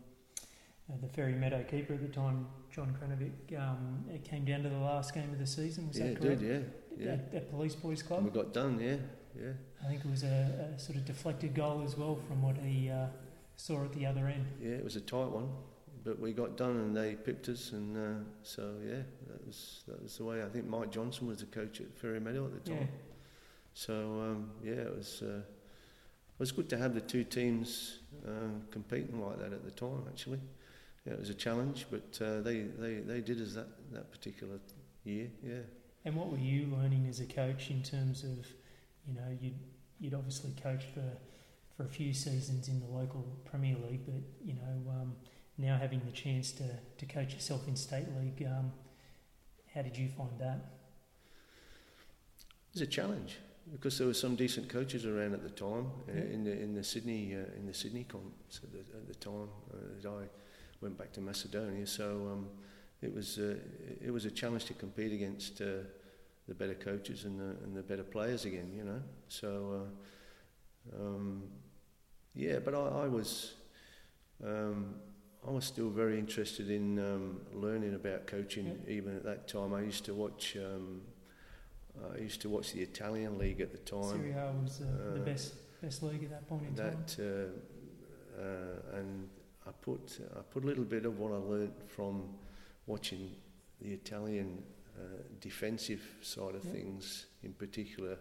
uh, 0.92 0.98
the 1.02 1.08
Fairy 1.08 1.34
Meadow 1.34 1.64
keeper 1.64 1.94
at 1.96 2.02
the 2.02 2.08
time, 2.10 2.46
John 2.72 2.96
Kranovic, 3.02 3.60
um, 3.60 4.06
it 4.14 4.24
came 4.24 4.46
down 4.46 4.62
to 4.64 4.70
the 4.70 4.78
last 4.78 5.14
game 5.16 5.32
of 5.32 5.40
the 5.40 5.48
season. 5.48 5.88
Was 5.88 5.98
yeah, 5.98 6.04
that 6.06 6.12
it 6.12 6.22
correct? 6.22 6.42
did. 6.42 6.72
Yeah, 6.98 7.06
yeah. 7.06 7.12
At, 7.14 7.34
at 7.34 7.50
Police 7.52 7.76
Boys 7.76 8.02
And 8.02 8.08
Club. 8.08 8.24
we 8.26 8.30
got 8.30 8.54
done. 8.54 8.80
Yeah, 8.80 8.98
yeah. 9.40 9.52
I 9.84 9.88
think 9.90 10.06
it 10.06 10.10
was 10.10 10.24
a, 10.24 10.72
a 10.76 10.80
sort 10.80 10.98
of 10.98 11.06
deflected 11.06 11.54
goal 11.54 11.84
as 11.86 11.98
well 11.98 12.18
from 12.28 12.42
what 12.42 12.56
he 12.58 12.90
uh, 12.90 13.08
saw 13.56 13.84
at 13.84 13.94
the 13.94 14.06
other 14.06 14.28
end. 14.28 14.46
Yeah, 14.62 14.72
it 14.72 14.84
was 14.84 14.96
a 14.96 15.02
tight 15.02 15.30
one, 15.30 15.50
but 16.04 16.20
we 16.20 16.34
got 16.34 16.58
done 16.58 16.78
and 16.78 16.96
they 16.96 17.16
pipped 17.16 17.50
us, 17.50 17.72
and 17.72 17.98
uh, 17.98 18.24
so 18.44 18.76
yeah, 18.86 19.02
that 19.28 19.46
was 19.46 19.84
that 19.88 20.02
was 20.02 20.18
the 20.18 20.24
way. 20.26 20.44
I 20.44 20.48
think 20.50 20.68
Mike 20.68 20.92
Johnson 20.92 21.28
was 21.28 21.40
the 21.40 21.46
coach 21.46 21.82
at 21.82 21.98
Fairy 21.98 22.20
Meadow 22.20 22.46
at 22.46 22.54
the 22.54 22.70
time. 22.70 22.80
Yeah. 22.82 22.88
So 23.74 23.94
um, 23.94 24.52
yeah, 24.64 24.74
it 24.74 24.96
was 24.96 25.22
uh, 25.22 25.38
it 25.38 26.40
was 26.40 26.52
good 26.52 26.70
to 26.70 26.78
have 26.78 26.94
the 26.94 27.02
two 27.02 27.24
teams 27.24 28.00
uh, 28.28 28.60
competing 28.72 29.22
like 29.26 29.40
that 29.40 29.54
at 29.54 29.64
the 29.64 29.72
time. 29.72 30.04
Actually, 30.08 30.40
yeah, 31.06 31.14
it 31.14 31.20
was 31.20 31.30
a 31.30 31.34
challenge, 31.36 31.88
but 31.92 32.20
uh, 32.26 32.42
they, 32.42 32.62
they 32.62 32.96
they 32.96 33.22
did 33.22 33.42
us 33.42 33.54
that 33.54 33.68
that 33.92 34.12
particular 34.12 34.60
year. 35.04 35.30
Yeah, 35.44 35.60
And 36.06 36.16
what 36.16 36.30
were 36.32 36.38
you 36.38 36.68
learning 36.68 37.08
as 37.10 37.20
a 37.20 37.26
coach 37.26 37.70
in 37.70 37.84
terms 37.84 38.24
of, 38.24 38.48
you 39.08 39.14
know, 39.14 39.38
you'd, 39.42 39.60
you'd 40.00 40.14
obviously 40.14 40.54
coached 40.62 40.88
for, 40.94 41.04
for 41.76 41.84
a 41.84 41.90
few 41.90 42.14
seasons 42.14 42.68
in 42.68 42.80
the 42.80 42.88
local 42.88 43.26
Premier 43.46 43.76
League, 43.90 44.06
but, 44.06 44.22
you 44.44 44.54
know, 44.54 44.92
um, 44.92 45.16
now 45.58 45.78
having 45.78 46.02
the 46.06 46.12
chance 46.12 46.52
to, 46.54 46.64
to 46.98 47.06
coach 47.06 47.34
yourself 47.34 47.68
in 47.68 47.76
State 47.76 48.08
League, 48.20 48.46
um, 48.48 48.72
how 49.74 49.82
did 49.82 49.98
you 49.98 50.10
find 50.18 50.32
that? 50.40 50.70
it 52.74 52.80
was 52.80 52.82
a 52.82 52.88
challenge 52.88 53.38
because 53.72 53.98
there 54.00 54.08
were 54.08 54.14
some 54.16 54.36
decent 54.36 54.68
coaches 54.68 55.06
around 55.06 55.34
at 55.34 55.44
the 55.44 55.50
time 55.50 55.86
uh, 56.10 56.14
Yeah. 56.14 56.34
in 56.34 56.44
the 56.44 56.52
in 56.52 56.74
the 56.74 56.84
Sydney 56.84 57.36
uh, 57.36 57.56
in 57.60 57.66
the 57.68 57.74
Sydney 57.74 58.04
comps 58.04 58.60
at 58.64 58.72
the, 58.72 58.80
at 58.80 59.08
the 59.08 59.14
time 59.16 59.48
uh, 59.72 59.78
that 60.02 60.10
I 60.10 60.24
went 60.82 60.98
back 60.98 61.12
to 61.14 61.22
Macedonia. 61.22 61.86
So 61.86 62.30
um, 62.32 62.48
it 63.02 63.14
was 63.14 63.38
uh, 63.38 63.56
it 64.04 64.12
was 64.12 64.26
a 64.26 64.32
challenge 64.32 64.66
to 64.66 64.74
compete 64.74 65.14
against 65.14 65.62
uh, 65.62 65.66
the 66.48 66.54
better 66.54 66.74
coaches 66.74 67.26
and 67.26 67.40
the, 67.40 67.64
and 67.64 67.76
the 67.76 67.84
better 67.84 68.04
players 68.04 68.46
again. 68.46 68.72
You 68.76 68.84
know, 68.84 69.02
so 69.28 69.88
uh, 70.92 71.02
um, 71.02 71.44
yeah. 72.36 72.60
But 72.60 72.76
I, 72.76 72.80
I 73.04 73.08
was. 73.08 73.54
Um, 74.44 74.96
I 75.46 75.52
was 75.52 75.66
still 75.66 75.90
very 75.90 76.18
interested 76.18 76.70
in 76.70 77.00
um, 77.00 77.42
learning 77.54 77.96
about 77.96 78.28
coaching. 78.28 78.66
Yeah. 78.66 78.94
Even 78.94 79.18
at 79.18 79.24
that 79.26 79.48
time, 79.48 79.74
I 79.74 79.82
used 79.82 80.06
to 80.06 80.14
watch. 80.14 80.56
Um, 80.58 81.02
I 82.16 82.20
used 82.20 82.42
to 82.42 82.50
watch 82.50 82.72
the 82.72 82.82
Italian 82.82 83.38
league 83.38 83.62
at 83.62 83.72
the 83.72 83.78
time. 83.80 84.04
Serie 84.04 84.32
A 84.32 84.52
was 84.64 84.82
uh, 84.82 85.14
the 85.14 85.20
best 85.20 85.56
best 85.82 86.02
league 86.02 86.24
at 86.24 86.30
that 86.30 86.48
point 86.48 86.64
in 86.68 86.76
time. 86.76 86.98
That 87.06 87.52
uh, 88.40 88.42
uh, 88.42 88.98
and 88.98 89.30
I 89.68 89.72
put 89.82 90.20
I 90.36 90.42
put 90.42 90.64
a 90.64 90.68
little 90.68 90.86
bit 90.86 91.06
of 91.06 91.20
what 91.20 91.32
I 91.32 91.38
learnt 91.38 91.74
from 91.90 92.30
watching 92.88 93.32
the 93.82 93.92
Italian 93.92 94.64
defensive 95.40 96.02
side 96.22 96.56
of 96.56 96.66
Yeah. 96.66 96.72
things, 96.72 97.26
in 97.44 97.54
particular, 97.54 98.18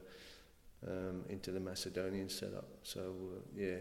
um, 0.86 1.24
into 1.28 1.52
the 1.52 1.60
Macedonian 1.60 2.28
setup. 2.28 2.68
So 2.82 3.00
uh, 3.00 3.40
yeah, 3.54 3.76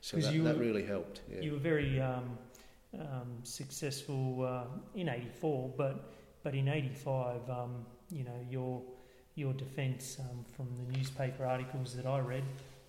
so 0.00 0.16
that, 0.16 0.34
you 0.34 0.42
that 0.44 0.58
really 0.58 0.84
helped. 0.84 1.20
Yeah. 1.30 1.40
You 1.40 1.52
were 1.52 1.58
very 1.58 2.00
um, 2.00 2.38
um, 2.98 3.38
successful 3.44 4.44
uh, 4.44 4.64
in 4.94 5.08
'84, 5.08 5.74
but 5.76 6.12
but 6.42 6.54
in 6.54 6.68
'85, 6.68 7.48
um, 7.50 7.86
you 8.10 8.24
know 8.24 8.46
your 8.50 8.82
your 9.36 9.52
defence 9.52 10.18
um, 10.18 10.44
from 10.56 10.66
the 10.76 10.98
newspaper 10.98 11.46
articles 11.46 11.94
that 11.94 12.06
I 12.06 12.18
read, 12.18 12.44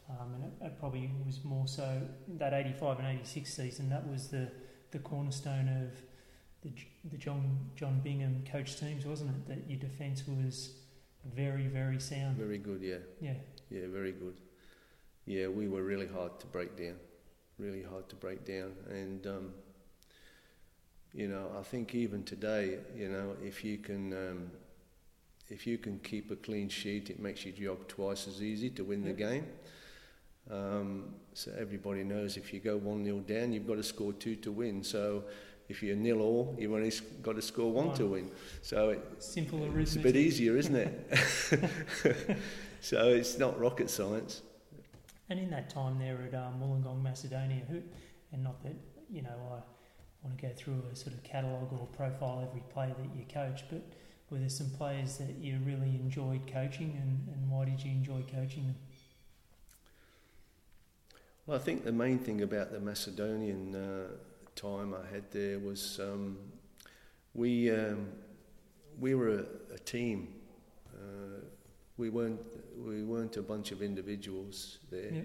um, 0.09 0.33
and 0.35 0.43
it, 0.45 0.65
it 0.65 0.79
probably 0.79 1.09
was 1.25 1.43
more 1.43 1.67
so 1.67 2.01
that 2.39 2.53
'85 2.53 2.99
and 2.99 3.07
'86 3.19 3.53
season. 3.53 3.89
That 3.89 4.07
was 4.07 4.29
the 4.29 4.49
the 4.91 4.99
cornerstone 4.99 5.69
of 5.69 6.01
the 6.61 6.71
the 7.09 7.17
John 7.17 7.57
John 7.75 8.01
Bingham 8.03 8.43
coach 8.51 8.79
teams, 8.79 9.05
wasn't 9.05 9.31
it? 9.31 9.47
That 9.47 9.69
your 9.69 9.79
defence 9.79 10.23
was 10.27 10.71
very 11.35 11.67
very 11.67 11.99
sound. 11.99 12.37
Very 12.37 12.57
good. 12.57 12.81
Yeah. 12.81 12.97
Yeah, 13.19 13.33
Yeah, 13.69 13.87
very 13.87 14.11
good. 14.11 14.35
Yeah, 15.25 15.47
we 15.47 15.67
were 15.67 15.83
really 15.83 16.07
hard 16.07 16.39
to 16.39 16.47
break 16.47 16.75
down, 16.75 16.95
really 17.59 17.83
hard 17.83 18.09
to 18.09 18.15
break 18.15 18.43
down, 18.45 18.73
and 18.89 19.27
um, 19.27 19.53
you 21.13 21.27
know, 21.27 21.51
I 21.59 21.63
think 21.63 21.93
even 21.93 22.23
today, 22.23 22.79
you 22.95 23.09
know, 23.09 23.35
if 23.43 23.63
you 23.65 23.77
can, 23.77 24.13
um, 24.13 24.51
if 25.49 25.67
you 25.67 25.77
can 25.77 25.99
keep 25.99 26.31
a 26.31 26.35
clean 26.37 26.69
sheet, 26.69 27.09
it 27.09 27.19
makes 27.19 27.45
your 27.45 27.53
job 27.53 27.87
twice 27.87 28.27
as 28.27 28.41
easy 28.41 28.69
to 28.71 28.83
win 28.83 29.03
the 29.03 29.13
game. 29.13 29.45
Um, 30.49 31.13
so 31.33 31.51
everybody 31.59 32.03
knows 32.03 32.37
if 32.37 32.53
you 32.53 32.59
go 32.59 32.77
one 32.77 33.03
0 33.03 33.19
down, 33.19 33.51
you've 33.51 33.67
got 33.67 33.75
to 33.75 33.83
score 33.83 34.13
two 34.13 34.35
to 34.37 34.51
win. 34.51 34.83
So 34.83 35.25
if 35.71 35.81
you're 35.81 35.95
nil 35.95 36.21
all, 36.21 36.55
you've 36.59 36.73
only 36.73 36.91
got 37.23 37.35
to 37.35 37.41
score 37.41 37.71
one, 37.71 37.93
to 37.95 38.05
win. 38.05 38.29
So 38.61 38.89
it, 38.89 38.99
simple 39.19 39.63
it's 39.77 39.95
a 39.95 39.99
bit 39.99 40.15
easier, 40.15 40.57
isn't 40.57 40.75
it? 40.75 41.09
so 42.81 43.07
it's 43.07 43.37
not 43.39 43.57
rocket 43.59 43.89
science. 43.89 44.41
And 45.29 45.39
in 45.39 45.49
that 45.51 45.69
time 45.69 45.97
there 45.97 46.19
at 46.27 46.35
um, 46.35 46.59
Wollongong, 46.61 47.01
Macedonia, 47.01 47.61
who, 47.69 47.81
and 48.33 48.43
not 48.43 48.61
that 48.63 48.75
you 49.09 49.21
know 49.21 49.29
I 49.29 50.27
want 50.27 50.37
to 50.37 50.47
go 50.47 50.53
through 50.53 50.83
a 50.91 50.95
sort 50.95 51.15
of 51.15 51.23
catalogue 51.23 51.69
or 51.71 51.87
profile 51.87 52.45
every 52.47 52.61
player 52.69 52.93
that 52.97 53.17
you 53.17 53.25
coach, 53.33 53.63
but 53.69 53.81
were 54.29 54.39
there 54.39 54.49
some 54.49 54.69
players 54.71 55.17
that 55.17 55.37
you 55.39 55.59
really 55.65 55.95
enjoyed 55.95 56.41
coaching, 56.51 56.97
and, 57.01 57.33
and 57.33 57.49
why 57.49 57.65
did 57.65 57.81
you 57.81 57.91
enjoy 57.91 58.23
coaching 58.33 58.63
them? 58.63 58.75
Well, 61.45 61.57
I 61.57 61.61
think 61.61 61.85
the 61.85 61.91
main 61.91 62.19
thing 62.19 62.41
about 62.41 62.71
the 62.71 62.79
Macedonian 62.79 63.73
uh, 63.73 64.07
time 64.55 64.93
I 64.93 65.13
had 65.13 65.31
there 65.31 65.59
was 65.59 65.99
um, 65.99 66.37
we 67.33 67.71
um, 67.71 68.09
we 68.99 69.15
were 69.15 69.29
a, 69.29 69.75
a 69.75 69.79
team. 69.79 70.33
Uh, 70.93 71.41
we 71.97 72.09
weren't 72.09 72.39
we 72.77 73.03
weren't 73.03 73.37
a 73.37 73.41
bunch 73.41 73.71
of 73.71 73.81
individuals 73.81 74.79
there. 74.89 75.11
Yeah. 75.11 75.21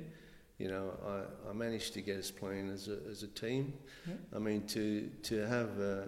You 0.58 0.68
know, 0.68 0.92
I, 1.06 1.50
I 1.50 1.52
managed 1.52 1.92
to 1.94 2.00
get 2.00 2.16
us 2.16 2.30
playing 2.30 2.70
as 2.70 2.88
a, 2.88 2.98
as 3.10 3.22
a 3.22 3.28
team. 3.28 3.74
Yeah. 4.06 4.14
I 4.34 4.38
mean, 4.38 4.66
to 4.68 5.10
to 5.24 5.46
have 5.46 5.80
uh, 5.80 6.06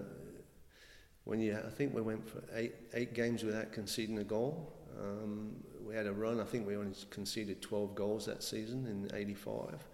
when 1.24 1.40
you 1.40 1.56
I 1.56 1.70
think 1.70 1.94
we 1.94 2.00
went 2.00 2.28
for 2.28 2.42
eight 2.54 2.74
eight 2.94 3.14
games 3.14 3.44
without 3.44 3.72
conceding 3.72 4.18
a 4.18 4.24
goal. 4.24 4.74
Um, 4.98 5.56
we 5.86 5.94
had 5.94 6.06
a 6.06 6.12
run. 6.12 6.38
I 6.40 6.44
think 6.44 6.66
we 6.66 6.76
only 6.76 6.94
conceded 7.08 7.62
12 7.62 7.94
goals 7.94 8.26
that 8.26 8.42
season 8.42 8.86
in 8.86 9.16
'85. 9.16 9.86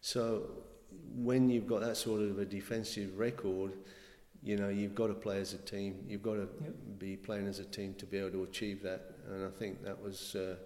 So 0.00 0.50
when 1.14 1.48
you've 1.50 1.66
got 1.66 1.80
that 1.80 1.96
sort 1.96 2.22
of 2.22 2.38
a 2.38 2.44
defensive 2.44 3.18
record, 3.18 3.72
you 4.42 4.56
know 4.56 4.68
you've 4.68 4.94
got 4.94 5.08
to 5.08 5.14
play 5.14 5.40
as 5.40 5.52
a 5.54 5.58
team. 5.58 6.04
You've 6.06 6.22
got 6.22 6.34
to 6.34 6.48
Yep. 6.62 6.74
be 6.98 7.16
playing 7.16 7.46
as 7.48 7.58
a 7.58 7.64
team 7.64 7.94
to 7.94 8.06
be 8.06 8.18
able 8.18 8.30
to 8.30 8.44
achieve 8.44 8.82
that. 8.82 9.02
And 9.28 9.44
I 9.44 9.50
think 9.50 9.82
that 9.84 10.00
was 10.00 10.34
uh, 10.34 10.56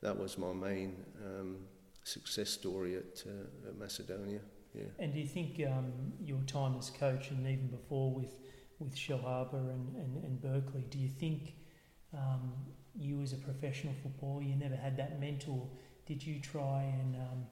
that 0.00 0.18
was 0.18 0.36
my 0.38 0.52
main 0.52 0.96
um, 1.24 1.58
success 2.04 2.50
story 2.50 2.96
at, 2.96 3.22
uh, 3.26 3.68
at 3.68 3.78
Macedonia. 3.78 4.40
Yeah. 4.74 4.84
And 4.98 5.12
do 5.12 5.20
you 5.20 5.26
think 5.26 5.60
um, 5.68 5.92
your 6.24 6.40
time 6.46 6.76
as 6.78 6.90
coach, 6.90 7.30
and 7.30 7.46
even 7.46 7.68
before 7.68 8.12
with 8.12 8.38
with 8.78 8.96
Shellharbour 8.96 9.70
and, 9.70 9.94
and, 9.96 10.24
and 10.24 10.42
Berkeley, 10.42 10.84
do 10.90 10.98
you 10.98 11.08
think 11.08 11.54
um, 12.12 12.52
you 12.98 13.22
as 13.22 13.32
a 13.32 13.36
professional 13.36 13.94
footballer, 14.02 14.42
you 14.42 14.56
never 14.56 14.74
had 14.74 14.96
that 14.96 15.20
mentor? 15.20 15.68
Did 16.06 16.26
you 16.26 16.40
try 16.40 16.82
and 17.00 17.14
um, 17.14 17.46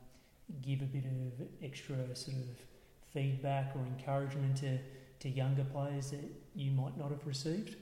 give 0.63 0.83
a 0.83 0.87
bit 0.87 1.05
of 1.05 1.47
extra 1.63 1.97
sort 2.15 2.37
of 2.37 2.45
feedback 3.13 3.73
or 3.75 3.83
encouragement 3.87 4.57
to, 4.59 4.79
to 5.21 5.29
younger 5.29 5.65
players 5.65 6.11
that 6.11 6.25
you 6.55 6.71
might 6.71 6.97
not 6.97 7.11
have 7.11 7.27
received? 7.27 7.77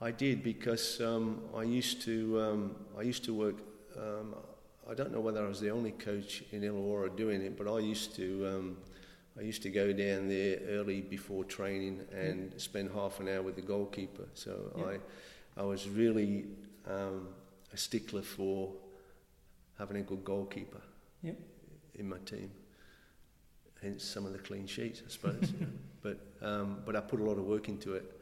I 0.00 0.10
did 0.10 0.42
because 0.42 1.00
um, 1.00 1.40
I 1.56 1.62
used 1.62 2.02
to 2.02 2.40
um, 2.40 2.76
I 2.98 3.02
used 3.02 3.24
to 3.24 3.34
work. 3.34 3.56
Um, 3.96 4.34
I 4.88 4.94
don't 4.94 5.10
know 5.10 5.20
whether 5.20 5.44
I 5.44 5.48
was 5.48 5.60
the 5.60 5.70
only 5.70 5.92
coach 5.92 6.44
in 6.52 6.60
Illawarra 6.60 7.16
doing 7.16 7.40
it, 7.40 7.56
but 7.56 7.66
I 7.66 7.78
used 7.78 8.14
to 8.16 8.46
um, 8.46 8.76
I 9.38 9.42
used 9.42 9.62
to 9.62 9.70
go 9.70 9.92
down 9.92 10.28
there 10.28 10.58
early 10.68 11.00
before 11.00 11.44
training 11.44 12.02
and 12.12 12.50
yep. 12.50 12.60
spend 12.60 12.90
half 12.92 13.20
an 13.20 13.28
hour 13.28 13.42
with 13.42 13.56
the 13.56 13.62
goalkeeper. 13.62 14.26
So 14.34 14.72
yep. 14.76 15.02
I 15.56 15.60
I 15.62 15.64
was 15.64 15.88
really 15.88 16.44
um, 16.86 17.28
a 17.72 17.76
stickler 17.76 18.22
for 18.22 18.72
having 19.78 19.98
a 19.98 20.02
good 20.02 20.24
goalkeeper 20.24 20.80
yep. 21.22 21.38
in 21.94 22.08
my 22.08 22.18
team. 22.18 22.50
Hence 23.82 24.04
some 24.04 24.26
of 24.26 24.32
the 24.32 24.38
clean 24.38 24.66
sheets, 24.66 25.02
I 25.06 25.10
suppose. 25.10 25.52
But 26.02 26.20
um, 26.40 26.82
but 26.86 26.94
I 26.94 27.00
put 27.00 27.18
a 27.18 27.24
lot 27.24 27.36
of 27.36 27.46
work 27.46 27.68
into 27.68 27.94
it 27.94 28.16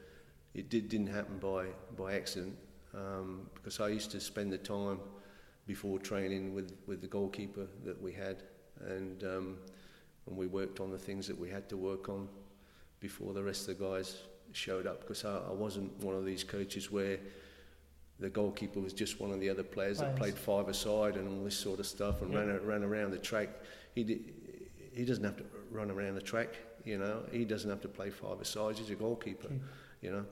it 0.55 0.71
did, 0.71 0.89
didn't 0.89 1.09
happen 1.09 1.39
by, 1.39 1.67
by 1.97 2.15
accident 2.15 2.57
um, 2.95 3.51
because 3.55 3.81
I 3.81 3.89
used 3.89 4.11
to 4.13 4.21
spend 4.21 4.53
the 4.53 4.59
time 4.59 5.01
before 5.67 5.99
training 5.99 6.55
with, 6.55 6.73
with 6.87 7.01
the 7.01 7.07
goalkeeper 7.07 7.67
that 7.85 8.01
we 8.01 8.13
had 8.13 8.45
and, 8.87 9.23
um, 9.25 9.59
and 10.27 10.37
we 10.37 10.47
worked 10.47 10.81
on 10.81 10.91
the 10.91 10.99
things 10.99 11.27
that 11.27 11.39
we 11.39 11.51
had 11.51 11.69
to 11.71 11.77
work 11.77 12.09
on 12.09 12.29
before 13.01 13.35
the 13.35 13.43
rest 13.43 13.69
of 13.69 13.79
the 13.79 13.85
guys 13.85 14.23
showed 14.53 14.87
up 14.87 15.01
because 15.01 15.25
I, 15.25 15.39
I 15.49 15.53
wasn't 15.53 15.93
one 16.05 16.15
of 16.15 16.25
these 16.25 16.45
coaches 16.45 16.91
where 16.91 17.19
the 18.21 18.31
goalkeeper 18.31 18.81
was 18.81 18.93
just 18.93 19.21
one 19.21 19.31
of 19.33 19.41
the 19.41 19.51
other 19.51 19.63
players, 19.63 19.99
that 19.99 20.17
played 20.17 20.35
five 20.35 20.69
aside 20.69 21.17
and 21.17 21.29
all 21.29 21.45
this 21.45 21.57
sort 21.57 21.81
of 21.81 21.87
stuff 21.87 22.23
and 22.23 22.35
ran, 22.35 22.65
ran 22.65 22.85
around 22.85 23.11
the 23.11 23.19
track. 23.19 23.49
He, 23.95 24.05
did, 24.05 24.33
he 24.93 25.05
doesn't 25.05 25.25
have 25.25 25.37
to 25.37 25.45
run 25.71 25.91
around 25.91 26.15
the 26.15 26.23
track, 26.23 26.57
you 26.85 26.99
know. 26.99 27.25
He 27.33 27.45
doesn't 27.45 27.69
have 27.69 27.81
to 27.83 27.89
play 27.89 28.11
five 28.11 28.41
aside. 28.41 28.79
He's 28.79 28.91
a 28.91 28.95
goalkeeper, 28.95 29.49
you 30.01 30.11
know 30.11 30.25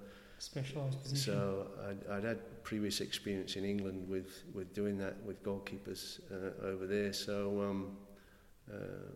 specialised 0.42 1.00
position. 1.00 1.32
So 1.32 1.68
I'd, 1.88 2.10
I'd, 2.10 2.24
had 2.24 2.64
previous 2.64 3.00
experience 3.00 3.54
in 3.54 3.64
England 3.64 4.08
with, 4.08 4.42
with 4.52 4.74
doing 4.74 4.98
that 4.98 5.22
with 5.24 5.40
goalkeepers 5.44 6.18
uh, 6.32 6.66
over 6.66 6.86
there. 6.86 7.12
So 7.12 7.62
um, 7.62 7.96
uh, 8.72 9.12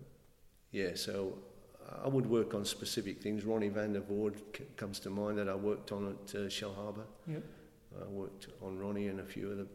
yeah, 0.70 0.90
so 0.94 1.36
I 2.04 2.08
would 2.08 2.26
work 2.26 2.54
on 2.54 2.64
specific 2.64 3.20
things. 3.20 3.44
Ronnie 3.44 3.68
van 3.68 3.92
der 3.92 4.00
Voort 4.00 4.36
c- 4.56 4.64
comes 4.76 5.00
to 5.00 5.10
mind 5.10 5.38
that 5.38 5.48
I 5.48 5.54
worked 5.54 5.90
on 5.90 6.08
at 6.08 6.34
uh, 6.34 6.38
Shellharbour. 6.48 7.06
Yep. 7.26 7.42
I 8.02 8.08
worked 8.08 8.48
on 8.62 8.78
Ronnie 8.78 9.08
and 9.08 9.20
a 9.20 9.24
few 9.24 9.50
of 9.50 9.58
the 9.58 9.66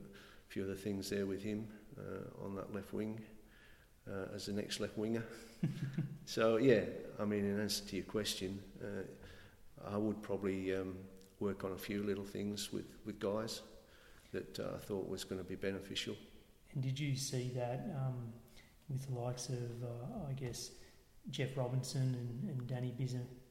few 0.48 0.64
of 0.64 0.68
the 0.68 0.76
things 0.76 1.10
there 1.10 1.26
with 1.26 1.42
him 1.42 1.66
uh, 1.98 2.44
on 2.46 2.56
that 2.56 2.76
left 2.76 2.94
wing 2.94 3.22
uh, 4.10 4.36
as 4.36 4.48
the 4.48 4.54
next 4.54 4.80
left 4.80 4.98
winger. 4.98 5.24
so 6.26 6.58
yeah, 6.58 6.82
I 7.20 7.26
mean, 7.26 7.46
in 7.46 7.60
answer 7.60 7.86
to 7.86 7.96
your 7.96 8.06
question, 8.06 8.60
uh, 8.84 9.90
I 9.90 9.98
would 9.98 10.22
probably 10.22 10.76
um, 10.76 10.96
work 11.40 11.64
on 11.64 11.72
a 11.72 11.78
few 11.78 12.04
little 12.04 12.26
things 12.26 12.72
with, 12.72 12.86
with 13.06 13.20
guys 13.20 13.62
that 14.32 14.60
uh, 14.60 14.76
I 14.76 14.78
thought 14.78 15.10
was 15.10 15.24
going 15.24 15.42
to 15.42 15.48
be 15.48 15.56
beneficial. 15.56 16.16
And 16.74 16.84
did 16.84 17.00
you 17.00 17.16
see 17.16 17.52
that 17.56 17.94
um, 17.98 18.32
with 18.90 19.08
the 19.08 19.20
likes 19.20 19.50
of, 19.50 19.84
uh, 19.84 20.30
I 20.30 20.34
guess, 20.34 20.72
Jeff 21.30 21.56
Robinson 21.56 22.16
and, 22.16 22.50
and 22.50 22.68
Danny 22.68 22.94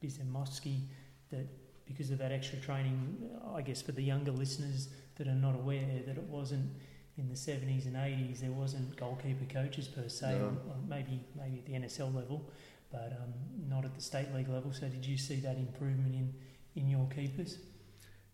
Bizemowski, 0.01 0.81
that 1.29 1.47
because 1.91 2.11
of 2.11 2.17
that 2.19 2.31
extra 2.31 2.59
training, 2.59 3.29
I 3.55 3.61
guess 3.61 3.81
for 3.81 3.91
the 3.91 4.03
younger 4.03 4.31
listeners 4.31 4.89
that 5.17 5.27
are 5.27 5.35
not 5.35 5.55
aware, 5.55 5.85
that 6.05 6.17
it 6.17 6.23
wasn't 6.23 6.69
in 7.17 7.27
the 7.27 7.35
70s 7.35 7.85
and 7.85 7.95
80s, 7.95 8.39
there 8.39 8.51
wasn't 8.51 8.95
goalkeeper 8.95 9.45
coaches 9.51 9.87
per 9.87 10.07
se, 10.07 10.37
no. 10.39 10.57
maybe 10.87 11.19
maybe 11.35 11.57
at 11.59 11.65
the 11.65 11.73
NSL 11.73 12.13
level, 12.15 12.49
but 12.91 13.17
um, 13.21 13.33
not 13.69 13.85
at 13.85 13.93
the 13.95 14.01
state 14.01 14.33
league 14.33 14.49
level. 14.49 14.71
So 14.71 14.87
did 14.87 15.05
you 15.05 15.17
see 15.17 15.35
that 15.41 15.57
improvement 15.57 16.15
in, 16.15 16.33
in 16.75 16.89
your 16.89 17.07
keepers? 17.13 17.57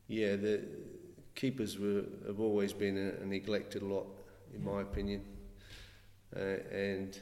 yeah, 0.08 0.36
the 0.36 0.64
keepers 1.36 1.78
were, 1.78 2.04
have 2.26 2.40
always 2.40 2.74
been 2.74 2.98
a, 2.98 3.24
a 3.24 3.26
neglected 3.26 3.84
lot, 3.84 4.08
in 4.54 4.64
my 4.64 4.82
opinion. 4.82 5.24
Uh, 6.36 6.60
and 6.72 7.20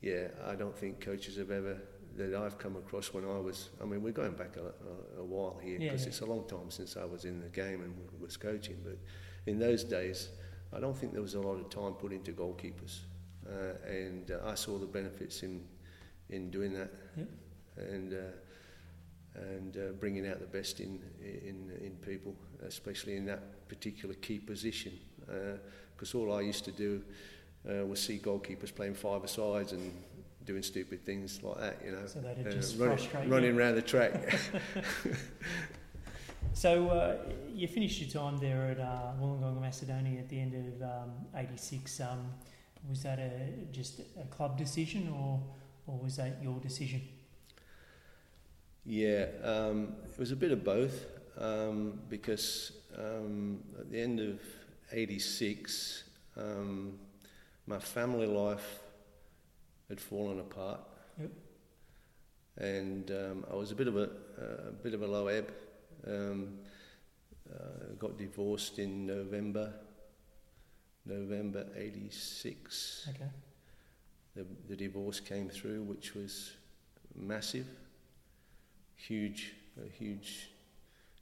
yeah, 0.00 0.28
I 0.46 0.54
don't 0.54 0.76
think 0.76 1.00
coaches 1.00 1.36
have 1.36 1.50
ever 1.50 1.78
that 2.16 2.34
I've 2.34 2.58
come 2.58 2.76
across 2.76 3.12
when 3.12 3.24
I 3.24 3.38
was. 3.38 3.70
I 3.80 3.84
mean, 3.84 4.02
we're 4.02 4.12
going 4.12 4.32
back 4.32 4.56
a, 4.56 5.18
a, 5.18 5.22
a 5.22 5.24
while 5.24 5.58
here 5.62 5.78
because 5.78 6.00
yeah, 6.00 6.04
yeah. 6.04 6.08
it's 6.08 6.20
a 6.20 6.26
long 6.26 6.46
time 6.46 6.70
since 6.70 6.96
I 6.96 7.04
was 7.04 7.24
in 7.24 7.40
the 7.40 7.48
game 7.48 7.82
and 7.82 7.94
was 8.20 8.36
coaching. 8.36 8.76
But 8.84 8.98
in 9.46 9.58
those 9.58 9.84
days, 9.84 10.30
I 10.72 10.80
don't 10.80 10.96
think 10.96 11.12
there 11.12 11.22
was 11.22 11.34
a 11.34 11.40
lot 11.40 11.58
of 11.58 11.70
time 11.70 11.92
put 11.92 12.12
into 12.12 12.32
goalkeepers, 12.32 13.00
uh, 13.46 13.74
and 13.86 14.30
uh, 14.30 14.38
I 14.46 14.54
saw 14.54 14.78
the 14.78 14.86
benefits 14.86 15.42
in 15.42 15.64
in 16.30 16.50
doing 16.50 16.72
that. 16.74 16.90
Yep. 17.16 17.28
And 17.76 18.12
uh, 18.12 18.16
and 19.34 19.76
uh, 19.76 19.92
bringing 19.98 20.28
out 20.28 20.40
the 20.40 20.46
best 20.46 20.80
in, 20.80 21.00
in, 21.20 21.70
in 21.80 21.96
people, 22.02 22.34
especially 22.66 23.16
in 23.16 23.24
that 23.26 23.66
particular 23.68 24.14
key 24.14 24.38
position. 24.38 24.92
Because 25.94 26.14
uh, 26.14 26.18
all 26.18 26.34
I 26.34 26.42
used 26.42 26.64
to 26.66 26.72
do 26.72 27.02
uh, 27.68 27.86
was 27.86 28.00
see 28.00 28.18
goalkeepers 28.18 28.74
playing 28.74 28.94
five-a-sides 28.94 29.72
and 29.72 29.92
doing 30.44 30.62
stupid 30.62 31.04
things 31.04 31.42
like 31.42 31.58
that, 31.58 31.82
you 31.84 31.92
know. 31.92 32.06
So 32.06 32.20
that'd 32.20 32.46
uh, 32.46 32.50
just 32.50 32.78
running, 32.78 33.30
running 33.30 33.56
around 33.56 33.76
the 33.76 33.82
track. 33.82 34.12
so 36.52 36.88
uh, 36.88 37.16
you 37.52 37.68
finished 37.68 38.00
your 38.00 38.10
time 38.10 38.38
there 38.38 38.70
at 38.70 38.80
uh, 38.80 39.12
Wollongong, 39.20 39.60
Macedonia 39.60 40.20
at 40.20 40.28
the 40.28 40.40
end 40.40 40.54
of 40.54 40.82
um, 40.82 41.10
86. 41.34 42.00
Um, 42.00 42.32
was 42.88 43.02
that 43.04 43.18
a, 43.18 43.30
just 43.70 44.00
a 44.20 44.24
club 44.30 44.58
decision 44.58 45.08
or, 45.08 45.40
or 45.86 45.98
was 45.98 46.16
that 46.16 46.38
your 46.42 46.58
decision? 46.58 47.02
Yeah, 48.84 49.26
um, 49.44 49.94
it 50.04 50.18
was 50.18 50.32
a 50.32 50.36
bit 50.36 50.50
of 50.50 50.64
both 50.64 51.06
um, 51.38 52.00
because 52.08 52.72
um, 52.98 53.60
at 53.78 53.90
the 53.90 54.00
end 54.00 54.18
of 54.18 54.40
86, 54.90 56.04
um, 56.36 56.98
my 57.66 57.78
family 57.78 58.26
life 58.26 58.80
had 59.92 60.00
fallen 60.00 60.40
apart. 60.40 60.80
Yep. 61.20 61.30
And 62.58 63.10
um, 63.10 63.44
I 63.50 63.54
was 63.54 63.70
a 63.72 63.74
bit 63.74 63.88
of 63.88 63.96
a, 63.96 64.08
a 64.68 64.72
bit 64.82 64.94
of 64.94 65.02
a 65.02 65.06
low 65.06 65.26
ebb. 65.26 65.52
Um, 66.06 66.58
uh, 67.52 67.94
got 67.98 68.16
divorced 68.16 68.78
in 68.78 69.06
November, 69.06 69.72
November 71.04 71.66
'86. 71.76 73.08
Okay. 73.10 73.30
The, 74.34 74.46
the 74.68 74.76
divorce 74.76 75.20
came 75.20 75.50
through, 75.50 75.82
which 75.82 76.14
was 76.14 76.52
massive 77.14 77.66
huge, 78.96 79.54
a 79.84 79.88
huge 79.88 80.50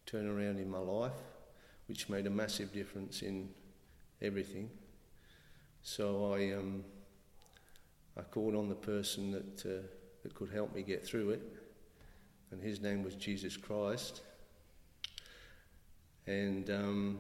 turnaround 0.07 0.61
in 0.61 0.71
my 0.71 0.79
life, 0.79 1.13
which 1.87 2.09
made 2.09 2.27
a 2.27 2.31
massive 2.31 2.73
difference 2.73 3.23
in 3.23 3.49
everything. 4.21 4.71
So 5.83 6.35
I, 6.35 6.53
um, 6.53 6.85
I 8.17 8.23
called 8.23 8.55
on 8.55 8.69
the 8.69 8.75
person 8.75 9.31
that, 9.33 9.67
uh, 9.67 9.87
that 10.23 10.35
could 10.35 10.51
help 10.51 10.75
me 10.75 10.83
get 10.83 11.07
through 11.07 11.31
it, 11.31 11.43
and 12.51 12.63
his 12.63 12.81
name 12.81 13.03
was 13.03 13.15
Jesus 13.15 13.57
Christ. 13.57 14.23
And 16.27 16.71
um, 16.71 17.19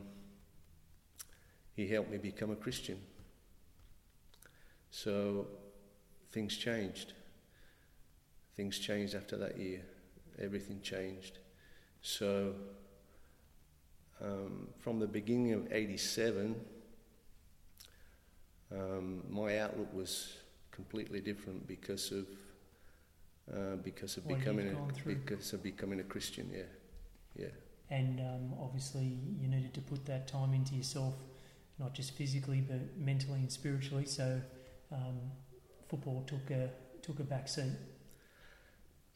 he 1.75 1.89
helped 1.89 2.11
me 2.11 2.19
become 2.19 2.51
a 2.51 2.57
Christian. 2.57 3.01
So 4.91 5.47
things 6.33 6.57
changed. 6.57 7.15
Things 8.57 8.79
changed 8.79 9.15
after 9.15 9.37
that 9.37 9.59
year 9.59 9.83
everything 10.41 10.81
changed. 10.81 11.39
So 12.03 12.55
um, 14.23 14.69
from 14.79 14.99
the 14.99 15.07
beginning 15.07 15.53
of 15.53 15.73
87, 15.73 16.55
um, 18.73 19.23
my 19.29 19.59
outlook 19.59 19.93
was 19.93 20.35
completely 20.81 21.20
different 21.20 21.66
because 21.66 22.12
of 22.12 22.27
uh, 23.55 23.77
because 23.82 24.16
of 24.16 24.27
what 24.27 24.39
becoming 24.39 24.69
a, 24.69 25.09
because 25.15 25.52
of 25.52 25.62
becoming 25.62 26.01
a 26.01 26.09
Christian. 26.15 26.51
Yeah, 26.52 26.70
yeah. 27.43 27.55
And 27.90 28.20
um, 28.20 28.55
obviously, 28.61 29.19
you 29.40 29.48
needed 29.48 29.74
to 29.74 29.81
put 29.81 30.07
that 30.07 30.28
time 30.28 30.55
into 30.55 30.74
yourself, 30.74 31.15
not 31.78 31.93
just 31.94 32.16
physically 32.16 32.61
but 32.61 32.81
mentally 32.97 33.40
and 33.40 33.51
spiritually. 33.51 34.07
So, 34.07 34.40
um, 34.93 35.16
football 35.89 36.24
took 36.27 36.51
a 36.51 36.70
took 37.02 37.19
a 37.20 37.24
back 37.24 37.48
seat 37.48 37.73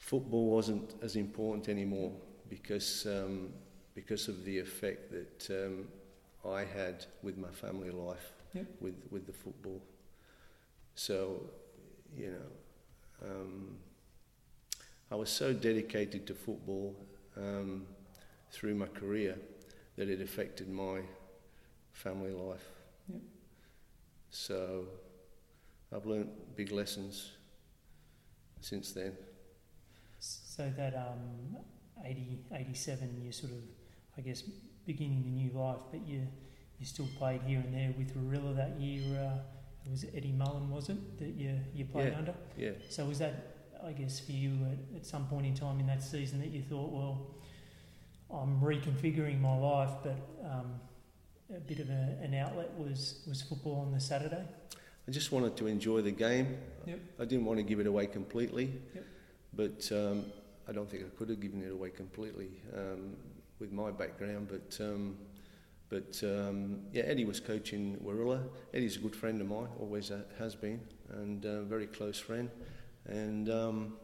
football 0.04 0.50
wasn't 0.50 0.94
as 1.02 1.16
important 1.16 1.68
anymore 1.68 2.12
because 2.48 3.06
um, 3.06 3.48
because 3.94 4.28
of 4.28 4.44
the 4.44 4.58
effect 4.58 5.10
that 5.10 5.64
um, 5.64 5.88
I 6.44 6.64
had 6.64 7.06
with 7.22 7.38
my 7.38 7.50
family 7.50 7.90
life. 7.90 8.32
yep. 8.52 8.66
with 8.80 8.96
with 9.10 9.26
the 9.26 9.32
football. 9.32 9.80
So, 10.94 11.40
you 12.16 12.32
know, 12.32 13.28
um, 13.28 13.76
I 15.10 15.16
was 15.16 15.30
so 15.30 15.52
dedicated 15.52 16.26
to 16.26 16.34
football 16.34 16.94
um, 17.36 17.86
through 18.50 18.74
my 18.74 18.86
career 18.86 19.36
that 19.96 20.08
it 20.08 20.20
affected 20.20 20.68
my 20.68 21.00
family 21.92 22.32
life. 22.32 22.64
Yep. 23.12 23.20
So, 24.30 24.86
I've 25.94 26.06
learnt 26.06 26.56
big 26.56 26.72
lessons 26.72 27.32
since 28.60 28.92
then. 28.92 29.12
So 30.18 30.72
that 30.76 30.94
um, 30.94 31.56
80, 32.04 32.38
87, 32.52 33.22
you 33.24 33.30
sort 33.32 33.52
of, 33.52 33.58
I 34.16 34.22
guess, 34.22 34.42
beginning 34.86 35.24
a 35.26 35.30
new 35.30 35.50
life, 35.52 35.80
but 35.90 36.06
you 36.06 36.26
you 36.80 36.86
still 36.86 37.08
played 37.16 37.40
here 37.42 37.60
and 37.60 37.72
there 37.72 37.94
with 37.96 38.14
Warilla 38.16 38.54
that 38.56 38.80
year. 38.80 39.02
Uh, 39.18 39.38
was 39.90 40.04
Eddie 40.14 40.32
Mullen, 40.32 40.70
was 40.70 40.88
it, 40.88 41.18
that 41.18 41.34
you, 41.34 41.58
you 41.74 41.84
played 41.84 42.12
Yeah. 42.12 42.18
under? 42.18 42.34
Yeah. 42.56 42.70
So 42.88 43.04
was 43.06 43.18
that, 43.18 43.34
I 43.84 43.92
guess, 43.92 44.20
for 44.20 44.32
you 44.32 44.52
at, 44.92 44.96
at 44.96 45.06
some 45.06 45.26
point 45.26 45.46
in 45.46 45.54
time 45.54 45.80
in 45.80 45.86
that 45.86 46.02
season 46.02 46.40
that 46.40 46.48
you 46.48 46.62
thought, 46.62 46.90
well, 46.90 47.26
I'm 48.30 48.60
reconfiguring 48.60 49.40
my 49.40 49.56
life, 49.56 49.90
but 50.02 50.16
um, 50.44 50.80
a 51.54 51.60
bit 51.60 51.80
of 51.80 51.90
a, 51.90 52.16
an 52.22 52.34
outlet 52.34 52.70
was, 52.78 53.22
was 53.28 53.42
football 53.42 53.80
on 53.86 53.92
the 53.92 54.00
Saturday? 54.00 54.42
I 55.06 55.10
just 55.10 55.32
wanted 55.32 55.56
to 55.58 55.66
enjoy 55.66 56.00
the 56.00 56.10
game. 56.10 56.56
Yep. 56.86 56.98
I 57.20 57.24
didn't 57.26 57.44
want 57.44 57.58
to 57.58 57.62
give 57.62 57.78
it 57.78 57.86
away 57.86 58.06
completely, 58.06 58.72
Yep. 58.94 59.04
but 59.52 59.92
um, 59.92 60.24
I 60.66 60.72
don't 60.72 60.90
think 60.90 61.04
I 61.04 61.18
could 61.18 61.28
have 61.28 61.40
given 61.40 61.62
it 61.62 61.70
away 61.70 61.90
completely 61.90 62.48
um, 62.74 63.14
with 63.58 63.70
my 63.70 63.90
background. 63.90 64.48
But 64.50 64.82
um, 64.82 65.18
but 65.94 66.20
um, 66.24 66.80
yeah, 66.92 67.04
Eddie 67.04 67.24
was 67.24 67.38
coaching 67.38 67.96
Warilla. 68.00 68.40
Eddie's 68.72 68.96
a 68.96 68.98
good 68.98 69.14
friend 69.14 69.40
of 69.40 69.46
mine, 69.46 69.68
always 69.78 70.10
uh, 70.10 70.22
has 70.40 70.56
been, 70.56 70.80
and 71.10 71.44
a 71.44 71.62
very 71.62 71.86
close 71.86 72.18
friend. 72.18 72.50
And 73.06 73.48
um, 73.48 73.96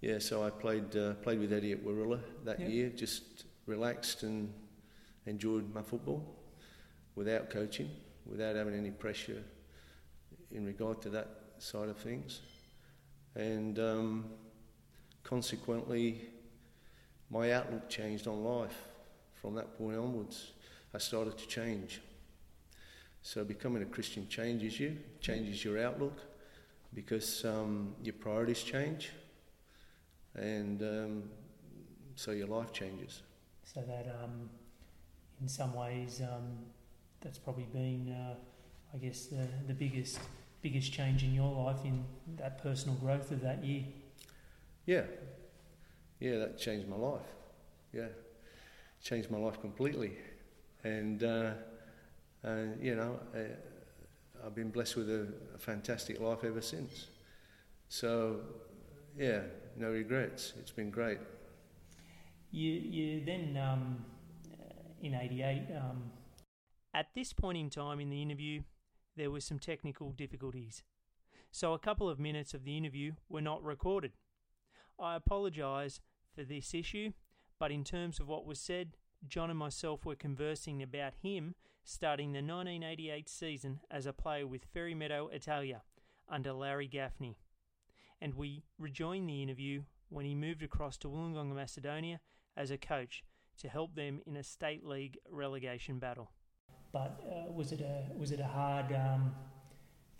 yeah, 0.00 0.18
so 0.18 0.42
I 0.42 0.50
played 0.50 0.96
uh, 0.96 1.14
played 1.22 1.38
with 1.38 1.52
Eddie 1.52 1.70
at 1.70 1.84
Warilla 1.84 2.18
that 2.44 2.58
Yep. 2.58 2.68
year. 2.68 2.88
Just 2.88 3.44
relaxed 3.66 4.24
and 4.24 4.52
enjoyed 5.26 5.72
my 5.72 5.82
football 5.82 6.34
without 7.14 7.48
coaching, 7.48 7.90
without 8.26 8.56
having 8.56 8.74
any 8.74 8.90
pressure 8.90 9.44
in 10.50 10.66
regard 10.66 11.00
to 11.02 11.10
that 11.10 11.28
side 11.58 11.88
of 11.88 11.96
things. 11.98 12.40
And 13.36 13.78
um, 13.78 14.24
consequently, 15.22 16.22
my 17.30 17.52
outlook 17.52 17.88
changed 17.88 18.26
on 18.26 18.42
life 18.42 18.78
from 19.40 19.54
that 19.54 19.78
point 19.78 19.96
onwards. 19.96 20.54
I 20.94 20.98
started 20.98 21.36
to 21.38 21.46
change. 21.46 22.00
So 23.22 23.44
becoming 23.44 23.82
a 23.82 23.86
Christian 23.86 24.28
changes 24.28 24.78
you, 24.80 24.96
changes 25.20 25.64
your 25.64 25.78
outlook, 25.84 26.18
because 26.94 27.44
um, 27.44 27.94
your 28.02 28.14
priorities 28.14 28.62
change, 28.62 29.10
and 30.34 30.82
um, 30.82 31.22
so 32.14 32.30
your 32.30 32.46
life 32.46 32.72
changes. 32.72 33.22
So 33.64 33.82
that, 33.82 34.06
um, 34.22 34.48
in 35.40 35.48
some 35.48 35.74
ways, 35.74 36.22
um, 36.22 36.58
that's 37.20 37.38
probably 37.38 37.66
been, 37.72 38.12
uh, 38.12 38.34
I 38.94 38.98
guess, 38.98 39.26
the, 39.26 39.46
the 39.66 39.74
biggest 39.74 40.18
biggest 40.60 40.92
change 40.92 41.22
in 41.22 41.32
your 41.34 41.52
life 41.64 41.84
in 41.84 42.04
that 42.36 42.60
personal 42.62 42.96
growth 42.96 43.30
of 43.30 43.40
that 43.42 43.62
year. 43.62 43.84
Yeah, 44.86 45.02
yeah, 46.18 46.38
that 46.38 46.58
changed 46.58 46.88
my 46.88 46.96
life. 46.96 47.26
Yeah, 47.92 48.08
changed 49.02 49.30
my 49.30 49.38
life 49.38 49.60
completely, 49.60 50.16
and 50.84 51.22
uh, 51.22 51.52
and 52.42 52.82
you 52.82 52.94
know, 52.94 53.18
uh, 53.34 54.44
I've 54.44 54.54
been 54.54 54.70
blessed 54.70 54.96
with 54.96 55.10
a, 55.10 55.26
a 55.54 55.58
fantastic 55.58 56.20
life 56.20 56.44
ever 56.44 56.60
since. 56.62 57.08
So, 57.88 58.40
yeah, 59.16 59.40
no 59.76 59.90
regrets. 59.90 60.52
It's 60.58 60.70
been 60.70 60.90
great. 60.90 61.18
You, 62.50 62.70
you 62.70 63.24
then, 63.24 63.56
um, 63.56 64.04
in 65.02 65.14
88, 65.14 65.66
um, 65.76 66.10
at 66.94 67.06
this 67.14 67.32
point 67.32 67.58
in 67.58 67.70
time 67.70 68.00
in 68.00 68.10
the 68.10 68.22
interview, 68.22 68.62
there 69.16 69.30
were 69.30 69.40
some 69.40 69.58
technical 69.58 70.12
difficulties. 70.12 70.82
So 71.50 71.72
a 71.72 71.78
couple 71.78 72.08
of 72.08 72.18
minutes 72.18 72.54
of 72.54 72.64
the 72.64 72.76
interview 72.76 73.12
were 73.28 73.40
not 73.40 73.62
recorded. 73.62 74.12
I 75.00 75.16
apologise 75.16 76.00
for 76.34 76.44
this 76.44 76.74
issue, 76.74 77.12
but 77.58 77.70
in 77.70 77.84
terms 77.84 78.20
of 78.20 78.28
what 78.28 78.46
was 78.46 78.60
said, 78.60 78.96
John 79.26 79.50
and 79.50 79.58
myself 79.58 80.04
were 80.04 80.14
conversing 80.14 80.82
about 80.82 81.14
him 81.22 81.54
starting 81.84 82.32
the 82.32 82.38
1988 82.38 83.28
season 83.28 83.80
as 83.90 84.06
a 84.06 84.12
player 84.12 84.46
with 84.46 84.64
Fairy 84.72 84.94
Meadow 84.94 85.28
Italia 85.28 85.82
under 86.28 86.52
Larry 86.52 86.86
Gaffney. 86.86 87.38
And 88.20 88.34
we 88.34 88.64
rejoined 88.78 89.28
the 89.28 89.42
interview 89.42 89.82
when 90.08 90.24
he 90.24 90.34
moved 90.34 90.62
across 90.62 90.96
to 90.98 91.08
Wollongong, 91.08 91.54
Macedonia 91.54 92.20
as 92.56 92.70
a 92.70 92.78
coach 92.78 93.24
to 93.58 93.68
help 93.68 93.94
them 93.94 94.20
in 94.26 94.36
a 94.36 94.42
state 94.42 94.84
league 94.84 95.18
relegation 95.30 95.98
battle. 95.98 96.30
But 96.92 97.20
uh, 97.30 97.52
was 97.52 97.72
it 97.72 97.80
a 97.80 98.16
was 98.16 98.32
it 98.32 98.40
a 98.40 98.46
hard 98.46 98.92
um, 98.92 99.34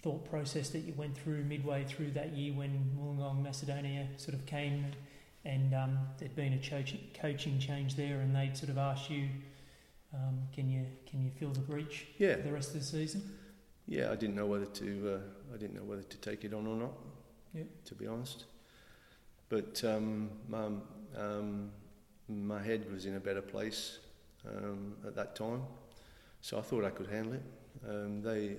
thought 0.03 0.29
process 0.29 0.70
that 0.70 0.81
you 0.81 0.93
went 0.95 1.16
through 1.16 1.45
midway 1.45 1.85
through 1.85 2.12
that 2.12 2.33
year 2.33 2.53
when 2.53 2.91
Wollongong 2.97 3.43
Macedonia 3.43 4.09
sort 4.16 4.35
of 4.35 4.45
came 4.47 4.87
and 5.44 5.74
um, 5.74 5.98
there'd 6.19 6.35
been 6.36 6.52
a 6.55 7.10
coaching 7.20 7.59
change 7.59 7.97
there 7.97 8.20
and 8.20 8.35
they'd 8.35 8.56
sort 8.56 8.70
of 8.70 8.78
asked 8.78 9.10
you, 9.10 9.28
um, 10.15 10.39
can 10.55 10.69
you 10.69 10.85
can 11.09 11.23
you 11.23 11.31
fill 11.39 11.51
the 11.51 11.60
breach 11.60 12.06
Yeah, 12.19 12.36
for 12.36 12.43
the 12.43 12.52
rest 12.52 12.74
of 12.74 12.81
the 12.81 12.86
season? 12.86 13.23
yeah. 13.86 14.10
I 14.10 14.16
didn't 14.16 14.36
know 14.36 14.47
whether 14.47 14.65
to. 14.66 15.15
Uh, 15.15 15.55
I 15.55 15.56
didn't 15.59 15.74
know 15.77 15.82
whether 15.85 16.02
to 16.02 16.16
take 16.19 16.44
it 16.44 16.52
on 16.55 16.66
or 16.66 16.77
not. 16.77 16.93
Yeah. 17.55 17.62
To 17.86 17.94
be 17.94 18.06
honest, 18.06 18.44
but 19.48 19.82
um, 19.85 20.31
my 20.48 20.66
um, 21.16 21.70
my 22.28 22.62
head 22.62 22.90
was 22.93 23.06
in 23.06 23.16
a 23.16 23.20
better 23.20 23.40
place 23.43 23.98
um, 24.47 24.94
at 25.06 25.15
that 25.16 25.35
time, 25.35 25.62
so 26.43 26.59
I 26.59 26.62
thought 26.62 26.85
I 26.85 26.90
could 26.90 27.06
handle 27.09 27.35
it. 27.35 27.43
Um, 27.89 28.20
they 28.23 28.56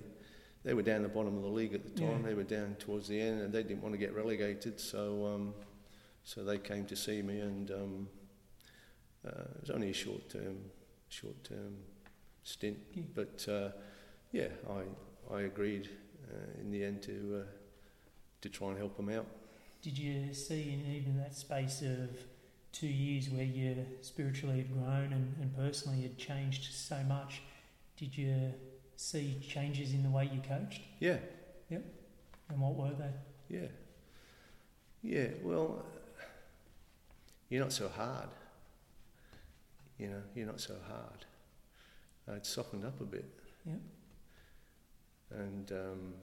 they 0.64 0.74
were 0.74 0.82
down 0.82 1.02
the 1.02 1.08
bottom 1.08 1.36
of 1.36 1.42
the 1.42 1.48
league 1.48 1.74
at 1.74 1.84
the 1.84 2.00
time. 2.00 2.20
Yeah. 2.22 2.28
They 2.28 2.34
were 2.34 2.42
down 2.44 2.76
towards 2.78 3.06
the 3.08 3.20
end, 3.20 3.40
and 3.42 3.52
they 3.52 3.62
didn't 3.62 3.82
want 3.82 3.94
to 3.94 3.98
get 3.98 4.14
relegated. 4.14 4.78
So 4.80 5.26
um, 5.26 5.54
so 6.30 6.44
they 6.44 6.58
came 6.58 6.84
to 6.86 6.94
see 6.94 7.22
me, 7.22 7.40
and 7.40 7.72
um, 7.72 8.08
uh, 9.26 9.30
it 9.56 9.60
was 9.62 9.70
only 9.70 9.90
a 9.90 9.92
short 9.92 10.28
term 10.30 10.58
short 11.08 11.42
term 11.42 11.74
stint. 12.44 12.78
Yeah. 12.94 13.02
But 13.16 13.46
uh, 13.48 13.70
yeah, 14.30 14.46
I 14.68 15.34
I 15.34 15.40
agreed 15.40 15.90
uh, 16.32 16.60
in 16.60 16.70
the 16.70 16.84
end 16.84 17.02
to 17.02 17.42
uh, 17.42 17.50
to 18.42 18.48
try 18.48 18.68
and 18.68 18.78
help 18.78 18.96
them 18.96 19.08
out. 19.08 19.26
Did 19.82 19.98
you 19.98 20.32
see 20.32 20.72
in 20.72 20.94
even 20.94 21.18
that 21.18 21.34
space 21.34 21.82
of 21.82 22.10
two 22.70 22.86
years 22.86 23.28
where 23.28 23.44
you 23.44 23.84
spiritually 24.00 24.58
had 24.58 24.72
grown 24.72 25.12
and, 25.12 25.34
and 25.40 25.56
personally 25.56 26.02
had 26.02 26.16
changed 26.16 26.72
so 26.72 26.96
much, 27.08 27.42
did 27.96 28.16
you 28.16 28.54
see 28.94 29.36
changes 29.40 29.92
in 29.94 30.04
the 30.04 30.10
way 30.10 30.30
you 30.32 30.40
coached? 30.48 30.82
Yeah, 31.00 31.16
Yep. 31.70 31.82
And 32.50 32.60
what 32.60 32.76
were 32.76 32.94
they? 32.94 33.56
yeah, 33.56 33.68
yeah. 35.02 35.28
Well, 35.42 35.84
you're 37.50 37.62
not 37.62 37.72
so 37.72 37.88
hard. 37.88 38.28
You 39.98 40.08
know, 40.08 40.22
you're 40.34 40.46
not 40.46 40.60
so 40.60 40.76
hard. 40.88 41.26
I'd 42.34 42.46
softened 42.46 42.86
up 42.86 43.00
a 43.00 43.04
bit. 43.04 43.28
Yeah. 43.66 43.74
And 45.32 45.72
um, 45.72 46.14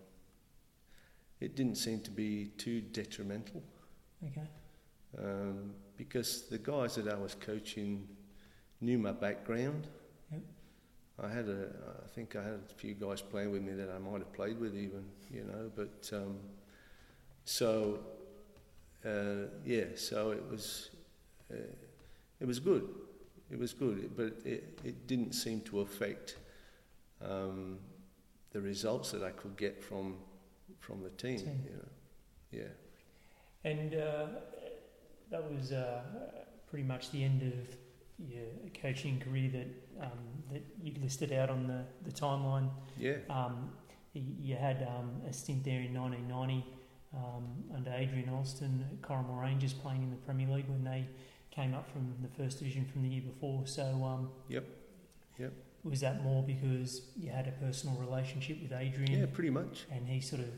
it 1.39 1.55
didn't 1.55 1.75
seem 1.75 1.99
to 2.01 2.11
be 2.11 2.47
too 2.57 2.81
detrimental. 2.81 3.61
Okay. 4.25 4.47
um, 5.17 5.73
because 5.95 6.43
the 6.49 6.57
guys 6.57 6.95
that 6.95 7.07
I 7.07 7.15
was 7.15 7.35
coaching 7.35 8.07
knew 8.81 8.97
my 8.97 9.11
background. 9.11 9.87
Yep. 10.31 10.41
I 11.23 11.27
had 11.29 11.47
a, 11.49 11.67
I 12.03 12.07
think 12.13 12.35
I 12.35 12.43
had 12.43 12.59
a 12.69 12.73
few 12.75 12.93
guys 12.93 13.21
playing 13.21 13.51
with 13.51 13.63
me 13.63 13.73
that 13.73 13.89
I 13.89 13.97
might 13.97 14.19
have 14.19 14.33
played 14.33 14.59
with 14.59 14.75
even, 14.75 15.05
you 15.31 15.43
know. 15.43 15.71
But 15.75 16.09
um, 16.13 16.37
so 17.45 17.99
uh, 19.05 19.47
yeah, 19.65 19.85
so 19.95 20.31
it 20.31 20.43
was, 20.49 20.89
uh, 21.51 21.57
it 22.39 22.45
was 22.45 22.59
good. 22.59 22.87
It 23.49 23.57
was 23.57 23.73
good, 23.73 24.11
but 24.15 24.41
it, 24.45 24.79
it 24.83 25.07
didn't 25.07 25.33
seem 25.33 25.61
to 25.61 25.79
affect 25.79 26.37
um, 27.23 27.79
the 28.51 28.61
results 28.61 29.11
that 29.11 29.23
I 29.23 29.31
could 29.31 29.57
get 29.57 29.83
from 29.83 30.17
from 30.79 31.01
the 31.01 31.09
team. 31.09 31.39
Team. 31.39 31.63
You 31.65 31.71
know, 31.71 32.63
yeah. 32.63 33.69
And 33.69 33.95
uh, 33.95 34.27
that 35.31 35.51
was 35.51 35.71
uh, 35.71 36.01
pretty 36.69 36.85
much 36.85 37.11
the 37.11 37.23
end 37.23 37.41
of 37.41 37.77
your 38.19 38.45
coaching 38.81 39.19
career 39.19 39.49
that 39.51 40.03
um, 40.05 40.19
that 40.51 40.63
you 40.81 40.93
listed 41.01 41.31
out 41.31 41.49
on 41.49 41.67
the, 41.67 41.83
the 42.05 42.11
timeline. 42.11 42.69
Yeah, 42.97 43.17
Um, 43.29 43.71
you 44.13 44.55
had 44.55 44.83
um, 44.83 45.21
a 45.29 45.33
stint 45.33 45.63
there 45.63 45.81
in 45.81 45.93
1990 45.93 46.65
um, 47.15 47.45
under 47.75 47.91
Adrian 47.91 48.29
Alston 48.29 48.85
at 48.91 49.01
Corrimal 49.01 49.39
Rangers 49.39 49.73
playing 49.73 50.03
in 50.03 50.09
the 50.09 50.17
Premier 50.17 50.47
League 50.47 50.67
when 50.67 50.83
they 50.83 51.05
came 51.57 51.73
up 51.73 51.89
from 51.91 52.13
the 52.21 52.29
first 52.41 52.59
division 52.59 52.85
from 52.85 53.01
the 53.01 53.09
year 53.09 53.23
before. 53.33 53.65
So, 53.65 53.83
um, 54.11 54.29
Yep. 54.47 54.65
Yep. 55.39 55.53
was 55.83 55.99
that 56.01 56.23
more 56.23 56.43
because 56.43 57.01
you 57.17 57.29
had 57.31 57.47
a 57.47 57.51
personal 57.65 57.95
relationship 57.99 58.61
with 58.61 58.71
Adrian? 58.71 59.19
Yeah, 59.19 59.25
pretty 59.37 59.49
much. 59.49 59.85
And 59.91 60.07
he 60.07 60.21
sort 60.21 60.41
of 60.43 60.49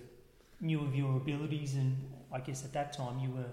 knew 0.60 0.82
of 0.82 0.94
your 0.96 1.16
abilities, 1.18 1.76
and 1.76 1.96
I 2.32 2.40
guess 2.42 2.66
at 2.66 2.74
that 2.74 2.92
time 2.94 3.20
you 3.20 3.32
were 3.32 3.52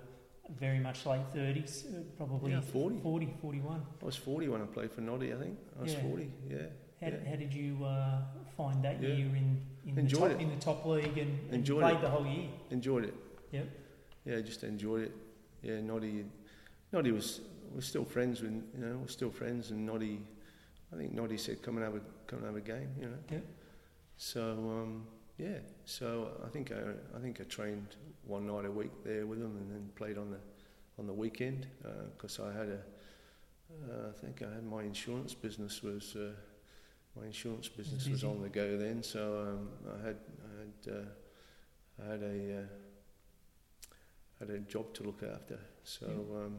very 0.58 0.80
much 0.80 1.06
late 1.06 1.26
30s, 1.34 1.86
uh, 1.86 2.02
probably 2.16 2.50
Yeah, 2.52 2.60
40. 2.60 2.98
40, 3.00 3.28
41. 3.40 3.80
I 4.02 4.04
was 4.04 4.16
40 4.16 4.48
when 4.48 4.60
I 4.62 4.66
played 4.66 4.90
for 4.90 5.00
Noddy, 5.00 5.32
I 5.32 5.36
think. 5.38 5.56
I 5.78 5.82
was 5.82 5.92
Yeah. 5.94 6.02
40, 6.02 6.30
yeah. 6.50 6.56
How, 7.00 7.08
Yeah. 7.08 7.24
how 7.30 7.36
did 7.36 7.52
you 7.54 7.84
uh, 7.84 8.22
find 8.56 8.82
that 8.84 9.00
Yeah. 9.02 9.08
year 9.10 9.36
in, 9.36 9.60
in, 9.86 9.94
the 9.94 10.08
top, 10.08 10.30
it. 10.30 10.40
in 10.40 10.48
the 10.50 10.60
top 10.60 10.84
league 10.86 11.18
and, 11.18 11.32
and 11.46 11.54
Enjoyed 11.54 11.82
played 11.82 11.96
it. 11.96 12.02
the 12.02 12.10
whole 12.10 12.26
year? 12.26 12.48
Enjoyed 12.70 13.04
it. 13.04 13.14
Yep. 13.52 13.66
Yeah, 14.24 14.40
just 14.40 14.64
enjoyed 14.64 15.02
it. 15.02 15.12
Yeah, 15.62 15.80
Noddy, 15.80 16.24
Noddy 16.92 17.12
was 17.12 17.40
we're 17.74 17.80
still 17.80 18.04
friends 18.04 18.42
with 18.42 18.52
you 18.52 18.84
know 18.84 18.98
we're 18.98 19.08
still 19.08 19.30
friends, 19.30 19.70
and 19.70 19.84
Noddy, 19.86 20.20
I 20.92 20.96
think 20.96 21.12
Noddy 21.12 21.36
said 21.36 21.62
come 21.62 21.76
and 21.76 21.84
have 21.84 21.94
a 21.94 22.00
come 22.26 22.38
and 22.38 22.46
have 22.46 22.56
a 22.56 22.60
game, 22.60 22.90
you 22.98 23.06
know. 23.06 23.18
Yep. 23.30 23.44
So 24.16 24.42
um, 24.42 25.06
yeah, 25.38 25.58
so 25.84 26.30
I 26.44 26.48
think 26.48 26.72
I 26.72 27.16
I 27.16 27.20
think 27.20 27.40
I 27.40 27.44
trained 27.44 27.96
one 28.24 28.46
night 28.46 28.64
a 28.64 28.70
week 28.70 28.92
there 29.04 29.26
with 29.26 29.38
him, 29.38 29.56
and 29.56 29.70
then 29.70 29.90
played 29.94 30.18
on 30.18 30.30
the 30.30 30.40
on 30.98 31.06
the 31.06 31.12
weekend 31.12 31.66
because 32.16 32.40
I 32.40 32.52
had 32.52 32.68
a 32.68 32.80
uh, 33.90 34.08
I 34.08 34.20
think 34.20 34.42
I 34.42 34.54
had 34.54 34.64
my 34.64 34.82
insurance 34.82 35.34
business 35.34 35.82
was. 35.82 36.16
Uh, 36.16 36.32
my 37.18 37.24
insurance 37.24 37.68
business 37.68 38.06
was 38.08 38.24
on 38.24 38.42
the 38.42 38.48
go 38.48 38.76
then, 38.76 39.02
so 39.02 39.40
um, 39.40 39.68
I 39.88 40.06
had 40.06 40.16
I 40.44 40.60
had 40.60 40.94
uh, 40.94 42.04
I 42.04 42.12
had 42.12 42.22
a 42.22 42.58
uh, 42.58 42.66
had 44.38 44.50
a 44.50 44.58
job 44.60 44.92
to 44.94 45.02
look 45.02 45.22
after. 45.22 45.58
So 45.82 46.06
um, 46.06 46.58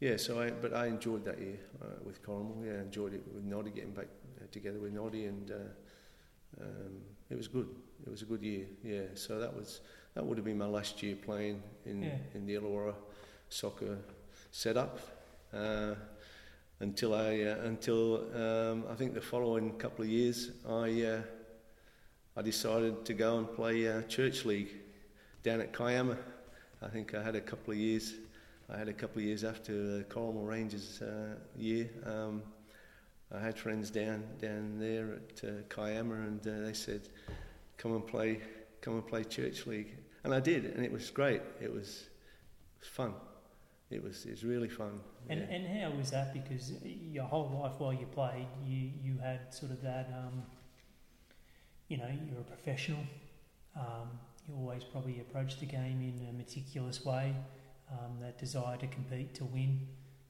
yeah, 0.00 0.16
so 0.16 0.40
I 0.40 0.50
but 0.50 0.74
I 0.74 0.86
enjoyed 0.86 1.24
that 1.24 1.38
year 1.40 1.58
uh, 1.82 1.86
with 2.04 2.22
Corrimal. 2.22 2.64
Yeah, 2.64 2.78
I 2.78 2.82
enjoyed 2.82 3.14
it 3.14 3.22
with 3.34 3.44
Noddy 3.44 3.70
getting 3.70 3.92
back 3.92 4.06
uh, 4.40 4.44
together 4.52 4.78
with 4.78 4.92
Noddy, 4.92 5.26
and 5.26 5.50
uh, 5.50 6.62
um, 6.62 7.00
it 7.30 7.36
was 7.36 7.48
good. 7.48 7.68
It 8.06 8.10
was 8.10 8.22
a 8.22 8.26
good 8.26 8.42
year. 8.42 8.66
Yeah, 8.84 9.02
so 9.14 9.38
that 9.40 9.54
was 9.54 9.80
that 10.14 10.24
would 10.24 10.38
have 10.38 10.44
been 10.44 10.58
my 10.58 10.66
last 10.66 11.02
year 11.02 11.16
playing 11.16 11.62
in 11.84 12.02
Yeah. 12.02 12.16
in 12.34 12.46
the 12.46 12.54
Illawarra 12.54 12.94
soccer 13.48 13.98
setup. 14.50 15.00
Uh, 15.52 15.94
until 16.80 17.14
I 17.14 17.40
uh, 17.42 17.56
until 17.64 18.24
um, 18.36 18.84
I 18.88 18.94
think 18.94 19.14
the 19.14 19.20
following 19.20 19.72
couple 19.78 20.04
of 20.04 20.10
years, 20.10 20.50
I 20.68 21.02
uh, 21.02 21.22
I 22.36 22.42
decided 22.42 23.04
to 23.04 23.14
go 23.14 23.38
and 23.38 23.52
play 23.52 23.88
uh, 23.88 24.02
church 24.02 24.44
league 24.44 24.70
down 25.42 25.60
at 25.60 25.72
Kiama. 25.72 26.16
I 26.80 26.88
think 26.88 27.14
I 27.14 27.22
had 27.22 27.34
a 27.34 27.40
couple 27.40 27.72
of 27.72 27.78
years. 27.78 28.14
I 28.70 28.76
had 28.76 28.88
a 28.88 28.92
couple 28.92 29.20
of 29.20 29.24
years 29.24 29.44
after 29.44 29.72
the 29.72 30.04
Corrimal 30.04 30.46
Rangers 30.46 31.00
uh, 31.00 31.36
year. 31.56 31.88
Um, 32.04 32.42
I 33.34 33.40
had 33.40 33.58
friends 33.58 33.90
down 33.90 34.24
down 34.40 34.78
there 34.78 35.14
at 35.14 35.44
uh, 35.44 35.52
Kiama, 35.68 36.14
and 36.14 36.46
uh, 36.46 36.66
they 36.66 36.74
said, 36.74 37.08
"Come 37.76 37.94
and 37.94 38.06
play, 38.06 38.40
come 38.80 38.94
and 38.94 39.06
play 39.06 39.24
church 39.24 39.66
league." 39.66 39.96
And 40.24 40.34
I 40.34 40.40
did, 40.40 40.66
and 40.66 40.84
it 40.84 40.92
was 40.92 41.10
great. 41.10 41.40
It 41.60 41.72
was, 41.72 42.08
it 42.76 42.80
was 42.80 42.88
fun. 42.88 43.14
It 43.90 44.02
was 44.02 44.26
it 44.26 44.30
was 44.30 44.44
really 44.44 44.68
fun. 44.68 45.00
And, 45.30 45.40
yeah. 45.40 45.54
and 45.54 45.80
how 45.80 45.98
was 45.98 46.10
that? 46.10 46.34
Because 46.34 46.72
your 46.84 47.24
whole 47.24 47.60
life 47.62 47.78
while 47.78 47.92
you 47.92 48.06
played, 48.06 48.46
you, 48.66 48.90
you 49.02 49.18
had 49.18 49.52
sort 49.52 49.72
of 49.72 49.82
that, 49.82 50.10
um, 50.14 50.42
you 51.88 51.96
know, 51.96 52.08
you're 52.28 52.40
a 52.40 52.44
professional. 52.44 53.00
Um, 53.76 54.08
you 54.46 54.54
always 54.54 54.84
probably 54.84 55.20
approach 55.20 55.60
the 55.60 55.66
game 55.66 56.00
in 56.00 56.26
a 56.28 56.32
meticulous 56.32 57.04
way, 57.04 57.34
um, 57.92 58.18
that 58.20 58.38
desire 58.38 58.76
to 58.78 58.86
compete, 58.86 59.34
to 59.34 59.44
win. 59.44 59.86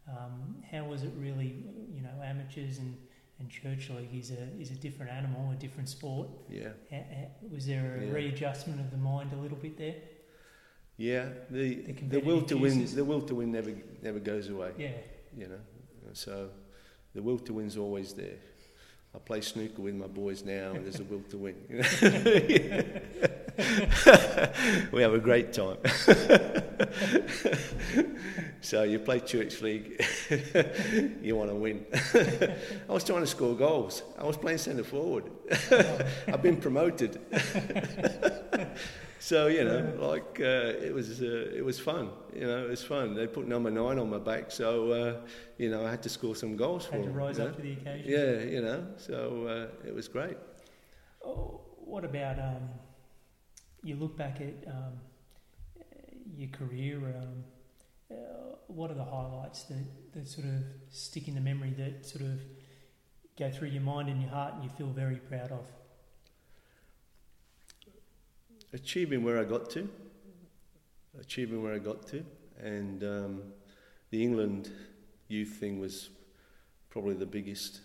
Um, 0.09 0.57
how 0.71 0.85
was 0.85 1.03
it 1.03 1.13
really, 1.19 1.65
you 1.95 2.01
know, 2.03 2.23
amateurs 2.25 2.79
and, 2.79 2.97
and 3.41 3.51
church 3.51 3.91
league 3.91 4.15
is 4.15 4.31
a, 4.31 4.49
is 4.61 4.71
a 4.71 4.75
different 4.75 5.13
animal, 5.13 5.51
a 5.51 5.55
different 5.57 5.89
sport. 5.89 6.29
yeah. 6.49 6.69
Ha- 6.91 6.97
ha- 7.15 7.29
Was 7.53 7.67
there 7.67 7.99
a 8.01 8.07
Yeah. 8.07 8.13
readjustment 8.13 8.81
of 8.81 8.91
the 8.91 8.97
mind 8.97 9.33
a 9.33 9.37
little 9.37 9.59
bit 9.59 9.77
there? 9.77 9.97
Yeah, 10.97 11.29
the 11.51 11.77
The 11.77 11.93
the, 11.93 12.19
will 12.21 12.43
to 12.43 12.57
win 12.59 12.85
the 12.87 13.05
will 13.05 13.21
to 13.23 13.35
win 13.37 13.53
never 13.53 13.73
never 14.03 14.19
goes 14.19 14.49
away. 14.49 14.73
Yeah. 14.79 14.97
You 15.37 15.47
know, 15.49 15.61
so 16.13 16.49
the 17.15 17.23
will 17.23 17.39
to 17.41 17.53
win's 17.53 17.77
always 17.77 18.13
there. 18.15 18.39
I 19.15 19.19
play 19.19 19.41
snooker 19.41 19.83
with 19.83 19.95
my 19.95 20.07
boys 20.09 20.43
now, 20.45 20.73
and 20.73 20.85
there's 20.85 20.99
a 21.01 21.05
will 21.05 21.23
to 21.31 21.37
win. 21.39 21.55
you 21.69 21.79
know. 22.03 22.83
we 24.93 25.03
have 25.03 25.15
a 25.15 25.19
great 25.19 25.53
time. 25.53 25.79
so 28.61 28.85
you 28.85 29.01
play 29.01 29.19
church 29.19 29.61
league, 29.63 30.01
you 31.23 31.35
want 31.35 31.51
to 31.51 31.57
win. 31.57 31.85
I 32.89 32.93
was 32.93 33.03
trying 33.03 33.21
to 33.21 33.27
score 33.27 33.57
goals. 33.57 34.05
I 34.17 34.23
was 34.25 34.37
playing 34.37 34.59
centre 34.59 34.85
forward. 34.85 35.25
I've 36.29 36.43
been 36.43 36.59
promoted. 36.59 37.19
So 39.21 39.49
you 39.49 39.65
know, 39.65 39.95
like 39.99 40.39
uh, 40.41 40.79
it 40.87 40.95
was, 40.95 41.21
uh, 41.21 41.51
it 41.53 41.65
was 41.65 41.81
fun. 41.81 42.11
You 42.35 42.47
know, 42.47 42.65
it 42.65 42.71
was 42.71 42.85
fun. 42.85 43.15
They 43.15 43.27
put 43.27 43.49
number 43.49 43.71
nine 43.71 43.99
on 43.99 44.09
my 44.09 44.19
back, 44.19 44.53
so 44.53 44.93
uh, 44.93 45.17
you 45.59 45.69
know 45.71 45.85
I 45.85 45.91
had 45.91 46.03
to 46.05 46.09
score 46.09 46.37
some 46.37 46.57
goals 46.57 46.87
for 46.87 46.93
Had 46.93 47.03
to 47.03 47.09
them. 47.09 47.17
rise 47.17 47.41
up 47.41 47.49
know. 47.49 47.55
to 47.55 47.63
the 47.63 47.73
occasion. 47.73 48.07
Yeah, 48.09 48.39
you 48.45 48.63
know, 48.63 48.87
so 48.97 49.47
uh, 49.49 49.67
it 49.89 49.93
was 49.95 50.07
great. 50.07 50.37
Oh, 51.25 51.61
what 51.85 52.05
about 52.05 52.39
um, 52.39 52.69
you 53.83 53.97
look 53.97 54.17
back 54.17 54.41
at 54.41 54.55
um, 54.69 54.93
your 56.37 56.51
career? 56.51 56.97
Um, 56.99 57.45
uh, 58.11 58.15
what 58.69 58.91
are 58.91 58.95
the 58.95 59.05
highlights 59.05 59.65
that, 59.65 59.85
that 60.15 60.29
sort 60.29 60.47
of 60.47 60.63
stick 60.91 61.29
in 61.29 61.35
the 61.35 61.41
memory 61.41 61.75
that 61.77 62.07
sort 62.07 62.23
of 62.25 62.41
go 63.39 63.51
through 63.51 63.69
your 63.69 63.83
mind 63.83 64.09
and 64.09 64.21
your 64.21 64.31
heart 64.31 64.55
and 64.55 64.65
you 64.65 64.71
feel 64.71 64.89
very 64.89 65.17
proud 65.17 65.53
of? 65.53 65.67
Achieving 68.73 69.25
where 69.25 69.39
I 69.39 69.45
got 69.45 69.71
to, 69.71 69.89
achieving 71.19 71.63
where 71.63 71.75
I 71.75 71.79
got 71.79 72.07
to, 72.09 72.23
and 72.63 73.03
um, 73.03 73.43
the 74.11 74.23
England 74.23 74.71
youth 75.29 75.57
thing 75.57 75.79
was 75.81 76.11
probably 76.91 77.15
the 77.15 77.27
biggest. 77.27 77.81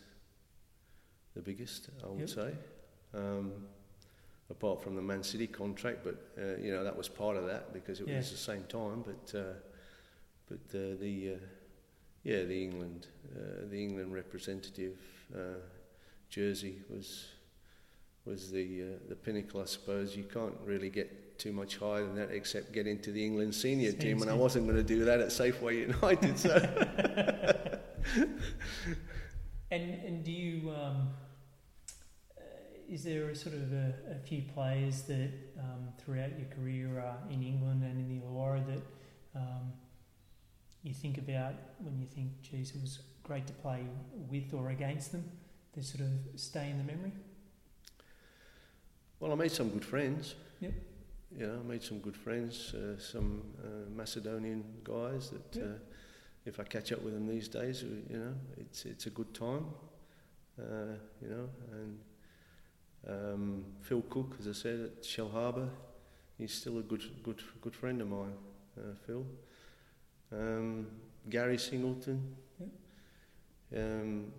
The 1.36 1.42
biggest, 1.42 1.90
I 2.04 2.08
would 2.10 2.20
Yep. 2.20 2.30
say. 2.30 2.54
Um, 3.16 3.54
apart 4.54 4.82
from 4.84 4.96
the 4.96 5.02
Man 5.02 5.24
City 5.24 5.48
contract, 5.48 6.00
but 6.04 6.16
uh, 6.38 6.56
you 6.62 6.72
know 6.74 6.84
that 6.84 6.96
was 6.96 7.10
part 7.10 7.36
of 7.38 7.46
that 7.48 7.74
because 7.74 8.00
it 8.00 8.08
Yeah. 8.08 8.18
was 8.18 8.32
the 8.32 8.38
same 8.38 8.64
time. 8.70 9.04
But 9.10 9.26
uh, 9.38 9.54
but 10.50 10.64
uh, 10.78 10.96
the 11.02 11.34
uh, 11.36 11.40
yeah 12.24 12.44
the 12.44 12.64
England 12.64 13.08
uh, 13.36 13.66
the 13.70 13.80
England 13.84 14.14
representative 14.14 14.98
uh, 15.36 15.60
jersey 16.30 16.76
was 16.90 17.26
was 18.26 18.52
the 18.52 18.68
uh, 18.84 18.86
the 19.10 19.16
pinnacle, 19.16 19.62
I 19.62 19.66
suppose. 19.66 20.16
You 20.16 20.24
can't 20.24 20.56
really 20.66 20.90
get 20.90 21.10
too 21.40 21.52
much 21.52 21.78
higher 21.78 22.04
than 22.06 22.16
that 22.16 22.30
except 22.32 22.72
get 22.72 22.86
into 22.88 23.12
the 23.12 23.26
England 23.26 23.54
senior 23.56 23.92
team, 23.92 24.22
and 24.22 24.30
I 24.32 24.36
wasn't 24.36 24.66
going 24.68 24.78
to 24.78 24.84
do 24.96 25.04
that 25.06 25.20
at 25.20 25.30
Safeway 25.30 25.88
United. 25.88 26.38
So 26.40 26.54
And 29.72 29.84
and 30.06 30.24
do 30.24 30.32
you 30.32 30.70
um, 30.72 31.10
is 32.90 33.04
there 33.04 33.30
a 33.30 33.36
sort 33.36 33.56
of 33.56 33.74
a, 33.74 33.94
a 34.12 34.20
few 34.28 34.44
players 34.54 35.04
that 35.04 35.32
um, 35.60 35.90
throughout 35.98 36.38
your 36.38 36.48
career 36.56 37.00
are 37.00 37.18
in 37.30 37.44
England 37.44 37.84
and 37.84 38.00
in 38.00 38.08
the 38.08 38.26
Illawarra 38.26 38.66
that 38.68 39.40
um, 39.40 39.74
you 40.84 40.94
think 40.94 41.18
about 41.18 41.54
when 41.80 41.98
you 42.00 42.06
think, 42.06 42.42
geez, 42.42 42.72
it 42.76 42.82
was 42.82 43.00
great 43.24 43.48
to 43.48 43.54
play 43.54 43.86
with 44.30 44.54
or 44.54 44.70
against 44.70 45.12
them? 45.12 45.24
They 45.76 45.82
sort 45.82 46.02
of 46.02 46.40
stay 46.40 46.70
in 46.70 46.78
the 46.78 46.84
memory. 46.84 47.12
well, 49.20 49.32
I 49.32 49.36
made 49.36 49.52
some 49.52 49.70
good 49.70 49.86
friends. 49.86 50.36
Yep. 50.60 50.74
You 51.38 51.48
know, 51.48 51.60
I 51.64 51.68
made 51.68 51.82
some 51.82 52.00
good 52.00 52.16
friends, 52.16 52.76
uh, 52.76 53.00
some 53.00 53.42
uh, 53.64 53.90
Macedonian 53.96 54.64
guys 54.84 55.32
that. 55.32 55.56
Yep. 55.56 55.66
Uh, 55.66 55.80
if 56.46 56.60
I 56.60 56.64
catch 56.64 56.92
up 56.92 57.02
with 57.02 57.14
them 57.14 57.28
these 57.28 57.48
days, 57.48 57.84
uh, 57.84 57.88
you 58.10 58.18
know, 58.18 58.34
it's 58.58 58.86
it's 58.86 59.06
a 59.06 59.10
good 59.10 59.34
time, 59.34 59.66
uh, 60.60 60.96
you 61.22 61.30
know. 61.30 61.50
And 61.72 62.00
um, 63.08 63.66
Phil 63.82 64.02
Cook, 64.10 64.36
as 64.40 64.48
I 64.48 64.54
said, 64.54 64.80
at 64.98 65.06
Shell 65.06 65.30
Harbour, 65.30 65.70
he's 66.38 66.54
still 66.54 66.80
a 66.80 66.84
good 66.84 67.04
good 67.24 67.42
good 67.62 67.76
friend 67.76 68.02
of 68.02 68.10
mine. 68.10 68.34
Uh, 68.78 68.94
Phil, 69.06 69.26
um, 70.32 70.88
Gary 71.30 71.58
Singleton, 71.58 72.36
um, 73.76 74.32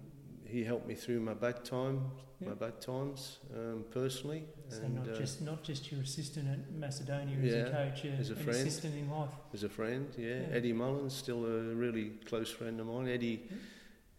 he 0.46 0.64
helped 0.64 0.86
me 0.86 0.94
through 0.94 1.20
my 1.20 1.34
bad 1.34 1.64
time, 1.64 2.10
my 2.40 2.54
bad 2.54 2.80
times 2.80 3.38
um, 3.54 3.84
personally. 3.90 4.44
So 4.68 4.82
and, 4.82 4.94
not 4.96 5.08
uh, 5.08 5.18
just 5.18 5.40
not 5.42 5.62
just 5.62 5.90
your 5.92 6.00
assistant 6.02 6.48
at 6.48 6.72
Macedonia 6.72 7.36
as 7.38 7.52
Yeah, 7.52 7.60
a 7.60 7.70
coach, 7.90 8.04
uh, 8.06 8.20
as 8.20 8.30
a 8.30 8.36
friend. 8.36 8.50
assistant 8.58 8.94
in 8.94 9.10
life. 9.10 9.30
as 9.52 9.62
a 9.64 9.68
friend, 9.68 10.06
yeah. 10.16 10.26
Yeah. 10.40 10.56
Eddie 10.56 10.72
Mullins, 10.72 11.14
still 11.14 11.44
a 11.44 11.74
really 11.74 12.12
close 12.24 12.50
friend 12.50 12.80
of 12.80 12.86
mine. 12.86 13.08
Eddie, 13.08 13.42
Yeah. 13.50 13.56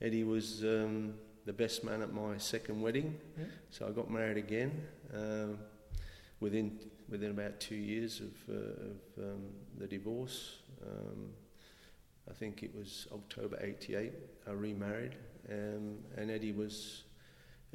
Eddie 0.08 0.24
was 0.24 0.64
um, 0.64 1.14
the 1.46 1.54
best 1.54 1.84
man 1.84 2.02
at 2.02 2.14
my 2.14 2.38
second 2.38 2.82
wedding, 2.82 3.16
Yeah. 3.38 3.46
so 3.70 3.88
I 3.88 3.92
got 3.92 4.10
married 4.10 4.38
again 4.38 4.72
um, 5.14 5.60
within 6.40 6.80
within 7.08 7.30
about 7.32 7.60
two 7.60 7.76
years 7.76 8.20
of, 8.20 8.34
uh, 8.50 8.60
of 8.60 9.24
um, 9.24 9.44
the 9.78 9.88
divorce. 9.88 10.58
Um, 10.82 11.30
I 12.30 12.34
think 12.34 12.64
it 12.64 12.74
was 12.76 13.08
October 13.12 13.58
'88. 13.62 14.12
I 14.48 14.52
remarried, 14.52 15.16
um, 15.52 16.00
and 16.18 16.32
Eddie 16.32 16.52
was 16.54 17.04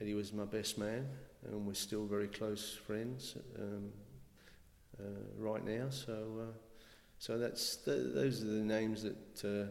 Eddie 0.01 0.15
was 0.15 0.33
my 0.33 0.45
best 0.45 0.79
man, 0.79 1.09
and 1.47 1.67
we're 1.67 1.75
still 1.75 2.07
very 2.07 2.27
close 2.29 2.75
friends 2.87 3.37
um, 3.59 3.93
uh, 4.99 5.05
right 5.39 5.65
now. 5.65 5.91
So, 5.91 6.13
uh, 6.41 6.53
so 7.19 7.39
that's 7.39 7.77
th- 7.77 8.15
those 8.15 8.43
are 8.43 8.47
the 8.47 8.65
names 8.65 9.05
that 9.05 9.45
uh, 9.45 9.71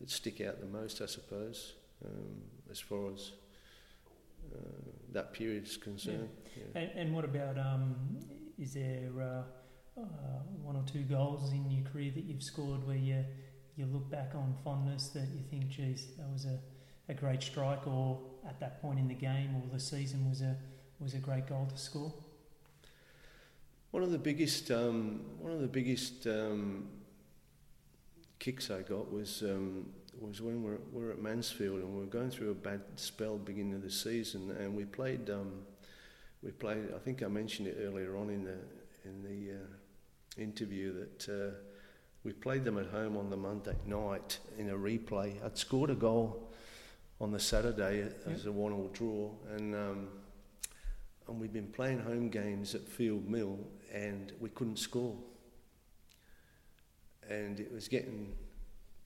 that 0.00 0.10
stick 0.10 0.40
out 0.42 0.60
the 0.60 0.66
most, 0.66 1.00
I 1.00 1.06
suppose, 1.06 1.74
um, 2.04 2.42
as 2.70 2.80
far 2.80 3.12
as 3.12 3.32
uh, 4.54 4.58
that 5.12 5.32
period 5.32 5.66
is 5.66 5.76
concerned. 5.76 6.28
Yeah. 6.56 6.80
And, 6.80 6.90
and, 6.94 7.14
what 7.14 7.24
about 7.24 7.58
um, 7.58 7.96
is 8.58 8.74
there 8.74 9.10
uh, 9.20 10.00
uh, 10.00 10.02
one 10.62 10.76
or 10.76 10.84
two 10.84 11.02
goals 11.02 11.52
in 11.52 11.70
your 11.70 11.84
career 11.90 12.10
that 12.14 12.24
you've 12.24 12.42
scored 12.42 12.86
where 12.86 12.96
you 12.96 13.24
you 13.76 13.86
look 13.86 14.10
back 14.10 14.32
on 14.34 14.54
fondness 14.62 15.08
that 15.08 15.28
you 15.28 15.42
think, 15.50 15.68
geez, 15.70 16.08
that 16.18 16.30
was 16.30 16.44
a, 16.44 16.58
a 17.08 17.14
great 17.14 17.42
strike, 17.42 17.86
or 17.86 18.20
at 18.46 18.60
that 18.60 18.82
point 18.82 18.98
in 18.98 19.08
the 19.08 19.14
game 19.14 19.54
or 19.56 19.62
the 19.72 19.80
season 19.80 20.28
was 20.28 20.42
a 20.42 20.56
was 20.98 21.14
a 21.14 21.18
great 21.18 21.46
goal 21.46 21.66
to 21.66 21.78
score? 21.78 22.12
One 23.90 24.02
of 24.02 24.10
the 24.10 24.18
biggest 24.18 24.70
um, 24.70 25.22
one 25.38 25.52
of 25.52 25.60
the 25.60 25.68
biggest 25.68 26.26
um, 26.26 26.88
kicks 28.38 28.70
I 28.70 28.82
got 28.82 29.10
was 29.12 29.42
um, 29.42 29.86
was 30.20 30.40
when 30.40 30.62
we 30.62 30.70
were, 30.70 30.80
we 30.92 31.10
at 31.10 31.18
Mansfield 31.18 31.80
and 31.80 31.94
we 31.94 32.00
were 32.00 32.06
going 32.06 32.30
through 32.30 32.50
a 32.50 32.54
bad 32.54 32.82
spell 32.96 33.38
beginning 33.38 33.74
of 33.74 33.82
the 33.82 33.90
season, 33.90 34.54
and 34.58 34.76
we 34.76 34.84
played 34.84 35.30
um, 35.30 35.62
we 36.42 36.50
played. 36.50 36.92
I 36.94 36.98
think 36.98 37.22
I 37.22 37.28
mentioned 37.28 37.68
it 37.68 37.78
earlier 37.80 38.16
on 38.16 38.30
in 38.30 38.44
the 38.44 38.58
in 39.04 39.22
the 39.22 39.54
uh, 39.54 40.42
interview 40.42 40.92
that. 40.92 41.28
Uh, 41.28 41.54
we 42.22 42.32
played 42.32 42.64
them 42.64 42.76
at 42.76 42.86
home 42.86 43.16
on 43.16 43.30
the 43.30 43.36
Monday 43.36 43.76
night 43.86 44.38
in 44.58 44.68
a 44.68 44.74
replay. 44.74 45.42
I'd 45.42 45.56
scored 45.56 45.88
a 45.88 45.94
goal 45.94 46.52
on 47.20 47.30
the 47.32 47.40
Saturday 47.40 48.06
as 48.26 48.46
a 48.46 48.52
one-all 48.52 48.90
draw, 48.92 49.30
and 49.56 49.74
um, 49.74 50.08
and 51.28 51.40
we'd 51.40 51.52
been 51.52 51.68
playing 51.68 52.00
home 52.00 52.28
games 52.28 52.74
at 52.74 52.82
Field 52.86 53.28
Mill, 53.28 53.58
and 53.92 54.32
we 54.40 54.50
couldn't 54.50 54.78
score, 54.78 55.16
and 57.28 57.60
it 57.60 57.72
was 57.72 57.88
getting 57.88 58.34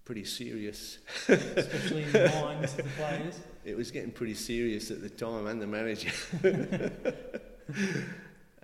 pretty 0.05 0.25
serious. 0.25 0.99
Especially 1.29 2.05
in 2.05 2.13
the 2.13 2.29
minds 2.43 2.73
of 2.73 2.79
the 2.79 2.91
players. 2.97 3.41
It 3.65 3.77
was 3.77 3.91
getting 3.91 4.11
pretty 4.11 4.35
serious 4.35 4.91
at 4.91 5.01
the 5.01 5.11
time, 5.11 5.47
and 5.47 5.61
the 5.61 5.67
manager. 5.67 6.13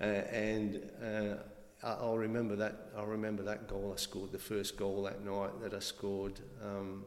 uh, 0.00 0.04
and 0.04 0.90
uh, 1.02 1.36
I'll 1.82 2.18
remember 2.18 2.56
that. 2.56 2.90
I'll 2.96 3.06
remember 3.06 3.42
that 3.44 3.68
goal 3.68 3.92
I 3.94 3.96
scored. 3.98 4.32
The 4.32 4.38
first 4.38 4.76
goal 4.76 5.02
that 5.04 5.24
night 5.24 5.60
that 5.62 5.74
I 5.74 5.78
scored 5.78 6.40
um, 6.62 7.04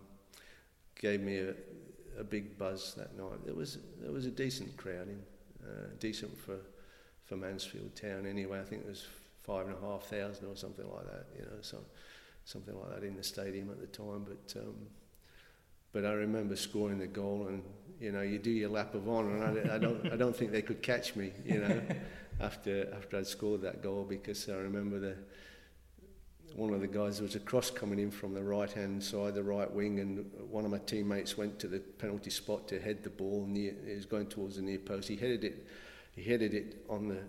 gave 1.00 1.22
me 1.22 1.38
a, 1.38 1.54
a 2.20 2.24
big 2.24 2.58
buzz 2.58 2.96
that 2.96 3.16
night. 3.16 3.46
There 3.46 3.56
was 3.56 3.78
there 4.02 4.12
was 4.12 4.26
a 4.26 4.32
decent 4.32 4.76
crowd 4.78 5.08
in, 5.08 5.22
uh, 5.64 5.90
decent 6.00 6.38
for 6.40 6.58
for 7.26 7.38
Mansfield 7.38 7.96
Town 7.96 8.26
anyway. 8.26 8.60
I 8.60 8.64
think 8.64 8.82
it 8.82 8.90
was 8.90 9.06
five 9.44 9.68
and 9.68 9.76
a 9.76 9.80
half 9.80 10.06
thousand 10.06 10.48
or 10.48 10.56
something 10.56 10.90
like 10.92 11.06
that. 11.06 11.28
You 11.38 11.46
know, 11.46 11.62
so 11.62 11.78
something 12.46 12.76
like 12.80 12.96
that 12.96 13.04
in 13.06 13.16
the 13.16 13.24
stadium 13.24 13.70
at 13.72 13.80
the 13.80 13.88
time. 13.88 14.26
But 14.28 14.60
um, 14.60 14.76
but 15.92 16.06
I 16.06 16.14
remember 16.14 16.56
scoring 16.56 17.00
the 17.00 17.08
goal, 17.08 17.48
and 17.48 17.64
you 18.00 18.12
know, 18.12 18.22
you 18.22 18.40
do 18.40 18.50
your 18.50 18.70
lap 18.70 18.96
of 18.96 19.08
honour, 19.08 19.44
and 19.44 19.72
I, 19.72 19.76
I 19.76 19.78
don't 19.78 20.12
I 20.12 20.16
don't 20.16 20.36
think 20.36 20.52
they 20.52 20.62
could 20.62 20.82
catch 20.82 21.16
me. 21.16 21.32
You 21.46 21.60
know, 21.60 21.82
after 22.40 22.94
after 22.96 23.18
I'd 23.18 23.28
scored 23.28 23.62
that 23.62 23.82
goal 23.82 24.04
because 24.04 24.50
I 24.50 24.56
remember 24.56 25.00
the 25.00 25.16
one 26.56 26.72
of 26.74 26.82
the 26.82 26.88
guys 26.88 27.18
there 27.18 27.26
was 27.26 27.36
a 27.36 27.40
cross 27.40 27.72
coming 27.72 27.98
in 28.00 28.12
from 28.12 28.34
the 28.34 28.44
right 28.44 28.72
hand 28.72 29.04
side, 29.04 29.34
the 29.34 29.44
right 29.44 29.72
wing, 29.72 30.00
and 30.00 30.30
one 30.50 30.66
of 30.66 30.72
my 30.72 30.78
teammates 30.80 31.38
went 31.38 31.58
to 31.60 31.68
the 31.68 31.80
penalty 31.80 32.30
spot 32.30 32.68
to 32.68 32.80
head 32.80 33.04
the 33.04 33.10
ball 33.10 33.46
near. 33.48 33.74
He 33.88 33.96
was 33.96 34.06
going 34.06 34.28
towards 34.28 34.58
the 34.58 34.62
near 34.62 34.78
post. 34.78 35.08
He 35.08 35.16
headed 35.16 35.44
it. 35.44 35.68
He 36.16 36.24
headed 36.24 36.54
it 36.54 36.86
on 36.90 37.08
the 37.08 37.20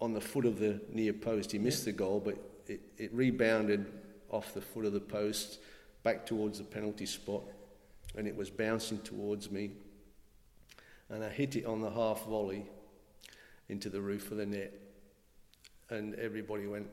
on 0.00 0.12
the 0.12 0.20
foot 0.20 0.46
of 0.46 0.58
the 0.58 0.80
near 0.90 1.12
post. 1.12 1.52
He 1.52 1.58
missed 1.58 1.86
yeah. 1.86 1.92
the 1.92 1.98
goal, 1.98 2.22
but 2.24 2.36
it, 2.66 2.80
it 2.96 3.12
rebounded 3.12 3.86
off 4.30 4.54
the 4.54 4.60
foot 4.60 4.84
of 4.84 4.92
the 4.92 5.00
post 5.00 5.58
back 6.02 6.24
towards 6.24 6.58
the 6.58 6.64
penalty 6.64 7.06
spot, 7.06 7.42
and 8.16 8.26
it 8.26 8.36
was 8.36 8.50
bouncing 8.50 8.98
towards 9.00 9.50
me. 9.50 9.72
And 11.08 11.24
I 11.24 11.28
hit 11.28 11.56
it 11.56 11.66
on 11.66 11.80
the 11.80 11.90
half 11.90 12.24
volley 12.24 12.66
into 13.68 13.88
the 13.88 14.00
roof 14.00 14.30
of 14.30 14.38
the 14.38 14.46
net, 14.46 14.72
and 15.90 16.14
everybody 16.14 16.66
went 16.66 16.88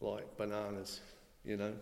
like 0.00 0.36
bananas, 0.36 1.00
you 1.44 1.56
know. 1.56 1.72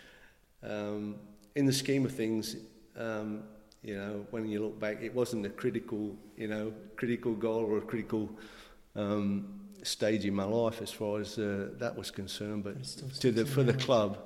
um, 0.62 1.16
in 1.54 1.66
the 1.66 1.72
scheme 1.72 2.04
of 2.04 2.12
things, 2.12 2.56
um, 2.96 3.42
you 3.82 3.96
know, 3.96 4.26
when 4.30 4.48
you 4.48 4.60
look 4.60 4.78
back, 4.78 5.02
it 5.02 5.14
wasn't 5.14 5.44
a 5.44 5.50
critical, 5.50 6.16
you 6.36 6.48
know, 6.48 6.72
critical 6.96 7.34
goal 7.34 7.64
or 7.64 7.78
a 7.78 7.82
critical 7.82 8.30
um, 8.94 9.61
stage 9.82 10.24
in 10.24 10.34
my 10.34 10.44
life 10.44 10.82
as 10.82 10.90
far 10.90 11.20
as 11.20 11.38
uh, 11.38 11.70
that 11.78 11.96
was 11.96 12.10
concerned. 12.10 12.64
But 12.64 12.82
to 13.20 13.30
the 13.30 13.44
for 13.44 13.62
the 13.62 13.74
club, 13.74 14.18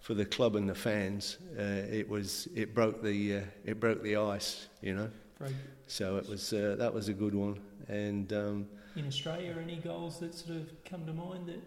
for 0.00 0.14
the 0.14 0.24
club 0.24 0.56
and 0.56 0.68
the 0.68 0.74
fans, 0.74 1.38
uh, 1.58 1.62
it 1.62 2.08
was 2.08 2.48
it 2.54 2.74
broke 2.74 3.02
the 3.02 3.36
uh, 3.36 3.40
it 3.64 3.80
broke 3.80 4.02
the 4.02 4.16
ice, 4.16 4.68
you 4.82 4.94
know. 4.94 5.10
Right. 5.38 5.54
So 5.86 6.16
it 6.16 6.28
was 6.28 6.52
uh, 6.52 6.76
that 6.78 6.92
was 6.92 7.08
a 7.08 7.14
good 7.14 7.34
one. 7.34 7.58
And 7.88 8.32
um, 8.32 8.66
in 8.96 9.06
Australia, 9.06 9.56
any 9.60 9.76
goals 9.76 10.20
that 10.20 10.34
sort 10.34 10.56
of 10.58 10.84
come 10.84 11.06
to 11.06 11.12
mind 11.12 11.46
that 11.46 11.62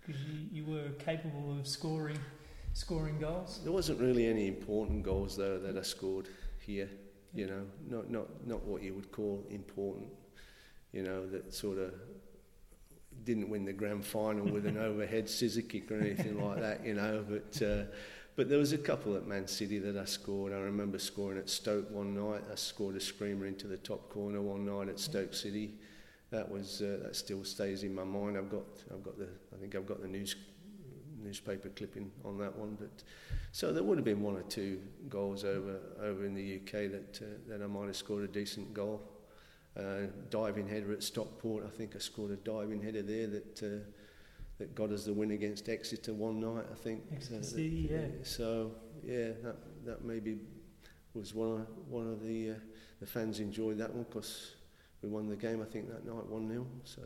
because 0.00 0.20
you, 0.22 0.62
you 0.62 0.64
were 0.64 0.90
capable 0.98 1.56
of 1.58 1.66
scoring 1.66 2.18
scoring 2.72 3.18
goals? 3.18 3.60
There 3.62 3.72
wasn't 3.72 4.00
really 4.00 4.26
any 4.26 4.48
important 4.48 5.02
goals 5.02 5.36
though 5.36 5.58
that 5.58 5.76
I 5.76 5.82
scored 5.82 6.28
here. 6.58 6.88
You 7.34 7.46
know, 7.46 7.62
not 7.88 8.10
not 8.10 8.46
not 8.46 8.62
what 8.64 8.82
you 8.82 8.94
would 8.94 9.10
call 9.12 9.44
important. 9.50 10.08
You 10.92 11.02
know, 11.02 11.26
that 11.26 11.54
sort 11.54 11.78
of 11.78 11.94
didn't 13.24 13.48
win 13.48 13.64
the 13.64 13.72
grand 13.72 14.04
final 14.04 14.44
with 14.46 14.66
an 14.66 14.78
overhead 14.88 15.28
scissor 15.28 15.62
kick 15.62 15.90
or 15.90 16.00
anything 16.00 16.42
like 16.42 16.60
that. 16.60 16.84
You 16.86 16.94
know, 16.94 17.24
but. 17.28 17.62
Uh, 17.62 17.84
but 18.34 18.48
there 18.48 18.58
was 18.58 18.72
a 18.72 18.78
couple 18.78 19.14
at 19.14 19.26
Man 19.26 19.46
City 19.46 19.78
that 19.80 19.94
I 19.94 20.06
scored. 20.06 20.54
I 20.54 20.60
remember 20.60 20.98
scoring 20.98 21.36
at 21.36 21.50
Stoke 21.50 21.90
one 21.90 22.14
night. 22.14 22.42
I 22.50 22.54
scored 22.54 22.96
a 22.96 23.00
screamer 23.00 23.44
into 23.44 23.66
the 23.66 23.76
top 23.76 24.08
corner 24.08 24.40
one 24.40 24.64
night 24.64 24.88
at 24.88 24.98
Stoke 24.98 25.34
City 25.34 25.74
that 26.32 26.50
was 26.50 26.80
uh, 26.82 26.98
that 27.02 27.14
still 27.14 27.44
stays 27.44 27.84
in 27.84 27.94
my 27.94 28.04
mind. 28.04 28.36
I've 28.36 28.50
got 28.50 28.64
I've 28.92 29.04
got 29.04 29.18
the 29.18 29.28
I 29.54 29.60
think 29.60 29.76
I've 29.76 29.86
got 29.86 30.00
the 30.00 30.08
news 30.08 30.34
newspaper 31.22 31.68
clipping 31.68 32.10
on 32.24 32.38
that 32.38 32.56
one. 32.56 32.76
But 32.80 33.04
so 33.52 33.72
there 33.72 33.84
would 33.84 33.98
have 33.98 34.04
been 34.04 34.22
one 34.22 34.34
or 34.34 34.42
two 34.42 34.80
goals 35.08 35.44
over 35.44 35.78
over 36.00 36.24
in 36.24 36.34
the 36.34 36.56
UK 36.56 36.90
that 36.90 37.20
uh, 37.22 37.26
that 37.48 37.62
I 37.62 37.66
might 37.66 37.86
have 37.86 37.96
scored 37.96 38.24
a 38.24 38.28
decent 38.28 38.74
goal. 38.74 39.02
Uh, 39.74 40.06
diving 40.28 40.68
header 40.68 40.92
at 40.92 41.02
Stockport. 41.02 41.64
I 41.66 41.70
think 41.70 41.96
I 41.96 41.98
scored 41.98 42.30
a 42.30 42.36
diving 42.36 42.82
header 42.82 43.02
there 43.02 43.26
that. 43.26 43.62
Uh, 43.62 43.90
that 44.58 44.74
got 44.76 44.90
us 44.90 45.06
the 45.06 45.12
win 45.12 45.32
against 45.32 45.68
Exeter 45.68 46.12
one 46.12 46.38
night, 46.38 46.66
I 46.70 46.74
think. 46.76 47.02
Exeter, 47.10 47.58
yeah. 47.58 48.06
So 48.22 48.70
yeah, 49.02 49.30
that 49.42 49.56
that 49.84 50.04
maybe 50.04 50.38
was 51.14 51.34
one 51.34 51.62
of 51.62 51.66
one 51.88 52.06
of 52.06 52.22
the 52.22 52.50
uh, 52.50 52.54
the 53.00 53.06
fans 53.06 53.40
enjoyed 53.40 53.78
that 53.78 53.92
one 53.92 54.04
because 54.04 54.52
we 55.02 55.08
won 55.08 55.28
the 55.28 55.36
game, 55.36 55.60
I 55.60 55.64
think, 55.64 55.88
that 55.88 56.06
night 56.06 56.26
1 56.26 56.48
0. 56.48 56.66
So. 56.84 57.02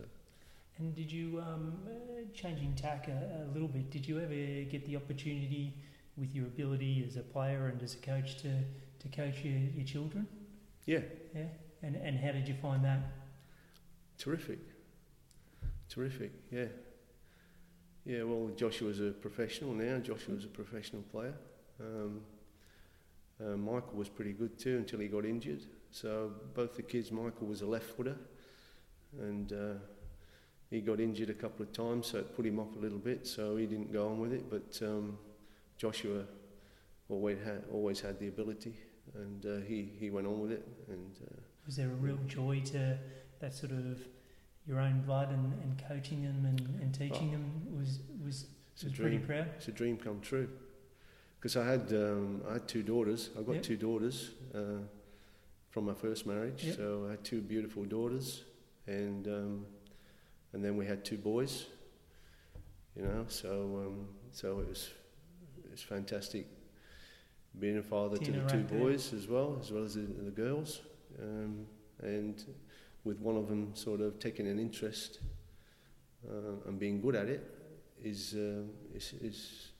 And 0.79 0.95
did 0.95 1.11
you, 1.11 1.41
um, 1.41 1.79
uh, 1.87 2.21
changing 2.35 2.75
tack 2.75 3.09
a, 3.09 3.47
a, 3.49 3.53
little 3.53 3.69
bit, 3.69 3.91
did 3.91 4.07
you 4.07 4.19
ever 4.19 4.35
get 4.71 4.85
the 4.87 4.97
opportunity 4.97 5.73
with 6.19 6.35
your 6.35 6.45
ability 6.47 7.03
as 7.09 7.17
a 7.17 7.23
player 7.23 7.69
and 7.69 7.83
as 7.83 7.95
a 7.95 7.99
coach 7.99 8.37
to, 8.43 8.51
to 8.99 9.09
coach 9.09 9.37
your, 9.43 9.57
your 9.75 9.87
children? 9.87 10.27
Yeah. 10.85 11.01
Yeah. 11.35 11.45
And, 11.83 11.97
and 11.97 12.19
how 12.19 12.33
did 12.33 12.49
you 12.49 12.55
find 12.55 12.85
that? 12.85 13.01
Terrific. 14.19 14.59
Terrific, 15.89 16.33
yeah. 16.51 16.67
Yeah, 18.05 18.23
well, 18.23 18.51
Joshua's 18.57 19.01
a 19.01 19.11
professional 19.11 19.73
now. 19.73 19.99
Joshua's 19.99 20.45
a 20.45 20.49
professional 20.49 21.03
player. 21.03 21.35
Um, 21.81 22.21
uh, 23.41 23.57
Michael 23.57 23.95
was 23.95 24.09
pretty 24.09 24.33
good 24.33 24.59
too 24.59 24.77
until 24.79 25.01
he 25.01 25.09
got 25.09 25.25
injured. 25.25 25.63
So 25.91 26.33
both 26.55 26.77
the 26.77 26.83
kids, 26.83 27.11
Michael 27.11 27.47
was 27.47 27.63
a 27.63 27.67
left 27.67 27.97
footer, 27.97 28.17
and 29.21 29.53
uh, 29.53 29.75
he 30.71 30.81
got 30.81 31.01
injured 31.01 31.31
a 31.31 31.35
couple 31.35 31.65
of 31.65 31.73
times, 31.73 32.09
so 32.09 32.19
it 32.19 32.35
put 32.37 32.47
him 32.47 32.59
off 32.59 32.75
a 32.77 32.79
little 32.79 32.99
bit. 32.99 33.27
So 33.27 33.57
he 33.57 33.67
didn't 33.67 33.93
go 33.93 34.09
on 34.09 34.21
with 34.21 34.33
it. 34.33 34.49
But 34.49 34.79
um, 34.87 35.19
Joshua 35.77 36.25
always 37.09 37.39
had 37.45 37.65
always 37.73 38.01
had 38.01 38.19
the 38.19 38.29
ability, 38.29 38.77
and 39.15 39.45
uh, 39.47 39.67
he 39.67 39.91
he 39.99 40.11
went 40.11 40.27
on 40.27 40.41
with 40.41 40.53
it. 40.53 40.67
And 40.89 41.17
uh, 41.23 41.41
was 41.67 41.77
there 41.77 41.89
a 41.89 41.95
real 41.95 42.19
joy 42.27 42.61
to 42.67 42.99
that 43.41 43.55
sort 43.55 43.73
of 43.73 44.01
your 44.67 44.81
own 44.81 45.03
blood 45.03 45.31
and, 45.31 45.53
and 45.63 45.83
coaching 45.89 46.23
them 46.23 46.45
and, 46.45 46.61
and 46.81 46.95
teaching 46.95 47.29
oh, 47.29 47.33
them 47.33 47.79
was 47.79 48.01
was, 48.25 48.47
was 48.83 48.93
pretty 48.93 49.19
proud. 49.19 49.47
It's 49.57 49.69
a 49.69 49.73
dream 49.73 49.97
come 49.97 50.21
true. 50.21 50.49
Because 51.39 51.57
I 51.57 51.67
had 51.67 51.93
um, 51.93 52.43
I 52.49 52.55
had 52.55 52.67
two 52.67 52.83
daughters. 52.83 53.31
I've 53.39 53.47
got 53.47 53.57
yep. 53.57 53.63
two 53.63 53.77
daughters. 53.77 54.31
Uh, 54.55 54.81
from 55.77 55.85
my 55.85 55.93
first 55.93 56.25
marriage. 56.25 56.65
Yep. 56.65 56.77
So 56.77 57.05
I 57.07 57.11
had 57.11 57.23
two 57.23 57.43
beautiful 57.43 57.85
daughters, 57.85 58.45
and 58.87 59.27
um, 59.29 59.67
and 60.55 60.65
then 60.65 60.75
we 60.75 60.87
had 60.87 61.05
two 61.05 61.19
boys. 61.19 61.67
You 62.97 63.03
know, 63.03 63.27
so 63.29 63.85
um, 63.85 64.09
so 64.33 64.61
it 64.61 64.69
was 64.71 64.89
it 65.63 65.71
was 65.71 65.83
fantastic 65.83 66.47
being 67.59 67.77
a 67.77 67.83
father 67.83 68.17
to 68.17 68.33
the 68.33 68.41
two 68.49 68.63
boys 68.63 69.13
as 69.13 69.29
well, 69.29 69.59
as 69.61 69.71
well 69.71 69.85
as 69.85 69.97
the, 69.97 70.01
the 70.01 70.31
girls. 70.31 70.81
Um, 71.21 71.67
and 72.03 72.45
with 73.05 73.21
one 73.21 73.37
of 73.37 73.49
them 73.49 73.75
sort 73.75 74.01
of 74.01 74.19
taking 74.19 74.47
an 74.47 74.59
interest 74.59 75.21
uh, 76.29 76.69
and 76.69 76.79
being 76.79 77.01
good 77.01 77.15
at 77.15 77.29
it 77.29 77.43
is 78.03 78.35
uh, 78.35 78.63
is, 78.95 79.15
is 79.23 79.71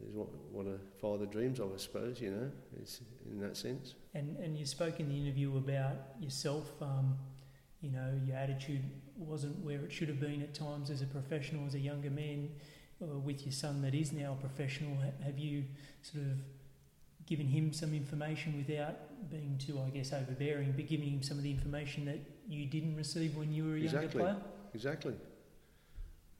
is 0.00 0.14
what 0.14 0.28
what 0.52 0.66
a 0.66 0.78
father 1.00 1.26
dreams 1.26 1.58
of, 1.60 1.72
I 1.74 1.78
suppose. 1.78 2.20
You 2.20 2.30
know, 2.30 2.50
it's 2.80 3.00
in 3.30 3.40
that 3.40 3.56
sense. 3.56 3.94
And 4.14 4.36
and 4.38 4.58
you 4.58 4.66
spoke 4.66 5.00
in 5.00 5.08
the 5.08 5.16
interview 5.16 5.56
about 5.56 5.96
yourself. 6.20 6.70
Um, 6.80 7.18
you 7.80 7.90
know, 7.90 8.12
your 8.26 8.36
attitude 8.36 8.82
wasn't 9.16 9.56
where 9.64 9.82
it 9.84 9.92
should 9.92 10.08
have 10.08 10.20
been 10.20 10.42
at 10.42 10.52
times 10.54 10.90
as 10.90 11.00
a 11.00 11.06
professional, 11.06 11.66
as 11.66 11.74
a 11.74 11.78
younger 11.78 12.10
man. 12.10 12.50
Uh, 13.02 13.18
with 13.18 13.46
your 13.46 13.52
son 13.52 13.80
that 13.80 13.94
is 13.94 14.12
now 14.12 14.36
a 14.38 14.46
professional, 14.46 14.94
have 15.24 15.38
you 15.38 15.64
sort 16.02 16.22
of 16.24 16.32
given 17.30 17.46
him 17.46 17.72
some 17.72 17.94
information 17.94 18.56
without 18.66 18.96
being 19.30 19.56
too, 19.64 19.80
I 19.86 19.88
guess, 19.90 20.12
overbearing, 20.12 20.72
but 20.72 20.88
giving 20.88 21.08
him 21.08 21.22
some 21.22 21.38
of 21.38 21.44
the 21.44 21.50
information 21.50 22.04
that 22.06 22.18
you 22.48 22.66
didn't 22.66 22.96
receive 22.96 23.36
when 23.36 23.52
you 23.52 23.66
were 23.66 23.76
a 23.76 23.82
exactly. 23.82 24.00
younger 24.00 24.34
player? 24.34 24.36
Exactly. 24.74 25.14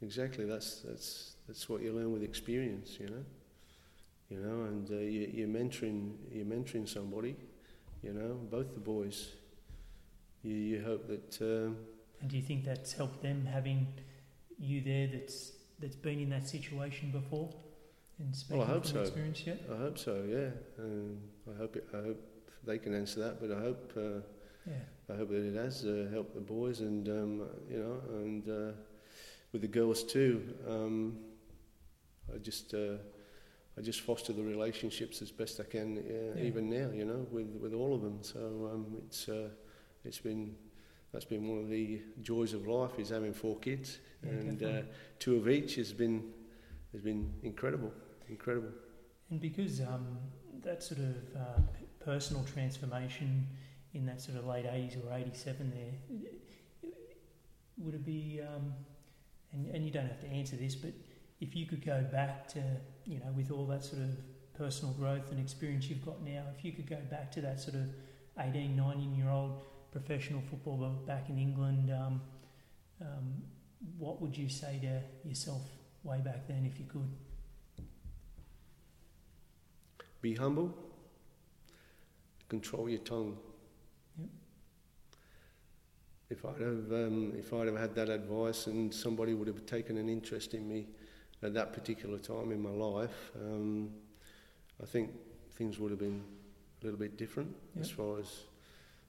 Exactly. 0.02 0.44
That's 0.46 0.80
that's 0.80 1.36
that's 1.46 1.68
what 1.68 1.82
you 1.82 1.92
learn 1.92 2.12
with 2.12 2.24
experience, 2.24 2.98
you 2.98 3.06
know. 3.06 3.24
You 4.30 4.38
know, 4.38 4.64
and 4.64 4.90
uh, 4.90 4.94
you, 4.94 5.30
you're 5.32 5.48
mentoring 5.48 6.14
you're 6.32 6.44
mentoring 6.44 6.88
somebody, 6.88 7.36
you 8.02 8.12
know, 8.12 8.40
both 8.50 8.74
the 8.74 8.80
boys. 8.80 9.30
You, 10.42 10.54
you 10.54 10.82
hope 10.82 11.06
that. 11.06 11.40
Um, 11.40 11.76
and 12.20 12.30
do 12.30 12.36
you 12.36 12.42
think 12.42 12.64
that's 12.64 12.92
helped 12.92 13.22
them 13.22 13.46
having 13.46 13.86
you 14.58 14.80
there? 14.80 15.06
That's 15.06 15.52
that's 15.78 15.96
been 15.96 16.18
in 16.18 16.30
that 16.30 16.48
situation 16.48 17.12
before. 17.12 17.50
And 18.20 18.36
well, 18.50 18.62
I 18.62 18.66
hope 18.66 18.86
so. 18.86 19.00
Experience 19.00 19.42
yet? 19.46 19.62
I 19.72 19.76
hope 19.76 19.98
so. 19.98 20.22
Yeah. 20.28 20.50
Um, 20.78 21.18
I 21.52 21.58
hope 21.58 21.76
it, 21.76 21.88
I 21.92 21.96
hope 21.96 22.20
they 22.66 22.78
can 22.78 22.94
answer 22.94 23.20
that, 23.20 23.40
but 23.40 23.50
I 23.50 23.60
hope. 23.60 23.92
Uh, 23.96 24.20
yeah. 24.66 24.74
I 25.12 25.16
hope 25.16 25.30
that 25.30 25.44
it 25.44 25.56
has 25.56 25.84
uh, 25.84 26.08
helped 26.12 26.34
the 26.34 26.40
boys, 26.40 26.80
and 26.80 27.08
um, 27.08 27.48
you 27.68 27.78
know, 27.78 28.00
and 28.18 28.48
uh, 28.48 28.72
with 29.52 29.62
the 29.62 29.68
girls 29.68 30.04
too. 30.04 30.54
Um, 30.68 31.18
I 32.32 32.38
just. 32.38 32.74
Uh, 32.74 32.98
I 33.78 33.82
just 33.82 34.00
foster 34.00 34.34
the 34.34 34.42
relationships 34.42 35.22
as 35.22 35.30
best 35.30 35.58
I 35.58 35.62
can, 35.62 35.96
uh, 35.96 36.38
yeah. 36.38 36.44
even 36.44 36.68
now, 36.68 36.90
you 36.92 37.06
know, 37.06 37.26
with 37.30 37.56
with 37.62 37.72
all 37.72 37.94
of 37.94 38.02
them. 38.02 38.18
So 38.20 38.70
um, 38.70 38.96
it's 39.06 39.28
uh, 39.28 39.48
it's 40.04 40.18
been 40.18 40.54
that's 41.12 41.24
been 41.24 41.48
one 41.48 41.60
of 41.60 41.70
the 41.70 42.02
joys 42.20 42.52
of 42.52 42.66
life 42.66 42.98
is 42.98 43.08
having 43.08 43.32
four 43.32 43.58
kids, 43.58 43.98
yeah, 44.22 44.30
and 44.30 44.62
uh, 44.62 44.82
two 45.18 45.36
of 45.36 45.48
each 45.48 45.76
has 45.76 45.92
been 45.92 46.24
has 46.92 47.00
been 47.00 47.32
incredible, 47.42 47.92
incredible. 48.30 48.70
And 49.30 49.40
because 49.40 49.80
um, 49.80 50.18
that 50.62 50.82
sort 50.82 51.00
of 51.00 51.14
uh, 51.36 51.60
personal 52.04 52.44
transformation 52.44 53.46
in 53.94 54.06
that 54.06 54.20
sort 54.20 54.38
of 54.38 54.46
late 54.46 54.66
eighties 54.66 54.96
or 54.96 55.12
eighty 55.14 55.34
seven, 55.34 55.72
there 55.74 56.20
would 57.78 57.94
it 57.94 58.04
be? 58.04 58.40
Um, 58.42 58.72
and, 59.52 59.66
and 59.74 59.84
you 59.84 59.90
don't 59.90 60.06
have 60.06 60.20
to 60.20 60.28
answer 60.28 60.56
this, 60.56 60.74
but 60.74 60.92
if 61.40 61.56
you 61.56 61.66
could 61.66 61.84
go 61.84 62.04
back 62.12 62.46
to, 62.48 62.62
you 63.04 63.18
know, 63.18 63.32
with 63.36 63.50
all 63.50 63.66
that 63.66 63.82
sort 63.82 64.02
of 64.02 64.10
personal 64.56 64.92
growth 64.94 65.30
and 65.30 65.40
experience 65.40 65.88
you've 65.88 66.04
got 66.04 66.22
now, 66.22 66.44
if 66.56 66.64
you 66.64 66.72
could 66.72 66.88
go 66.88 66.98
back 67.10 67.32
to 67.32 67.40
that 67.40 67.60
sort 67.60 67.74
of 67.74 67.88
18, 68.38 68.76
19 68.76 69.14
year 69.14 69.30
old 69.30 69.62
professional 69.90 70.42
footballer 70.50 70.90
back 71.06 71.28
in 71.28 71.38
England, 71.38 71.90
um, 71.90 72.20
um, 73.00 73.42
what 73.98 74.20
would 74.20 74.36
you 74.36 74.48
say 74.48 74.78
to 74.82 75.28
yourself 75.28 75.62
way 76.04 76.20
back 76.20 76.46
then 76.46 76.70
if 76.70 76.78
you 76.78 76.86
could? 76.86 77.10
Be 80.20 80.34
humble, 80.34 80.74
control 82.48 82.88
your 82.88 82.98
tongue. 83.00 83.38
Yep. 84.18 84.28
If 86.30 86.44
I'd 86.44 86.60
have, 86.60 86.92
um, 86.92 87.32
if 87.38 87.52
I'd 87.52 87.66
have 87.66 87.78
had 87.78 87.94
that 87.94 88.08
advice 88.08 88.66
and 88.66 88.92
somebody 88.92 89.34
would 89.34 89.48
have 89.48 89.64
taken 89.66 89.96
an 89.96 90.08
interest 90.08 90.54
in 90.54 90.68
me, 90.68 90.86
at 91.42 91.54
that 91.54 91.72
particular 91.72 92.18
time 92.18 92.52
in 92.52 92.60
my 92.60 92.70
life, 92.70 93.32
um, 93.36 93.90
I 94.82 94.86
think 94.86 95.10
things 95.52 95.78
would 95.78 95.90
have 95.90 96.00
been 96.00 96.22
a 96.80 96.84
little 96.84 96.98
bit 96.98 97.16
different 97.16 97.54
yep. 97.74 97.84
as 97.84 97.90
far 97.90 98.18
as 98.18 98.26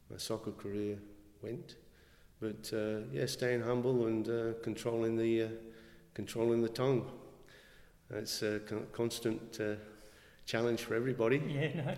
my 0.10 0.18
soccer 0.18 0.52
career 0.52 0.98
went. 1.42 1.76
But 2.40 2.72
uh, 2.74 3.06
yeah, 3.12 3.26
staying 3.26 3.62
humble 3.62 4.08
and 4.08 4.28
uh, 4.28 4.54
controlling 4.64 5.18
the 5.18 5.44
uh, 5.44 5.48
controlling 6.14 6.62
the 6.62 6.70
tongue. 6.70 7.10
It's 8.10 8.42
a 8.42 8.60
con- 8.60 8.88
constant 8.92 9.60
uh, 9.60 9.76
challenge 10.46 10.82
for 10.82 10.96
everybody. 10.96 11.38
Yeah, 11.48 11.96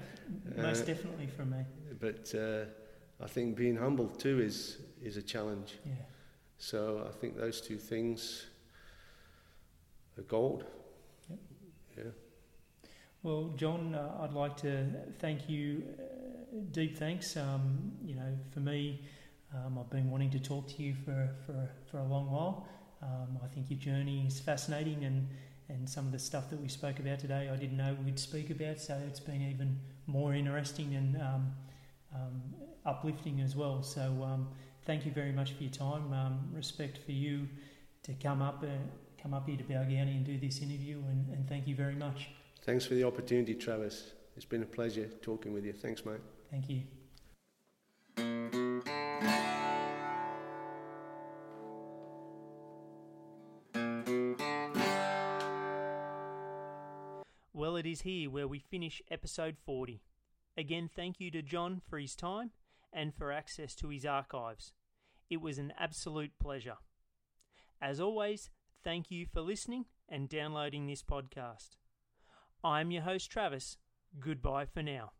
no, 0.55 0.63
most 0.63 0.83
uh, 0.83 0.85
definitely 0.85 1.27
for 1.27 1.45
me. 1.45 1.65
But 1.99 2.33
uh, 2.35 2.65
I 3.23 3.27
think 3.27 3.55
being 3.55 3.75
humble 3.77 4.07
too 4.07 4.39
is 4.41 4.77
is 5.01 5.17
a 5.17 5.21
challenge. 5.21 5.79
Yeah. 5.85 5.93
So 6.57 7.05
I 7.07 7.11
think 7.19 7.37
those 7.37 7.61
two 7.61 7.77
things 7.77 8.45
are 10.17 10.23
gold. 10.23 10.65
Yep. 11.29 11.39
Yeah. 11.97 12.03
Well, 13.21 13.53
John, 13.55 13.95
uh, 13.95 14.21
I'd 14.21 14.33
like 14.33 14.57
to 14.57 14.85
thank 15.19 15.49
you. 15.49 15.83
Uh, 15.97 16.59
deep 16.71 16.97
thanks. 16.97 17.37
Um, 17.37 17.91
you 18.05 18.15
know, 18.15 18.37
for 18.53 18.59
me, 18.59 19.01
um, 19.53 19.77
I've 19.77 19.89
been 19.89 20.09
wanting 20.09 20.31
to 20.31 20.39
talk 20.39 20.67
to 20.75 20.83
you 20.83 20.93
for 20.93 21.29
for 21.45 21.69
for 21.89 21.97
a 21.99 22.03
long 22.05 22.31
while. 22.31 22.67
Um, 23.01 23.39
I 23.43 23.47
think 23.47 23.69
your 23.69 23.79
journey 23.79 24.25
is 24.25 24.39
fascinating, 24.39 25.03
and 25.03 25.27
and 25.69 25.89
some 25.89 26.05
of 26.05 26.11
the 26.11 26.19
stuff 26.19 26.49
that 26.49 26.61
we 26.61 26.67
spoke 26.67 26.99
about 26.99 27.19
today, 27.19 27.49
I 27.51 27.55
didn't 27.55 27.77
know 27.77 27.95
we'd 28.03 28.19
speak 28.19 28.49
about. 28.49 28.79
So 28.79 28.99
it's 29.07 29.19
been 29.19 29.41
even 29.41 29.79
more 30.07 30.33
interesting 30.33 30.95
and 30.95 31.15
um, 31.17 31.53
um, 32.13 32.41
uplifting 32.85 33.41
as 33.41 33.55
well. 33.55 33.83
So 33.83 34.01
um, 34.23 34.49
thank 34.85 35.05
you 35.05 35.11
very 35.11 35.31
much 35.31 35.53
for 35.53 35.63
your 35.63 35.71
time. 35.71 36.11
respect 36.53 36.99
for 37.05 37.11
you 37.11 37.47
to 38.03 38.13
come 38.13 38.41
up. 38.41 38.63
Uh, 38.63 38.67
come 39.21 39.33
up 39.33 39.47
here 39.47 39.55
to 39.55 39.63
Balgownie 39.63 40.17
and 40.17 40.25
do 40.25 40.37
this 40.37 40.61
interview, 40.61 40.97
and, 41.09 41.29
and 41.29 41.47
thank 41.47 41.65
you 41.65 41.75
very 41.75 41.95
much. 41.95 42.27
Thanks 42.65 42.85
for 42.85 42.93
the 42.93 43.05
opportunity, 43.05 43.55
Travis. 43.55 44.11
It's 44.35 44.45
been 44.45 44.63
a 44.63 44.65
pleasure 44.65 45.09
talking 45.21 45.53
with 45.53 45.65
you. 45.65 45.73
Thanks, 45.73 46.05
mate. 46.05 46.19
Thank 46.51 46.69
you. 46.69 46.83
Is 57.93 58.01
here 58.01 58.29
where 58.29 58.47
we 58.47 58.59
finish 58.59 59.01
episode 59.09 59.55
40. 59.65 60.01
Again, 60.57 60.89
thank 60.93 61.21
you 61.21 61.31
to 61.31 61.41
John 61.41 61.81
for 61.87 61.97
his 61.97 62.15
time 62.15 62.51
and 62.91 63.15
for 63.15 63.31
access 63.31 63.73
to 63.75 63.87
his 63.87 64.05
archives. 64.05 64.73
It 65.29 65.41
was 65.41 65.57
an 65.57 65.71
absolute 65.79 66.31
pleasure. 66.39 66.77
As 67.81 68.01
always, 68.01 68.49
Thank 68.83 69.09
you 69.09 69.25
for 69.25 69.39
listening 69.39 69.85
and 70.09 70.27
downloading 70.27 70.87
this 70.87 71.01
podcast. 71.01 71.77
I'm 72.65 72.91
your 72.91 73.03
host, 73.03 73.31
Travis. 73.31 73.77
Goodbye 74.19 74.65
for 74.65 74.83
now. 74.83 75.13